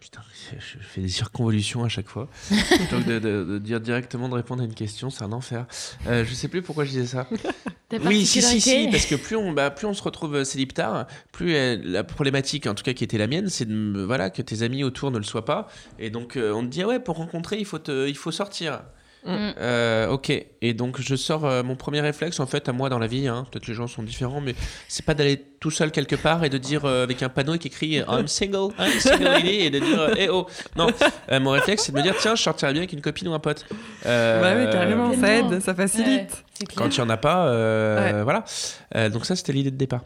putain, 0.00 0.20
je 0.58 0.78
fais 0.80 1.00
des 1.00 1.08
circonvolutions 1.08 1.84
à 1.84 1.88
chaque 1.88 2.08
fois. 2.08 2.28
Plutôt 2.48 3.00
que 3.00 3.18
de, 3.18 3.58
dire 3.58 3.80
directement 3.80 4.28
de 4.28 4.34
répondre 4.34 4.62
à 4.62 4.66
une 4.66 4.74
question, 4.74 5.10
c'est 5.10 5.24
un 5.24 5.32
enfer. 5.32 5.66
Euh, 6.06 6.24
je 6.24 6.34
sais 6.34 6.48
plus 6.48 6.62
pourquoi 6.62 6.84
je 6.84 6.90
disais 6.90 7.06
ça. 7.06 7.26
oui, 8.04 8.26
si, 8.26 8.42
si, 8.42 8.60
si, 8.60 8.88
parce 8.90 9.06
que 9.06 9.14
plus 9.14 9.36
on, 9.36 9.52
bah, 9.52 9.70
plus 9.70 9.86
on 9.86 9.94
se 9.94 10.02
retrouve 10.02 10.44
célibataire, 10.44 11.06
plus 11.32 11.54
euh, 11.54 11.78
la 11.82 12.04
problématique, 12.04 12.66
en 12.66 12.74
tout 12.74 12.84
cas 12.84 12.92
qui 12.92 13.04
était 13.04 13.18
la 13.18 13.26
mienne, 13.26 13.48
c'est 13.48 13.66
de, 13.66 14.02
voilà, 14.02 14.30
que 14.30 14.42
tes 14.42 14.62
amis 14.62 14.84
autour 14.84 15.10
ne 15.10 15.18
le 15.18 15.24
soient 15.24 15.44
pas. 15.44 15.68
Et 15.98 16.10
donc 16.10 16.36
euh, 16.36 16.52
on 16.52 16.62
te 16.62 16.68
dit, 16.68 16.82
ah 16.82 16.88
ouais, 16.88 17.00
pour 17.00 17.16
rencontrer, 17.16 17.58
il 17.58 17.66
faut, 17.66 17.78
te, 17.78 18.06
il 18.06 18.16
faut 18.16 18.32
sortir. 18.32 18.82
Mm. 19.24 19.54
Euh, 19.58 20.08
ok, 20.08 20.30
et 20.60 20.74
donc 20.74 21.00
je 21.00 21.16
sors 21.16 21.46
euh, 21.46 21.62
mon 21.62 21.76
premier 21.76 22.00
réflexe 22.00 22.40
en 22.40 22.46
fait 22.46 22.68
à 22.68 22.72
moi 22.72 22.90
dans 22.90 22.98
la 22.98 23.06
vie, 23.06 23.26
hein, 23.26 23.46
peut-être 23.50 23.66
les 23.66 23.74
gens 23.74 23.86
sont 23.86 24.02
différents, 24.02 24.42
mais 24.42 24.54
c'est 24.86 25.04
pas 25.04 25.14
d'aller 25.14 25.42
tout 25.64 25.70
seul 25.70 25.90
quelque 25.92 26.14
part 26.14 26.44
et 26.44 26.50
de 26.50 26.58
dire 26.58 26.84
euh, 26.84 27.04
avec 27.04 27.22
un 27.22 27.30
panneau 27.30 27.56
qui 27.56 27.68
écrit 27.68 27.94
I'm 27.94 28.28
single, 28.28 28.74
I'm 28.78 28.92
single 29.00 29.24
lady 29.24 29.60
et 29.60 29.70
de 29.70 29.78
dire 29.78 30.10
eh 30.18 30.28
oh. 30.28 30.46
Non, 30.76 30.88
mon 31.40 31.52
réflexe 31.52 31.84
c'est 31.84 31.92
de 31.92 31.96
me 31.96 32.02
dire 32.02 32.14
tiens, 32.20 32.34
je 32.34 32.42
sortirais 32.42 32.74
bien 32.74 32.82
avec 32.82 32.92
une 32.92 33.00
copine 33.00 33.28
ou 33.28 33.32
un 33.32 33.38
pote. 33.38 33.64
bah 34.04 34.52
oui, 34.58 34.68
carrément, 34.70 35.14
ça 35.18 35.32
aide, 35.32 35.60
ça 35.60 35.74
facilite. 35.74 36.44
Quand 36.76 36.94
il 36.94 37.00
n'y 37.00 37.06
en 37.06 37.08
a 37.08 37.16
pas, 37.16 38.22
voilà. 38.24 38.44
donc 39.08 39.24
ça 39.24 39.36
c'était 39.36 39.54
l'idée 39.54 39.70
de 39.70 39.78
départ. 39.78 40.02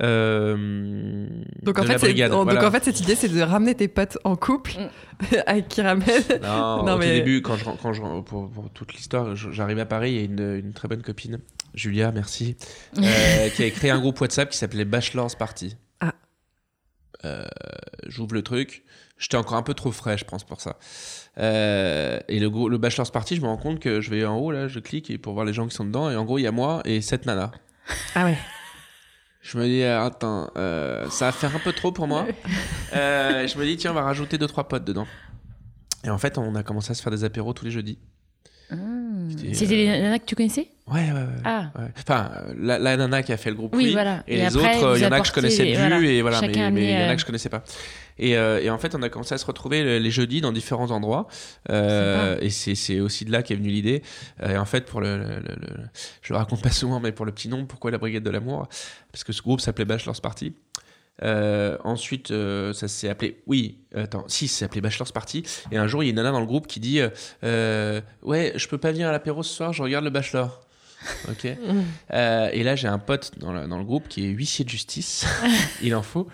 donc, 0.00 1.78
en 1.78 1.82
fait, 1.82 2.14
donc 2.30 2.62
en 2.62 2.70
fait, 2.70 2.84
cette 2.84 3.00
idée 3.00 3.16
c'est 3.16 3.28
de 3.28 3.42
ramener 3.42 3.74
tes 3.74 3.88
potes 3.88 4.16
en 4.24 4.34
couple 4.34 4.72
mm. 4.78 5.36
avec 5.46 5.68
qui 5.68 5.82
ramène. 5.82 6.06
Non, 6.42 6.94
au 6.94 6.98
début, 7.00 7.42
quand 7.42 7.56
je, 7.56 7.64
quand 7.82 7.92
je, 7.92 8.00
pour, 8.22 8.48
pour, 8.50 8.70
toute 8.72 8.94
l'histoire, 8.94 9.36
j'arrive 9.36 9.78
à 9.78 9.84
Paris, 9.84 10.12
il 10.12 10.16
y 10.16 10.20
a 10.20 10.24
une, 10.24 10.64
une, 10.64 10.72
très 10.72 10.88
bonne 10.88 11.02
copine, 11.02 11.40
Julia, 11.76 12.10
merci, 12.10 12.56
euh, 12.98 13.50
qui 13.54 13.62
a 13.62 13.70
créé 13.70 13.90
un 13.90 14.00
groupe 14.00 14.18
WhatsApp 14.18 14.48
qui 14.48 14.56
s'appelait 14.56 14.86
Bachelor's 14.86 15.34
Party. 15.34 15.76
Ah. 16.00 16.14
Euh, 17.24 17.44
j'ouvre 18.06 18.34
le 18.34 18.42
truc. 18.42 18.82
J'étais 19.18 19.36
encore 19.36 19.56
un 19.58 19.62
peu 19.62 19.74
trop 19.74 19.92
frais, 19.92 20.16
je 20.16 20.24
pense, 20.24 20.42
pour 20.42 20.60
ça. 20.60 20.78
Euh, 21.38 22.18
et 22.28 22.40
le, 22.40 22.48
le 22.68 22.78
Bachelor's 22.78 23.10
Party, 23.10 23.36
je 23.36 23.42
me 23.42 23.46
rends 23.46 23.58
compte 23.58 23.78
que 23.78 24.00
je 24.00 24.10
vais 24.10 24.24
en 24.24 24.38
haut, 24.38 24.50
là, 24.50 24.68
je 24.68 24.80
clique 24.80 25.20
pour 25.20 25.34
voir 25.34 25.44
les 25.44 25.52
gens 25.52 25.68
qui 25.68 25.74
sont 25.74 25.84
dedans. 25.84 26.10
Et 26.10 26.16
en 26.16 26.24
gros, 26.24 26.38
il 26.38 26.42
y 26.42 26.46
a 26.46 26.52
moi 26.52 26.80
et 26.86 27.02
sept 27.02 27.26
nanas. 27.26 27.52
Ah 28.14 28.24
ouais. 28.24 28.38
Je 29.42 29.58
me 29.58 29.66
dis, 29.66 29.84
attends, 29.84 30.50
ça 30.54 31.26
va 31.26 31.32
faire 31.32 31.54
un 31.54 31.60
peu 31.60 31.72
trop 31.72 31.92
pour 31.92 32.08
moi. 32.08 32.26
je 32.92 33.58
me 33.58 33.64
dis, 33.64 33.76
tiens, 33.76 33.90
on 33.92 33.94
va 33.94 34.02
rajouter 34.02 34.38
deux 34.38 34.48
trois 34.48 34.66
potes 34.66 34.84
dedans. 34.84 35.06
Et 36.04 36.10
en 36.10 36.18
fait, 36.18 36.38
on 36.38 36.54
a 36.54 36.62
commencé 36.62 36.90
à 36.90 36.94
se 36.94 37.02
faire 37.02 37.12
des 37.12 37.22
apéros 37.22 37.52
tous 37.52 37.66
les 37.66 37.70
jeudis. 37.70 37.98
Ah. 38.70 38.76
C'était 39.52 39.76
les 39.76 39.86
nanas 39.86 40.18
que 40.18 40.24
tu 40.24 40.34
connaissais? 40.34 40.70
Ouais, 40.88 41.10
ouais, 41.10 41.12
ouais. 41.12 41.42
Ah. 41.44 41.70
Enfin, 41.98 42.30
la, 42.56 42.78
nana 42.96 43.22
qui 43.24 43.32
a 43.32 43.36
fait 43.36 43.50
le 43.50 43.56
groupe, 43.56 43.74
oui, 43.74 43.90
voilà. 43.92 44.22
Et, 44.28 44.36
les 44.36 44.56
autres, 44.56 44.96
il 44.96 45.02
y 45.02 45.06
en 45.06 45.10
a 45.10 45.20
que 45.20 45.26
je 45.26 45.32
connaissais 45.32 45.64
vue, 45.64 46.08
et 46.08 46.22
voilà, 46.22 46.40
mais 46.40 46.52
il 46.52 46.58
y 46.58 46.94
en 46.94 47.08
a 47.08 47.10
euh, 47.10 47.14
que 47.14 47.20
je 47.20 47.26
connaissais 47.26 47.48
pas. 47.48 47.64
Et, 48.18 48.36
euh, 48.36 48.62
et, 48.62 48.70
en 48.70 48.78
fait, 48.78 48.94
on 48.94 49.02
a 49.02 49.08
commencé 49.08 49.34
à 49.34 49.38
se 49.38 49.46
retrouver 49.46 49.98
les, 49.98 50.10
jeudis 50.10 50.40
dans 50.40 50.52
différents 50.52 50.92
endroits. 50.92 51.26
Euh, 51.70 52.38
et 52.40 52.50
c'est 52.50 53.00
aussi 53.00 53.24
de 53.24 53.32
là 53.32 53.42
qu'est 53.42 53.56
venue 53.56 53.70
l'idée. 53.70 54.02
Et 54.48 54.56
en 54.56 54.64
fait, 54.64 54.84
pour 54.84 55.00
le, 55.00 55.42
je 56.22 56.32
le 56.32 56.38
raconte 56.38 56.62
pas 56.62 56.70
souvent, 56.70 57.00
mais 57.00 57.10
pour 57.10 57.26
le 57.26 57.32
petit 57.32 57.48
nom, 57.48 57.66
pourquoi 57.66 57.90
la 57.90 57.98
Brigade 57.98 58.22
de 58.22 58.30
l'amour? 58.30 58.68
Parce 59.10 59.24
que 59.24 59.32
ce 59.32 59.42
groupe 59.42 59.60
s'appelait 59.60 59.84
Bachelor's 59.84 60.20
Party. 60.20 60.54
Euh, 61.22 61.78
ensuite, 61.84 62.30
euh, 62.30 62.72
ça 62.72 62.88
s'est 62.88 63.08
appelé. 63.08 63.42
Oui, 63.46 63.78
attends, 63.94 64.24
si, 64.28 64.48
ça 64.48 64.58
s'est 64.58 64.64
appelé 64.66 64.80
Bachelor's 64.80 65.12
Party. 65.12 65.44
Et 65.72 65.76
un 65.76 65.86
jour, 65.86 66.02
il 66.02 66.06
y 66.06 66.08
a 66.08 66.10
une 66.10 66.16
nana 66.16 66.32
dans 66.32 66.40
le 66.40 66.46
groupe 66.46 66.66
qui 66.66 66.80
dit 66.80 67.00
euh, 67.44 68.00
Ouais, 68.22 68.52
je 68.56 68.68
peux 68.68 68.78
pas 68.78 68.92
venir 68.92 69.08
à 69.08 69.12
l'apéro 69.12 69.42
ce 69.42 69.54
soir, 69.54 69.72
je 69.72 69.82
regarde 69.82 70.04
le 70.04 70.10
Bachelor. 70.10 70.65
Ok. 71.30 71.44
et 71.44 72.62
là, 72.62 72.76
j'ai 72.76 72.88
un 72.88 72.98
pote 72.98 73.38
dans 73.38 73.52
le, 73.52 73.66
dans 73.66 73.78
le, 73.78 73.84
groupe 73.84 74.08
qui 74.08 74.24
est 74.24 74.28
huissier 74.28 74.64
de 74.64 74.70
justice, 74.70 75.26
il 75.82 75.94
en 75.94 76.02
faut, 76.02 76.28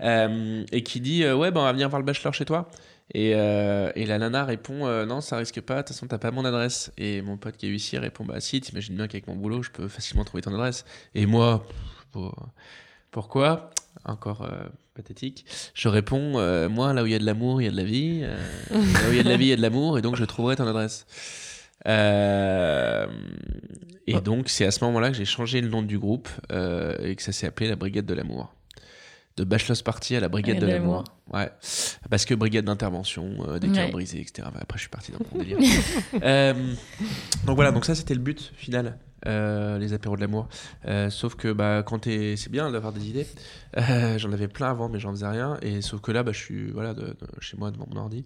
et 0.00 0.82
qui 0.84 1.00
dit 1.00 1.24
Ouais, 1.24 1.50
ben, 1.50 1.60
on 1.60 1.64
va 1.64 1.72
venir 1.72 1.88
voir 1.88 2.00
le 2.00 2.06
Bachelor 2.06 2.34
chez 2.34 2.44
toi. 2.44 2.68
Et, 3.14 3.30
et, 3.30 4.06
la 4.06 4.18
nana 4.18 4.44
répond 4.44 4.86
Non, 5.06 5.20
ça 5.20 5.36
risque 5.36 5.60
pas, 5.60 5.76
de 5.76 5.80
toute 5.80 5.88
façon, 5.88 6.06
t'as 6.06 6.18
pas 6.18 6.30
mon 6.30 6.44
adresse. 6.44 6.92
Et 6.98 7.22
mon 7.22 7.36
pote 7.36 7.56
qui 7.56 7.66
est 7.66 7.68
huissier 7.68 7.98
répond 7.98 8.24
Bah, 8.24 8.40
si, 8.40 8.60
t'imagines 8.60 8.96
bien 8.96 9.08
qu'avec 9.08 9.26
mon 9.26 9.36
boulot, 9.36 9.62
je 9.62 9.70
peux 9.70 9.88
facilement 9.88 10.24
trouver 10.24 10.42
ton 10.42 10.54
adresse. 10.54 10.84
Et 11.14 11.26
moi, 11.26 11.66
pourquoi? 13.10 13.70
Encore 14.04 14.42
euh, 14.42 14.64
pathétique, 14.94 15.44
je 15.74 15.88
réponds 15.88 16.38
euh, 16.38 16.68
Moi, 16.68 16.92
là 16.92 17.02
où 17.02 17.06
il 17.06 17.12
y 17.12 17.14
a 17.14 17.18
de 17.18 17.26
l'amour, 17.26 17.60
il 17.60 17.66
y 17.66 17.68
a 17.68 17.70
de 17.70 17.76
la 17.76 17.84
vie. 17.84 18.20
Euh, 18.22 18.36
là 18.70 19.08
où 19.08 19.12
il 19.12 19.16
y 19.16 19.20
a 19.20 19.22
de 19.22 19.28
la 19.28 19.36
vie, 19.36 19.46
il 19.46 19.50
y 19.50 19.52
a 19.52 19.56
de 19.56 19.62
l'amour, 19.62 19.98
et 19.98 20.02
donc 20.02 20.16
je 20.16 20.24
trouverai 20.24 20.56
ton 20.56 20.66
adresse. 20.66 21.06
Et 21.86 23.06
donc, 24.24 24.48
c'est 24.48 24.64
à 24.64 24.70
ce 24.70 24.84
moment-là 24.84 25.10
que 25.10 25.16
j'ai 25.16 25.24
changé 25.24 25.60
le 25.60 25.68
nom 25.68 25.82
du 25.82 25.98
groupe 25.98 26.28
et 26.50 27.16
que 27.16 27.22
ça 27.22 27.32
s'est 27.32 27.46
appelé 27.46 27.68
la 27.68 27.76
Brigade 27.76 28.06
de 28.06 28.14
l'amour. 28.14 28.54
De 29.36 29.44
Bachelor's 29.44 29.80
Party 29.80 30.14
à 30.14 30.20
la 30.20 30.28
Brigade 30.28 30.58
de 30.58 30.66
l'amour. 30.66 31.04
Ouais. 31.32 31.50
Parce 32.10 32.26
que 32.26 32.34
brigade 32.34 32.66
d'intervention, 32.66 33.56
des 33.58 33.70
cœurs 33.70 33.90
brisés, 33.90 34.20
etc. 34.20 34.46
Après, 34.54 34.76
je 34.76 34.82
suis 34.82 34.90
parti 34.90 35.12
dans 35.12 35.18
mon 35.32 35.38
délire. 35.42 35.56
donc 37.46 37.56
voilà, 37.56 37.72
donc 37.72 37.86
ça, 37.86 37.94
c'était 37.94 38.14
le 38.14 38.20
but 38.20 38.52
final. 38.56 38.98
Euh, 39.26 39.78
les 39.78 39.92
apéros 39.92 40.16
de 40.16 40.20
l'amour. 40.20 40.48
Euh, 40.86 41.08
sauf 41.08 41.36
que 41.36 41.52
bah, 41.52 41.84
quand 41.86 42.04
c'est 42.04 42.50
bien 42.50 42.70
d'avoir 42.70 42.92
des 42.92 43.08
idées. 43.08 43.26
Euh, 43.78 44.18
j'en 44.18 44.32
avais 44.32 44.48
plein 44.48 44.70
avant, 44.70 44.88
mais 44.88 44.98
j'en 44.98 45.12
faisais 45.12 45.28
rien. 45.28 45.58
Et 45.62 45.80
sauf 45.80 46.00
que 46.00 46.10
là, 46.10 46.22
bah, 46.22 46.32
je 46.32 46.38
suis 46.38 46.70
voilà, 46.70 46.92
de, 46.92 47.14
chez 47.40 47.56
moi 47.56 47.70
devant 47.70 47.86
mon 47.88 48.00
ordi. 48.00 48.24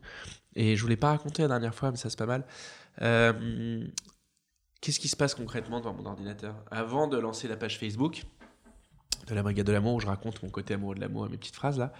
Et 0.54 0.74
je 0.74 0.82
voulais 0.82 0.96
pas 0.96 1.10
raconter 1.10 1.42
la 1.42 1.48
dernière 1.48 1.74
fois, 1.74 1.90
mais 1.90 1.98
ça 1.98 2.08
c'est 2.08 2.18
pas 2.18 2.26
mal. 2.26 2.44
Qu'est-ce 2.98 5.00
qui 5.00 5.08
se 5.08 5.16
passe 5.16 5.34
concrètement 5.34 5.80
devant 5.80 5.94
mon 5.94 6.06
ordinateur? 6.06 6.54
Avant 6.70 7.08
de 7.08 7.18
lancer 7.18 7.48
la 7.48 7.56
page 7.56 7.78
Facebook 7.78 8.22
de 9.26 9.34
la 9.34 9.42
Brigade 9.42 9.66
de 9.66 9.72
l'amour, 9.72 9.94
où 9.94 10.00
je 10.00 10.06
raconte 10.06 10.42
mon 10.42 10.50
côté 10.50 10.74
amoureux 10.74 10.94
de 10.94 11.00
l'amour, 11.00 11.28
mes 11.28 11.36
petites 11.36 11.56
phrases 11.56 11.78
là. 11.78 11.92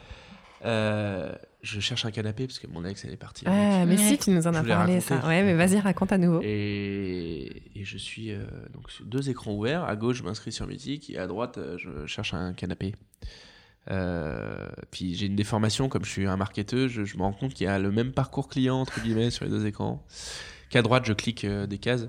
Euh, 0.65 1.35
je 1.63 1.81
cherche 1.81 2.07
un 2.07 2.11
canapé 2.11 2.47
parce 2.47 2.59
que 2.59 2.67
mon 2.67 2.85
ex 2.85 3.05
elle 3.05 3.13
est 3.13 3.19
partie. 3.19 3.45
Ah, 3.47 3.85
mais 3.85 3.99
si, 3.99 4.17
tu 4.17 4.31
nous 4.31 4.47
en 4.47 4.55
as 4.55 4.63
parlé 4.63 5.01
ça. 5.01 5.17
Ouais, 5.27 5.43
mais 5.43 5.55
vas-y, 5.55 5.79
raconte 5.79 6.13
à 6.13 6.19
nouveau. 6.19 6.41
Et, 6.43 7.63
et 7.75 7.85
je 7.85 7.99
suis 7.99 8.33
euh, 8.33 8.47
donc 8.73 8.91
sur 8.91 9.05
deux 9.05 9.29
écrans 9.29 9.53
ouverts. 9.53 9.85
À 9.85 9.97
gauche, 9.97 10.17
je 10.17 10.23
m'inscris 10.23 10.53
sur 10.53 10.67
Mythique 10.67 11.11
et 11.11 11.19
à 11.19 11.27
droite, 11.27 11.59
euh, 11.59 11.77
je 11.77 12.07
cherche 12.07 12.33
un 12.33 12.55
canapé. 12.55 12.95
puis 14.91 15.15
j'ai 15.15 15.27
une 15.27 15.37
déformation, 15.37 15.89
comme 15.89 16.05
je 16.05 16.11
suis 16.11 16.27
un 16.27 16.37
marketeur, 16.37 16.89
je, 16.89 17.17
me 17.17 17.23
rends 17.23 17.33
compte 17.33 17.53
qu'il 17.53 17.67
y 17.67 17.71
a 17.71 17.79
le 17.79 17.93
même 17.93 18.13
parcours 18.13 18.49
client 18.49 18.81
entre 18.81 19.01
guillemets 19.03 19.31
sur 19.31 19.45
les 19.45 19.51
deux 19.51 19.67
écrans. 19.67 20.07
Qu'à 20.71 20.83
droite, 20.83 21.05
je 21.07 21.13
clique 21.13 21.47
des 21.47 21.79
cases 21.79 22.07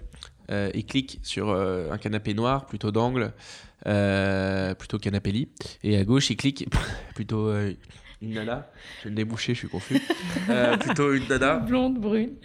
et 0.49 0.83
clique 0.83 1.19
sur 1.23 1.51
un 1.51 1.97
canapé 1.97 2.33
noir 2.33 2.65
plutôt 2.65 2.91
d'angle, 2.91 3.33
plutôt 3.83 4.97
canapé 4.97 5.31
lit. 5.31 5.49
Et 5.83 5.97
à 5.97 6.03
gauche, 6.03 6.29
il 6.29 6.37
clique 6.37 6.67
plutôt 7.15 7.51
une 8.21 8.33
nana. 8.33 8.69
Je 8.99 9.05
vais 9.05 9.09
le 9.11 9.15
déboucher, 9.15 9.53
je 9.53 9.59
suis 9.59 9.67
confus. 9.67 10.01
Euh, 10.49 10.77
plutôt 10.77 11.13
une 11.13 11.27
nana. 11.27 11.57
Blonde, 11.57 11.99
brune. 11.99 12.35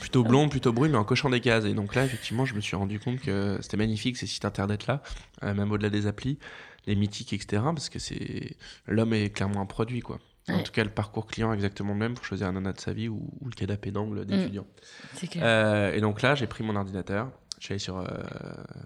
Plutôt 0.00 0.22
blonde, 0.22 0.50
plutôt 0.50 0.72
brune, 0.72 0.92
mais 0.92 0.98
en 0.98 1.04
cochant 1.04 1.28
des 1.28 1.40
cases. 1.40 1.64
Et 1.64 1.74
donc 1.74 1.94
là, 1.96 2.04
effectivement, 2.04 2.44
je 2.44 2.54
me 2.54 2.60
suis 2.60 2.76
rendu 2.76 3.00
compte 3.00 3.20
que 3.20 3.58
c'était 3.60 3.76
magnifique 3.76 4.16
ces 4.16 4.28
sites 4.28 4.44
internet-là, 4.44 5.02
euh, 5.42 5.54
même 5.54 5.72
au-delà 5.72 5.90
des 5.90 6.06
applis, 6.06 6.38
les 6.86 6.94
mythiques, 6.94 7.32
etc. 7.32 7.62
Parce 7.64 7.88
que 7.88 7.98
c'est 7.98 8.56
l'homme 8.86 9.12
est 9.12 9.30
clairement 9.30 9.60
un 9.60 9.66
produit, 9.66 10.00
quoi. 10.00 10.20
En 10.48 10.62
tout 10.62 10.72
cas, 10.72 10.84
le 10.84 10.90
parcours 10.90 11.26
client 11.26 11.52
exactement 11.52 11.92
le 11.92 11.98
même 11.98 12.14
pour 12.14 12.24
choisir 12.24 12.46
un 12.46 12.52
nana 12.52 12.72
de 12.72 12.80
sa 12.80 12.92
vie 12.92 13.08
ou, 13.08 13.28
le 13.44 13.50
canapé 13.50 13.90
d'angle 13.90 14.24
d'étudiant. 14.24 14.66
C'est 15.14 15.26
clair. 15.26 15.42
Euh, 15.44 15.92
et 15.92 16.00
donc 16.00 16.22
là, 16.22 16.34
j'ai 16.34 16.46
pris 16.46 16.62
mon 16.62 16.76
ordinateur, 16.76 17.30
je 17.58 17.64
suis 17.64 17.72
allé 17.72 17.78
sur 17.78 17.98
euh, 17.98 18.06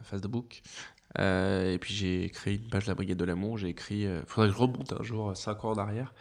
Facebook. 0.02 0.62
Euh, 1.18 1.74
et 1.74 1.78
puis 1.78 1.92
j'ai 1.92 2.30
créé 2.30 2.54
une 2.54 2.68
page 2.68 2.84
de 2.84 2.90
la 2.90 2.94
Brigade 2.94 3.18
de 3.18 3.24
l'Amour. 3.24 3.58
J'ai 3.58 3.68
écrit, 3.68 4.02
il 4.02 4.22
faudrait 4.26 4.48
que 4.48 4.54
je 4.54 4.58
remonte 4.58 4.94
un 4.98 5.02
jour 5.02 5.36
5 5.36 5.64
ans 5.64 5.72
en 5.72 5.78
arrière, 5.78 6.14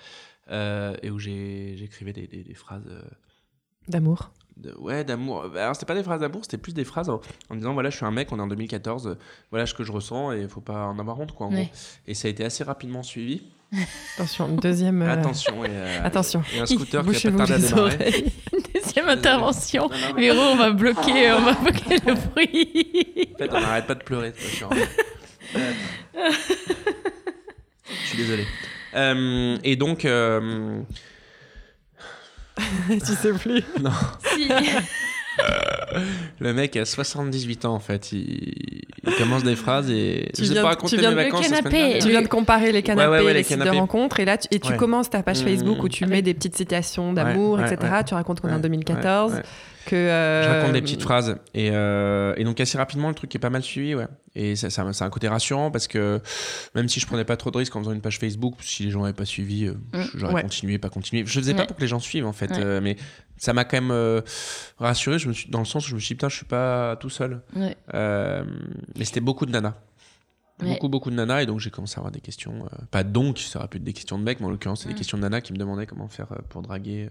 et 0.50 1.10
où 1.10 1.20
j'écrivais 1.20 2.12
des, 2.12 2.28
des, 2.28 2.44
des, 2.44 2.54
phrases 2.54 2.84
d'amour 3.88 4.32
ouais, 4.80 5.04
d'amour. 5.04 5.46
Alors, 5.56 5.76
c'était 5.76 5.86
pas 5.86 5.96
des 5.96 6.04
phrases 6.04 6.22
d'amour, 6.22 6.42
c'était 6.44 6.58
plus 6.58 6.74
des 6.74 6.84
phrases 6.84 7.10
en, 7.10 7.22
disant 7.52 7.74
voilà, 7.74 7.90
je 7.90 7.98
suis 7.98 8.06
un 8.06 8.12
mec, 8.12 8.32
on 8.32 8.40
est 8.40 8.42
en 8.42 8.48
2014, 8.48 9.18
voilà 9.52 9.66
ce 9.66 9.74
que 9.74 9.84
je 9.84 9.92
ressens 9.92 10.34
et 10.34 10.42
il 10.42 10.50
faut 10.50 10.60
pas 10.62 10.86
en 10.88 11.00
avoir 11.00 11.20
honte, 11.20 11.32
quoi, 11.32 11.48
en 11.48 11.52
gros. 11.52 11.68
Et 12.08 12.14
ça 12.14 12.28
a 12.28 12.32
été 12.32 12.44
assez 12.44 12.64
rapidement 12.64 13.04
suivi. 13.04 13.44
Attention, 14.16 14.48
une 14.48 14.56
deuxième. 14.58 15.02
Euh, 15.04 15.14
Attention, 15.14 15.64
et, 15.64 15.70
euh, 15.70 16.04
Attention. 16.04 16.44
Et 16.56 16.60
un 16.60 16.66
scooter 16.66 17.06
qui 17.06 17.28
a 17.28 17.32
tardé 17.32 17.54
à 17.54 17.58
démarrer. 17.60 18.26
deuxième 18.74 19.10
intervention. 19.10 19.90
Véro, 20.16 20.40
on 20.40 20.56
va 20.56 20.72
bloquer, 20.72 21.32
on 21.32 21.42
va 21.42 21.54
bloquer 21.54 21.98
le 22.06 22.16
bruit. 22.16 23.30
En 23.36 23.38
fait, 23.38 23.50
on 23.52 23.62
n'arrête 23.62 23.86
pas 23.86 23.96
de 23.96 24.04
pleurer. 24.04 24.34
je 26.24 26.32
suis 28.06 28.18
désolé. 28.18 28.48
Euh, 28.96 29.58
et 29.64 29.76
donc. 29.76 30.00
tu 32.90 33.00
sais 33.00 33.34
plus. 33.34 33.64
Non. 33.80 33.92
Si. 34.36 34.50
Le 36.40 36.54
mec 36.54 36.76
a 36.76 36.86
78 36.86 37.66
ans 37.66 37.74
en 37.74 37.80
fait. 37.80 38.12
Il, 38.12 38.84
commence 39.18 39.44
des 39.44 39.56
phrases 39.56 39.90
et 39.90 40.30
tu 40.36 40.46
je 40.46 40.54
viens, 40.54 40.62
pas 40.62 40.70
raconter 40.70 40.98
mes 40.98 41.14
vacances. 41.14 41.50
Canapé. 41.50 42.00
Tu 42.00 42.10
viens 42.10 42.22
de 42.22 42.28
comparer 42.28 42.72
les 42.72 42.84
canapés, 42.84 43.34
les, 43.34 43.44
sites 43.44 43.60
de 43.60 43.70
rencontres 43.70 44.20
et 44.20 44.26
là 44.26 44.38
tu, 44.38 44.48
et 44.52 44.60
tu 44.60 44.74
commences 44.76 45.10
ta 45.10 45.24
page 45.24 45.42
mmh. 45.42 45.48
Facebook 45.48 45.84
où 45.84 45.90
tu 45.90 46.06
mets 46.06 46.22
des 46.22 46.34
petites 46.34 46.56
citations 46.56 47.14
d'amour, 47.14 47.60
etc. 47.60 47.78
Tu 48.06 48.14
racontes 48.14 48.42
qu'on 48.42 48.50
est 48.50 48.54
en 48.54 48.60
2014. 48.60 49.42
Que 49.86 49.96
euh, 49.96 50.44
Je 50.44 50.50
raconte 50.50 50.74
des 50.74 50.82
petites 50.82 51.02
phrases. 51.02 51.38
Et, 51.54 51.70
euh, 51.72 52.34
et, 52.38 52.44
donc, 52.44 52.60
assez 52.60 52.78
rapidement, 52.78 53.08
le 53.08 53.16
truc 53.16 53.34
est 53.34 53.40
pas 53.40 53.50
mal 53.50 53.64
suivi. 53.64 53.96
Ouais. 53.96 54.06
Et 54.40 54.56
ça, 54.56 54.70
ça, 54.70 54.94
c'est 54.94 55.04
un 55.04 55.10
côté 55.10 55.28
rassurant 55.28 55.70
parce 55.70 55.90
que 55.90 56.22
même 56.74 56.88
si 56.88 57.02
je 57.02 57.06
prenais 57.06 57.26
pas 57.26 57.36
trop 57.36 57.52
de 57.52 57.58
risques 57.58 57.76
en 57.76 57.82
faisant 57.82 57.92
une 57.92 58.00
page 58.00 58.20
Facebook, 58.20 58.56
si 58.62 58.86
les 58.86 58.92
gens 58.92 59.02
n'avaient 59.02 59.12
pas 59.12 59.26
suivi, 59.26 59.66
euh, 59.66 59.74
mmh. 59.94 60.04
j'aurais 60.16 60.42
continué, 60.42 60.78
pas 60.78 60.90
continué. 60.90 61.26
Je 61.26 61.40
faisais 61.40 61.54
pas 61.54 61.66
pour 61.66 61.76
que 61.76 61.82
les 61.82 61.90
gens 61.90 62.00
suivent 62.00 62.26
en 62.26 62.32
fait. 62.32 62.58
mais 62.82 62.96
ça 63.36 63.52
m'a 63.52 63.66
quand 63.66 63.82
même 63.82 64.24
rassuré 64.78 65.20
je 65.20 65.28
me 65.28 65.34
suis, 65.34 65.50
dans 65.50 65.60
le 65.60 65.66
sens 65.66 65.86
où 65.86 65.90
je 65.90 65.96
me 65.96 66.00
suis 66.00 66.14
dit, 66.14 66.16
putain, 66.16 66.30
je 66.30 66.38
suis 66.38 66.46
pas 66.46 66.96
tout 66.96 67.10
seul. 67.10 67.42
mais 67.54 67.76
c'était 69.04 69.20
beaucoup 69.20 69.46
de 69.46 69.52
nanas. 69.52 69.76
Beaucoup, 70.60 70.90
beaucoup 70.90 71.10
de 71.10 71.16
nanas, 71.16 71.42
et 71.42 71.46
donc 71.46 71.60
j'ai 71.60 71.70
commencé 71.70 71.96
à 71.96 72.00
avoir 72.00 72.12
des 72.12 72.22
questions. 72.22 72.66
pas 72.92 73.04
donc, 73.04 73.40
ça 73.40 73.60
aurait 73.60 73.68
pu 73.68 73.78
être 73.78 73.84
des 73.84 73.94
questions 73.94 74.18
de 74.18 74.24
mecs, 74.24 74.40
mais 74.40 74.46
en 74.46 74.52
l'occurrence, 74.52 74.82
c'est 74.82 74.88
des 74.88 74.94
mmh. 74.94 74.98
questions 74.98 75.18
de 75.18 75.24
nanas 75.24 75.42
qui 75.42 75.52
me 75.52 75.58
demandaient 75.58 75.86
comment 75.86 76.08
faire 76.08 76.28
pour 76.48 76.62
draguer 76.62 77.10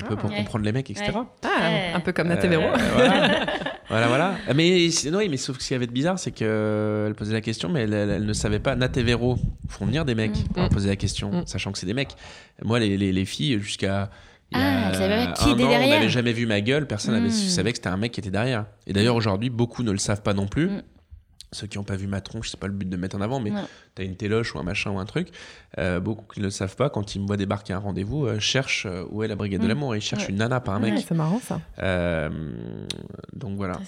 un 0.00 0.06
peu 0.06 0.16
pour 0.16 0.30
comprendre 0.30 0.64
les 0.64 0.72
mecs, 0.72 0.90
etc. 0.90 1.12
Ah, 1.44 1.94
un 1.94 2.00
peu 2.00 2.12
comme 2.12 2.28
Natevero. 2.28 2.62
Euh, 2.62 2.76
voilà. 2.94 3.46
voilà, 3.88 4.08
voilà. 4.08 4.34
Mais, 4.54 4.88
oui, 4.88 5.28
mais 5.28 5.36
sauf 5.36 5.58
que 5.58 5.62
ce 5.62 5.68
qui 5.68 5.74
avait 5.74 5.86
de 5.86 5.92
bizarre, 5.92 6.18
c'est 6.18 6.30
qu'elle 6.30 7.14
posait 7.14 7.34
la 7.34 7.42
question, 7.42 7.68
mais 7.68 7.82
elle, 7.82 8.24
ne 8.24 8.32
savait 8.32 8.58
pas. 8.58 8.74
Natevero 8.74 9.36
font 9.68 9.84
venir 9.84 10.04
des 10.04 10.14
mecs 10.14 10.36
mm. 10.36 10.52
pour 10.54 10.68
poser 10.70 10.88
la 10.88 10.96
question, 10.96 11.30
mm. 11.30 11.46
sachant 11.46 11.72
que 11.72 11.78
c'est 11.78 11.86
des 11.86 11.94
mecs. 11.94 12.16
Moi, 12.64 12.78
les, 12.78 12.96
les, 12.96 13.12
les 13.12 13.24
filles, 13.26 13.60
jusqu'à. 13.60 14.10
Ah, 14.54 14.88
elle 14.88 14.94
savait 14.94 15.26
pas 15.26 15.32
qui 15.32 15.50
était 15.50 15.66
derrière. 15.66 15.88
On 15.88 15.90
n'avait 15.90 16.08
jamais 16.08 16.32
vu 16.32 16.46
ma 16.46 16.60
gueule, 16.60 16.86
personne 16.86 17.22
ne 17.22 17.28
mm. 17.28 17.30
savait 17.30 17.72
que 17.72 17.78
c'était 17.78 17.88
un 17.88 17.96
mec 17.98 18.12
qui 18.12 18.20
était 18.20 18.30
derrière. 18.30 18.66
Et 18.86 18.94
d'ailleurs, 18.94 19.16
aujourd'hui, 19.16 19.50
beaucoup 19.50 19.82
ne 19.82 19.90
le 19.90 19.98
savent 19.98 20.22
pas 20.22 20.34
non 20.34 20.46
plus 20.46 20.70
ceux 21.52 21.66
qui 21.66 21.78
n'ont 21.78 21.84
pas 21.84 21.96
vu 21.96 22.06
ma 22.06 22.20
tronche, 22.20 22.50
c'est 22.50 22.58
pas 22.58 22.66
le 22.66 22.72
but 22.72 22.88
de 22.88 22.96
mettre 22.96 23.16
en 23.16 23.20
avant, 23.20 23.38
mais 23.38 23.52
tu 23.94 24.02
as 24.02 24.04
une 24.04 24.16
téloche 24.16 24.54
ou 24.54 24.58
un 24.58 24.62
machin 24.62 24.90
ou 24.90 24.98
un 24.98 25.04
truc. 25.04 25.28
Euh, 25.78 26.00
beaucoup 26.00 26.24
qui 26.32 26.40
ne 26.40 26.46
le 26.46 26.50
savent 26.50 26.76
pas, 26.76 26.90
quand 26.90 27.14
ils 27.14 27.20
me 27.20 27.26
voient 27.26 27.36
débarquer 27.36 27.72
à 27.72 27.76
un 27.76 27.80
rendez-vous, 27.80 28.26
euh, 28.26 28.40
cherchent 28.40 28.86
euh, 28.86 29.04
où 29.10 29.22
est 29.22 29.28
la 29.28 29.36
brigade 29.36 29.60
de 29.60 29.66
mm. 29.66 29.68
l'amour. 29.68 29.94
Ils 29.94 30.00
cherchent 30.00 30.28
une 30.28 30.36
nana, 30.36 30.60
pas 30.60 30.72
un 30.72 30.80
mec. 30.80 31.04
c'est 31.06 31.14
marrant 31.14 31.40
ça. 31.40 31.60
donc 33.32 33.56
voilà. 33.56 33.78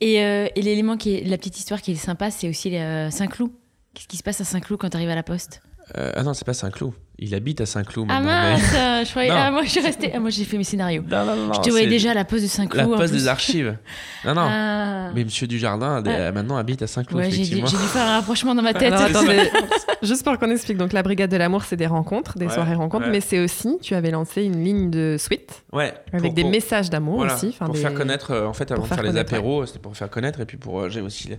Et, 0.00 0.14
et 0.16 0.62
l'élément 0.62 0.96
qui 0.96 1.16
est, 1.16 1.24
la 1.24 1.38
petite 1.38 1.58
histoire 1.58 1.80
qui 1.80 1.92
est 1.92 1.96
sympa, 1.96 2.30
c'est 2.30 2.48
aussi 2.48 2.70
Saint-Cloud. 3.10 3.50
Qu'est-ce 3.94 4.08
qui 4.08 4.16
se 4.16 4.22
passe 4.22 4.40
à 4.40 4.44
Saint-Cloud 4.44 4.78
quand 4.80 4.90
tu 4.90 4.96
arrives 4.96 5.10
à 5.10 5.14
la 5.14 5.22
poste? 5.22 5.62
Ah 5.94 6.22
non, 6.22 6.34
c'est 6.34 6.44
pas 6.44 6.54
Saint-Cloud. 6.54 6.92
Il 7.18 7.34
habite 7.34 7.62
à 7.62 7.66
Saint-Cloud. 7.66 8.08
Ah 8.10 8.20
mince, 8.20 8.60
je 9.06 9.10
croyais... 9.10 9.30
ah, 9.30 9.50
moi 9.50 9.62
je 9.64 9.70
suis 9.70 9.80
resté. 9.80 10.12
Ah, 10.14 10.20
moi 10.20 10.30
j'ai 10.30 10.44
fait 10.44 10.58
mes 10.58 10.64
scénarios. 10.64 11.02
Non, 11.08 11.24
non, 11.24 11.36
non, 11.36 11.52
je 11.54 11.60
te 11.60 11.70
voyais 11.70 11.86
déjà 11.86 12.10
à 12.10 12.14
la 12.14 12.24
poste 12.24 12.42
de 12.42 12.48
Saint-Cloud. 12.48 12.90
La 12.90 12.96
poste 12.96 13.14
des 13.14 13.28
archives. 13.28 13.76
Non, 14.24 14.34
non. 14.34 14.46
Ah. 14.48 15.10
Mais 15.14 15.24
Monsieur 15.24 15.46
Dujardin 15.46 16.02
ah. 16.06 16.32
maintenant 16.32 16.56
habite 16.56 16.82
à 16.82 16.86
Saint-Cloud. 16.86 17.22
Ouais, 17.22 17.30
j'ai 17.30 17.44
dû, 17.44 17.66
faire 17.66 18.06
un 18.06 18.16
rapprochement 18.16 18.54
dans 18.54 18.62
ma 18.62 18.74
tête. 18.74 18.94
juste 20.02 20.24
pour 20.24 20.38
qu'on 20.38 20.50
explique, 20.50 20.78
donc 20.78 20.92
la 20.92 21.02
Brigade 21.02 21.30
de 21.30 21.36
l'amour, 21.36 21.64
c'est 21.64 21.76
des 21.76 21.86
rencontres, 21.86 22.38
des 22.38 22.48
soirées 22.48 22.74
rencontres, 22.74 23.08
mais 23.10 23.20
c'est 23.20 23.38
aussi, 23.38 23.78
tu 23.80 23.94
avais 23.94 24.10
lancé 24.10 24.44
une 24.44 24.62
ligne 24.62 24.90
de 24.90 25.16
suite. 25.18 25.64
Ouais. 25.72 25.94
Avec 26.12 26.34
des 26.34 26.44
messages 26.44 26.90
d'amour 26.90 27.20
aussi. 27.20 27.56
Pour 27.58 27.76
faire 27.76 27.94
connaître, 27.94 28.30
euh, 28.32 28.46
en 28.46 28.52
fait, 28.52 28.70
avant 28.70 28.82
de 28.82 28.88
faire, 28.88 29.02
les 29.02 29.16
apéros, 29.16 29.66
c'était 29.66 29.78
pour 29.78 29.96
faire 29.96 30.10
connaître, 30.10 30.40
et 30.40 30.46
puis 30.46 30.56
pour 30.56 30.80
euh, 30.80 30.88
j'ai 30.88 31.00
aussi 31.00 31.30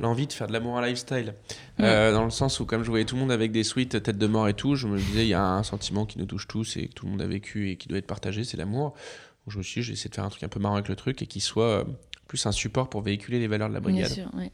l'envie 0.00 0.26
de 0.26 0.32
faire 0.32 0.46
de 0.46 0.52
l'amour 0.52 0.78
à 0.78 0.86
lifestyle. 0.86 1.34
Mm. 1.78 1.82
Euh, 1.82 2.12
dans 2.12 2.24
le 2.24 2.30
sens 2.30 2.60
où, 2.60 2.66
comme 2.66 2.84
je 2.84 2.90
voyais 2.90 3.04
tout 3.04 3.14
le 3.14 3.20
monde 3.20 3.32
avec 3.32 3.52
des 3.52 3.64
suites, 3.64 4.02
tête 4.02 4.18
de 4.18 4.26
mort 4.26 4.48
et 4.48 4.54
tout, 4.54 4.74
je 4.74 4.86
me 4.86 4.98
disais, 4.98 5.19
il 5.24 5.28
y 5.28 5.34
a 5.34 5.44
un 5.44 5.62
sentiment 5.62 6.06
qui 6.06 6.18
nous 6.18 6.26
touche 6.26 6.46
tous 6.48 6.76
et 6.76 6.88
que 6.88 6.94
tout 6.94 7.06
le 7.06 7.12
monde 7.12 7.22
a 7.22 7.26
vécu 7.26 7.70
et 7.70 7.76
qui 7.76 7.88
doit 7.88 7.98
être 7.98 8.06
partagé, 8.06 8.44
c'est 8.44 8.56
l'amour. 8.56 8.94
Je 9.46 9.58
me 9.58 9.62
suis 9.62 9.80
dit, 9.80 9.86
j'essaie 9.86 10.08
de 10.08 10.14
faire 10.14 10.24
un 10.24 10.28
truc 10.28 10.42
un 10.42 10.48
peu 10.48 10.60
marrant 10.60 10.76
avec 10.76 10.88
le 10.88 10.96
truc 10.96 11.22
et 11.22 11.26
qui 11.26 11.40
soit 11.40 11.80
euh, 11.80 11.84
plus 12.28 12.46
un 12.46 12.52
support 12.52 12.88
pour 12.88 13.02
véhiculer 13.02 13.38
les 13.38 13.48
valeurs 13.48 13.68
de 13.68 13.74
la 13.74 13.80
brigade. 13.80 14.12
Bien 14.12 14.24
sûr, 14.24 14.50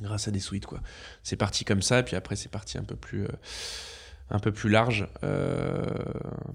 Grâce 0.00 0.28
à 0.28 0.30
des 0.30 0.40
suites, 0.40 0.66
quoi. 0.66 0.80
C'est 1.22 1.36
parti 1.36 1.64
comme 1.64 1.82
ça, 1.82 1.98
et 1.98 2.02
puis 2.02 2.16
après, 2.16 2.34
c'est 2.34 2.48
parti 2.48 2.78
un 2.78 2.84
peu 2.84 2.96
plus. 2.96 3.24
Euh, 3.24 3.32
un 4.32 4.38
peu 4.38 4.52
plus 4.52 4.70
large 4.70 5.08
euh, 5.24 5.84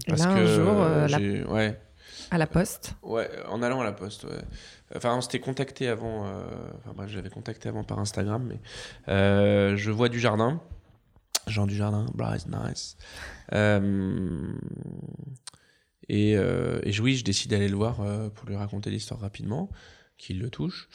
parce 0.06 0.24
là, 0.24 0.34
que 0.34 0.40
un 0.40 1.06
jour, 1.06 1.52
ouais 1.52 1.78
à 2.30 2.38
la 2.38 2.46
poste 2.46 2.94
ouais 3.02 3.28
en 3.50 3.62
allant 3.62 3.82
à 3.82 3.84
la 3.84 3.92
poste 3.92 4.24
ouais. 4.24 4.40
enfin 4.96 5.14
on 5.14 5.20
s'était 5.20 5.40
contacté 5.40 5.86
avant 5.86 6.22
enfin 6.22 6.94
bref 6.94 7.10
j'avais 7.10 7.28
contacté 7.28 7.68
avant 7.68 7.84
par 7.84 7.98
Instagram 7.98 8.48
mais 8.48 8.58
je 9.06 9.90
vois 9.90 10.08
du 10.08 10.18
jardin 10.18 10.62
Jean 11.46 11.66
du 11.66 11.76
Jardin, 11.76 12.06
Bryce 12.14 12.46
Nice. 12.46 12.96
Euh, 13.52 14.52
et, 16.08 16.36
euh, 16.36 16.80
et, 16.84 16.98
oui, 17.00 17.16
je 17.16 17.24
décide 17.24 17.50
d'aller 17.50 17.68
le 17.68 17.76
voir 17.76 18.00
euh, 18.00 18.28
pour 18.30 18.48
lui 18.48 18.56
raconter 18.56 18.90
l'histoire 18.90 19.20
rapidement, 19.20 19.70
qu'il 20.18 20.38
le 20.38 20.50
touche. 20.50 20.88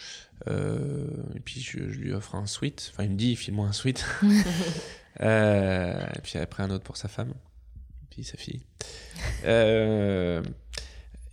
et 0.48 1.40
puis 1.44 1.62
je, 1.62 1.80
lui 1.80 2.14
offre 2.14 2.36
un 2.36 2.48
sweat. 2.48 2.92
Enfin, 2.94 3.04
il 3.04 3.12
me 3.12 3.18
dit, 3.18 3.36
file-moi 3.36 3.68
un 3.68 3.74
sweat. 3.74 4.06
et 5.20 6.22
puis 6.24 6.40
après 6.40 6.64
un 6.64 6.70
autre 6.72 6.84
pour 6.84 6.98
sa 6.98 7.08
femme. 7.08 7.34
Et 8.04 8.08
puis 8.10 8.24
sa 8.24 8.38
fille. 8.38 8.62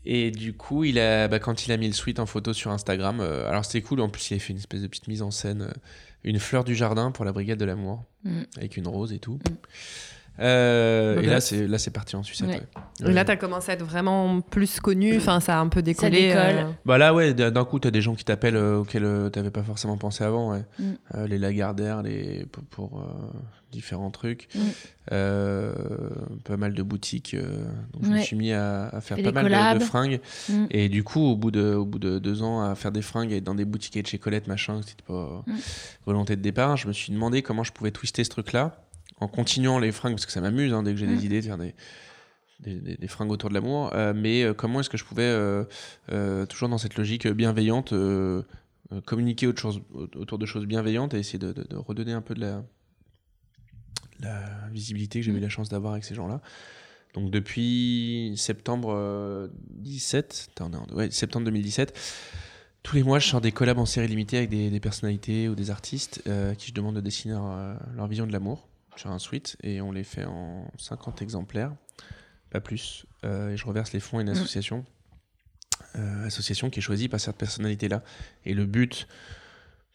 et 0.04 0.30
du 0.30 0.54
coup, 0.54 0.84
il 0.84 0.98
a, 0.98 1.28
bah, 1.28 1.38
quand 1.38 1.66
il 1.66 1.72
a 1.72 1.76
mis 1.76 1.88
le 1.88 1.94
sweat 1.94 2.18
en 2.20 2.26
photo 2.26 2.52
sur 2.52 2.70
Instagram, 2.70 3.20
alors 3.20 3.64
c'était 3.64 3.82
cool. 3.82 4.00
En 4.00 4.08
plus, 4.08 4.30
il 4.30 4.34
a 4.34 4.38
fait 4.38 4.52
une 4.52 4.58
espèce 4.58 4.82
de 4.82 4.86
petite 4.86 5.08
mise 5.08 5.22
en 5.22 5.30
scène 5.30 5.72
une 6.24 6.38
fleur 6.38 6.64
du 6.64 6.74
jardin 6.74 7.10
pour 7.10 7.24
la 7.24 7.32
brigade 7.32 7.58
de 7.58 7.64
l'amour, 7.64 8.04
mm. 8.24 8.42
avec 8.56 8.76
une 8.76 8.88
rose 8.88 9.12
et 9.12 9.18
tout. 9.18 9.34
Mm. 9.34 9.54
Euh, 10.40 11.20
et 11.20 11.26
là, 11.26 11.40
c'est 11.40 11.66
là, 11.66 11.78
c'est 11.78 11.90
parti 11.90 12.16
en 12.16 12.22
sucette. 12.22 12.62
Et 13.04 13.12
là, 13.12 13.24
tu 13.24 13.30
as 13.30 13.36
commencé 13.36 13.70
à 13.70 13.74
être 13.74 13.84
vraiment 13.84 14.40
plus 14.40 14.80
connu. 14.80 15.16
Enfin, 15.16 15.40
ça 15.40 15.58
a 15.58 15.60
un 15.60 15.68
peu 15.68 15.82
décollé. 15.82 16.32
Euh... 16.34 16.64
Bah 16.84 16.98
là, 16.98 17.12
ouais. 17.14 17.34
D'un 17.34 17.64
coup, 17.64 17.80
tu 17.80 17.88
as 17.88 17.90
des 17.90 18.00
gens 18.00 18.14
qui 18.14 18.24
t'appellent 18.24 18.56
euh, 18.56 18.78
auxquels 18.78 19.04
euh, 19.04 19.30
tu 19.30 19.38
n'avais 19.38 19.50
pas 19.50 19.62
forcément 19.62 19.96
pensé 19.96 20.24
avant. 20.24 20.52
Ouais. 20.52 20.64
Mm. 20.78 21.24
les 21.26 21.38
Lagardère, 21.38 22.02
les 22.02 22.46
pour, 22.70 23.04
différents 23.72 24.10
trucs. 24.10 24.48
pas 25.08 26.56
mal 26.56 26.74
de 26.74 26.82
boutiques. 26.82 27.36
donc 27.92 28.04
je 28.04 28.10
me 28.10 28.20
suis 28.20 28.36
mis 28.36 28.52
à, 28.52 28.90
faire 29.00 29.20
pas 29.22 29.42
mal 29.42 29.78
de, 29.78 29.84
fringues. 29.84 30.20
Et 30.70 30.88
du 30.88 31.02
coup, 31.02 31.20
au 31.20 31.36
bout 31.36 31.50
de 31.50 31.74
au 31.74 31.84
bout 31.84 31.98
de 31.98 32.18
deux 32.18 32.42
ans, 32.42 32.62
à 32.62 32.74
faire 32.76 32.92
des 32.92 33.02
fringues 33.02 33.32
et 33.32 33.40
dans 33.40 33.54
des 33.54 33.64
boutiques 33.64 33.96
et 33.96 34.02
de 34.02 34.06
chez 34.06 34.18
Colette, 34.18 34.46
machin, 34.46 34.80
c'était 34.86 35.04
pas 35.04 35.44
volonté 36.06 36.36
de 36.36 36.42
départ. 36.42 36.76
Je 36.76 36.86
me 36.86 36.92
suis 36.92 37.12
demandé 37.12 37.42
comment 37.42 37.64
je 37.64 37.72
pouvais 37.72 37.90
twister 37.90 38.22
ce 38.22 38.30
truc-là 38.30 38.87
en 39.20 39.28
continuant 39.28 39.78
les 39.78 39.92
fringues, 39.92 40.14
parce 40.14 40.26
que 40.26 40.32
ça 40.32 40.40
m'amuse 40.40 40.72
hein, 40.72 40.82
dès 40.82 40.92
que 40.92 40.98
j'ai 40.98 41.06
des 41.06 41.16
mm. 41.16 41.24
idées 41.24 41.40
de 41.40 41.46
faire 41.46 41.58
des, 41.58 41.74
des, 42.60 43.08
fringues 43.08 43.30
autour 43.30 43.48
de 43.50 43.54
l'amour, 43.54 43.90
euh, 43.94 44.12
mais 44.14 44.42
euh, 44.42 44.54
comment 44.54 44.80
est-ce 44.80 44.90
que 44.90 44.96
je 44.96 45.04
pouvais, 45.04 45.22
euh, 45.22 46.46
toujours 46.46 46.68
dans 46.68 46.78
cette 46.78 46.96
logique 46.96 47.26
bienveillante, 47.26 47.94
communiquer 49.04 49.46
autre 49.46 49.60
chose, 49.60 49.82
autour 49.92 50.38
de 50.38 50.46
choses 50.46 50.66
bienveillantes 50.66 51.14
et 51.14 51.18
essayer 51.18 51.38
de, 51.38 51.54
redonner 51.76 52.12
un 52.12 52.22
peu 52.22 52.34
de 52.34 52.40
la, 52.40 52.64
la 54.20 54.68
visibilité 54.72 55.20
que 55.20 55.26
j'ai 55.26 55.32
eu 55.32 55.36
mm. 55.36 55.40
la 55.40 55.48
chance 55.48 55.68
d'avoir 55.68 55.92
avec 55.92 56.04
ces 56.04 56.14
gens-là. 56.14 56.40
Donc 57.14 57.30
depuis 57.30 58.34
septembre 58.36 59.48
17, 59.70 60.60
ouais, 60.92 61.10
septembre 61.10 61.46
2017, 61.46 61.98
tous 62.82 62.96
les 62.96 63.02
mois, 63.02 63.18
je 63.18 63.28
sors 63.28 63.40
des 63.40 63.50
collabs 63.50 63.78
en 63.78 63.86
série 63.86 64.08
limitée 64.08 64.38
avec 64.38 64.50
des, 64.50 64.80
personnalités 64.80 65.48
ou 65.48 65.54
des 65.54 65.70
artistes 65.70 66.22
qui 66.58 66.68
je 66.68 66.74
demande 66.74 66.96
de 66.96 67.00
dessiner 67.00 67.34
leur 67.96 68.06
vision 68.06 68.26
de 68.26 68.32
l'amour 68.32 68.68
sur 68.98 69.10
un 69.10 69.18
suite 69.18 69.56
et 69.62 69.80
on 69.80 69.92
les 69.92 70.04
fait 70.04 70.24
en 70.24 70.70
50 70.78 71.22
exemplaires, 71.22 71.72
pas 72.50 72.60
plus. 72.60 73.06
Euh, 73.24 73.50
et 73.50 73.56
je 73.56 73.66
reverse 73.66 73.92
les 73.92 74.00
fonds 74.00 74.18
à 74.18 74.22
une 74.22 74.28
mm. 74.28 74.32
association, 74.32 74.84
euh, 75.96 76.26
association 76.26 76.70
qui 76.70 76.80
est 76.80 76.82
choisie 76.82 77.08
par 77.08 77.20
cette 77.20 77.36
personnalité-là. 77.36 78.02
Et 78.44 78.54
le 78.54 78.66
but, 78.66 79.08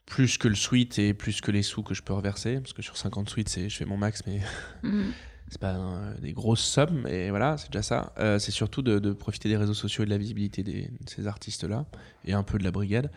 plus 0.05 0.37
que 0.37 0.47
le 0.47 0.55
suite 0.55 0.99
et 0.99 1.13
plus 1.13 1.41
que 1.41 1.51
les 1.51 1.63
sous 1.63 1.83
que 1.83 1.93
je 1.93 2.01
peux 2.01 2.13
reverser, 2.13 2.59
parce 2.59 2.73
que 2.73 2.81
sur 2.81 2.97
50 2.97 3.29
suites, 3.29 3.69
je 3.69 3.75
fais 3.75 3.85
mon 3.85 3.97
max, 3.97 4.23
mais 4.25 4.41
mm. 4.83 5.11
c'est 5.49 5.61
pas 5.61 5.77
des 6.19 6.33
grosses 6.33 6.63
sommes, 6.63 7.01
mais 7.03 7.29
voilà, 7.29 7.57
c'est 7.57 7.71
déjà 7.71 7.83
ça. 7.83 8.13
c'est 8.39 8.51
surtout 8.51 8.81
de, 8.81 9.11
profiter 9.11 9.49
des 9.49 9.57
réseaux 9.57 9.75
sociaux 9.75 10.03
et 10.03 10.05
de 10.05 10.11
la 10.11 10.17
visibilité 10.17 10.63
des, 10.63 10.83
de 10.87 11.09
ces 11.09 11.27
artistes-là, 11.27 11.85
et 12.25 12.33
un 12.33 12.43
peu 12.43 12.57
de 12.57 12.63
la 12.63 12.71
brigade, 12.71 13.11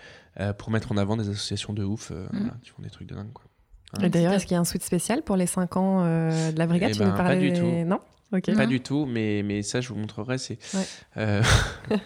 pour 0.59 0.71
mettre 0.71 0.93
en 0.93 0.99
avant 0.99 1.17
des 1.17 1.29
associations 1.29 1.73
de 1.73 1.83
ouf 1.83 2.11
mm. 2.11 2.51
qui 2.63 2.71
font 2.71 2.83
des 2.83 2.91
trucs 2.91 3.09
de 3.09 3.15
dingue. 3.15 3.33
Quoi. 3.33 3.47
Et 4.03 4.09
d'ailleurs, 4.09 4.33
est-ce 4.33 4.47
qu'il 4.47 4.55
y 4.55 4.59
a 4.59 4.61
un 4.61 4.65
suite 4.65 4.83
spécial 4.83 5.23
pour 5.23 5.37
les 5.37 5.47
5 5.47 5.77
ans 5.77 6.05
de 6.05 6.59
la 6.59 6.67
brigade? 6.67 6.93
Eh 6.95 6.99
ben, 6.99 7.13
Pas 7.13 7.37
du 7.37 7.53
tout. 7.53 7.67
Non? 7.87 8.01
Pas 8.31 8.67
du 8.67 8.81
tout, 8.81 9.07
mais, 9.07 9.43
mais 9.45 9.63
ça, 9.63 9.81
je 9.81 9.89
vous 9.89 9.95
montrerai. 9.95 10.39
C'est, 10.39 10.59
euh, 11.17 11.43
vous 11.91 11.97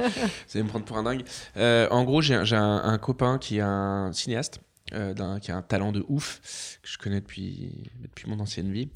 allez 0.55 0.63
me 0.63 0.69
prendre 0.69 0.85
pour 0.85 0.99
un 0.99 1.03
dingue. 1.03 1.25
Euh, 1.57 1.89
en 1.91 2.05
gros, 2.05 2.21
j'ai, 2.21 2.35
un, 2.35 2.99
copain 2.99 3.39
qui 3.39 3.59
est 3.59 3.63
un 3.63 4.13
cinéaste, 4.13 4.61
euh, 4.93 5.39
qui 5.39 5.51
a 5.51 5.57
un 5.57 5.63
talent 5.63 5.93
de 5.93 6.05
ouf, 6.09 6.79
que 6.83 6.89
je 6.89 6.99
connais 6.99 7.21
depuis, 7.21 7.91
depuis 8.03 8.29
mon 8.29 8.39
ancienne 8.39 8.71
vie, 8.71 8.91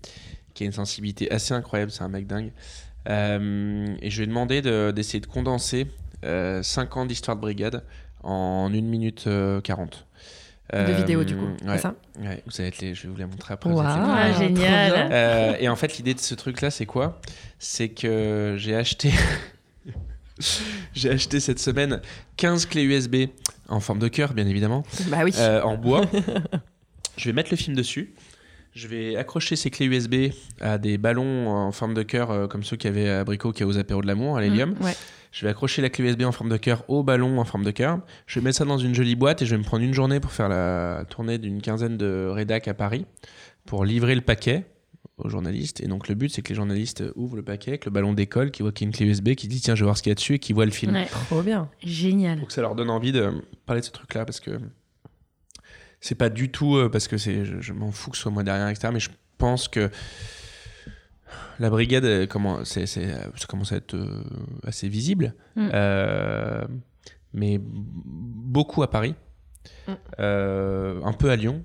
qui 0.52 0.64
a 0.64 0.66
une 0.66 0.72
sensibilité 0.72 1.30
assez 1.30 1.54
incroyable. 1.54 1.90
C'est 1.90 2.04
un 2.04 2.08
mec 2.08 2.26
dingue. 2.26 2.52
et 3.06 4.10
je 4.10 4.16
lui 4.16 4.24
ai 4.24 4.26
demandé 4.26 4.60
d'essayer 4.92 5.20
de 5.20 5.26
condenser 5.26 5.86
5 6.22 6.96
ans 6.96 7.06
d'histoire 7.06 7.36
de 7.36 7.40
brigade 7.40 7.84
en 8.22 8.70
1 8.70 8.80
minute 8.82 9.28
40 9.64 10.06
de 10.72 10.92
vidéos 10.92 11.24
du 11.24 11.36
coup, 11.36 11.44
euh, 11.44 11.74
c'est 11.74 11.78
ça 11.78 11.94
ouais, 12.20 12.42
vous 12.46 12.60
allez 12.60 12.72
les, 12.80 12.94
je 12.94 13.02
vais 13.02 13.08
vous 13.08 13.16
les 13.16 13.26
montrer 13.26 13.54
après. 13.54 13.70
Ah, 13.78 14.32
génial. 14.32 15.08
Euh, 15.12 15.56
et 15.60 15.68
en 15.68 15.76
fait, 15.76 15.98
l'idée 15.98 16.14
de 16.14 16.20
ce 16.20 16.34
truc-là, 16.34 16.70
c'est 16.70 16.86
quoi? 16.86 17.20
C'est 17.58 17.90
que 17.90 18.54
j'ai 18.58 18.74
acheté, 18.74 19.12
j'ai 20.94 21.10
acheté 21.10 21.38
cette 21.40 21.58
semaine 21.58 22.00
15 22.38 22.66
clés 22.66 22.84
USB 22.84 23.26
en 23.68 23.80
forme 23.80 23.98
de 23.98 24.08
cœur, 24.08 24.32
bien 24.32 24.46
évidemment, 24.46 24.84
bah 25.08 25.18
oui. 25.24 25.32
Euh, 25.38 25.62
en 25.62 25.76
bois. 25.76 26.02
je 27.16 27.24
vais 27.26 27.32
mettre 27.32 27.50
le 27.50 27.56
film 27.56 27.76
dessus. 27.76 28.14
Je 28.74 28.88
vais 28.88 29.16
accrocher 29.16 29.54
ces 29.56 29.70
clés 29.70 29.86
USB 29.86 30.32
à 30.60 30.78
des 30.78 30.98
ballons 30.98 31.48
en 31.48 31.70
forme 31.70 31.94
de 31.94 32.02
cœur, 32.02 32.48
comme 32.48 32.64
ceux 32.64 32.76
qu'il 32.76 32.90
y 32.90 32.92
avait 32.92 33.08
à 33.08 33.22
Brico, 33.24 33.52
qui 33.52 33.62
a 33.62 33.66
aux 33.66 33.78
apéros 33.78 34.02
de 34.02 34.06
l'amour, 34.06 34.36
à 34.36 34.40
l'hélium. 34.40 34.70
Mmh, 34.70 34.84
ouais. 34.84 34.94
Je 35.30 35.44
vais 35.44 35.50
accrocher 35.50 35.82
la 35.82 35.90
clé 35.90 36.04
USB 36.04 36.22
en 36.22 36.32
forme 36.32 36.50
de 36.50 36.56
cœur 36.56 36.84
au 36.88 37.02
ballon 37.02 37.38
en 37.38 37.44
forme 37.44 37.64
de 37.64 37.70
cœur. 37.70 38.00
Je 38.26 38.38
vais 38.38 38.44
mettre 38.44 38.58
ça 38.58 38.64
dans 38.64 38.78
une 38.78 38.94
jolie 38.94 39.16
boîte 39.16 39.42
et 39.42 39.46
je 39.46 39.52
vais 39.52 39.58
me 39.58 39.64
prendre 39.64 39.84
une 39.84 39.94
journée 39.94 40.20
pour 40.20 40.32
faire 40.32 40.48
la 40.48 41.04
tournée 41.08 41.38
d'une 41.38 41.60
quinzaine 41.60 41.96
de 41.96 42.28
rédacs 42.32 42.68
à 42.68 42.74
Paris 42.74 43.06
pour 43.64 43.84
livrer 43.84 44.14
le 44.14 44.20
paquet 44.20 44.64
aux 45.18 45.28
journalistes. 45.28 45.80
Et 45.80 45.86
donc 45.86 46.08
le 46.08 46.14
but, 46.14 46.28
c'est 46.28 46.42
que 46.42 46.48
les 46.48 46.54
journalistes 46.54 47.04
ouvrent 47.14 47.36
le 47.36 47.42
paquet, 47.42 47.78
que 47.78 47.86
le 47.86 47.92
ballon 47.92 48.12
décolle, 48.12 48.50
qu'ils 48.50 48.64
voient 48.64 48.72
qu'il 48.72 48.86
y 48.86 48.88
a 48.88 48.90
une 48.90 48.94
clé 48.94 49.06
USB, 49.06 49.34
qu'ils 49.34 49.48
disent 49.48 49.62
tiens, 49.62 49.74
je 49.74 49.80
vais 49.80 49.86
voir 49.86 49.96
ce 49.96 50.02
qu'il 50.02 50.10
y 50.10 50.12
a 50.12 50.16
dessus 50.16 50.34
et 50.34 50.38
qu'ils 50.38 50.54
voient 50.54 50.66
le 50.66 50.72
film. 50.72 50.96
Trop 51.26 51.42
bien. 51.42 51.68
Génial. 51.82 52.40
Donc 52.40 52.52
ça 52.52 52.60
leur 52.60 52.74
donne 52.74 52.90
envie 52.90 53.12
de 53.12 53.30
parler 53.66 53.80
de 53.80 53.86
ce 53.86 53.92
truc-là 53.92 54.24
parce 54.24 54.40
que 54.40 54.58
c'est 56.04 56.16
pas 56.16 56.28
du 56.28 56.50
tout 56.50 56.76
euh, 56.76 56.90
parce 56.90 57.08
que 57.08 57.16
c'est, 57.16 57.46
je, 57.46 57.72
m'en 57.72 57.90
fous 57.90 58.10
que 58.10 58.16
ce 58.18 58.24
soit 58.24 58.30
moi 58.30 58.42
derrière, 58.42 58.68
etc. 58.68 58.90
Mais 58.92 59.00
je 59.00 59.08
pense 59.38 59.68
que 59.68 59.90
la 61.58 61.70
brigade, 61.70 62.28
comment, 62.28 62.62
c'est, 62.66 62.84
ça 62.84 63.30
commence 63.48 63.72
à 63.72 63.76
être 63.76 63.94
euh, 63.94 64.22
assez 64.66 64.86
visible, 64.86 65.34
mm. 65.56 65.68
euh, 65.72 66.62
mais 67.32 67.58
beaucoup 67.58 68.82
à 68.82 68.90
Paris, 68.90 69.14
mm. 69.88 69.92
un 70.18 71.12
peu 71.18 71.30
à 71.30 71.36
Lyon, 71.36 71.64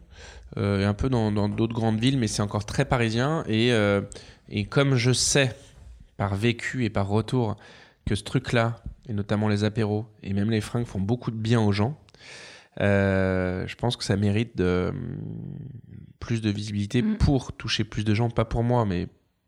et 0.55 0.85
un 0.85 0.93
peu 0.93 1.09
dans, 1.09 1.49
d'autres 1.49 1.75
grandes 1.75 1.99
villes, 1.99 2.17
mais 2.17 2.27
c'est 2.27 2.41
encore 2.41 2.65
très 2.65 2.85
parisien. 2.85 3.43
Et, 3.45 3.71
et 4.47 4.65
comme 4.65 4.95
je 4.95 5.11
sais, 5.11 5.53
par 6.15 6.35
vécu 6.35 6.85
et 6.85 6.89
par 6.89 7.09
retour, 7.09 7.57
que 8.05 8.15
ce 8.15 8.23
truc-là, 8.23 8.81
et 9.09 9.13
notamment 9.13 9.49
les 9.49 9.65
apéros, 9.65 10.05
et 10.23 10.31
même 10.31 10.49
les 10.49 10.61
fringues 10.61 10.85
font 10.85 11.01
beaucoup 11.01 11.29
de 11.29 11.35
bien 11.35 11.59
aux 11.59 11.73
gens, 11.73 11.99
je 12.79 13.75
pense 13.75 13.97
que 13.97 14.03
ça 14.03 14.15
mérite 14.15 14.57
de, 14.57 14.93
plus 16.19 16.41
de 16.41 16.49
visibilité 16.49 17.01
mm. 17.01 17.17
pour 17.17 17.53
toucher 17.53 17.83
plus 17.83 18.03
de 18.03 18.13
gens, 18.13 18.29
pas 18.29 18.45
pour 18.45 18.63
moi, 18.63 18.85
mais 18.85 19.07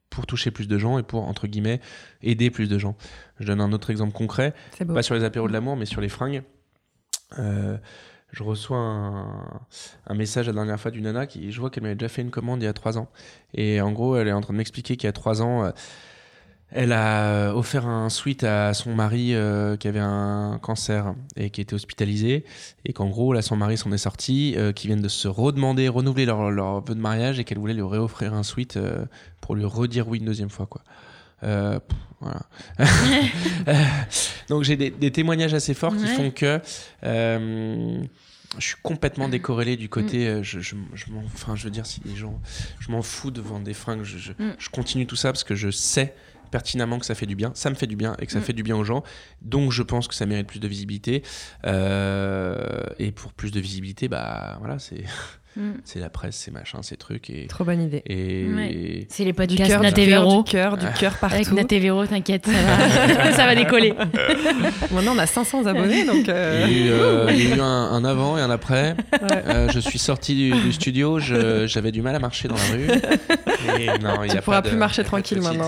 pour 0.10 0.26
toucher 0.26 0.52
plus 0.52 0.68
de 0.68 0.78
gens 0.78 0.98
et 0.98 1.04
pour, 1.04 1.28
entre 1.28 1.48
guillemets, 1.48 1.80
aider 2.22 2.52
plus 2.52 2.70
de 2.70 2.78
gens. 2.78 2.96
Je 3.40 3.46
donne 3.46 3.62
un 3.62 3.72
autre 3.72 3.90
exemple 3.90 4.14
concret, 4.14 4.54
pas 4.88 5.04
sur 5.04 5.16
les 5.16 5.24
apéros 5.24 5.48
de 5.48 5.54
l'amour, 5.54 5.76
mais 5.78 5.86
sur 5.86 6.02
les 6.02 6.10
fringues. 6.10 6.44
Euh, 7.40 7.78
je 8.32 8.44
reçois 8.44 8.78
un, 8.78 10.14
message 10.14 10.48
la 10.48 10.54
dernière 10.54 10.80
fois 10.80 10.92
d'une 10.92 11.04
nana 11.04 11.28
qui, 11.28 11.52
je 11.52 11.60
vois 11.60 11.70
qu'elle 11.70 11.84
m'avait 11.84 11.96
déjà 11.96 12.10
fait 12.10 12.22
une 12.22 12.32
commande 12.32 12.62
il 12.62 12.66
y 12.66 12.68
a 12.68 12.74
trois 12.74 12.98
ans. 12.98 13.10
Et 13.54 13.82
en 13.82 13.92
gros, 13.92 14.18
elle 14.18 14.28
est 14.28 14.34
en 14.34 14.42
train 14.42 14.54
de 14.54 14.58
m'expliquer 14.58 14.96
qu'il 14.96 15.08
y 15.08 15.10
a 15.10 15.14
trois 15.14 15.42
ans, 15.42 15.66
euh, 15.66 15.72
elle 16.72 16.94
a 16.94 17.54
offert 17.54 17.86
un 17.86 18.10
suite 18.10 18.44
à 18.44 18.74
son 18.74 18.96
mari 18.96 19.34
euh, 19.34 19.76
qui 19.76 19.90
avait 19.90 20.00
un 20.00 20.58
cancer 20.62 21.14
et 21.36 21.50
qui 21.50 21.60
était 21.60 21.74
hospitalisé. 21.74 22.46
Et 22.86 22.94
qu'en 22.94 23.10
gros, 23.10 23.34
là, 23.34 23.42
son 23.42 23.58
mari 23.58 23.78
s'en 23.78 23.92
est 23.92 23.98
sorti, 23.98 24.54
euh, 24.58 24.72
qui 24.72 24.88
viennent 24.88 25.02
de 25.02 25.10
se 25.10 25.28
redemander, 25.28 25.90
renouveler 25.90 26.26
leur, 26.26 26.50
leur 26.50 26.82
vœu 26.82 26.96
de 26.96 27.02
mariage 27.02 27.40
et 27.40 27.44
qu'elle 27.44 27.60
voulait 27.60 27.74
lui 27.74 27.84
réoffrir 27.84 28.34
un 28.34 28.44
suite 28.44 28.78
euh, 28.78 29.06
pour 29.42 29.56
lui 29.56 29.66
redire 29.66 30.08
oui 30.08 30.20
une 30.20 30.26
deuxième 30.26 30.50
fois. 30.50 30.66
Quoi. 30.66 30.82
voilà. 31.42 32.42
Donc 34.50 34.64
j'ai 34.64 34.78
des, 34.78 35.12
témoignages 35.12 35.54
assez 35.54 35.74
forts 35.74 35.96
qui 35.98 36.08
font 36.08 36.32
que 36.32 36.62
je 38.58 38.66
suis 38.66 38.76
complètement 38.82 39.30
décorrélé 39.30 39.76
du 39.78 39.90
côté. 39.90 40.30
Mm. 40.30 40.44
je, 40.44 40.60
je, 40.60 40.76
enfin, 41.26 41.56
je 41.56 41.66
veux 41.66 41.70
dire, 41.70 41.86
si 41.86 42.02
les 42.06 42.16
gens. 42.16 42.40
Je 42.80 42.92
m'en 42.92 43.02
fous 43.02 43.32
de 43.32 43.42
vendre 43.42 43.66
des 43.66 43.74
fringues. 43.74 44.04
Je, 44.04 44.32
mm. 44.32 44.56
je, 44.58 44.70
continue 44.70 45.06
tout 45.06 45.16
ça 45.16 45.32
parce 45.32 45.44
que 45.44 45.56
je 45.56 45.70
sais 45.70 46.14
pertinemment 46.52 47.00
que 47.00 47.06
ça 47.06 47.16
fait 47.16 47.26
du 47.26 47.36
bien, 47.36 47.52
ça 47.56 47.70
me 47.70 47.76
fait 47.76 47.88
du 47.88 47.96
bien 47.96 48.16
et 48.20 48.26
que 48.26 48.32
ça 48.32 48.40
mm. 48.40 48.44
fait 48.44 48.54
du 48.54 48.64
bien 48.64 48.76
aux 48.76 48.84
gens. 48.84 49.04
Donc 49.42 49.72
je 49.72 49.82
pense 49.82 50.08
que 50.08 50.14
ça 50.14 50.26
mérite 50.26 50.48
plus 50.48 50.60
de 50.60 50.68
visibilité. 50.68 51.24
Euh, 51.66 52.84
et 53.00 53.12
pour 53.12 53.34
plus 53.34 53.52
de 53.52 53.60
visibilité, 53.60 54.08
bah 54.08 54.58
voilà, 54.60 54.78
c'est. 54.78 55.04
Mm. 55.56 55.72
C'est 55.84 56.00
la 56.00 56.10
presse, 56.10 56.36
c'est 56.38 56.52
machin, 56.52 56.82
ces 56.82 56.96
trucs. 56.96 57.30
Et, 57.30 57.48
Trop 57.48 57.66
bonne 57.66 57.82
idée. 57.82 58.02
Et... 58.06 59.06
C'est 59.10 59.26
les 59.26 59.34
podcasts 59.34 59.82
Natevero. 59.82 60.44
Du 60.44 60.52
cœur, 60.52 60.78
du 60.78 60.86
cœur 60.98 61.18
partout. 61.18 61.36
Avec 61.36 61.52
Natevero, 61.52 62.06
t'inquiète, 62.06 62.46
ça 62.46 62.52
va, 62.52 63.32
ça 63.34 63.46
va 63.46 63.56
décoller. 63.56 63.94
Maintenant, 64.92 65.14
on 65.16 65.18
a 65.18 65.26
500 65.26 65.66
abonnés, 65.66 66.06
donc. 66.06 66.30
Euh, 66.30 66.66
il, 66.68 66.78
y 66.78 66.82
a 66.82 66.86
eu, 66.86 66.90
euh, 66.92 67.62
un, 67.62 68.06
avant 68.06 68.38
et 68.38 68.42
un 68.42 68.50
après. 68.50 68.96
je 69.74 69.80
suis 69.80 70.00
sorti 70.00 70.36
du, 70.36 70.72
studio, 70.72 71.20
j'avais 71.20 71.92
du 71.92 72.02
mal 72.02 72.16
à 72.16 72.20
marcher 72.20 72.48
dans 72.48 72.56
la 72.56 72.62
rue. 72.72 72.88
Et 73.80 73.88
non, 74.00 74.24
il 74.24 74.32
tu 74.32 74.42
pourras 74.42 74.62
plus 74.62 74.78
marcher 74.78 75.04
tranquille 75.04 75.42
maintenant. 75.42 75.68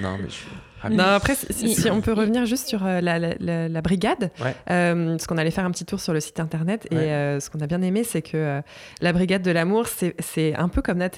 non, 0.00 0.16
mais 0.18 0.28
je 0.28 0.34
suis 0.34 0.46
non, 0.90 1.04
après, 1.04 1.34
si, 1.34 1.90
on 1.90 2.00
peut 2.00 2.12
revenir 2.12 2.46
juste 2.46 2.68
sur 2.68 2.84
euh, 2.84 3.00
la, 3.00 3.80
brigade, 3.82 4.30
euh, 4.70 5.10
parce 5.10 5.26
qu'on 5.26 5.38
allait 5.38 5.50
faire 5.50 5.64
un 5.64 5.70
petit 5.70 5.84
tour 5.84 6.00
sur 6.00 6.12
le 6.12 6.20
site 6.20 6.40
internet, 6.40 6.86
et 6.90 6.96
euh, 6.96 7.40
ce 7.40 7.50
qu'on 7.50 7.60
a 7.60 7.66
bien 7.66 7.82
aimé, 7.82 8.04
c'est 8.04 8.22
que 8.22 8.62
la 9.00 9.12
brigade 9.12 9.42
de 9.42 9.50
l'amour, 9.50 9.86
c'est 9.86 10.54
un 10.54 10.68
peu 10.68 10.82
comme 10.82 10.98
Nat 10.98 11.10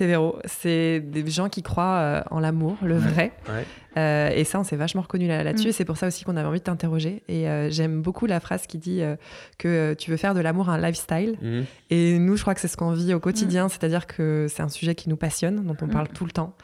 C'est 0.47 1.01
des 1.01 1.31
gens 1.31 1.49
qui 1.49 1.63
croient 1.63 2.25
en 2.31 2.41
l'amour, 2.41 2.77
le 2.83 2.97
vrai. 2.97 3.33
et 3.97 4.45
ça, 4.45 4.61
on 4.61 4.65
s'est 4.65 4.77
vachement 4.77 5.03
reconnu 5.03 5.29
là-dessus, 5.29 5.67
mm. 5.67 5.71
et 5.71 5.73
c'est 5.73 5.85
pour 5.85 5.97
ça 5.97 6.07
aussi 6.07 6.25
qu'on 6.25 6.37
avait 6.37 6.49
envie 6.49 6.61
de 6.61 6.65
t'interroger. 6.65 7.23
Et 7.29 7.47
j'aime 7.71 8.03
beaucoup 8.03 8.27
la 8.27 8.41
phrase 8.41 8.67
qui 8.67 8.79
dit 8.79 9.03
que 9.59 9.95
tu 9.95 10.11
veux 10.11 10.17
faire 10.17 10.35
de 10.35 10.41
l'amour 10.41 10.71
un 10.71 10.79
lifestyle. 10.79 11.37
Mm. 11.41 11.61
Et 11.91 12.19
nous, 12.19 12.37
je 12.37 12.43
crois 12.43 12.55
que 12.55 12.61
c'est 12.61 12.69
ce 12.69 12.77
qu'on 12.77 12.93
vit 12.93 13.15
au 13.15 13.21
quotidien, 13.21 13.67
mm. 13.67 13.71
c'est-à-dire 13.71 14.07
que 14.07 14.47
c'est 14.49 14.63
un 14.63 14.69
sujet 14.69 14.95
qui 14.95 15.09
nous 15.09 15.17
passionne, 15.17 15.65
dont 15.65 15.77
on 15.83 15.89
parle 15.89 16.09
tout 16.09 16.25
le 16.25 16.33
temps. 16.33 16.55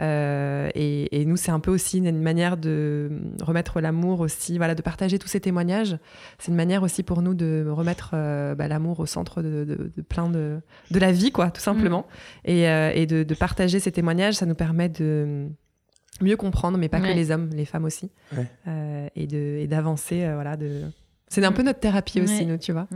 Euh, 0.00 0.70
et, 0.74 1.24
nous, 1.24 1.36
c'est 1.36 1.50
un 1.50 1.60
peu 1.60 1.70
aussi 1.70 1.98
une 1.98 2.20
manière 2.20 2.56
de 2.56 3.10
remettre 3.40 3.80
l'amour 3.80 4.20
aussi, 4.20 4.58
voilà, 4.58 4.74
de 4.74 4.82
partager 4.82 5.18
tous 5.18 5.28
ces 5.28 5.40
témoignages. 5.40 5.96
C'est 6.38 6.50
une 6.50 6.56
manière 6.56 6.82
aussi 6.82 7.02
pour 7.02 7.22
nous 7.22 7.34
de 7.34 7.66
remettre 7.68 8.10
euh, 8.14 8.54
bah, 8.54 8.68
l'amour 8.68 9.00
au 9.00 9.06
centre 9.06 9.42
de, 9.42 9.92
plein 10.08 10.28
de, 10.28 10.60
de 10.90 10.98
la 10.98 11.12
vie, 11.12 11.30
quoi, 11.30 11.50
tout 11.50 11.60
simplement. 11.60 12.06
Mm. 12.44 12.50
Et, 12.50 12.68
euh, 12.68 12.92
et 12.94 13.06
de, 13.06 13.34
partager 13.34 13.80
ces 13.80 13.92
témoignages, 13.92 14.34
ça 14.34 14.46
nous 14.46 14.54
permet 14.54 14.88
de 14.88 15.48
mieux 16.20 16.36
comprendre, 16.36 16.78
mais 16.78 16.88
pas 16.88 17.00
que 17.00 17.06
les 17.06 17.30
hommes, 17.30 17.50
les 17.52 17.64
femmes 17.64 17.84
aussi, 17.84 18.10
et 19.16 19.66
d'avancer, 19.66 20.28
voilà, 20.34 20.56
de... 20.56 20.82
C'est 21.28 21.44
un 21.44 21.52
peu 21.52 21.62
notre 21.62 21.80
thérapie 21.80 22.20
aussi, 22.20 22.46
nous, 22.46 22.58
tu 22.58 22.72
vois. 22.72 22.86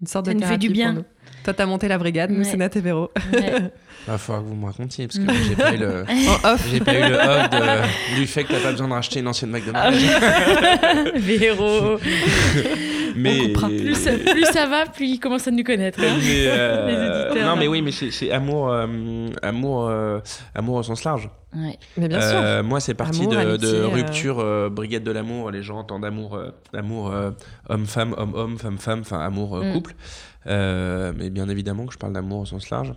Une 0.00 0.06
sorte 0.06 0.26
de 0.26 0.32
thérapie 0.32 0.58
du 0.58 0.70
bien. 0.70 0.92
pour 0.92 1.02
nous. 1.02 1.04
Toi, 1.44 1.54
t'as 1.54 1.66
monté 1.66 1.86
la 1.86 1.96
brigade, 1.96 2.30
nous, 2.30 2.42
c'est 2.44 2.56
Nat 2.56 2.70
et 2.74 2.80
Véro. 2.80 3.10
Il 3.32 3.70
va 4.08 4.18
falloir 4.18 4.44
que 4.44 4.48
vous 4.48 4.56
me 4.56 4.66
racontiez, 4.66 5.06
parce 5.06 5.18
que 5.18 5.32
j'ai 5.48 5.56
pas 5.56 5.74
eu 5.74 5.78
le, 5.78 6.04
j'ai 6.70 6.80
pas 6.80 6.94
eu 6.94 7.10
le 7.10 7.16
off 7.16 8.16
du 8.16 8.26
fait 8.26 8.44
que 8.44 8.52
t'as 8.52 8.60
pas 8.60 8.70
besoin 8.72 8.88
de 8.88 8.92
racheter 8.92 9.20
une 9.20 9.28
ancienne 9.28 9.50
McDonald's. 9.50 9.96
Véro 11.16 11.98
mais 13.16 13.48
plus, 13.48 13.94
ça, 13.94 14.66
va, 14.66 14.86
plus 14.86 15.06
ils 15.06 15.20
commencent 15.20 15.48
à 15.48 15.50
nous 15.50 15.64
connaître. 15.64 16.00
Hein. 16.00 16.18
Euh, 16.22 16.86
Les 16.86 17.30
éditeurs. 17.32 17.46
Non, 17.46 17.56
mais 17.56 17.66
oui, 17.68 17.82
mais 17.82 17.92
c'est 17.92 18.30
amour, 18.30 18.70
euh, 18.70 18.86
amour, 19.42 19.88
euh, 19.88 20.18
amour 20.54 20.76
au 20.76 20.82
sens 20.82 21.04
large. 21.04 21.28
Ouais. 21.56 21.78
Mais 21.96 22.08
bien 22.08 22.20
sûr. 22.20 22.64
Moi, 22.64 22.80
c'est 22.80 22.94
parti 22.94 23.26
de, 23.26 23.84
rupture, 23.84 24.70
brigade 24.70 25.02
de 25.02 25.10
l'amour. 25.10 25.50
Les 25.50 25.62
gens 25.62 25.78
entendent 25.78 26.04
amour, 26.04 26.38
amour 26.72 27.12
homme-femme, 27.68 28.14
homme-homme, 28.16 28.58
femme-femme, 28.58 29.00
enfin 29.00 29.20
amour 29.20 29.56
mm. 29.56 29.72
couple. 29.72 29.94
mais 30.46 31.30
bien 31.30 31.48
évidemment 31.48 31.86
que 31.86 31.92
je 31.92 31.98
parle 31.98 32.12
d'amour 32.12 32.40
au 32.40 32.46
sens 32.46 32.70
large. 32.70 32.94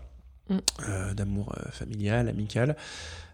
Mm. 0.50 1.14
d'amour 1.16 1.56
familial, 1.72 2.28
amical. 2.28 2.76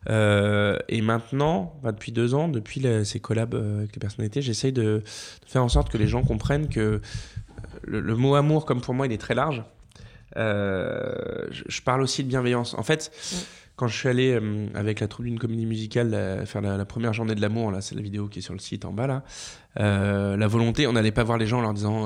Euh, 0.09 0.77
et 0.87 1.01
maintenant, 1.01 1.73
depuis 1.83 2.11
deux 2.11 2.33
ans, 2.33 2.47
depuis 2.47 2.85
ces 3.03 3.19
collabs 3.19 3.55
euh, 3.55 3.79
avec 3.79 3.95
les 3.95 3.99
personnalités, 3.99 4.41
j'essaye 4.41 4.71
de, 4.71 5.03
faire 5.45 5.63
en 5.63 5.69
sorte 5.69 5.89
que 5.89 5.97
les 5.97 6.07
gens 6.07 6.23
comprennent 6.23 6.69
que 6.69 6.79
euh, 6.79 7.01
le, 7.83 8.15
mot 8.15 8.35
amour, 8.35 8.65
comme 8.65 8.81
pour 8.81 8.93
moi, 8.93 9.07
il 9.07 9.11
est 9.11 9.17
très 9.17 9.35
large. 9.35 9.63
je, 10.35 11.81
parle 11.83 12.01
aussi 12.01 12.23
de 12.23 12.29
bienveillance. 12.29 12.73
En 12.75 12.83
fait, 12.83 13.11
mm. 13.31 13.35
Quand 13.75 13.87
je 13.87 13.97
suis 13.97 14.09
allé 14.09 14.39
avec 14.73 14.99
la 14.99 15.07
troupe 15.07 15.25
d'une 15.25 15.39
comédie 15.39 15.65
musicale 15.65 16.45
faire 16.45 16.61
la, 16.61 16.85
première 16.85 17.13
journée 17.13 17.35
de 17.35 17.41
l'amour, 17.41 17.71
là, 17.71 17.81
c'est 17.81 17.95
la 17.95 18.01
vidéo 18.01 18.27
qui 18.27 18.39
est 18.39 18.41
sur 18.41 18.53
le 18.53 18.59
site 18.59 18.85
en 18.85 18.93
bas 18.93 19.07
là. 19.07 19.23
la 19.75 20.47
volonté, 20.47 20.87
on 20.87 20.93
n'allait 20.93 21.11
pas 21.11 21.23
voir 21.23 21.37
les 21.37 21.47
gens 21.47 21.59
en 21.59 21.61
leur 21.61 21.73
disant 21.73 22.03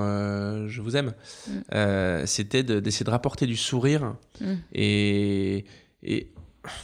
je 0.68 0.82
vous 0.82 0.96
aime. 0.98 1.14
Mm. 1.48 2.26
C'était 2.26 2.64
d'essayer 2.64 3.06
de, 3.06 3.12
rapporter 3.12 3.46
du 3.46 3.56
sourire 3.56 4.16
mm. 4.42 4.54
et, 4.74 5.66
et 6.02 6.32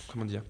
comment 0.07 0.25
dire 0.25 0.43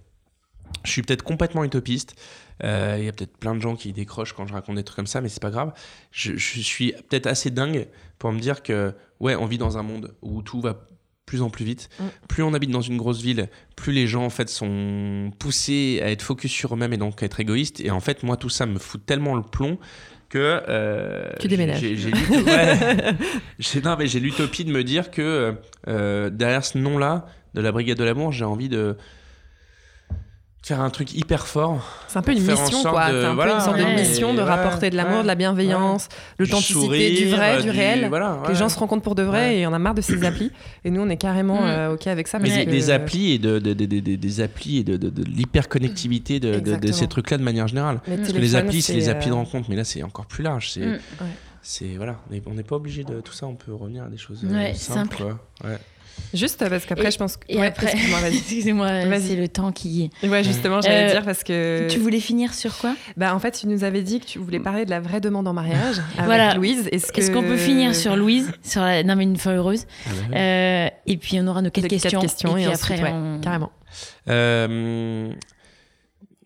je 0.84 0.92
suis 0.92 1.02
peut-être 1.02 1.24
complètement 1.24 1.64
utopiste. 1.64 2.16
Euh, 2.64 2.96
il 2.98 3.06
y 3.06 3.10
a 3.10 3.12
peut-être 3.12 3.38
plein 3.38 3.56
de 3.56 3.60
gens 3.60 3.76
qui 3.76 3.92
décrochent 3.92 4.34
quand 4.34 4.48
je 4.48 4.54
raconte 4.54 4.76
des 4.76 4.84
trucs 4.84 4.96
comme 4.96 5.08
ça, 5.08 5.22
mais 5.22 5.30
c'est 5.30 5.42
pas 5.42 5.50
grave. 5.50 5.74
Je, 6.12 6.38
suis 6.38 6.94
peut-être 7.10 7.28
assez 7.28 7.52
dingue 7.52 7.88
pour 8.18 8.32
me 8.32 8.40
dire 8.40 8.64
que, 8.64 8.94
ouais, 9.20 9.36
on 9.36 9.46
vit 9.46 9.58
dans 9.58 9.78
un 9.78 9.84
monde 9.84 10.16
où 10.22 10.42
tout 10.42 10.62
va 10.62 10.86
plus 11.26 11.42
en 11.42 11.50
plus 11.50 11.66
vite. 11.66 11.90
Mm. 12.00 12.04
Plus 12.28 12.44
on 12.44 12.54
habite 12.54 12.72
dans 12.72 12.82
une 12.82 12.98
grosse 12.98 13.22
ville, 13.22 13.50
plus 13.76 13.92
les 13.94 14.08
gens 14.08 14.26
en 14.26 14.30
fait 14.30 14.50
sont 14.50 15.32
poussés 15.40 16.00
à 16.04 16.12
être 16.12 16.22
focus 16.22 16.52
sur 16.52 16.74
eux-mêmes 16.74 16.94
et 16.94 16.98
donc 16.98 17.22
à 17.24 17.26
être 17.26 17.40
égoïstes. 17.40 17.80
Et 17.82 17.92
en 17.92 18.00
fait, 18.00 18.24
moi, 18.24 18.38
tout 18.38 18.50
ça 18.50 18.66
me 18.66 18.80
fout 18.80 19.06
tellement 19.06 19.36
le 19.36 19.44
plomb 19.44 19.78
que 20.30 20.62
euh, 20.68 21.30
tu 21.40 21.48
déménages. 21.48 21.80
J'ai 23.60 24.20
l'utopie 24.20 24.66
de 24.66 24.72
me 24.72 24.84
dire 24.84 25.12
que 25.12 25.56
euh, 25.88 26.30
derrière 26.30 26.66
ce 26.66 26.78
nom-là 26.78 27.28
de 27.54 27.62
la 27.62 27.72
Brigade 27.72 27.98
de 27.98 28.04
l'amour, 28.04 28.32
j'ai 28.32 28.46
envie 28.46 28.70
de 28.70 28.98
faire 30.66 30.82
un 30.82 30.90
truc 30.90 31.14
hyper 31.14 31.46
fort. 31.46 31.80
C'est 32.08 32.18
un 32.18 32.24
peu 32.24 32.32
une 32.32 32.42
mission, 32.42 32.82
quoi. 32.82 33.06
C'est 33.12 33.26
un 33.26 33.36
peu 33.36 33.52
une 33.52 33.62
sorte 33.62 33.78
de 33.78 34.00
mission 34.00 34.34
de 34.34 34.42
rapporter 34.42 34.90
de 34.90 34.96
l'amour, 34.96 35.22
de 35.22 35.28
la 35.28 35.36
bienveillance, 35.36 36.10
l'authenticité, 36.40 37.12
du 37.16 37.30
vrai, 37.30 37.62
du, 37.62 37.70
réel. 37.70 38.10
que 38.10 38.50
les 38.50 38.56
gens 38.56 38.68
se 38.68 38.80
rencontrent 38.80 39.04
pour 39.04 39.14
de 39.14 39.22
vrai 39.22 39.60
et 39.60 39.68
on 39.68 39.74
a 39.74 39.80
marre 39.80 39.94
de 39.94 40.02
ces 40.02 40.26
applis. 40.26 40.52
Et 40.84 40.90
nous, 40.90 41.02
on 41.02 41.10
est 41.10 41.18
carrément 41.18 41.62
mm. 41.62 41.66
euh, 41.66 41.94
OK 41.94 42.08
avec 42.08 42.28
ça. 42.28 42.40
Mais 42.40 42.66
des, 42.66 42.90
applis 42.90 43.34
et 43.34 43.38
de, 43.38 43.60
des 43.60 44.42
applis 44.42 44.80
et 44.80 44.84
de, 44.84 44.98
de, 44.98 45.24
l'hyperconnectivité 45.24 46.40
de, 46.40 46.92
ces 46.92 47.08
trucs-là 47.08 47.38
de 47.38 47.44
manière 47.44 47.68
générale. 47.68 48.02
Parce 48.04 48.34
que 48.34 48.40
les 48.40 48.56
applis, 48.56 48.82
c'est 48.82 48.94
les 48.94 49.10
applis 49.10 49.28
de 49.28 49.34
euh, 49.34 49.38
rencontre, 49.38 49.70
mais 49.70 49.76
là, 49.76 49.84
c'est 49.84 50.02
encore 50.02 50.26
plus 50.26 50.44
large. 50.44 50.72
C'est. 50.72 50.86
Mm. 50.86 51.00
C'est 51.68 51.96
voilà, 51.98 52.18
on 52.46 52.54
n'est 52.54 52.62
pas 52.62 52.76
obligé 52.76 53.04
de 53.04 53.22
tout 53.22 53.34
ça, 53.34 53.48
on 53.48 53.56
peut 53.56 53.74
revenir 53.74 54.04
à 54.04 54.08
des 54.08 54.18
choses 54.18 54.46
euh, 54.46 54.74
simples. 54.76 55.24
Juste 56.34 56.68
parce 56.68 56.86
qu'après, 56.86 57.12
je 57.12 57.18
pense 57.18 57.38
que. 57.38 57.46
Et 57.50 57.64
après, 57.64 57.94
excusez-moi, 58.28 58.90
c'est 59.20 59.36
le 59.36 59.48
temps 59.48 59.72
qui. 59.72 60.10
Ouais, 60.24 60.44
justement, 60.44 60.82
j'allais 60.82 61.10
euh, 61.10 61.12
dire 61.12 61.24
parce 61.24 61.44
que. 61.44 61.88
Tu 61.90 62.00
voulais 62.00 62.20
finir 62.20 62.54
sur 62.54 62.78
quoi? 62.78 62.96
Bah, 63.18 63.34
en 63.34 63.40
fait, 63.40 63.52
tu 63.52 63.68
nous 63.68 63.84
avais 63.84 64.02
dit 64.02 64.20
que 64.20 64.26
tu 64.26 64.40
voulais 64.40 64.60
parler 64.60 64.86
de 64.86 64.90
la 64.90 65.00
vraie 65.00 65.22
demande 65.22 65.48
en 65.48 65.54
mariage 65.54 65.98
avec 66.18 66.26
voilà. 66.26 66.54
Louise. 66.54 66.90
Est-ce 66.92 67.32
qu'on 67.32 67.44
peut 67.44 67.58
finir 67.58 67.96
sur 67.96 68.16
Louise, 68.16 68.52
sur 68.64 68.82
la... 68.82 69.04
Non, 69.04 69.16
mais 69.16 69.24
une 69.24 69.38
fois 69.38 69.54
heureuse 69.54 69.86
ah 70.06 70.36
euh, 70.36 70.90
Et 71.06 71.18
puis, 71.18 71.40
on 71.40 71.48
aura 71.48 71.62
nos 71.62 71.70
quatre, 71.70 71.88
questions, 71.88 72.20
questions. 72.20 72.58
Et, 72.58 72.66
puis 72.66 72.74
après, 72.74 72.98
carrément. 73.42 73.72
Euh, 74.30 75.32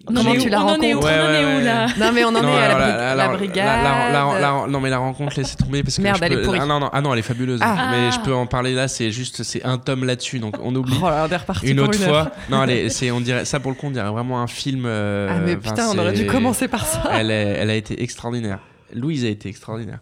Comment 0.06 0.34
tu 0.34 0.50
la 0.50 0.60
rencontres 0.60 0.82
On 0.82 0.86
en 0.86 1.34
est 1.34 1.58
où 1.58 1.60
là 1.64 1.88
Non 1.97 2.12
mais 2.14 2.24
on 2.24 2.30
en 2.30 2.43
est 2.43 2.58
à 2.58 3.16
la, 3.16 3.28
brigade. 3.30 4.70
non 4.70 4.80
mais 4.80 4.89
la 4.89 4.97
rencontre 4.97 5.38
laissez 5.38 5.58
tomber 5.58 5.84
parce 5.84 5.97
que 5.97 6.02
Merde, 6.02 6.20
elle 6.22 6.34
est 6.34 6.41
pourrie. 6.41 6.60
Ah 6.62 6.66
non 6.66 6.80
non 6.80 6.89
ah 6.91 7.02
non 7.02 7.14
elle 7.14 7.20
est 7.20 7.24
fabuleuse. 7.24 7.60
Ah. 7.62 7.89
Mais 7.91 8.12
je 8.12 8.20
peux 8.22 8.34
en 8.34 8.45
parler 8.45 8.74
là 8.74 8.88
c'est 8.88 9.12
juste 9.12 9.43
c'est 9.43 9.64
un 9.66 9.78
tome 9.78 10.06
là-dessus 10.06 10.39
donc 10.39 10.56
on 10.62 10.74
oublie. 10.76 10.97
Oh 11.02 11.06
là, 11.10 11.26
on 11.28 11.32
est 11.32 11.38
reparti 11.38 11.68
une 11.68 11.80
autre 11.80 12.00
une 12.00 12.08
fois. 12.08 12.32
non 12.50 12.62
allez 12.62 12.89
c'est 12.89 13.12
on 13.12 13.22
dirait 13.22 13.45
ça 13.45 13.60
pour 13.60 13.72
le 13.72 13.78
coup 13.78 13.88
on 13.88 13.91
dirait 13.91 14.10
vraiment 14.10 14.41
un 14.41 14.47
film. 14.47 14.84
Euh, 14.86 15.28
ah 15.30 15.39
mais 15.45 15.58
putain 15.58 15.89
on 15.89 15.97
aurait 15.97 16.14
dû 16.14 16.26
commencer 16.26 16.68
par 16.68 16.86
ça. 16.86 17.04
Elle 17.14 17.32
elle 17.32 17.70
a 17.70 17.76
été 17.76 18.02
extraordinaire. 18.02 18.60
Louise 18.93 19.26
a 19.26 19.28
été 19.28 19.50
extraordinaire. 19.50 20.00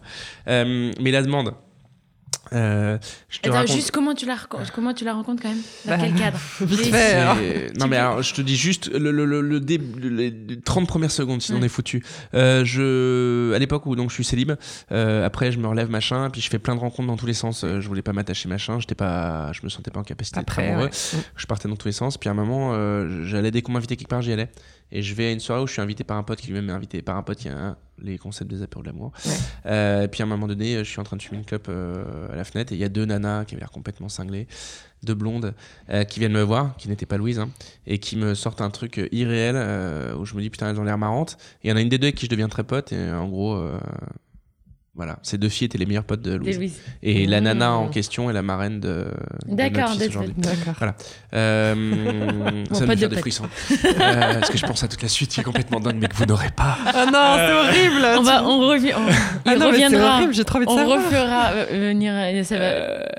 Euh, 0.48 0.92
mais 1.00 1.10
la 1.10 1.22
demande. 1.22 1.54
Euh, 2.52 2.98
je 3.28 3.40
te 3.40 3.50
raconte... 3.50 3.74
juste 3.74 3.90
comment 3.90 4.14
tu 4.14 4.26
la 4.26 4.36
comment 4.74 4.94
tu 4.94 5.04
la 5.04 5.14
rencontres 5.14 5.42
quand 5.42 5.48
même? 5.48 5.62
Dans 5.84 5.96
bah, 5.96 5.98
quel 6.00 6.14
cadre 6.14 6.38
non 7.78 7.86
mais 7.86 7.96
alors 7.96 8.22
je 8.22 8.34
te 8.34 8.40
dis 8.40 8.56
juste 8.56 8.90
le, 8.92 9.10
le, 9.10 9.40
le, 9.40 9.58
les 10.08 10.60
30 10.60 10.86
premières 10.86 11.10
secondes 11.10 11.42
sinon 11.42 11.58
on 11.58 11.62
est 11.62 11.68
foutu. 11.68 12.04
Euh, 12.34 12.64
je 12.64 13.52
à 13.54 13.58
l'époque 13.58 13.86
où 13.86 13.96
donc 13.96 14.10
je 14.10 14.14
suis 14.14 14.24
célib 14.24 14.52
euh, 14.92 15.26
après 15.26 15.52
je 15.52 15.58
me 15.58 15.66
relève 15.66 15.90
machin 15.90 16.30
puis 16.30 16.40
je 16.40 16.48
fais 16.48 16.58
plein 16.58 16.74
de 16.74 16.80
rencontres 16.80 17.08
dans 17.08 17.16
tous 17.16 17.26
les 17.26 17.34
sens. 17.34 17.64
Euh, 17.64 17.80
je 17.80 17.88
voulais 17.88 18.02
pas 18.02 18.12
m'attacher 18.12 18.48
machin 18.48 18.80
j'étais 18.80 18.94
pas 18.94 19.52
je 19.52 19.60
me 19.62 19.68
sentais 19.68 19.90
pas 19.90 20.00
en 20.00 20.04
capacité 20.04 20.40
après, 20.40 20.74
de 20.74 20.90
je 21.36 21.46
partais 21.46 21.68
dans 21.68 21.76
tous 21.76 21.88
les 21.88 21.92
sens 21.92 22.16
puis 22.16 22.28
à 22.28 22.32
un 22.32 22.36
moment 22.36 22.70
euh, 22.72 23.24
j'allais 23.24 23.50
dès 23.50 23.62
qu'on 23.62 23.72
m'invitait 23.72 23.96
quelque 23.96 24.08
part 24.08 24.22
j'y 24.22 24.32
allais 24.32 24.48
et 24.90 25.02
je 25.02 25.14
vais 25.14 25.26
à 25.26 25.32
une 25.32 25.40
soirée 25.40 25.62
où 25.62 25.66
je 25.66 25.72
suis 25.72 25.82
invité 25.82 26.04
par 26.04 26.16
un 26.16 26.22
pote 26.22 26.40
qui 26.40 26.48
lui-même 26.48 26.70
est 26.70 26.72
invité 26.72 27.02
par 27.02 27.16
un 27.16 27.22
pote 27.22 27.38
qui 27.38 27.48
a 27.48 27.76
les 28.00 28.16
concepts 28.16 28.50
des 28.50 28.62
apéros 28.62 28.82
de 28.82 28.88
l'amour. 28.88 29.12
Euh, 29.66 30.04
et 30.04 30.08
puis 30.08 30.22
à 30.22 30.24
un 30.24 30.28
moment 30.28 30.46
donné, 30.46 30.78
je 30.78 30.84
suis 30.84 31.00
en 31.00 31.02
train 31.02 31.16
de 31.16 31.22
fumer 31.22 31.38
une 31.38 31.44
clope 31.44 31.66
euh, 31.68 32.32
à 32.32 32.36
la 32.36 32.44
fenêtre 32.44 32.72
et 32.72 32.76
il 32.76 32.80
y 32.80 32.84
a 32.84 32.88
deux 32.88 33.04
nanas 33.04 33.44
qui 33.44 33.54
avaient 33.54 33.60
l'air 33.60 33.70
complètement 33.70 34.08
cinglées, 34.08 34.46
deux 35.02 35.14
blondes, 35.14 35.52
euh, 35.90 36.04
qui 36.04 36.20
viennent 36.20 36.32
me 36.32 36.42
voir, 36.42 36.76
qui 36.78 36.88
n'étaient 36.88 37.06
pas 37.06 37.18
Louise, 37.18 37.38
hein, 37.38 37.50
et 37.86 37.98
qui 37.98 38.16
me 38.16 38.34
sortent 38.34 38.62
un 38.62 38.70
truc 38.70 39.00
irréel 39.12 39.56
où 40.16 40.24
je 40.24 40.34
me 40.34 40.40
dis 40.40 40.48
putain, 40.48 40.70
elles 40.70 40.80
ont 40.80 40.84
l'air 40.84 40.96
marrantes. 40.96 41.36
Et 41.62 41.68
il 41.68 41.70
y 41.70 41.72
en 41.72 41.76
a 41.76 41.80
une 41.80 41.88
des 41.88 41.98
deux 41.98 42.06
avec 42.06 42.14
qui 42.14 42.26
je 42.26 42.30
deviens 42.30 42.48
très 42.48 42.64
pote 42.64 42.92
et 42.92 43.10
en 43.10 43.28
gros, 43.28 43.60
voilà, 44.98 45.20
ces 45.22 45.38
deux 45.38 45.48
filles 45.48 45.66
étaient 45.66 45.78
les 45.78 45.86
meilleures 45.86 46.02
potes 46.02 46.22
de 46.22 46.34
Louise. 46.34 46.72
Et 47.04 47.24
la 47.28 47.40
nana 47.40 47.72
en 47.74 47.86
question 47.86 48.30
est 48.30 48.32
la 48.32 48.42
marraine 48.42 48.80
de. 48.80 49.06
D'accord, 49.46 49.94
d'accord. 49.94 50.24
Voilà. 50.76 50.96
Euh, 51.34 52.64
ça 52.72 52.84
me 52.84 52.96
fait 52.96 53.08
des 53.08 53.16
frissons. 53.16 53.44
euh, 53.70 54.40
parce 54.40 54.50
que 54.50 54.58
je 54.58 54.66
pense 54.66 54.82
à 54.82 54.88
toute 54.88 55.00
la 55.00 55.08
suite 55.08 55.30
qui 55.30 55.38
est 55.38 55.44
complètement 55.44 55.78
dingue, 55.78 55.98
mais 56.00 56.08
que 56.08 56.16
vous 56.16 56.26
n'aurez 56.26 56.50
pas. 56.50 56.76
Ah 56.98 57.04
non, 57.04 57.36
c'est 57.36 57.52
euh, 57.52 57.62
horrible. 57.62 58.18
On 58.18 58.22
va, 58.22 58.44
on 58.44 58.58
revient. 58.68 58.92
On, 58.96 59.06
ah 59.44 59.66
reviendra. 59.66 60.16
Horrible, 60.16 60.34
j'ai 60.34 60.44
trop 60.44 60.56
envie 60.56 60.66
de 60.66 60.70
on 60.72 60.86
refera 60.86 61.50
euh, 61.52 61.66
venir. 61.70 62.12
Ça 62.44 62.58
va, 62.58 62.72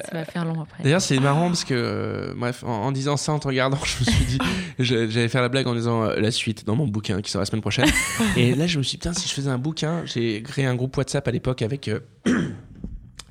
ça 0.04 0.12
va 0.12 0.26
faire 0.26 0.44
long 0.44 0.62
après. 0.62 0.84
D'ailleurs, 0.84 1.00
c'est 1.00 1.18
marrant 1.20 1.48
parce 1.48 1.64
que, 1.64 2.34
bref, 2.36 2.64
en, 2.66 2.92
disant 2.92 3.16
ça, 3.16 3.32
en 3.32 3.40
te 3.40 3.48
regardant, 3.48 3.78
je 3.86 4.04
me 4.04 4.12
suis 4.12 4.26
dit, 4.26 4.38
j'allais 4.80 5.30
faire 5.30 5.42
la 5.42 5.50
blague 5.50 5.68
en 5.68 5.76
disant 5.76 6.04
la 6.04 6.32
suite 6.32 6.66
dans 6.66 6.76
mon 6.76 6.88
bouquin 6.88 7.22
qui 7.22 7.32
sera 7.32 7.44
la 7.44 7.46
semaine 7.46 7.62
prochaine. 7.62 7.88
Et 8.36 8.54
là, 8.54 8.68
je 8.68 8.80
me 8.80 8.84
suis 8.84 8.98
dit, 8.98 8.98
putain, 8.98 9.14
si 9.14 9.30
je 9.30 9.34
faisais 9.34 9.50
un 9.50 9.58
bouquin, 9.58 10.02
j'ai 10.06 10.42
créé 10.42 10.66
un 10.66 10.76
groupe 10.76 10.98
WhatsApp 10.98 11.26
à 11.26 11.32
l'époque 11.32 11.62
avec 11.70 11.88
euh, 11.88 12.00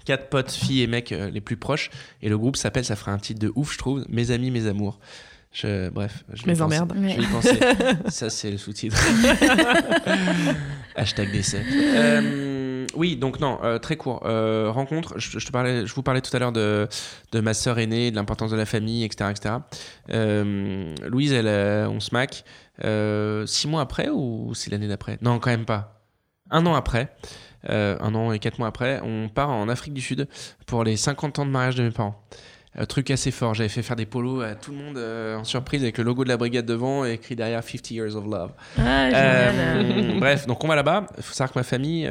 quatre 0.05 0.29
potes, 0.29 0.53
filles 0.53 0.83
et 0.83 0.87
mecs 0.87 1.13
euh, 1.13 1.31
les 1.31 1.41
plus 1.41 1.57
proches. 1.57 1.91
Et 2.23 2.29
le 2.29 2.39
groupe 2.39 2.57
s'appelle, 2.57 2.85
ça 2.85 2.97
ferait 2.97 3.11
un 3.11 3.19
titre 3.19 3.41
de 3.41 3.53
ouf, 3.57 3.73
je 3.73 3.79
trouve, 3.79 4.05
Mes 4.09 4.31
amis, 4.31 4.51
mes 4.51 4.67
amours. 4.67 4.99
Je, 5.51 5.89
bref, 5.89 6.25
je 6.33 6.45
les 6.45 6.61
emmerde. 6.61 6.93
Ça, 8.09 8.29
c'est 8.29 8.51
le 8.51 8.59
sous-titre. 8.59 8.99
Hashtag 10.95 11.33
décès. 11.33 11.65
Euh, 11.73 12.87
oui, 12.95 13.17
donc 13.17 13.41
non, 13.41 13.59
très 13.81 13.97
court. 13.97 14.21
rencontre, 14.21 15.19
je, 15.19 15.39
te 15.39 15.51
parlais, 15.51 15.87
je 15.87 15.95
vous 15.95 16.03
parlais 16.03 16.21
tout 16.21 16.37
à 16.37 16.39
l'heure 16.39 16.53
de, 16.53 16.87
de 17.33 17.41
ma 17.41 17.55
sœur 17.55 17.79
aînée, 17.79 18.11
de 18.11 18.17
l'importance 18.17 18.51
de 18.51 18.57
la 18.57 18.67
famille, 18.67 19.05
etc. 19.05 19.31
etc. 19.31 19.55
Louise, 21.09 21.33
elle, 21.33 21.49
on 21.89 21.99
se 21.99 22.11
mac. 22.13 22.45
six 23.47 23.69
mois 23.69 23.81
après 23.81 24.11
ou 24.11 24.53
c'est 24.55 24.71
l'année 24.71 24.89
d'après? 24.89 25.19
Non, 25.23 25.39
quand 25.39 25.51
même 25.51 25.65
pas. 25.65 25.99
Un 26.51 26.67
an 26.67 26.75
après. 26.75 27.11
Euh, 27.69 27.97
un 28.01 28.15
an 28.15 28.33
et 28.33 28.39
quatre 28.39 28.59
mois 28.59 28.69
après, 28.69 29.01
on 29.03 29.29
part 29.29 29.51
en 29.51 29.69
Afrique 29.69 29.95
du 29.95 30.01
Sud 30.01 30.29
pour 30.67 30.85
les 30.85 30.97
50 30.97 31.41
ans 31.41 31.47
de 31.47 31.51
mariage 31.51 31.77
de 31.77 31.83
mes 31.83 31.91
parents. 31.91 32.23
Un 32.81 32.85
truc 32.87 33.11
assez 33.11 33.33
fort. 33.33 33.55
J'avais 33.55 33.71
fait 33.71 33.83
faire 33.83 33.97
des 33.97 34.07
polos 34.07 34.45
à 34.45 34.55
tout 34.55 34.71
le 34.71 34.77
monde 34.77 34.99
euh, 34.99 35.37
en 35.37 35.43
surprise 35.43 35.83
avec 35.83 35.99
le 35.99 36.05
logo 36.05 36.23
de 36.23 36.29
la 36.29 36.37
brigade 36.37 36.67
devant 36.67 37.05
et 37.05 37.15
écrit 37.15 37.35
derrière 37.35 37.65
50 37.65 37.91
Years 37.91 38.15
of 38.15 38.25
Love. 38.27 38.53
Ah, 38.79 39.09
euh, 39.09 40.19
bref, 40.21 40.47
donc 40.47 40.63
on 40.63 40.69
va 40.69 40.77
là-bas. 40.77 41.07
Il 41.17 41.23
faut 41.25 41.33
savoir 41.33 41.53
que 41.55 41.59
ma 41.59 41.65
famille, 41.65 42.09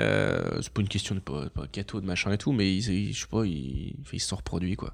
c'est 0.59 0.73
pas 0.73 0.81
une 0.81 0.89
question 0.89 1.15
de 1.15 1.21
pas, 1.21 1.45
gâteau, 1.71 2.01
de 2.01 2.05
machin 2.05 2.33
et 2.33 2.37
tout, 2.37 2.51
mais 2.51 2.69
ils, 2.75 3.13
je 3.13 3.21
sais 3.21 3.27
pas, 3.31 3.45
ils, 3.45 3.95
ils 4.11 4.19
se 4.19 4.27
sont 4.27 4.35
reproduits 4.35 4.75
quoi. 4.75 4.93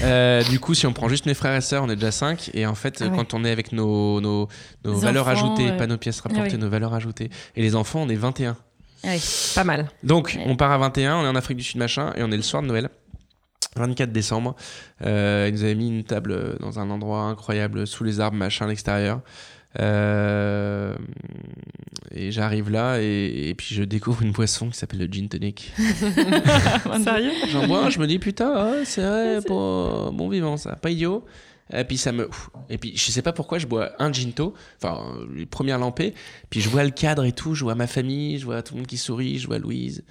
du 0.50 0.58
coup, 0.58 0.74
si 0.74 0.86
on 0.86 0.92
prend 0.92 1.08
juste 1.08 1.26
mes 1.26 1.34
frères 1.34 1.54
et 1.54 1.60
sœurs, 1.60 1.84
on 1.84 1.90
est 1.90 1.96
déjà 1.96 2.10
5. 2.10 2.50
Et 2.54 2.66
en 2.66 2.74
fait, 2.74 3.04
ah 3.06 3.12
quand 3.14 3.34
on 3.34 3.44
est 3.44 3.50
avec 3.50 3.70
nos, 3.70 4.20
nos, 4.20 4.48
nos 4.84 4.94
valeurs 4.94 5.28
ajoutées, 5.28 5.70
pas 5.76 5.86
nos 5.86 5.98
pièces 5.98 6.20
rapportées, 6.20 6.54
ah 6.54 6.58
nos 6.58 6.70
valeurs 6.70 6.94
ajoutées, 6.94 7.30
et 7.54 7.62
les 7.62 7.76
enfants, 7.76 8.00
on 8.02 8.08
est 8.08 8.16
21. 8.16 8.56
Oui, 9.04 9.52
pas 9.54 9.64
mal. 9.64 9.88
Donc, 10.02 10.38
on 10.46 10.56
part 10.56 10.70
à 10.70 10.78
21, 10.78 11.16
on 11.16 11.24
est 11.24 11.28
en 11.28 11.36
Afrique 11.36 11.58
du 11.58 11.64
Sud, 11.64 11.78
machin, 11.78 12.12
et 12.16 12.22
on 12.22 12.30
est 12.30 12.36
le 12.36 12.42
soir 12.42 12.62
de 12.62 12.68
Noël. 12.68 12.88
24 13.76 14.12
décembre, 14.12 14.54
euh, 15.04 15.46
ils 15.48 15.54
nous 15.54 15.64
avaient 15.64 15.74
mis 15.74 15.88
une 15.88 16.04
table 16.04 16.58
dans 16.60 16.78
un 16.78 16.90
endroit 16.90 17.22
incroyable, 17.22 17.86
sous 17.86 18.04
les 18.04 18.20
arbres, 18.20 18.36
machin, 18.36 18.66
à 18.66 18.68
l'extérieur. 18.68 19.20
Euh, 19.80 20.94
et 22.10 22.30
j'arrive 22.30 22.68
là 22.68 22.98
et, 23.00 23.54
puis 23.56 23.74
je 23.74 23.82
découvre 23.82 24.20
une 24.20 24.32
boisson 24.32 24.68
qui 24.68 24.76
s'appelle 24.76 25.00
le 25.00 25.06
gin 25.06 25.28
tonic. 25.28 25.72
Sérieux? 27.02 27.32
J'en 27.48 27.66
bois, 27.66 27.88
je 27.88 27.98
me 27.98 28.06
dis 28.06 28.18
putain, 28.18 28.84
c'est 28.84 29.00
vrai, 29.00 29.40
pour 29.46 30.12
bon 30.12 30.28
vivant 30.28 30.58
ça, 30.58 30.76
pas 30.76 30.90
idiot. 30.90 31.24
Et 31.72 31.84
puis 31.84 31.96
ça 31.96 32.12
me. 32.12 32.28
Et 32.68 32.78
puis 32.78 32.92
je 32.96 33.10
sais 33.10 33.22
pas 33.22 33.32
pourquoi 33.32 33.58
je 33.58 33.66
bois 33.66 33.92
un 33.98 34.12
ginto, 34.12 34.54
enfin 34.82 35.16
les 35.34 35.46
premières 35.46 35.78
lampées, 35.78 36.14
puis 36.50 36.60
je 36.60 36.68
vois 36.68 36.84
le 36.84 36.90
cadre 36.90 37.24
et 37.24 37.32
tout, 37.32 37.54
je 37.54 37.64
vois 37.64 37.74
ma 37.74 37.86
famille, 37.86 38.38
je 38.38 38.44
vois 38.44 38.62
tout 38.62 38.74
le 38.74 38.80
monde 38.80 38.86
qui 38.86 38.98
sourit, 38.98 39.38
je 39.38 39.46
vois 39.46 39.58
Louise. 39.58 40.04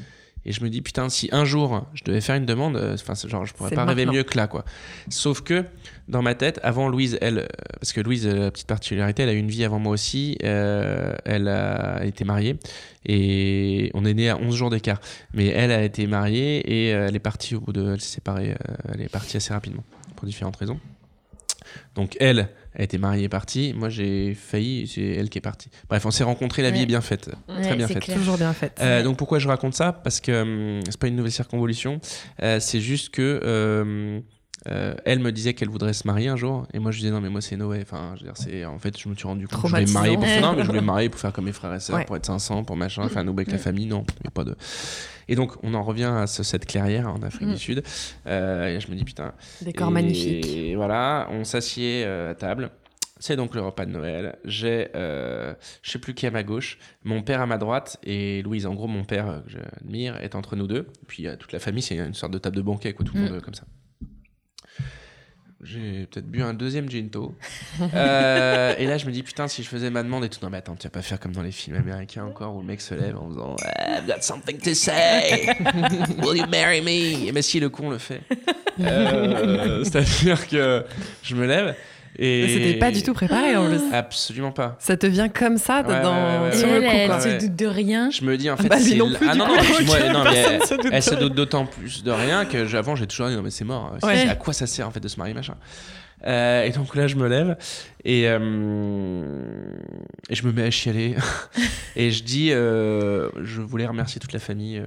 Et 0.46 0.52
je 0.52 0.64
me 0.64 0.70
dis, 0.70 0.82
putain, 0.82 1.08
si 1.10 1.30
un 1.32 1.46
jour 1.46 1.86
je 1.94 2.04
devais 2.04 2.22
faire 2.22 2.36
une 2.36 2.46
demande, 2.46 2.76
euh, 2.76 2.96
enfin, 2.96 3.14
genre, 3.28 3.46
je 3.46 3.54
pourrais 3.54 3.72
pas 3.72 3.86
rêver 3.86 4.06
mieux 4.06 4.24
que 4.24 4.38
là, 4.38 4.48
quoi. 4.48 4.66
Sauf 5.10 5.42
que, 5.42 5.66
dans 6.08 6.24
ma 6.24 6.34
tête, 6.34 6.60
avant 6.64 6.90
Louise, 6.90 7.18
elle, 7.22 7.40
euh, 7.40 7.48
parce 7.80 7.94
que 7.94 8.02
Louise, 8.02 8.28
la 8.28 8.50
petite 8.50 8.68
particularité, 8.68 9.24
elle 9.24 9.30
a 9.30 9.34
eu 9.34 9.38
une 9.38 9.52
vie 9.52 9.64
avant 9.64 9.78
moi 9.78 9.94
aussi, 9.94 10.38
euh, 10.44 11.14
elle 11.26 11.48
a 11.48 12.04
été 12.06 12.24
mariée, 12.24 12.58
et 13.06 13.92
on 13.94 14.04
est 14.04 14.16
né 14.16 14.30
à 14.30 14.38
11 14.38 14.56
jours 14.56 14.70
d'écart. 14.72 15.00
Mais 15.34 15.48
elle 15.48 15.72
a 15.72 15.84
été 15.84 16.08
mariée, 16.08 16.58
et 16.60 16.88
elle 16.88 17.16
est 17.16 17.20
partie 17.20 17.56
au 17.56 17.60
bout 17.60 17.74
de, 17.74 17.94
elle 17.94 18.02
s'est 18.02 18.16
séparée, 18.16 18.56
elle 18.92 19.02
est 19.02 19.10
partie 19.10 19.38
assez 19.38 19.54
rapidement 19.54 19.84
pour 20.16 20.26
différentes 20.26 20.56
raisons. 20.56 20.80
Donc 21.96 22.18
elle 22.20 22.50
a 22.76 22.84
été 22.84 22.98
mariée 22.98 23.26
et 23.26 23.30
partie. 23.30 23.74
Moi, 23.76 23.90
j'ai 23.90 24.34
failli, 24.34 24.88
c'est 24.88 25.02
elle 25.02 25.30
qui 25.30 25.38
est 25.38 25.42
partie. 25.42 25.70
Bref, 25.90 26.06
on 26.06 26.12
s'est 26.12 26.24
rencontrés, 26.24 26.62
la 26.62 26.72
vie 26.72 26.84
est 26.84 26.86
bien 26.86 27.02
faite. 27.02 27.30
Ouais, 27.50 27.62
Très 27.62 27.76
bien 27.76 27.88
faite. 27.88 28.00
clair. 28.00 28.18
Toujours 28.18 28.38
bien 28.38 28.54
faite. 28.54 28.80
Euh, 28.82 29.04
donc 29.04 29.18
pourquoi 29.18 29.40
je 29.40 29.48
raconte 29.48 29.74
ça? 29.74 29.92
Parce 29.92 30.22
que 30.22 30.42
hum, 30.78 30.80
c'est 30.86 30.98
pas 31.00 31.08
une 31.08 31.16
nouvelle 31.18 31.32
circonvolution. 31.32 32.00
Euh, 32.42 32.60
c'est 32.60 32.80
juste 32.82 33.10
que 33.10 34.22
euh, 34.68 34.94
elle 35.06 35.20
me 35.20 35.32
disait 35.32 35.54
qu'elle 35.54 35.70
voudrait 35.70 35.94
se 35.94 36.06
marier 36.06 36.28
un 36.30 36.36
jour, 36.36 36.68
et 36.74 36.80
moi 36.80 36.92
je 36.92 37.00
disais 37.00 37.12
non 37.12 37.20
mais 37.22 37.30
moi 37.30 37.42
c'est 37.42 37.58
Noé. 37.58 37.80
Enfin, 37.82 38.14
je 38.16 38.22
veux 38.22 38.26
dire, 38.28 38.38
c'est 38.38 38.64
en 38.66 38.78
fait 38.80 38.98
je 39.00 39.10
me 39.10 39.16
suis 39.16 39.28
rendu 39.28 39.48
compte 39.48 39.62
que 39.62 39.68
je 39.68 39.74
voulais 39.74 39.86
me 39.86 39.92
marier 39.94 40.16
pour 40.16 40.24
Traumatisant. 40.26 40.52
non 40.52 40.56
mais 40.58 40.62
je 40.64 40.68
voulais 40.68 40.82
me 40.82 40.86
marier 40.86 41.10
pour 41.10 41.20
faire 41.20 41.34
comme 41.34 41.46
mes 41.46 41.52
frères 41.52 41.74
et 41.74 41.80
sœurs, 41.80 41.96
Ouais. 41.98 42.06
pour 42.06 42.16
être 42.16 42.26
500, 42.26 42.64
pour 42.64 42.76
machin, 42.76 43.08
faire 43.10 43.24
un 43.24 43.28
avec 43.28 43.48
la 43.50 43.56
Mm. 43.56 43.60
famille. 43.60 43.86
Non, 43.88 44.06
a 44.26 44.30
pas 44.32 44.44
de. 44.44 44.56
Et 45.28 45.36
donc 45.36 45.54
on 45.64 45.74
en 45.74 45.84
revient 45.84 46.12
à 46.16 46.28
ce- 46.28 46.44
cette 46.44 46.66
clairière 46.66 47.08
en 47.10 47.22
Afrique 47.24 47.48
Mm. 47.50 47.54
du 47.54 47.58
Sud. 47.60 47.84
Euh, 48.28 48.68
et 48.68 48.80
je 48.80 48.90
me 48.92 48.96
dis 48.96 49.04
putain. 49.04 49.34
Décor 49.62 49.90
Et 49.90 49.92
magnifique. 49.92 50.76
voilà, 50.76 51.28
on 51.32 51.44
s'assied 51.44 52.04
euh, 52.06 52.32
à 52.32 52.36
table. 52.36 52.70
C'est 53.20 53.36
donc 53.36 53.54
le 53.54 53.62
repas 53.62 53.86
de 53.86 53.92
Noël. 53.92 54.36
J'ai, 54.46 54.88
euh, 54.96 55.54
je 55.84 55.92
sais 55.92 56.00
plus 56.00 56.16
qui 56.16 56.26
à 56.26 56.32
ma 56.32 56.42
gauche, 56.42 56.80
mon 57.04 57.22
père 57.22 57.40
à 57.40 57.46
ma 57.46 57.60
droite 57.60 57.98
et 58.04 58.42
Louise. 58.42 58.66
En 58.66 58.74
gros, 58.74 58.88
mon 58.88 59.04
père 59.04 59.44
que 59.46 59.52
j'admire 59.52 60.18
est 60.18 60.34
entre 60.34 60.56
nous 60.56 60.66
deux. 60.66 60.88
Puis 61.08 61.28
toute 61.40 61.52
la 61.52 61.60
famille, 61.60 61.84
c'est 61.84 61.98
une 61.98 62.16
sorte 62.16 62.34
de 62.34 62.40
table 62.40 62.56
de 62.56 62.64
banquet, 62.64 62.94
quoi, 62.94 63.06
tout 63.06 63.14
le 63.16 63.22
Mm. 63.22 63.30
monde 63.30 63.42
comme 63.42 63.54
ça. 63.54 63.64
J'ai 65.64 66.08
peut-être 66.08 66.26
bu 66.26 66.42
un 66.42 66.54
deuxième 66.54 66.90
ginto. 66.90 67.36
Euh, 67.94 68.74
et 68.78 68.86
là, 68.88 68.98
je 68.98 69.06
me 69.06 69.12
dis, 69.12 69.22
putain, 69.22 69.48
si 69.48 69.64
je 69.64 69.70
faisais 69.70 69.90
ma 69.90 70.02
demande 70.02 70.26
et 70.26 70.30
tout. 70.30 70.40
Non, 70.42 70.50
mais 70.50 70.58
attends, 70.58 70.76
tu 70.76 70.84
vas 70.84 70.90
pas 70.90 71.02
faire 71.02 71.20
comme 71.20 71.34
dans 71.34 71.44
les 71.44 71.52
films 71.52 71.78
américains 71.78 72.26
encore 72.26 72.56
où 72.56 72.62
le 72.62 72.66
mec 72.66 72.82
se 72.82 72.96
lève 72.96 73.18
en 73.18 73.30
faisant 73.30 73.56
I've 73.78 74.08
got 74.08 74.22
something 74.22 74.58
to 74.60 74.74
say. 74.74 75.56
Will 76.22 76.38
you 76.38 76.48
marry 76.48 76.82
me? 76.82 77.28
Et 77.28 77.32
ben 77.32 77.44
si, 77.44 77.60
le 77.60 77.70
con 77.70 77.90
le 77.90 77.98
fait. 77.98 78.22
Euh, 78.80 79.84
C'est-à-dire 79.84 80.48
que 80.48 80.86
je 81.22 81.36
me 81.36 81.46
lève 81.46 81.76
et. 82.18 82.48
C'était 82.48 82.80
pas 82.80 82.92
du 82.92 83.04
tout 83.04 83.14
préparé 83.14 83.56
en 83.56 83.68
plus. 83.68 83.80
Absolument 83.94 84.52
pas. 84.52 84.76
Ça 84.80 84.98
te 84.98 85.06
vient 85.08 85.30
comme 85.30 85.58
ça 85.58 85.82
Ouais, 85.88 86.02
dans... 86.02 86.14
ouais, 86.44 86.50
ouais, 86.50 86.56
sur 86.58 86.68
ouais, 86.68 86.80
le 86.80 86.86
elle, 86.86 87.10
coup, 87.12 87.20
se 87.22 87.46
doute 87.46 87.56
de 87.56 87.66
rien. 87.66 88.10
Je 88.12 88.24
me 88.24 88.38
dis 88.38 88.50
en 88.50 88.58
fait. 88.58 88.68
Bah, 88.68 88.78
lui 88.78 88.84
c'est 88.84 88.96
non 88.96 89.08
l- 89.10 89.16
plus, 89.18 89.28
ah 89.30 89.36
non, 89.36 89.46
coup. 89.46 89.56
non, 89.56 89.62
mais 89.80 89.86
moi, 89.86 90.00
non, 90.12 90.24
mais 90.24 90.32
Personne 90.34 90.54
elle, 90.62 90.68
se 90.68 90.74
doute 90.76 90.90
elle 90.92 91.04
se 91.04 91.16
doute 91.16 91.34
d'autant 91.36 91.66
plus 91.66 92.04
de 92.04 92.12
rien 92.12 92.46
que 92.46 92.66
j'- 92.66 92.78
avant 92.78 92.96
j'ai 92.96 93.08
toujours 93.08 93.28
dit 93.30 93.36
non 93.36 93.42
mais 93.42 93.52
c'est 93.52 93.66
mort. 93.66 93.96
À 94.04 94.36
quoi 94.36 94.54
ça 94.54 94.68
sert 94.68 94.88
en 94.88 94.92
fait 94.92 95.00
de 95.00 95.08
se 95.08 95.18
marier 95.18 95.34
machin. 95.34 95.56
Euh, 96.28 96.64
et 96.66 96.70
donc 96.70 96.96
là 96.96 97.08
je 97.08 97.16
me 97.16 97.28
lève 97.28 97.58
et, 98.06 98.26
euh, 98.28 99.24
et 100.30 100.36
je 100.36 100.46
me 100.46 100.52
mets 100.52 100.64
à 100.66 100.70
chialer 100.70 101.16
et 101.96 102.12
je 102.12 102.24
dis 102.24 102.50
euh, 102.52 103.30
je 103.42 103.60
voulais 103.62 103.88
remercier 103.88 104.20
toute 104.22 104.34
la 104.34 104.40
famille. 104.40 104.82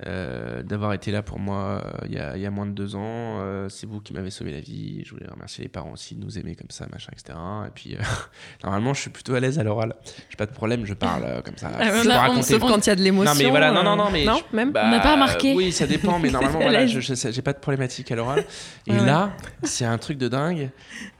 Euh, 0.00 0.04
euh, 0.06 0.62
d'avoir 0.62 0.92
été 0.92 1.12
là 1.12 1.22
pour 1.22 1.38
moi 1.38 1.82
euh, 1.84 2.06
il 2.06 2.14
y, 2.14 2.18
a, 2.18 2.36
il 2.36 2.42
y 2.42 2.46
a 2.46 2.50
moins 2.50 2.66
de 2.66 2.72
deux 2.72 2.96
ans. 2.96 3.38
Euh, 3.40 3.68
c'est 3.68 3.86
vous 3.86 4.00
qui 4.00 4.12
m'avez 4.12 4.30
sauvé 4.30 4.50
la 4.52 4.60
vie. 4.60 5.02
Je 5.04 5.10
voulais 5.12 5.26
remercier 5.30 5.62
les 5.62 5.68
parents 5.68 5.92
aussi 5.92 6.14
de 6.14 6.24
nous 6.24 6.38
aimer 6.38 6.56
comme 6.56 6.70
ça, 6.70 6.86
machin, 6.92 7.10
etc. 7.12 7.38
Et 7.66 7.70
puis, 7.70 7.94
euh, 7.94 7.98
normalement, 8.64 8.92
je 8.94 9.00
suis 9.02 9.10
plutôt 9.10 9.34
à 9.34 9.40
l'aise 9.40 9.58
à 9.58 9.62
l'oral. 9.62 9.94
J'ai 10.30 10.36
pas 10.36 10.46
de 10.46 10.52
problème, 10.52 10.84
je 10.84 10.94
parle 10.94 11.24
euh, 11.24 11.42
comme 11.42 11.56
ça. 11.56 11.70
Ah, 11.78 11.84
je 12.02 12.38
on. 12.38 12.42
Sauf 12.42 12.60
quand 12.60 12.84
il 12.86 12.88
y 12.88 12.92
a 12.92 12.96
de 12.96 13.02
l'émotion. 13.02 13.32
Non, 13.34 13.38
mais 13.38 13.50
voilà, 13.50 13.70
non, 13.70 13.82
non, 13.82 13.92
euh, 13.92 13.96
non, 13.96 14.10
mais 14.10 14.24
Non, 14.24 14.38
je- 14.50 14.56
même 14.56 14.72
bah, 14.72 14.84
On 14.86 14.90
n'a 14.90 15.00
pas 15.00 15.12
remarqué. 15.14 15.54
Oui, 15.54 15.72
ça 15.72 15.86
dépend, 15.86 16.18
mais 16.18 16.30
normalement, 16.32 16.60
voilà, 16.60 16.86
j'ai 16.86 17.42
pas 17.42 17.52
de 17.52 17.58
problématique 17.58 18.10
à 18.10 18.16
l'oral. 18.16 18.44
Et 18.86 18.92
Ouais, 18.92 19.04
là, 19.06 19.32
c'est 19.62 19.84
un 19.84 19.98
truc 19.98 20.18
de 20.18 20.28
dingue. 20.28 20.70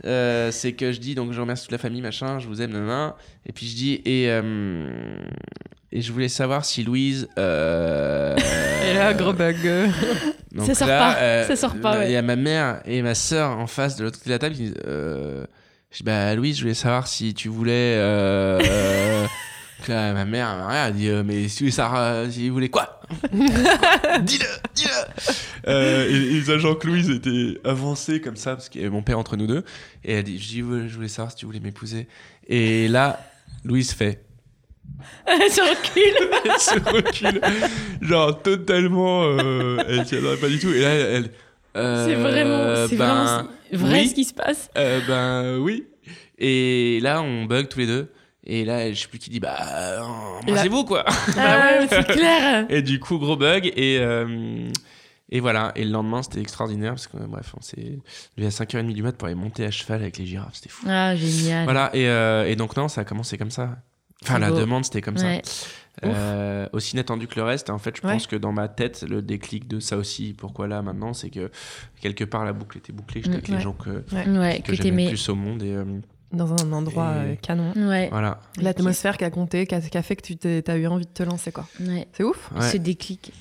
Euh, 0.05 0.51
c'est 0.51 0.73
que 0.73 0.93
je 0.93 1.01
dis, 1.01 1.15
donc 1.15 1.33
je 1.33 1.41
remercie 1.41 1.65
toute 1.65 1.73
la 1.73 1.79
famille, 1.79 2.03
machin, 2.03 2.39
je 2.39 2.47
vous 2.49 2.61
aime, 2.61 2.73
nanana. 2.73 3.17
Et 3.47 3.53
puis 3.53 3.67
je 3.67 3.77
dis, 3.77 4.03
et, 4.05 4.27
euh, 4.31 5.17
et 5.95 6.03
je 6.03 6.13
voulais 6.13 6.29
savoir 6.29 6.65
si 6.65 6.83
Louise. 6.85 7.29
euh, 7.39 8.37
Et 8.91 8.95
là, 8.95 9.15
gros 9.15 9.33
bug. 9.33 9.57
donc 10.53 10.67
Ça 10.67 10.75
sort 10.75 10.89
là, 10.89 10.99
pas, 10.99 11.19
euh, 11.21 11.47
ça 11.47 11.57
sort 11.57 11.77
pas, 11.77 11.95
Il 11.97 11.99
ouais. 12.01 12.13
y 12.13 12.17
a 12.17 12.23
ma 12.23 12.37
mère 12.37 12.81
et 12.85 13.01
ma 13.01 13.15
sœur 13.15 13.51
en 13.59 13.67
face 13.67 13.97
de 13.97 14.05
l'autre 14.05 14.19
côté 14.19 14.29
de 14.31 14.35
la 14.35 14.39
table 14.39 14.55
qui 14.57 14.63
disent 14.63 14.75
euh, 14.87 15.47
Je 15.91 15.99
dis 15.99 16.03
Bah, 16.03 16.35
Louise, 16.35 16.57
je 16.57 16.63
voulais 16.63 16.75
savoir 16.75 17.07
si 17.07 17.33
tu 17.33 17.49
voulais. 17.49 17.95
Euh, 17.97 18.61
euh, 18.69 19.27
que 19.85 19.93
là, 19.93 20.13
ma 20.15 20.25
mère, 20.25 20.57
ma 20.57 20.69
mère, 20.69 20.85
elle 20.87 20.95
dit 20.95 21.09
euh, 21.09 21.23
Mais 21.25 21.49
si 21.49 21.71
ça, 21.71 21.95
euh, 21.97 22.31
si 22.31 22.49
vous 22.49 22.55
voulez 22.55 22.71
quoi 22.71 23.01
Dis-le, 23.33 24.47
dis-le 24.75 24.91
euh, 25.69 26.09
et, 26.11 26.37
et 26.37 26.43
sachant 26.43 26.75
que 26.75 26.87
Louise 26.87 27.11
était 27.11 27.59
avancée 27.65 28.21
comme 28.21 28.37
ça, 28.37 28.55
parce 28.55 28.69
qu'il 28.69 28.81
y 28.81 28.85
avait 28.85 28.93
mon 28.93 29.03
père 29.03 29.19
entre 29.19 29.37
nous 29.37 29.47
deux, 29.47 29.65
et 30.05 30.15
elle 30.15 30.25
dit 30.25 30.39
Je 30.39 30.49
dis 30.49 30.63
Ouais, 30.63 30.89
Je 30.89 30.95
voulais 30.95 31.09
savoir 31.09 31.31
si 31.31 31.37
tu 31.39 31.47
voulais 31.47 31.61
m'épouser. 31.61 32.09
Et 32.49 32.89
là, 32.89 33.21
Louise 33.65 33.93
fait. 33.93 34.24
Elle 35.27 35.51
se 35.51 35.61
recule. 35.61 36.31
Elle 36.45 36.51
se 36.61 36.75
recule, 36.79 37.41
genre 38.03 38.43
totalement, 38.43 39.23
euh, 39.25 39.79
elle 39.89 40.07
s'y 40.07 40.17
attendait 40.17 40.37
pas 40.37 40.49
du 40.49 40.59
tout. 40.59 40.71
Et 40.73 40.81
là, 40.81 40.91
elle, 40.91 41.31
euh, 41.77 42.07
C'est 42.07 42.15
vraiment, 42.15 42.87
c'est 42.89 42.97
ben, 42.97 43.15
vraiment 43.15 43.49
vrai 43.73 44.01
oui. 44.03 44.09
ce 44.09 44.15
qui 44.15 44.25
se 44.25 44.35
passe. 44.35 44.71
euh, 44.77 45.01
ben 45.09 45.59
oui. 45.59 45.87
Et 46.39 47.01
là, 47.03 47.23
on 47.23 47.45
bug 47.45 47.69
tous 47.69 47.79
les 47.81 47.87
deux. 47.87 48.13
Et 48.47 48.65
là, 48.67 48.93
je 48.93 49.01
sais 49.01 49.09
plus 49.09 49.19
qui 49.19 49.31
dit, 49.31 49.41
bah, 49.41 49.57
embrassez-vous 50.43 50.85
quoi. 50.85 51.05
Ah 51.39 51.79
ouais, 51.81 51.87
c'est 51.91 52.07
clair. 52.07 52.67
Et 52.69 52.83
du 52.83 53.01
coup, 53.01 53.19
gros 53.19 53.37
bug. 53.37 53.73
Et, 53.77 53.99
euh, 54.01 54.69
et 55.31 55.41
voilà. 55.41 55.73
Et 55.77 55.85
le 55.85 55.91
lendemain, 55.91 56.23
c'était 56.23 56.41
extraordinaire 56.41 56.93
parce 56.93 57.07
que, 57.07 57.17
bref, 57.17 57.55
on 57.59 57.63
s'est 57.63 57.99
levé 58.37 58.49
à 58.49 58.51
5h30 58.51 58.93
du 58.93 59.03
mat 59.03 59.13
pour 59.17 59.27
aller 59.27 59.35
monter 59.35 59.65
à 59.65 59.71
cheval 59.71 60.03
avec 60.03 60.19
les 60.19 60.27
girafes. 60.27 60.55
C'était 60.55 60.69
fou. 60.69 60.87
Ah, 60.89 61.17
génial. 61.17 61.65
Voilà. 61.65 61.91
Et, 61.95 62.07
euh, 62.09 62.47
et 62.47 62.55
donc, 62.57 62.77
non, 62.77 62.89
ça 62.89 63.01
a 63.01 63.05
commencé 63.05 63.39
comme 63.39 63.51
ça. 63.51 63.79
Enfin, 64.25 64.39
la 64.39 64.51
beau. 64.51 64.59
demande, 64.59 64.85
c'était 64.85 65.01
comme 65.01 65.17
ça. 65.19 65.27
Euh, 66.05 66.67
aussi 66.73 66.95
inattendu 66.95 67.29
que 67.29 67.37
le 67.37 67.45
reste. 67.45 67.71
En 67.71 67.79
fait, 67.79 67.97
je 67.97 68.07
Ouais. 68.07 68.15
pense 68.15 68.27
que 68.27 68.35
dans 68.37 68.51
ma 68.53 68.67
tête, 68.69 69.05
le 69.09 69.23
déclic 69.23 69.69
de 69.69 69.79
ça 69.81 69.97
aussi, 69.97 70.35
pourquoi 70.37 70.67
là 70.67 70.83
maintenant, 70.83 71.15
c'est 71.15 71.31
que 71.31 71.51
quelque 72.01 72.25
part 72.25 72.45
la 72.45 72.53
boucle 72.53 72.79
était 72.79 72.93
bouclée. 72.93 73.23
J'étais 73.23 73.31
Mm, 73.37 73.39
avec 73.39 73.49
les 73.49 73.61
gens 73.61 73.73
que, 73.75 73.91
Ouais, 74.13 74.61
que 74.61 74.73
que 74.73 74.75
j'aimais 74.75 75.07
plus 75.09 75.29
au 75.29 75.35
monde. 75.37 75.63
Et 75.63 75.73
euh, 75.73 75.85
Dans 76.33 76.53
un 76.53 76.73
endroit 76.73 77.13
Et- 77.15 77.33
euh, 77.33 77.35
canon. 77.37 77.73
Ouais. 77.77 78.09
voilà. 78.11 78.41
L'atmosphère 78.61 79.17
qui 79.17 79.25
a 79.25 79.31
compté, 79.31 79.67
qui 79.69 79.75
a, 79.77 79.81
qui 79.81 79.97
a 79.97 80.03
fait 80.03 80.17
que 80.17 80.23
tu 80.23 80.37
t'as 80.37 80.77
eu 80.77 80.87
envie 80.89 81.07
de 81.07 81.11
te 81.13 81.23
lancer, 81.23 81.53
quoi. 81.53 81.65
C'est 82.13 82.25
ouf. 82.25 82.51
Ouais. 82.57 82.69
Ce 82.73 82.77
déclic. 82.77 83.33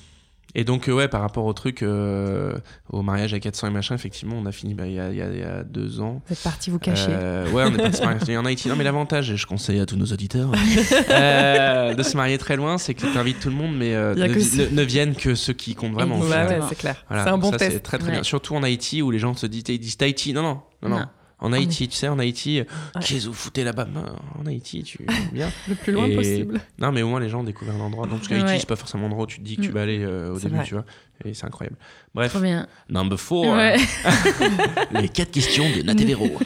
Et 0.56 0.62
donc, 0.64 0.88
euh, 0.88 0.92
ouais, 0.92 1.08
par 1.08 1.20
rapport 1.20 1.44
au 1.46 1.52
truc, 1.52 1.82
euh, 1.82 2.54
au 2.88 3.02
mariage 3.02 3.34
à 3.34 3.40
400 3.40 3.66
et 3.66 3.70
machin, 3.70 3.94
effectivement, 3.96 4.36
on 4.38 4.46
a 4.46 4.52
fini 4.52 4.74
bah, 4.74 4.86
il 4.86 4.92
y, 4.94 5.00
a, 5.00 5.10
y 5.10 5.20
a- 5.20 5.34
y 5.34 5.42
a 5.42 5.64
deux 5.64 6.00
ans. 6.00 6.22
Vous 6.28 6.32
êtes 6.32 6.42
parti 6.44 6.70
vous 6.70 6.78
cacher. 6.78 7.08
Euh, 7.10 7.50
ouais, 7.50 7.64
on 7.66 7.74
est 7.74 7.76
parti 7.76 7.96
se 7.98 8.02
marier 8.04 8.36
en 8.38 8.44
Haïti. 8.44 8.68
Non, 8.68 8.76
mais 8.76 8.84
l'avantage, 8.84 9.30
et 9.32 9.36
je 9.36 9.46
conseille 9.46 9.80
à 9.80 9.86
tous 9.86 9.96
nos 9.96 10.06
auditeurs, 10.06 10.52
euh, 11.10 11.94
de 11.94 12.02
se 12.02 12.16
marier 12.16 12.38
très 12.38 12.56
loin, 12.56 12.78
c'est 12.78 12.94
que 12.94 13.00
tu 13.06 13.18
invites 13.18 13.40
tout 13.40 13.48
le 13.50 13.56
monde, 13.56 13.76
mais 13.76 13.94
ne, 13.94 14.14
ne- 14.14 14.70
ne 14.74 14.82
viennent 14.82 15.14
que 15.16 15.34
ceux 15.34 15.52
qui 15.54 15.74
comptent 15.74 15.92
vraiment. 15.94 16.20
au 16.20 16.24
Ouais, 16.28 16.60
c'est 16.68 16.78
clair. 16.78 17.04
Voilà, 17.08 17.24
c'est 17.24 17.30
un 17.30 17.38
bon 17.38 17.50
ça, 17.50 17.56
test. 17.58 17.72
C'est 17.72 17.80
très 17.80 17.98
très 17.98 18.06
Ouais. 18.08 18.12
bien. 18.14 18.22
Surtout 18.22 18.54
en 18.54 18.62
Haïti 18.62 19.02
où 19.02 19.10
les 19.10 19.18
gens 19.18 19.34
se 19.34 19.46
disent, 19.46 19.64
ils 19.68 19.78
disent. 19.78 19.96
Non, 20.34 20.42
non, 20.42 20.60
non, 20.82 20.88
non. 20.90 20.98
Non. 20.98 21.04
En 21.40 21.52
Ah, 21.52 21.56
Haïti, 21.56 21.88
tu 21.88 21.96
sais, 21.96 22.08
en 22.08 22.18
Haïti, 22.18 22.60
Ouais. 22.60 22.66
qu'est-ce 23.00 23.24
que 23.24 23.28
vous 23.28 23.34
foutez 23.34 23.64
là-bas? 23.64 23.86
Non, 23.86 24.04
En 24.40 24.46
Haïti, 24.46 24.82
tu 24.82 24.98
bien. 25.32 25.50
Le 25.68 25.74
plus 25.74 25.92
loin 25.92 26.06
Et- 26.06 26.14
possible. 26.14 26.60
Non, 26.78 26.90
mais 26.92 27.02
au 27.02 27.08
moins 27.08 27.20
les 27.20 27.28
gens 27.28 27.40
ont 27.40 27.44
découvert 27.44 27.74
un 27.74 27.80
endroit. 27.80 28.06
Donc, 28.06 28.18
parce 28.18 28.28
qu'Haïti, 28.28 28.46
Ouais. 28.46 28.58
c'est 28.60 28.68
pas 28.68 28.76
forcément 28.76 29.04
un 29.04 29.06
endroit 29.08 29.24
où 29.24 29.26
tu 29.26 29.38
te 29.40 29.44
dis 29.44 29.56
que 29.56 29.62
tu 29.62 29.68
Mm. 29.68 29.72
vas 29.72 29.82
aller 29.82 30.04
euh, 30.04 30.32
au 30.34 30.38
début, 30.38 30.54
vrai. 30.56 30.64
tu 30.64 30.74
vois. 30.74 30.84
Et 31.24 31.34
c'est 31.34 31.44
incroyable. 31.46 31.76
Bref, 32.14 32.36
bien. 32.40 32.66
number 32.88 33.18
four. 33.20 33.46
Ouais. 33.54 33.76
les 34.92 35.08
quatre 35.08 35.30
questions 35.32 35.64
de 35.76 35.82
Natevero. 35.82 36.28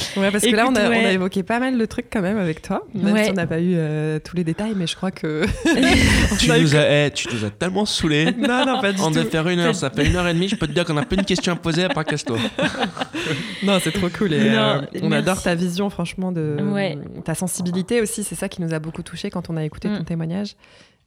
Ouais, 0.16 0.30
parce 0.30 0.44
que 0.44 0.54
là, 0.56 0.66
on 0.68 0.74
a, 0.74 0.80
Écoute, 0.80 0.90
ouais. 0.90 1.02
on 1.04 1.08
a 1.08 1.12
évoqué 1.12 1.42
pas 1.42 1.58
mal 1.60 1.76
de 1.78 1.84
trucs 1.84 2.06
quand 2.10 2.22
même 2.22 2.38
avec 2.38 2.62
toi. 2.62 2.84
Même 2.94 3.12
Ouais. 3.14 3.24
si 3.24 3.30
on 3.30 3.34
n'a 3.34 3.46
pas 3.46 3.60
eu 3.60 3.74
euh, 3.76 4.18
tous 4.18 4.34
les 4.36 4.44
détails, 4.44 4.72
mais 4.76 4.86
je 4.86 4.96
crois 4.96 5.10
que. 5.10 5.44
tu, 6.38 6.50
a 6.50 6.58
nous 6.58 6.74
as, 6.76 6.88
eh, 7.06 7.10
tu 7.12 7.28
nous 7.32 7.44
as 7.44 7.50
tellement 7.50 7.84
saoulés. 7.86 8.32
Non, 8.38 8.64
non, 8.66 8.80
pas 8.80 8.92
du 8.92 9.00
On 9.00 9.10
devait 9.10 9.24
tout. 9.24 9.30
faire 9.30 9.48
une 9.48 9.58
heure, 9.60 9.74
ça 9.74 9.90
fait 9.90 10.06
une 10.06 10.16
heure 10.16 10.26
et 10.28 10.34
demie. 10.34 10.48
Je 10.48 10.56
peux 10.56 10.66
te 10.66 10.72
dire 10.72 10.84
qu'on 10.84 10.96
a 10.96 11.04
plein 11.04 11.20
de 11.22 11.26
questions 11.26 11.52
à 11.52 11.56
poser 11.56 11.84
à 11.84 11.88
part 11.88 12.04
casse-toi. 12.04 12.38
Non, 13.62 13.78
c'est 13.82 13.92
trop 13.92 14.08
cool. 14.08 14.32
Et, 14.32 14.50
Non, 14.50 14.56
euh, 14.56 14.80
on 15.02 15.08
merci. 15.08 15.14
adore 15.28 15.42
ta 15.42 15.54
vision, 15.54 15.90
franchement, 15.90 16.32
de 16.32 16.56
Ouais. 16.72 16.96
ta 17.24 17.34
sensibilité 17.34 18.00
aussi. 18.00 18.24
C'est 18.24 18.34
ça 18.34 18.48
qui 18.48 18.62
nous 18.62 18.72
a 18.74 18.78
beaucoup 18.78 19.02
touché 19.02 19.30
quand 19.30 19.50
on 19.50 19.56
a 19.56 19.64
écouté 19.64 19.88
ton 19.88 20.00
Mm. 20.00 20.04
témoignage. 20.04 20.54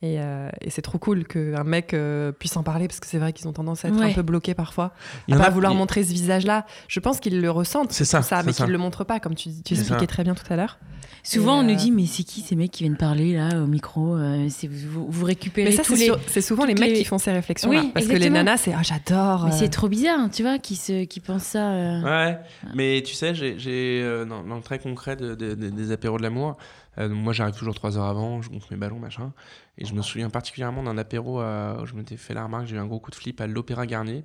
Et, 0.01 0.15
euh, 0.21 0.47
et 0.61 0.69
c'est 0.69 0.81
trop 0.81 0.97
cool 0.97 1.25
qu'un 1.27 1.65
mec 1.65 1.93
euh, 1.93 2.31
puisse 2.31 2.55
en 2.55 2.63
parler 2.63 2.87
parce 2.87 3.01
que 3.01 3.05
c'est 3.07 3.17
vrai 3.17 3.33
qu'ils 3.33 3.49
ont 3.49 3.53
tendance 3.53 3.83
à 3.83 3.89
être 3.89 3.99
Ouais. 3.99 4.11
un 4.11 4.13
peu 4.13 4.21
bloqués 4.21 4.53
parfois, 4.53 4.93
à 5.29 5.35
pas 5.35 5.43
a- 5.43 5.49
vouloir 5.49 5.73
il- 5.73 5.77
montrer 5.77 6.05
ce 6.05 6.13
visage-là. 6.13 6.65
Je 6.87 7.01
pense 7.01 7.19
qu'ils 7.19 7.41
le 7.41 7.51
ressentent, 7.51 7.91
C'est 7.91 8.05
ça, 8.05 8.19
tout 8.19 8.23
ça 8.27 8.39
c'est 8.39 8.45
mais 8.45 8.53
qu'ils 8.53 8.67
le 8.67 8.77
montrent 8.77 9.03
pas, 9.03 9.19
comme 9.19 9.35
tu, 9.35 9.49
expliquais 9.49 9.75
ça. 9.83 10.07
très 10.07 10.23
bien 10.23 10.35
tout 10.35 10.45
à 10.49 10.55
l'heure. 10.55 10.79
Souvent, 11.21 11.57
Et, 11.57 11.59
on 11.59 11.63
nous 11.67 11.73
euh, 11.73 11.75
dit, 11.75 11.91
mais 11.91 12.05
c'est 12.05 12.23
qui 12.23 12.39
ces 12.39 12.55
mecs 12.55 12.71
qui 12.71 12.83
viennent 12.83 12.95
parler 12.95 13.33
là 13.35 13.61
au 13.61 13.67
micro 13.67 14.15
euh, 14.15 14.47
c'est- 14.49 14.69
vous, 14.69 15.05
vous 15.09 15.25
récupérez 15.25 15.71
Mais 15.71 15.75
ça, 15.75 15.83
tous 15.83 15.95
c'est 15.95 15.99
les. 15.99 16.05
sur- 16.05 16.19
c'est 16.27 16.41
souvent 16.41 16.63
les 16.63 16.75
mecs 16.75 16.91
les- 16.91 16.99
qui 16.99 17.03
font 17.03 17.17
ces 17.17 17.33
réflexions-là. 17.33 17.81
Oui, 17.81 17.91
parce 17.93 18.05
que 18.07 18.13
les 18.15 18.29
nanas, 18.29 18.55
c'est 18.55 18.73
ah, 18.73 18.81
j'adore. 18.81 19.47
Mais 19.47 19.51
c'est 19.51 19.67
trop 19.67 19.89
bizarre, 19.89 20.29
tu 20.31 20.43
vois, 20.43 20.59
qui, 20.59 20.77
se, 20.77 21.03
qui 21.03 21.19
pensent 21.19 21.43
ça. 21.43 21.71
euh. 21.71 22.01
Ouais, 22.03 22.37
mais 22.73 23.03
tu 23.05 23.15
sais, 23.15 23.35
j'ai, 23.35 23.59
j'ai, 23.59 24.01
euh, 24.01 24.23
dans, 24.23 24.43
dans 24.45 24.55
le 24.55 24.61
très 24.61 24.79
concret 24.79 25.17
de- 25.17 25.35
de- 25.35 25.55
de- 25.55 25.69
des 25.69 25.91
apéros 25.91 26.17
de 26.17 26.23
l'amour, 26.23 26.55
euh, 26.99 27.09
moi 27.09 27.33
j'arrive 27.33 27.55
toujours 27.55 27.75
trois 27.75 27.97
heures 27.97 28.05
avant, 28.05 28.41
je 28.41 28.49
gonfle 28.49 28.73
mes 28.73 28.79
ballons, 28.79 28.99
machin. 28.99 29.33
Et 29.77 29.85
je 29.85 29.93
me 29.93 30.01
souviens 30.01 30.29
particulièrement 30.29 30.83
d'un 30.83 30.97
apéro 30.97 31.39
à- 31.39 31.79
où 31.81 31.85
je 31.85 31.93
m'étais 31.95 32.17
fait 32.17 32.33
la 32.33 32.43
remarque, 32.43 32.67
j'ai 32.67 32.75
eu 32.75 32.79
un 32.79 32.85
gros 32.87 32.99
coup 32.99 33.11
de 33.11 33.15
flip 33.15 33.39
à 33.41 33.47
l'Opéra 33.47 33.85
Garnier. 33.85 34.23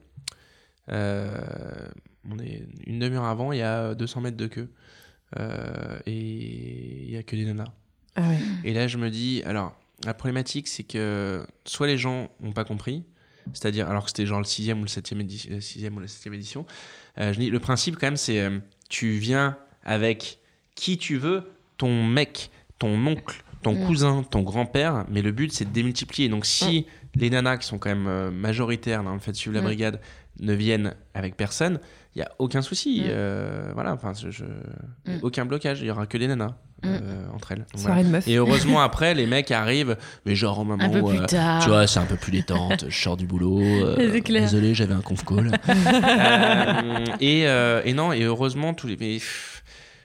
Euh, 0.90 1.88
on 2.30 2.38
est 2.38 2.66
une 2.86 2.98
demi-heure 2.98 3.24
avant, 3.24 3.52
il 3.52 3.58
y 3.58 3.62
a 3.62 3.94
200 3.94 4.20
mètres 4.20 4.36
de 4.36 4.46
queue. 4.46 4.70
Euh, 5.38 5.98
et 6.06 7.04
il 7.04 7.10
y 7.10 7.16
a 7.16 7.22
que 7.22 7.34
des 7.36 7.44
nanas. 7.44 7.64
ah 8.16 8.28
ouais. 8.28 8.38
Et 8.64 8.72
là, 8.72 8.86
je 8.86 8.98
me 8.98 9.10
dis, 9.10 9.42
alors, 9.44 9.76
la 10.04 10.14
problématique, 10.14 10.68
c'est 10.68 10.84
que 10.84 11.44
soit 11.64 11.86
les 11.86 11.98
gens 11.98 12.30
n'ont 12.40 12.52
pas 12.52 12.64
compris, 12.64 13.04
c'est-à-dire, 13.52 13.88
alors 13.90 14.04
que 14.04 14.10
c'était 14.10 14.26
genre 14.26 14.38
le 14.38 14.44
6 14.44 14.72
ou 14.72 14.82
le 14.82 14.86
7 14.88 15.12
édition, 15.12 15.50
le 15.54 15.60
6 15.60 15.88
ou 15.90 16.00
la 16.00 16.06
7 16.08 16.32
édition, 16.32 16.66
euh, 17.18 17.32
je 17.32 17.38
dis, 17.40 17.50
le 17.50 17.58
principe 17.60 17.96
quand 17.96 18.06
même, 18.06 18.16
c'est 18.16 18.40
euh, 18.40 18.58
tu 18.88 19.10
viens 19.12 19.58
avec 19.82 20.38
qui 20.74 20.98
tu 20.98 21.16
veux, 21.16 21.50
ton 21.78 22.04
mec, 22.06 22.50
ton 22.78 23.06
oncle, 23.06 23.42
ton 23.62 23.72
Mm. 23.74 23.86
cousin, 23.86 24.22
ton 24.28 24.42
grand-père, 24.42 25.04
mais 25.08 25.22
le 25.22 25.32
but 25.32 25.52
c'est 25.52 25.64
de 25.64 25.70
démultiplier. 25.70 26.28
Donc 26.28 26.44
si 26.46 26.86
les 27.14 27.30
nanas 27.30 27.58
qui 27.58 27.66
sont 27.66 27.78
quand 27.78 27.88
même 27.90 28.06
euh, 28.08 28.30
majoritaires 28.30 29.02
dans 29.04 29.14
le 29.14 29.20
fait 29.20 29.32
de 29.32 29.36
suivre 29.36 29.54
la 29.54 29.60
Mm. 29.62 29.64
brigade 29.64 30.00
ne 30.40 30.52
viennent 30.52 30.94
avec 31.14 31.36
personne, 31.36 31.78
il 32.16 32.18
y 32.18 32.22
a 32.22 32.28
aucun 32.38 32.60
souci. 32.62 33.02
Mm. 33.02 33.06
euh, 33.08 33.70
voilà, 33.74 33.92
enfin, 33.94 34.12
je, 34.20 34.30
je- 34.30 34.44
Mm. 34.44 35.18
aucun 35.22 35.44
blocage. 35.46 35.80
Il 35.80 35.86
y 35.86 35.90
aura 35.90 36.06
que 36.06 36.18
des 36.18 36.26
nanas 36.28 36.54
Mm. 36.82 36.86
euh, 36.88 37.26
entre 37.34 37.52
elles. 37.52 37.58
Donc, 37.60 37.66
voilà. 37.76 37.82
Soirée 37.86 38.04
de 38.04 38.08
meuf. 38.10 38.28
Et 38.28 38.34
heureusement 38.34 38.80
après, 38.82 39.14
les 39.14 39.26
mecs 39.26 39.50
arrivent, 39.50 39.96
mais 40.26 40.34
genre 40.34 40.58
au 40.58 40.64
moment 40.64 40.86
où, 40.92 41.10
euh, 41.10 41.24
tu 41.62 41.68
vois, 41.68 41.86
c'est 41.86 42.00
un 42.00 42.04
peu 42.04 42.16
plus 42.16 42.32
détente. 42.32 42.84
je 42.90 42.94
sors 43.02 43.16
du 43.16 43.26
boulot. 43.26 43.60
euh. 43.62 43.96
Désolé, 44.20 44.74
j'avais 44.74 44.92
un 44.94 45.00
conf 45.00 45.24
call. 45.24 45.52
Et, 47.20 47.40
et 47.84 47.92
non, 47.94 48.12
et 48.12 48.22
heureusement, 48.24 48.74
tous 48.74 48.86
les. 48.88 49.20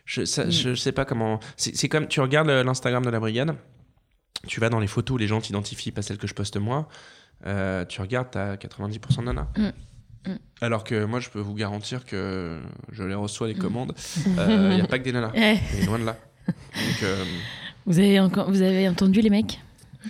Je, 0.10 0.26
ça, 0.26 0.50
je 0.50 0.74
sais 0.74 0.92
pas 0.92 1.06
comment. 1.06 1.40
C'est 1.56 1.88
comme. 1.88 2.08
Tu 2.08 2.20
regardes 2.20 2.50
euh, 2.50 2.64
l'Instagram 2.64 3.06
de 3.06 3.12
la 3.12 3.20
brigade, 3.20 3.56
tu 4.48 4.60
vas 4.60 4.70
dans 4.70 4.80
les 4.80 4.88
photos 4.88 5.16
où 5.16 5.18
les 5.20 5.28
gens 5.28 5.40
t'identifient, 5.40 5.92
pas 5.92 6.02
celles 6.02 6.18
que 6.18 6.26
je 6.26 6.34
poste 6.34 6.58
moi. 6.58 6.88
euh, 7.46 7.86
tu 7.86 8.02
regardes, 8.02 8.32
t'as 8.32 8.56
90% 8.56 9.20
de 9.20 9.22
nanas. 9.26 9.48
Mm. 9.56 9.68
Mm. 10.32 10.38
Alors 10.62 10.84
que 10.84 11.06
moi, 11.06 11.20
je 11.20 11.30
peux 11.30 11.40
vous 11.40 11.54
garantir 11.54 12.06
que 12.06 12.60
je 12.92 13.04
les 13.04 13.14
reçois 13.14 13.48
Mm. 13.48 13.52
les 13.52 13.56
commandes. 13.60 13.94
Il 14.26 14.70
n'y 14.76 14.82
a 14.82 14.88
pas 14.88 14.98
que 14.98 15.04
des 15.04 15.12
nanas. 15.14 15.32
Loin 15.86 16.00
de 16.00 16.06
là. 16.06 16.18
Donc, 16.48 17.04
euh, 17.04 17.24
Vous 17.86 18.00
avez 18.00 18.20
encore, 18.20 18.50
vous 18.50 18.62
avez 18.64 18.90
entendu 18.90 19.22
les 19.22 19.30
mecs? 19.30 19.60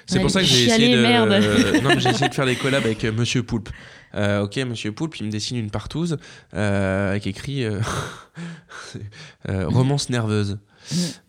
C'est 0.05 0.15
Ouais, 0.15 0.21
pour 0.21 0.29
ça 0.31 0.41
que 0.41 0.45
j'ai 0.47 0.65
essayé 0.65 0.95
de. 0.95 2.09
essayé 2.09 2.29
de 2.29 2.33
faire 2.33 2.45
des 2.45 2.55
collabs 2.55 2.85
avec 2.85 3.03
euh, 3.05 3.11
Monsieur 3.11 3.43
Poulpe. 3.43 3.69
Euh, 4.15 4.41
ok, 4.41 4.57
Monsieur 4.57 4.91
Poulpe, 4.91 5.17
il 5.19 5.25
me 5.27 5.31
dessine 5.31 5.57
une 5.57 5.69
partouze 5.71 6.17
euh, 6.53 7.09
avec 7.11 7.27
écrit 7.27 7.63
euh, 7.63 7.79
romance 9.47 10.09
nerveuse, 10.09 10.57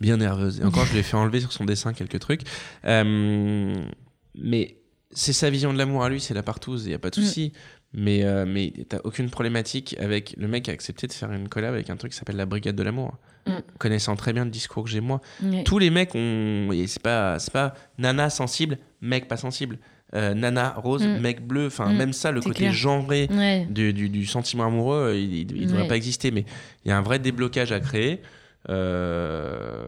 bien 0.01 0.17
nerveuse. 0.17 0.61
Et 0.61 0.65
encore, 0.65 0.87
je 0.87 0.93
lui 0.93 1.01
ai 1.01 1.03
fait 1.03 1.17
enlever 1.17 1.41
sur 1.41 1.53
son 1.53 1.65
dessin 1.65 1.93
quelques 1.93 2.19
trucs. 2.21 2.43
Mais 2.85 4.77
c'est 5.13 5.33
sa 5.33 5.51
vision 5.51 5.73
de 5.73 5.79
l'amour 5.79 6.05
à 6.05 6.09
lui, 6.09 6.21
c'est 6.21 6.35
la 6.35 6.43
partouze, 6.43 6.85
il 6.87 6.93
y 6.93 6.95
a 6.95 6.99
pas 6.99 7.11
de 7.11 7.21
Mm. 7.21 7.25
souci. 7.25 7.53
Mais, 7.93 8.23
euh, 8.25 8.45
mais 8.47 8.73
t'as 8.89 8.99
aucune 9.03 9.31
problématique 9.31 9.97
avec 9.99 10.35
le 10.39 10.47
mec 10.47 10.65
qui 10.65 10.71
a 10.71 10.75
accepté 10.75 11.09
de 11.09 11.13
faire 11.13 11.33
une 11.33 11.49
collab 11.49 11.75
avec 11.75 11.91
un 11.91 11.97
truc 11.97 12.13
qui 12.13 12.19
s'appelle 12.19 12.37
la 12.37 12.47
Brigade 12.47 12.77
de 12.77 12.83
l'amour. 12.85 13.17
Mm. 13.47 13.53
Connaissant 13.79 14.15
très 14.15 14.33
bien 14.33 14.45
le 14.45 14.51
discours 14.51 14.85
que 14.85 14.91
j'ai 14.91 15.01
moi, 15.01 15.21
tous 15.65 15.79
les 15.79 15.91
mecs 15.91 16.15
ont 16.15 16.69
c'est 16.87 17.03
pas 17.03 17.39
pas 17.53 17.75
nana 17.99 18.31
sensible 18.31 18.79
mec 19.01 19.27
pas 19.29 19.37
sensible 19.37 19.79
Euh, 20.13 20.35
nana 20.35 20.75
rose 20.77 21.07
Mm. 21.07 21.21
mec 21.21 21.47
bleu 21.47 21.67
enfin 21.69 21.93
Mm. 21.93 21.97
même 21.97 22.13
ça 22.13 22.33
le 22.33 22.41
côté 22.41 22.59
clair. 22.65 22.73
genré 22.73 23.29
Ouais. 23.31 23.65
du, 23.71 23.93
du, 23.93 24.09
du 24.09 24.27
sentiment 24.27 24.67
amoureux 24.67 25.15
il, 25.17 25.33
il, 25.35 25.57
il 25.57 25.67
devrait 25.69 25.83
Ouais. 25.83 25.89
pas 25.89 25.97
exister 25.97 26.31
mais 26.33 26.45
il 26.85 26.89
y 26.89 26.93
a 26.93 26.99
un 26.99 27.03
vrai 27.03 27.19
déblocage 27.21 27.71
à 27.73 27.79
créer 27.81 28.21
Euh, 28.69 29.85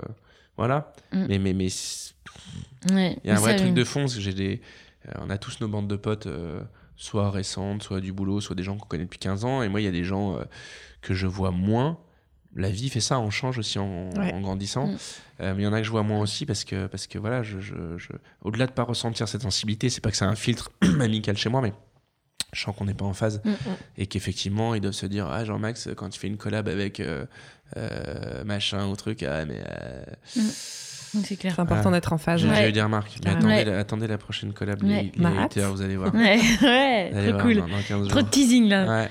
voilà 0.56 0.92
mais 1.12 1.38
mais 1.38 1.52
mais 1.52 1.68
c'est- 1.68 2.14
Ouais. 2.92 3.16
il 3.22 3.28
y 3.28 3.30
a 3.30 3.36
un 3.36 3.40
vrai 3.40 3.54
truc 3.56 3.70
euh, 3.70 3.74
de 3.74 3.84
fond 3.84 4.00
parce 4.00 4.14
que 4.16 4.20
j'ai 4.20 4.32
des 4.32 4.60
euh, 5.08 5.12
on 5.24 5.30
a 5.30 5.38
tous 5.38 5.60
nos 5.60 5.68
bandes 5.68 5.88
de 5.88 5.96
potes 5.96 6.26
euh, 6.26 6.60
soit 7.02 7.30
récentes 7.30 7.82
soit 7.82 8.00
du 8.00 8.12
boulot 8.12 8.40
soit 8.40 8.54
des 8.54 8.62
gens 8.62 8.76
qu'on 8.76 8.86
connaît 8.86 9.04
depuis 9.04 9.18
15 9.18 9.44
ans 9.44 9.62
et 9.62 9.68
moi 9.68 9.80
il 9.80 9.84
y 9.84 9.88
a 9.88 9.92
des 9.92 10.04
gens 10.04 10.36
euh, 10.38 10.44
que 11.00 11.14
je 11.14 11.26
vois 11.26 11.50
moins 11.50 11.98
la 12.54 12.68
vie 12.68 12.90
fait 12.90 13.00
ça, 13.00 13.18
on 13.18 13.30
change 13.30 13.56
aussi 13.58 13.78
en, 13.78 14.10
Ouais. 14.10 14.30
en 14.34 14.40
grandissant. 14.42 14.86
Mm. 14.88 14.96
Euh, 15.40 15.54
mais 15.56 15.62
il 15.62 15.64
y 15.64 15.66
en 15.66 15.72
a 15.72 15.78
que 15.78 15.84
je 15.86 15.90
vois 15.90 16.02
moins 16.02 16.20
aussi 16.20 16.44
parce 16.44 16.64
que, 16.64 16.86
parce 16.86 17.06
que 17.06 17.18
voilà, 17.18 17.42
je, 17.42 17.60
je- 17.60 17.96
je- 17.96 18.12
au-delà 18.42 18.66
de 18.66 18.72
pas 18.72 18.82
ressentir 18.82 19.26
cette 19.26 19.40
sensibilité, 19.40 19.88
c'est 19.88 20.02
pas 20.02 20.10
que 20.10 20.18
c'est 20.18 20.26
un 20.26 20.34
filtre 20.34 20.70
amical 21.00 21.34
chez 21.38 21.48
moi, 21.48 21.62
mais 21.62 21.72
je 22.52 22.60
sens 22.60 22.76
qu'on 22.76 22.84
n'est 22.84 22.92
pas 22.92 23.06
en 23.06 23.14
phase 23.14 23.40
Mm, 23.42 23.52
et 23.96 24.06
qu'effectivement 24.06 24.74
ils 24.74 24.82
doivent 24.82 24.92
se 24.92 25.06
dire 25.06 25.28
Ah, 25.28 25.46
Jean-Max, 25.46 25.88
quand 25.96 26.10
tu 26.10 26.20
fais 26.20 26.26
une 26.28 26.36
collab 26.36 26.68
avec 26.68 27.00
euh, 27.00 27.24
euh, 27.78 28.44
machin 28.44 28.86
ou 28.86 28.96
truc, 28.96 29.22
ah, 29.22 29.46
mais 29.46 29.62
euh, 29.66 30.04
C'est 31.24 31.36
clair. 31.36 31.52
C'est 31.54 31.60
important 31.62 31.90
Ouais. 31.90 31.96
d'être 31.96 32.12
en 32.12 32.18
phase. 32.18 32.40
j'ai 32.40 32.68
eu 32.68 32.72
des 32.72 32.82
remarques. 32.82 33.12
Mais 33.24 33.30
Ouais. 33.30 33.36
attendez, 33.36 33.64
la, 33.64 33.78
attendez 33.78 34.06
la 34.06 34.18
prochaine 34.18 34.52
collab, 34.52 34.82
Ouais. 34.82 34.88
les, 34.88 35.12
les 35.16 35.22
Ma 35.22 35.28
hâte. 35.30 35.56
haters, 35.56 35.70
vous 35.70 35.82
allez 35.82 35.96
voir. 35.96 36.14
Ouais, 36.14 36.38
ouais, 36.62 37.08
Vous 37.12 37.18
allez 37.18 37.28
trop 37.28 37.32
voir 37.32 37.42
cool. 37.42 37.56
dans- 37.56 37.68
dans 37.68 37.82
15 37.86 38.08
Trop 38.08 38.22
de 38.22 38.28
teasing 38.28 38.68
là. 38.68 38.86
Ouais. 38.86 39.08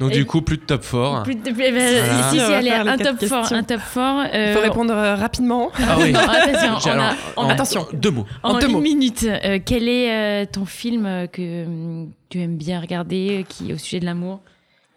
Donc, 0.00 0.10
Et- 0.10 0.14
du 0.14 0.24
coup, 0.26 0.42
plus 0.42 0.56
de 0.56 0.62
top 0.62 0.82
4. 0.82 1.22
Plus 1.22 1.36
de- 1.36 1.40
eh 1.50 1.52
ben, 1.52 1.72
Voilà. 1.72 2.22
Si, 2.30 2.36
si, 2.36 2.42
On 2.44 2.48
va 2.48 2.56
allez, 2.56 2.68
faire 2.70 2.82
les 2.84 2.90
un 2.90 2.96
top 2.98 3.24
fort, 3.26 3.40
questions. 3.42 3.56
un 3.56 3.62
top. 3.62 3.80
Il 3.80 4.52
faut 4.54 4.60
répondre 4.60 4.92
euh, 4.92 5.14
rapidement. 5.14 5.70
Ah 5.78 5.96
oui. 6.00 6.10
Non, 6.12 6.18
attention, 6.20 6.78
J'ai- 6.82 6.90
on 6.90 6.92
a- 6.92 6.96
alors, 7.04 7.14
on 7.36 7.42
en- 7.42 7.48
a- 7.48 7.52
Attention. 7.52 7.86
Deux 7.92 8.10
mots. 8.10 8.26
En, 8.42 8.54
En 8.54 8.58
deux 8.58 8.66
une 8.66 8.72
mots. 8.72 8.80
minute, 8.80 9.22
euh, 9.24 9.60
quel 9.64 9.88
est 9.88 10.10
euh, 10.10 10.46
ton 10.50 10.64
film 10.64 11.06
euh, 11.06 11.26
que 11.28 12.06
tu 12.28 12.40
aimes 12.40 12.56
bien 12.56 12.80
regarder, 12.80 13.46
qui 13.48 13.70
est 13.70 13.74
au 13.74 13.78
sujet 13.78 14.00
de 14.00 14.06
l'amour, 14.06 14.40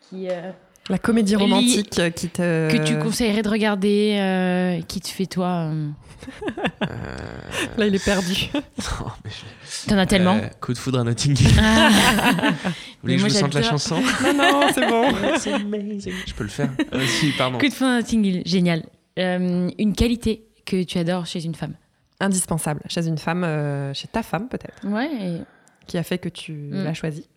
qui, 0.09 0.29
euh, 0.29 0.49
La 0.89 0.97
comédie 0.97 1.35
romantique 1.35 1.89
qui 2.15 2.29
te. 2.29 2.71
que 2.71 2.83
tu 2.85 2.97
conseillerais 2.99 3.41
de 3.41 3.49
regarder, 3.49 4.17
euh, 4.19 4.81
qui 4.87 5.01
te 5.01 5.09
fait 5.09 5.25
toi 5.25 5.69
euh, 5.71 5.89
Euh, 6.81 6.87
Là, 7.77 7.87
il 7.87 7.93
est 7.95 8.03
perdu. 8.03 8.33
je- 8.77 9.89
T'en 9.89 9.97
as 9.97 10.05
tellement. 10.05 10.35
Euh, 10.37 10.47
coup 10.61 10.71
de 10.73 10.77
foudre 10.77 10.99
à 10.99 11.03
Notting 11.03 11.37
Hill. 11.39 11.47
Ah. 11.61 11.89
Vous 12.63 12.71
voulez 13.01 13.15
que 13.17 13.21
je 13.21 13.27
vous 13.27 13.29
sente 13.33 13.53
la 13.53 13.61
chanson 13.63 13.95
non, 14.23 14.33
non, 14.33 14.61
c'est 14.73 14.87
bon. 14.87 15.09
Je 15.11 16.33
peux 16.33 16.43
le 16.43 16.49
faire. 16.49 16.69
Euh, 16.93 17.05
si, 17.05 17.31
pardon. 17.37 17.57
Coup 17.57 17.67
de 17.67 17.73
fin 17.73 17.97
Notting 17.99 18.23
Hill, 18.25 18.41
génial. 18.45 18.83
Euh, 19.19 19.69
une 19.77 19.93
qualité 19.93 20.45
que 20.65 20.83
tu 20.83 20.97
adores 20.97 21.25
chez 21.25 21.43
une 21.43 21.55
femme. 21.55 21.73
Indispensable 22.19 22.81
chez 22.87 23.05
une 23.07 23.17
femme, 23.17 23.43
euh, 23.43 23.93
chez 23.93 24.07
ta 24.07 24.23
femme 24.23 24.47
peut-être, 24.49 24.85
Ouais, 24.87 25.09
et 25.21 25.37
qui 25.85 25.97
a 25.97 26.03
fait 26.03 26.17
que 26.17 26.29
tu 26.29 26.51
Mm. 26.53 26.83
l'as 26.83 26.93
choisie. 26.93 27.27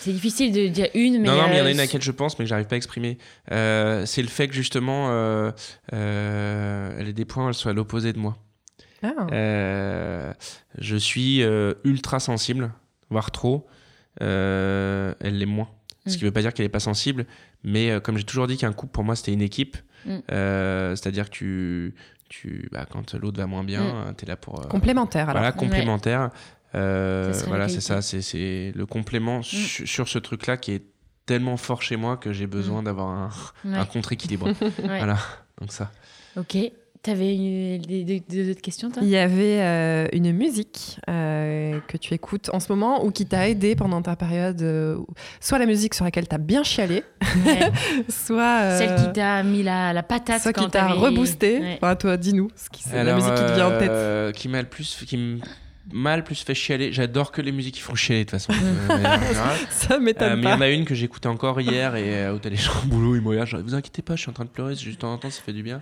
C'est 0.00 0.12
difficile 0.12 0.52
de 0.52 0.68
dire 0.68 0.88
une, 0.94 1.20
mais. 1.20 1.28
non, 1.28 1.36
non, 1.36 1.48
mais 1.48 1.54
il 1.54 1.58
y 1.58 1.60
en 1.60 1.64
a 1.64 1.68
euh, 1.68 1.72
une 1.72 1.78
à 1.80 1.82
laquelle 1.84 2.02
je 2.02 2.12
pense, 2.12 2.38
mais 2.38 2.44
que 2.44 2.48
j'arrive 2.48 2.66
pas 2.66 2.74
à 2.74 2.78
exprimer. 2.78 3.18
Euh, 3.52 4.04
c'est 4.06 4.22
le 4.22 4.28
fait 4.28 4.48
que 4.48 4.54
justement, 4.54 5.08
euh, 5.10 5.50
euh, 5.92 6.96
elle 6.98 7.08
ait 7.08 7.12
des 7.12 7.24
points, 7.24 7.48
elle 7.48 7.54
soit 7.54 7.70
à 7.70 7.74
l'opposé 7.74 8.12
de 8.12 8.18
moi. 8.18 8.36
Ah. 9.02 9.12
Euh, 9.32 10.32
je 10.78 10.96
suis 10.96 11.42
euh, 11.42 11.74
ultra 11.84 12.18
sensible, 12.20 12.72
voire 13.10 13.30
trop. 13.30 13.66
Euh, 14.22 15.14
elle 15.20 15.38
l'est 15.38 15.46
moins. 15.46 15.68
Ce 16.06 16.14
Mm. 16.14 16.18
qui 16.18 16.24
veut 16.24 16.30
pas 16.30 16.40
dire 16.40 16.54
qu'elle 16.54 16.66
est 16.66 16.70
pas 16.70 16.80
sensible, 16.80 17.26
mais 17.64 17.90
euh, 17.90 18.00
comme 18.00 18.16
j'ai 18.16 18.24
toujours 18.24 18.46
dit 18.46 18.56
qu'un 18.56 18.72
couple 18.72 18.92
pour 18.92 19.04
moi 19.04 19.16
c'était 19.16 19.32
une 19.32 19.42
équipe, 19.42 19.76
Mm. 20.06 20.18
euh, 20.30 20.94
c'est-à-dire 20.94 21.24
que 21.28 21.34
tu, 21.34 21.94
tu, 22.28 22.68
bah, 22.70 22.86
quand 22.88 23.14
l'autre 23.14 23.38
va 23.38 23.46
moins 23.48 23.64
bien, 23.64 24.14
tu 24.16 24.24
es 24.24 24.28
là 24.28 24.36
pour. 24.36 24.60
euh, 24.60 24.68
Complémentaire 24.68 25.28
alors. 25.28 25.42
voilà, 25.42 25.52
complémentaire. 25.52 26.30
Euh, 26.76 27.32
voilà, 27.46 27.68
c'est 27.68 27.80
ça, 27.80 28.02
c'est- 28.02 28.20
c'est 28.22 28.72
le 28.74 28.86
complément 28.86 29.42
su- 29.42 29.86
sur 29.86 30.08
ce 30.08 30.18
truc-là 30.18 30.56
qui 30.56 30.72
est 30.72 30.82
tellement 31.24 31.56
fort 31.56 31.82
chez 31.82 31.96
moi 31.96 32.16
que 32.16 32.32
j'ai 32.32 32.46
besoin 32.46 32.82
d'avoir 32.82 33.08
un, 33.08 33.30
ouais, 33.64 33.76
un 33.76 33.84
contre-équilibre. 33.84 34.46
ouais. 34.60 34.98
Voilà, 34.98 35.16
donc 35.60 35.72
ça. 35.72 35.90
Ok. 36.36 36.56
T'avais 37.02 37.34
une- 37.36 37.80
des, 37.82 38.02
des- 38.02 38.18
des 38.20 38.50
autres 38.50 38.60
questions, 38.60 38.90
toi? 38.90 39.00
Il 39.00 39.08
y 39.08 39.16
avait 39.16 39.60
euh, 39.62 40.08
une 40.12 40.32
musique 40.32 40.98
euh, 41.08 41.78
que 41.86 41.96
tu 41.96 42.14
écoutes 42.14 42.50
en 42.52 42.58
ce 42.58 42.72
moment 42.72 43.04
ou 43.04 43.12
qui 43.12 43.26
t'a 43.26 43.48
aidé 43.48 43.76
pendant 43.76 44.02
ta 44.02 44.16
période, 44.16 44.60
euh, 44.62 44.98
soit 45.40 45.58
la 45.58 45.66
musique 45.66 45.94
sur 45.94 46.04
laquelle 46.04 46.26
t'as 46.26 46.38
bien 46.38 46.64
chialé, 46.64 47.04
Ouais. 47.46 47.70
soit 48.08 48.60
euh, 48.62 48.78
Celle 48.78 48.96
qui 48.96 49.12
t'a 49.12 49.42
mis 49.44 49.62
la, 49.62 49.92
la 49.92 50.02
patate 50.02 50.42
soit 50.42 50.52
quand 50.52 50.64
qui 50.64 50.70
t'a 50.72 50.88
reboosté. 50.88 51.58
Ouais. 51.60 51.78
Enfin, 51.80 51.94
toi, 51.94 52.16
dis-nous, 52.16 52.48
ce 52.56 52.68
qui- 52.70 52.82
c'est 52.82 53.04
la 53.04 53.14
musique 53.14 53.34
qui 53.34 53.40
te 53.42 53.54
vient 53.54 53.68
en 53.68 53.78
tête. 53.78 53.88
euh, 53.90 54.32
qui 54.32 54.48
m'a 54.48 54.60
le 54.62 54.68
plus, 54.68 55.04
qui 55.06 55.40
m'a 55.92 56.16
le 56.16 56.24
plus 56.24 56.42
fait 56.42 56.54
chialer. 56.54 56.92
J'adore 56.92 57.30
que 57.32 57.40
les 57.40 57.52
musiques 57.52 57.76
qui 57.76 57.80
font 57.80 57.94
chialer 57.94 58.24
de 58.24 58.30
toute 58.30 58.40
façon. 58.40 58.52
euh, 58.90 58.96
générale. 58.96 59.56
Ça 59.70 59.94
Euh, 59.94 60.00
m'étonne 60.00 60.40
mais 60.40 60.48
il 60.48 60.50
y 60.50 60.52
en 60.54 60.60
a 60.60 60.68
une 60.68 60.84
que 60.84 60.94
j'écoutais 60.94 61.28
encore 61.28 61.60
hier 61.60 61.94
et 61.96 62.24
euh, 62.26 62.34
où 62.34 62.38
t'as 62.38 62.48
les 62.50 62.56
gens 62.56 62.72
au 62.84 62.86
boulot, 62.88 63.16
ils 63.16 63.26
regardent, 63.26 63.48
genre, 63.48 63.60
vous 63.62 63.74
inquiétez 63.74 64.02
pas, 64.02 64.16
je 64.16 64.22
suis 64.22 64.30
en 64.30 64.34
train 64.34 64.44
de 64.44 64.50
pleurer, 64.50 64.74
c'est 64.74 64.82
juste 64.82 64.96
de 64.96 65.00
temps 65.02 65.12
en 65.12 65.18
temps, 65.18 65.30
ça 65.30 65.40
fait 65.42 65.52
du 65.52 65.62
bien. 65.62 65.80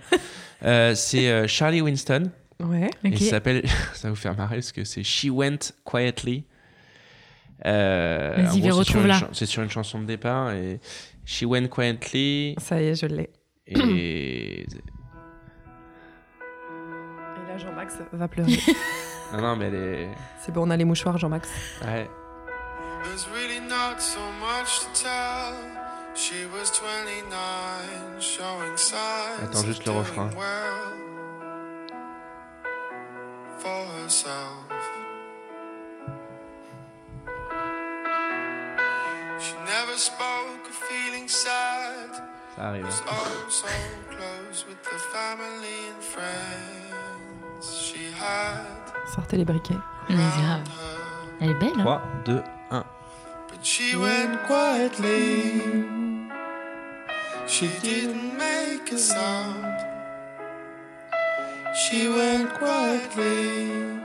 Euh, 0.63 0.93
c'est 0.95 1.29
euh, 1.29 1.47
Charlie 1.47 1.81
Winston. 1.81 2.31
Ouais. 2.63 2.89
Ok. 3.03 3.11
Et 3.13 3.17
ça 3.17 3.29
s'appelle, 3.31 3.63
ça 3.93 4.07
va 4.07 4.09
vous 4.11 4.15
faire 4.15 4.35
marrer 4.37 4.55
parce 4.57 4.71
que 4.71 4.83
c'est 4.83 5.03
She 5.03 5.25
Went 5.29 5.59
Quietly. 5.83 6.45
Euh, 7.65 8.33
Vas-y, 8.37 8.59
gros, 8.59 8.67
Véro, 8.67 8.83
c'est 8.83 8.91
sur 8.91 8.95
une 8.99 9.07
trouve-la. 9.07 9.19
chan- 9.19 9.29
C'est 9.33 9.45
sur 9.45 9.63
une 9.63 9.69
chanson 9.69 9.99
de 9.99 10.05
départ 10.05 10.51
et 10.51 10.79
She 11.25 11.43
Went 11.43 11.67
Quietly 11.69 12.55
Ça 12.59 12.81
y 12.81 12.85
est, 12.87 12.95
je 12.95 13.05
l'ai. 13.07 13.29
et 13.67 13.79
Et 17.37 17.47
là, 17.47 17.57
Jean-Max 17.57 17.95
va 18.13 18.27
pleurer. 18.27 18.57
Non 19.35 19.41
non 19.41 19.55
mais 19.55 19.65
elle 19.67 19.75
est 19.75 20.09
c'est 20.41 20.51
bon, 20.51 20.67
on 20.67 20.69
a 20.69 20.77
les 20.77 20.85
mouchoirs, 20.85 21.17
Jean-Max. 21.17 21.49
ouais. 21.83 22.09
There's 23.03 23.27
really 23.29 23.59
not 23.59 23.99
so 24.01 24.19
much 24.39 24.79
to 24.81 25.03
tell. 25.03 25.53
She 26.15 26.45
was 26.51 26.71
29, 26.71 28.19
showing 28.19 28.77
signs 28.77 29.43
Attends 29.43 29.65
juste 29.65 29.85
le 29.85 29.91
refrain. 29.93 30.29
well 30.35 30.91
for 33.59 33.85
herself. 34.01 34.63
She 39.39 39.53
never 39.65 39.97
spoke 39.97 40.63
of 40.69 40.75
feeling 40.89 41.27
sad. 41.27 42.09
ça 42.55 42.69
arrive. 42.69 42.85
Was 42.85 43.01
oh 43.07 43.45
so 43.49 43.67
close 44.09 44.65
with 44.67 44.81
the 44.83 44.97
family 45.13 45.79
and 45.93 46.01
friends 46.01 47.65
she 47.85 48.11
had 48.17 48.84
Sortez 49.13 49.37
les 49.37 49.45
briquets. 49.45 49.77
Mais 50.09 50.15
grave. 50.15 50.61
Elle 51.39 51.51
est 51.51 51.59
belle. 51.59 51.73
Hein 51.77 51.83
3, 51.83 52.01
2, 52.25 52.43
1. 52.71 52.85
But 53.49 53.59
she 53.63 53.95
went 53.95 54.43
quietly. 54.47 55.61
She 57.47 57.67
didn't 57.81 58.37
make 58.37 58.91
a 58.91 58.97
sound. 58.97 59.77
She 61.75 62.07
went 62.07 62.53
quietly 62.53 63.99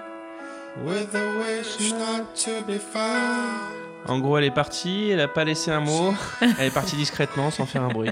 with 0.84 1.14
a 1.14 1.38
wish 1.38 1.92
not 1.92 2.34
to 2.36 2.62
be 2.66 2.78
found. 2.78 3.89
En 4.06 4.18
gros, 4.18 4.38
elle 4.38 4.44
est 4.44 4.50
partie, 4.50 5.10
elle 5.10 5.20
a 5.20 5.28
pas 5.28 5.44
laissé 5.44 5.70
un 5.70 5.80
mot, 5.80 6.14
elle 6.58 6.66
est 6.66 6.74
partie 6.74 6.96
discrètement 6.96 7.50
sans 7.50 7.66
faire 7.66 7.82
un 7.82 7.88
bruit. 7.88 8.10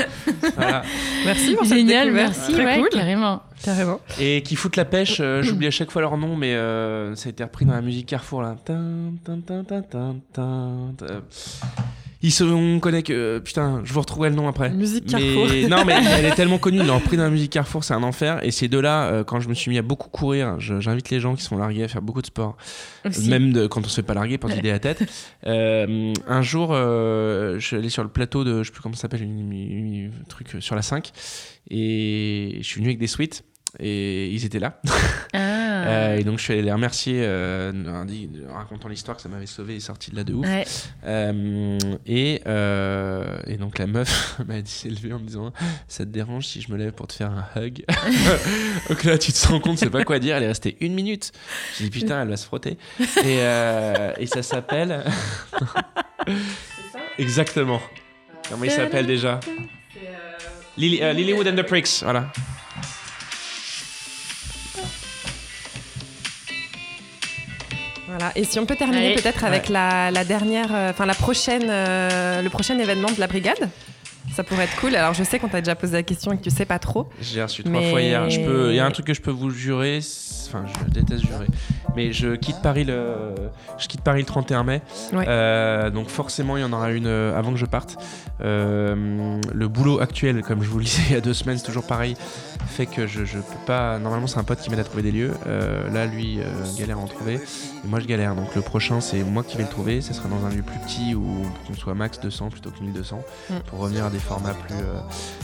voilà. 0.56 0.82
Merci 1.24 1.54
pour 1.54 1.64
Génial, 1.64 2.12
merci, 2.12 2.52
Très 2.52 2.64
ouais, 2.64 2.78
cool. 2.78 2.88
carrément. 2.90 3.42
Carrément. 3.62 4.00
Et 4.18 4.42
qui 4.42 4.56
foutent 4.56 4.76
la 4.76 4.84
pêche, 4.84 5.18
euh, 5.20 5.42
j'oublie 5.42 5.66
à 5.66 5.70
chaque 5.70 5.90
fois 5.90 6.02
leur 6.02 6.16
nom, 6.16 6.36
mais 6.36 6.54
euh, 6.54 7.14
ça 7.14 7.28
a 7.28 7.30
été 7.30 7.42
repris 7.44 7.64
dans 7.64 7.74
la 7.74 7.82
musique 7.82 8.06
Carrefour 8.06 8.42
là. 8.42 8.56
Tin, 8.64 9.12
tin, 9.24 9.40
tin, 9.40 9.62
Euh, 12.22 12.26
Ils 12.26 12.30
se, 12.32 12.44
on 12.44 12.80
connaît 12.80 13.02
que 13.02 13.38
putain, 13.38 13.80
je 13.84 13.92
vous 13.92 14.00
retrouverai 14.00 14.28
le 14.30 14.36
nom 14.36 14.46
après. 14.46 14.70
Musique 14.70 15.04
Mais- 15.12 15.20
Carrefour. 15.34 15.46
non, 15.70 15.84
mais 15.86 15.94
elle 16.18 16.26
est 16.26 16.34
tellement 16.34 16.58
connue, 16.58 16.82
l'ont 16.82 16.96
repris 16.98 17.16
dans 17.16 17.22
la 17.24 17.30
musique 17.30 17.50
Carrefour, 17.52 17.82
c'est 17.82 17.94
un 17.94 18.02
enfer. 18.02 18.44
Et 18.44 18.50
ces 18.50 18.68
deux-là, 18.68 19.04
euh, 19.06 19.24
quand 19.24 19.40
je 19.40 19.48
me 19.48 19.54
suis 19.54 19.70
mis 19.70 19.78
à 19.78 19.82
beaucoup 19.82 20.08
courir, 20.10 20.56
j'invite 20.58 21.10
les 21.10 21.18
gens 21.20 21.34
qui 21.34 21.42
sont 21.42 21.56
largués 21.56 21.84
à 21.84 21.88
faire 21.88 22.02
beaucoup 22.02 22.20
de 22.20 22.26
sport, 22.26 22.56
Aussi. 23.06 23.28
même 23.30 23.52
de, 23.52 23.66
quand 23.66 23.80
on 23.84 23.88
se 23.88 23.96
fait 23.96 24.02
pas 24.02 24.14
larguer, 24.14 24.36
pour 24.38 24.50
vider 24.50 24.70
la 24.70 24.78
tête. 24.78 25.02
Euh, 25.46 26.12
un 26.26 26.42
jour, 26.42 26.70
euh, 26.72 27.58
je 27.58 27.66
suis 27.66 27.76
allé 27.76 27.88
sur 27.88 28.02
le 28.02 28.10
plateau 28.10 28.44
de, 28.44 28.62
je 28.62 28.68
sais 28.68 28.72
plus 28.72 28.82
comment 28.82 28.94
ça 28.94 29.02
s'appelle, 29.02 29.22
une- 29.22 30.10
truc 30.28 30.48
sur 30.60 30.74
la 30.76 30.82
5, 30.82 31.10
et 31.70 32.58
je 32.60 32.66
suis 32.66 32.76
venu 32.80 32.88
avec 32.88 32.98
des 32.98 33.06
suites. 33.06 33.44
Et 33.78 34.28
ils 34.32 34.44
étaient 34.44 34.58
là. 34.58 34.80
Ah. 35.32 35.69
Euh, 35.86 36.16
et 36.18 36.24
donc 36.24 36.38
je 36.38 36.44
suis 36.44 36.52
allé 36.52 36.62
les 36.62 36.72
remercier 36.72 37.22
euh, 37.24 37.72
en 37.88 38.04
dit- 38.04 38.28
en 38.50 38.54
racontant 38.54 38.88
l'histoire 38.88 39.16
que 39.16 39.22
ça 39.22 39.28
m'avait 39.28 39.46
sauvé 39.46 39.76
et 39.76 39.80
sorti 39.80 40.10
de 40.10 40.16
là 40.16 40.24
de 40.24 40.34
ouf. 40.34 40.46
Ouais. 40.46 40.64
Euh, 41.04 41.78
et, 42.06 42.40
euh, 42.46 43.38
et 43.46 43.56
donc 43.56 43.78
la 43.78 43.86
meuf 43.86 44.38
m'a 44.46 44.60
dit 44.60 44.70
s'est 44.70 44.88
levée 44.90 45.12
en 45.12 45.18
me 45.18 45.26
disant 45.26 45.52
ça 45.88 46.04
te 46.04 46.10
dérange 46.10 46.46
si 46.46 46.60
je 46.60 46.70
me 46.72 46.76
lève 46.78 46.92
pour 46.92 47.06
te 47.06 47.14
faire 47.14 47.30
un 47.30 47.60
hug? 47.60 47.84
Donc 48.88 49.04
là 49.04 49.18
tu 49.18 49.32
te 49.32 49.46
rends 49.48 49.60
compte 49.60 49.78
c'est 49.78 49.90
pas 49.90 50.04
quoi 50.04 50.18
dire 50.18 50.36
elle 50.36 50.42
est 50.44 50.48
restée 50.48 50.76
une 50.80 50.94
minute. 50.94 51.32
J'ai 51.78 51.88
dit 51.88 51.90
putain 52.00 52.22
elle 52.22 52.28
va 52.28 52.36
se 52.36 52.46
frotter 52.46 52.78
et, 53.00 53.06
euh, 53.40 54.12
et 54.18 54.26
ça 54.26 54.42
s'appelle 54.42 55.04
exactement. 57.18 57.80
Comment 58.48 58.64
il 58.64 58.70
s'appelle 58.70 59.06
déjà? 59.06 59.40
Lily, 60.76 61.00
euh, 61.02 61.12
Lilywood 61.12 61.46
and 61.48 61.56
the 61.56 61.62
Pricks 61.66 62.02
voilà 62.02 62.32
Voilà. 68.20 68.36
Et 68.36 68.44
si 68.44 68.58
on 68.58 68.66
peut 68.66 68.76
terminer 68.76 69.14
peut-être 69.14 69.44
avec 69.44 69.70
la, 69.70 70.10
la 70.10 70.24
dernière, 70.24 70.74
euh, 70.74 70.90
enfin 70.90 71.06
la 71.06 71.14
prochaine, 71.14 71.68
euh, 71.70 72.42
le 72.42 72.50
prochain 72.50 72.78
événement 72.78 73.10
de 73.10 73.18
la 73.18 73.26
brigade? 73.26 73.70
Ça 74.34 74.44
pourrait 74.44 74.64
être 74.64 74.76
cool. 74.80 74.94
Alors 74.96 75.14
je 75.14 75.22
sais 75.24 75.38
qu'on 75.38 75.48
t'a 75.48 75.60
déjà 75.60 75.74
posé 75.74 75.92
la 75.94 76.02
question 76.02 76.32
et 76.32 76.36
que 76.38 76.42
tu 76.42 76.50
sais 76.50 76.64
pas 76.64 76.78
trop. 76.78 77.08
J'ai 77.20 77.42
reçu 77.42 77.62
trois 77.64 77.80
fois 77.82 78.00
hier. 78.00 78.28
Je 78.30 78.40
peux. 78.40 78.70
Il 78.70 78.76
y 78.76 78.80
a 78.80 78.86
un 78.86 78.90
truc 78.90 79.06
que 79.06 79.14
je 79.14 79.20
peux 79.20 79.30
vous 79.30 79.50
jurer. 79.50 80.00
Enfin, 80.46 80.64
je 80.66 80.90
déteste 80.90 81.26
jurer. 81.26 81.46
Mais 81.96 82.12
je 82.12 82.34
quitte 82.36 82.60
Paris 82.62 82.84
le. 82.84 83.34
Je 83.78 83.86
quitte 83.88 84.02
Paris 84.02 84.20
le 84.20 84.26
31 84.26 84.64
mai. 84.64 84.82
Ouais. 85.12 85.24
Euh, 85.28 85.90
donc 85.90 86.08
forcément, 86.08 86.56
il 86.56 86.60
y 86.60 86.64
en 86.64 86.72
aura 86.72 86.90
une 86.90 87.06
euh, 87.06 87.36
avant 87.38 87.50
que 87.52 87.58
je 87.58 87.66
parte. 87.66 87.96
Euh, 88.40 89.40
le 89.52 89.68
boulot 89.68 90.00
actuel, 90.00 90.42
comme 90.42 90.62
je 90.62 90.68
vous 90.68 90.78
le 90.78 90.84
disais 90.84 91.02
il 91.08 91.12
y 91.12 91.16
a 91.16 91.20
deux 91.20 91.34
semaines, 91.34 91.58
c'est 91.58 91.66
toujours 91.66 91.86
pareil, 91.86 92.16
fait 92.68 92.86
que 92.86 93.06
je, 93.06 93.24
je 93.24 93.36
peux 93.38 93.64
pas. 93.66 93.98
Normalement, 93.98 94.26
c'est 94.26 94.38
un 94.38 94.44
pote 94.44 94.60
qui 94.60 94.70
m'aide 94.70 94.78
à 94.80 94.84
trouver 94.84 95.02
des 95.02 95.12
lieux. 95.12 95.32
Euh, 95.46 95.88
là, 95.90 96.06
lui, 96.06 96.38
galère 96.78 96.98
à 96.98 97.00
en 97.00 97.06
trouver. 97.06 97.34
Et 97.34 97.88
moi, 97.88 98.00
je 98.00 98.06
galère. 98.06 98.34
Donc 98.34 98.54
le 98.54 98.62
prochain, 98.62 99.00
c'est 99.00 99.22
moi 99.22 99.42
qui 99.42 99.56
vais 99.56 99.64
le 99.64 99.68
trouver. 99.68 100.00
Ce 100.00 100.14
sera 100.14 100.28
dans 100.28 100.44
un 100.46 100.50
lieu 100.50 100.62
plus 100.62 100.78
petit 100.80 101.14
où 101.14 101.26
on 101.70 101.74
soit 101.74 101.94
max 101.94 102.20
200 102.20 102.50
plutôt 102.50 102.70
que 102.70 102.80
1200 102.80 103.10
Mm. 103.50 103.54
pour 103.66 103.80
revenir 103.80 104.04
à 104.04 104.10
des 104.10 104.18
formats 104.20 104.54
plus 104.54 104.74
euh, 104.76 104.98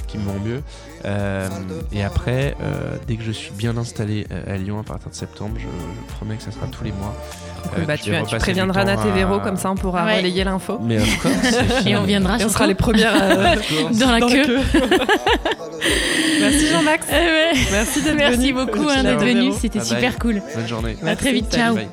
qui 0.06 0.18
me 0.18 0.24
vont 0.24 0.38
mieux. 0.44 0.62
Euh, 1.04 1.48
et 1.92 2.02
après, 2.02 2.54
euh, 2.62 2.96
dès 3.06 3.16
que 3.16 3.22
je 3.22 3.30
suis 3.32 3.52
bien 3.52 3.76
installé 3.76 4.26
à 4.48 4.56
Lyon 4.56 4.80
à 4.80 4.82
partir 4.82 5.10
de 5.10 5.14
septembre, 5.14 5.52
je, 5.56 5.62
je 5.64 6.14
promets 6.14 6.36
que 6.36 6.42
ça 6.42 6.50
sera 6.50 6.66
tous 6.66 6.84
les 6.84 6.92
mois. 6.92 7.14
Euh, 7.78 7.84
Bah, 7.84 7.96
tu, 7.98 8.12
préviendras 8.38 8.84
Nat 8.84 8.98
et 9.06 9.10
Véro 9.12 9.34
à- 9.34 9.40
comme 9.40 9.56
ça 9.56 9.70
on 9.70 9.74
pourra 9.74 10.04
Ouais. 10.04 10.18
relayer 10.18 10.44
l'info. 10.44 10.78
Mais 10.82 10.98
of 10.98 11.18
course. 11.22 11.34
Et 11.86 11.96
on 11.96 12.02
viendra 12.04 12.38
Et 12.38 12.44
on 12.44 12.48
sera 12.48 12.66
les 12.66 12.74
premières 12.74 13.14
euh, 13.20 13.54
dans 14.00 14.10
la 14.12 14.20
dans 14.20 14.28
queue. 14.28 14.58
Merci 16.40 16.68
Jean-Max. 16.68 17.06
Eh 17.10 17.14
ouais. 17.14 17.52
Merci 17.72 18.02
d'être 18.02 18.16
Merci 18.16 18.52
venu. 18.52 18.64
beaucoup 18.66 18.88
hein, 18.88 19.02
d'être 19.02 19.24
venu, 19.24 19.52
c'était 19.58 19.78
bye. 19.80 19.88
super 19.88 20.18
cool. 20.18 20.42
Bonne 20.54 20.68
journée. 20.68 20.96
À 21.06 21.16
très 21.16 21.32
vite, 21.32 21.52
ciao. 21.52 21.74
Bye. 21.74 21.88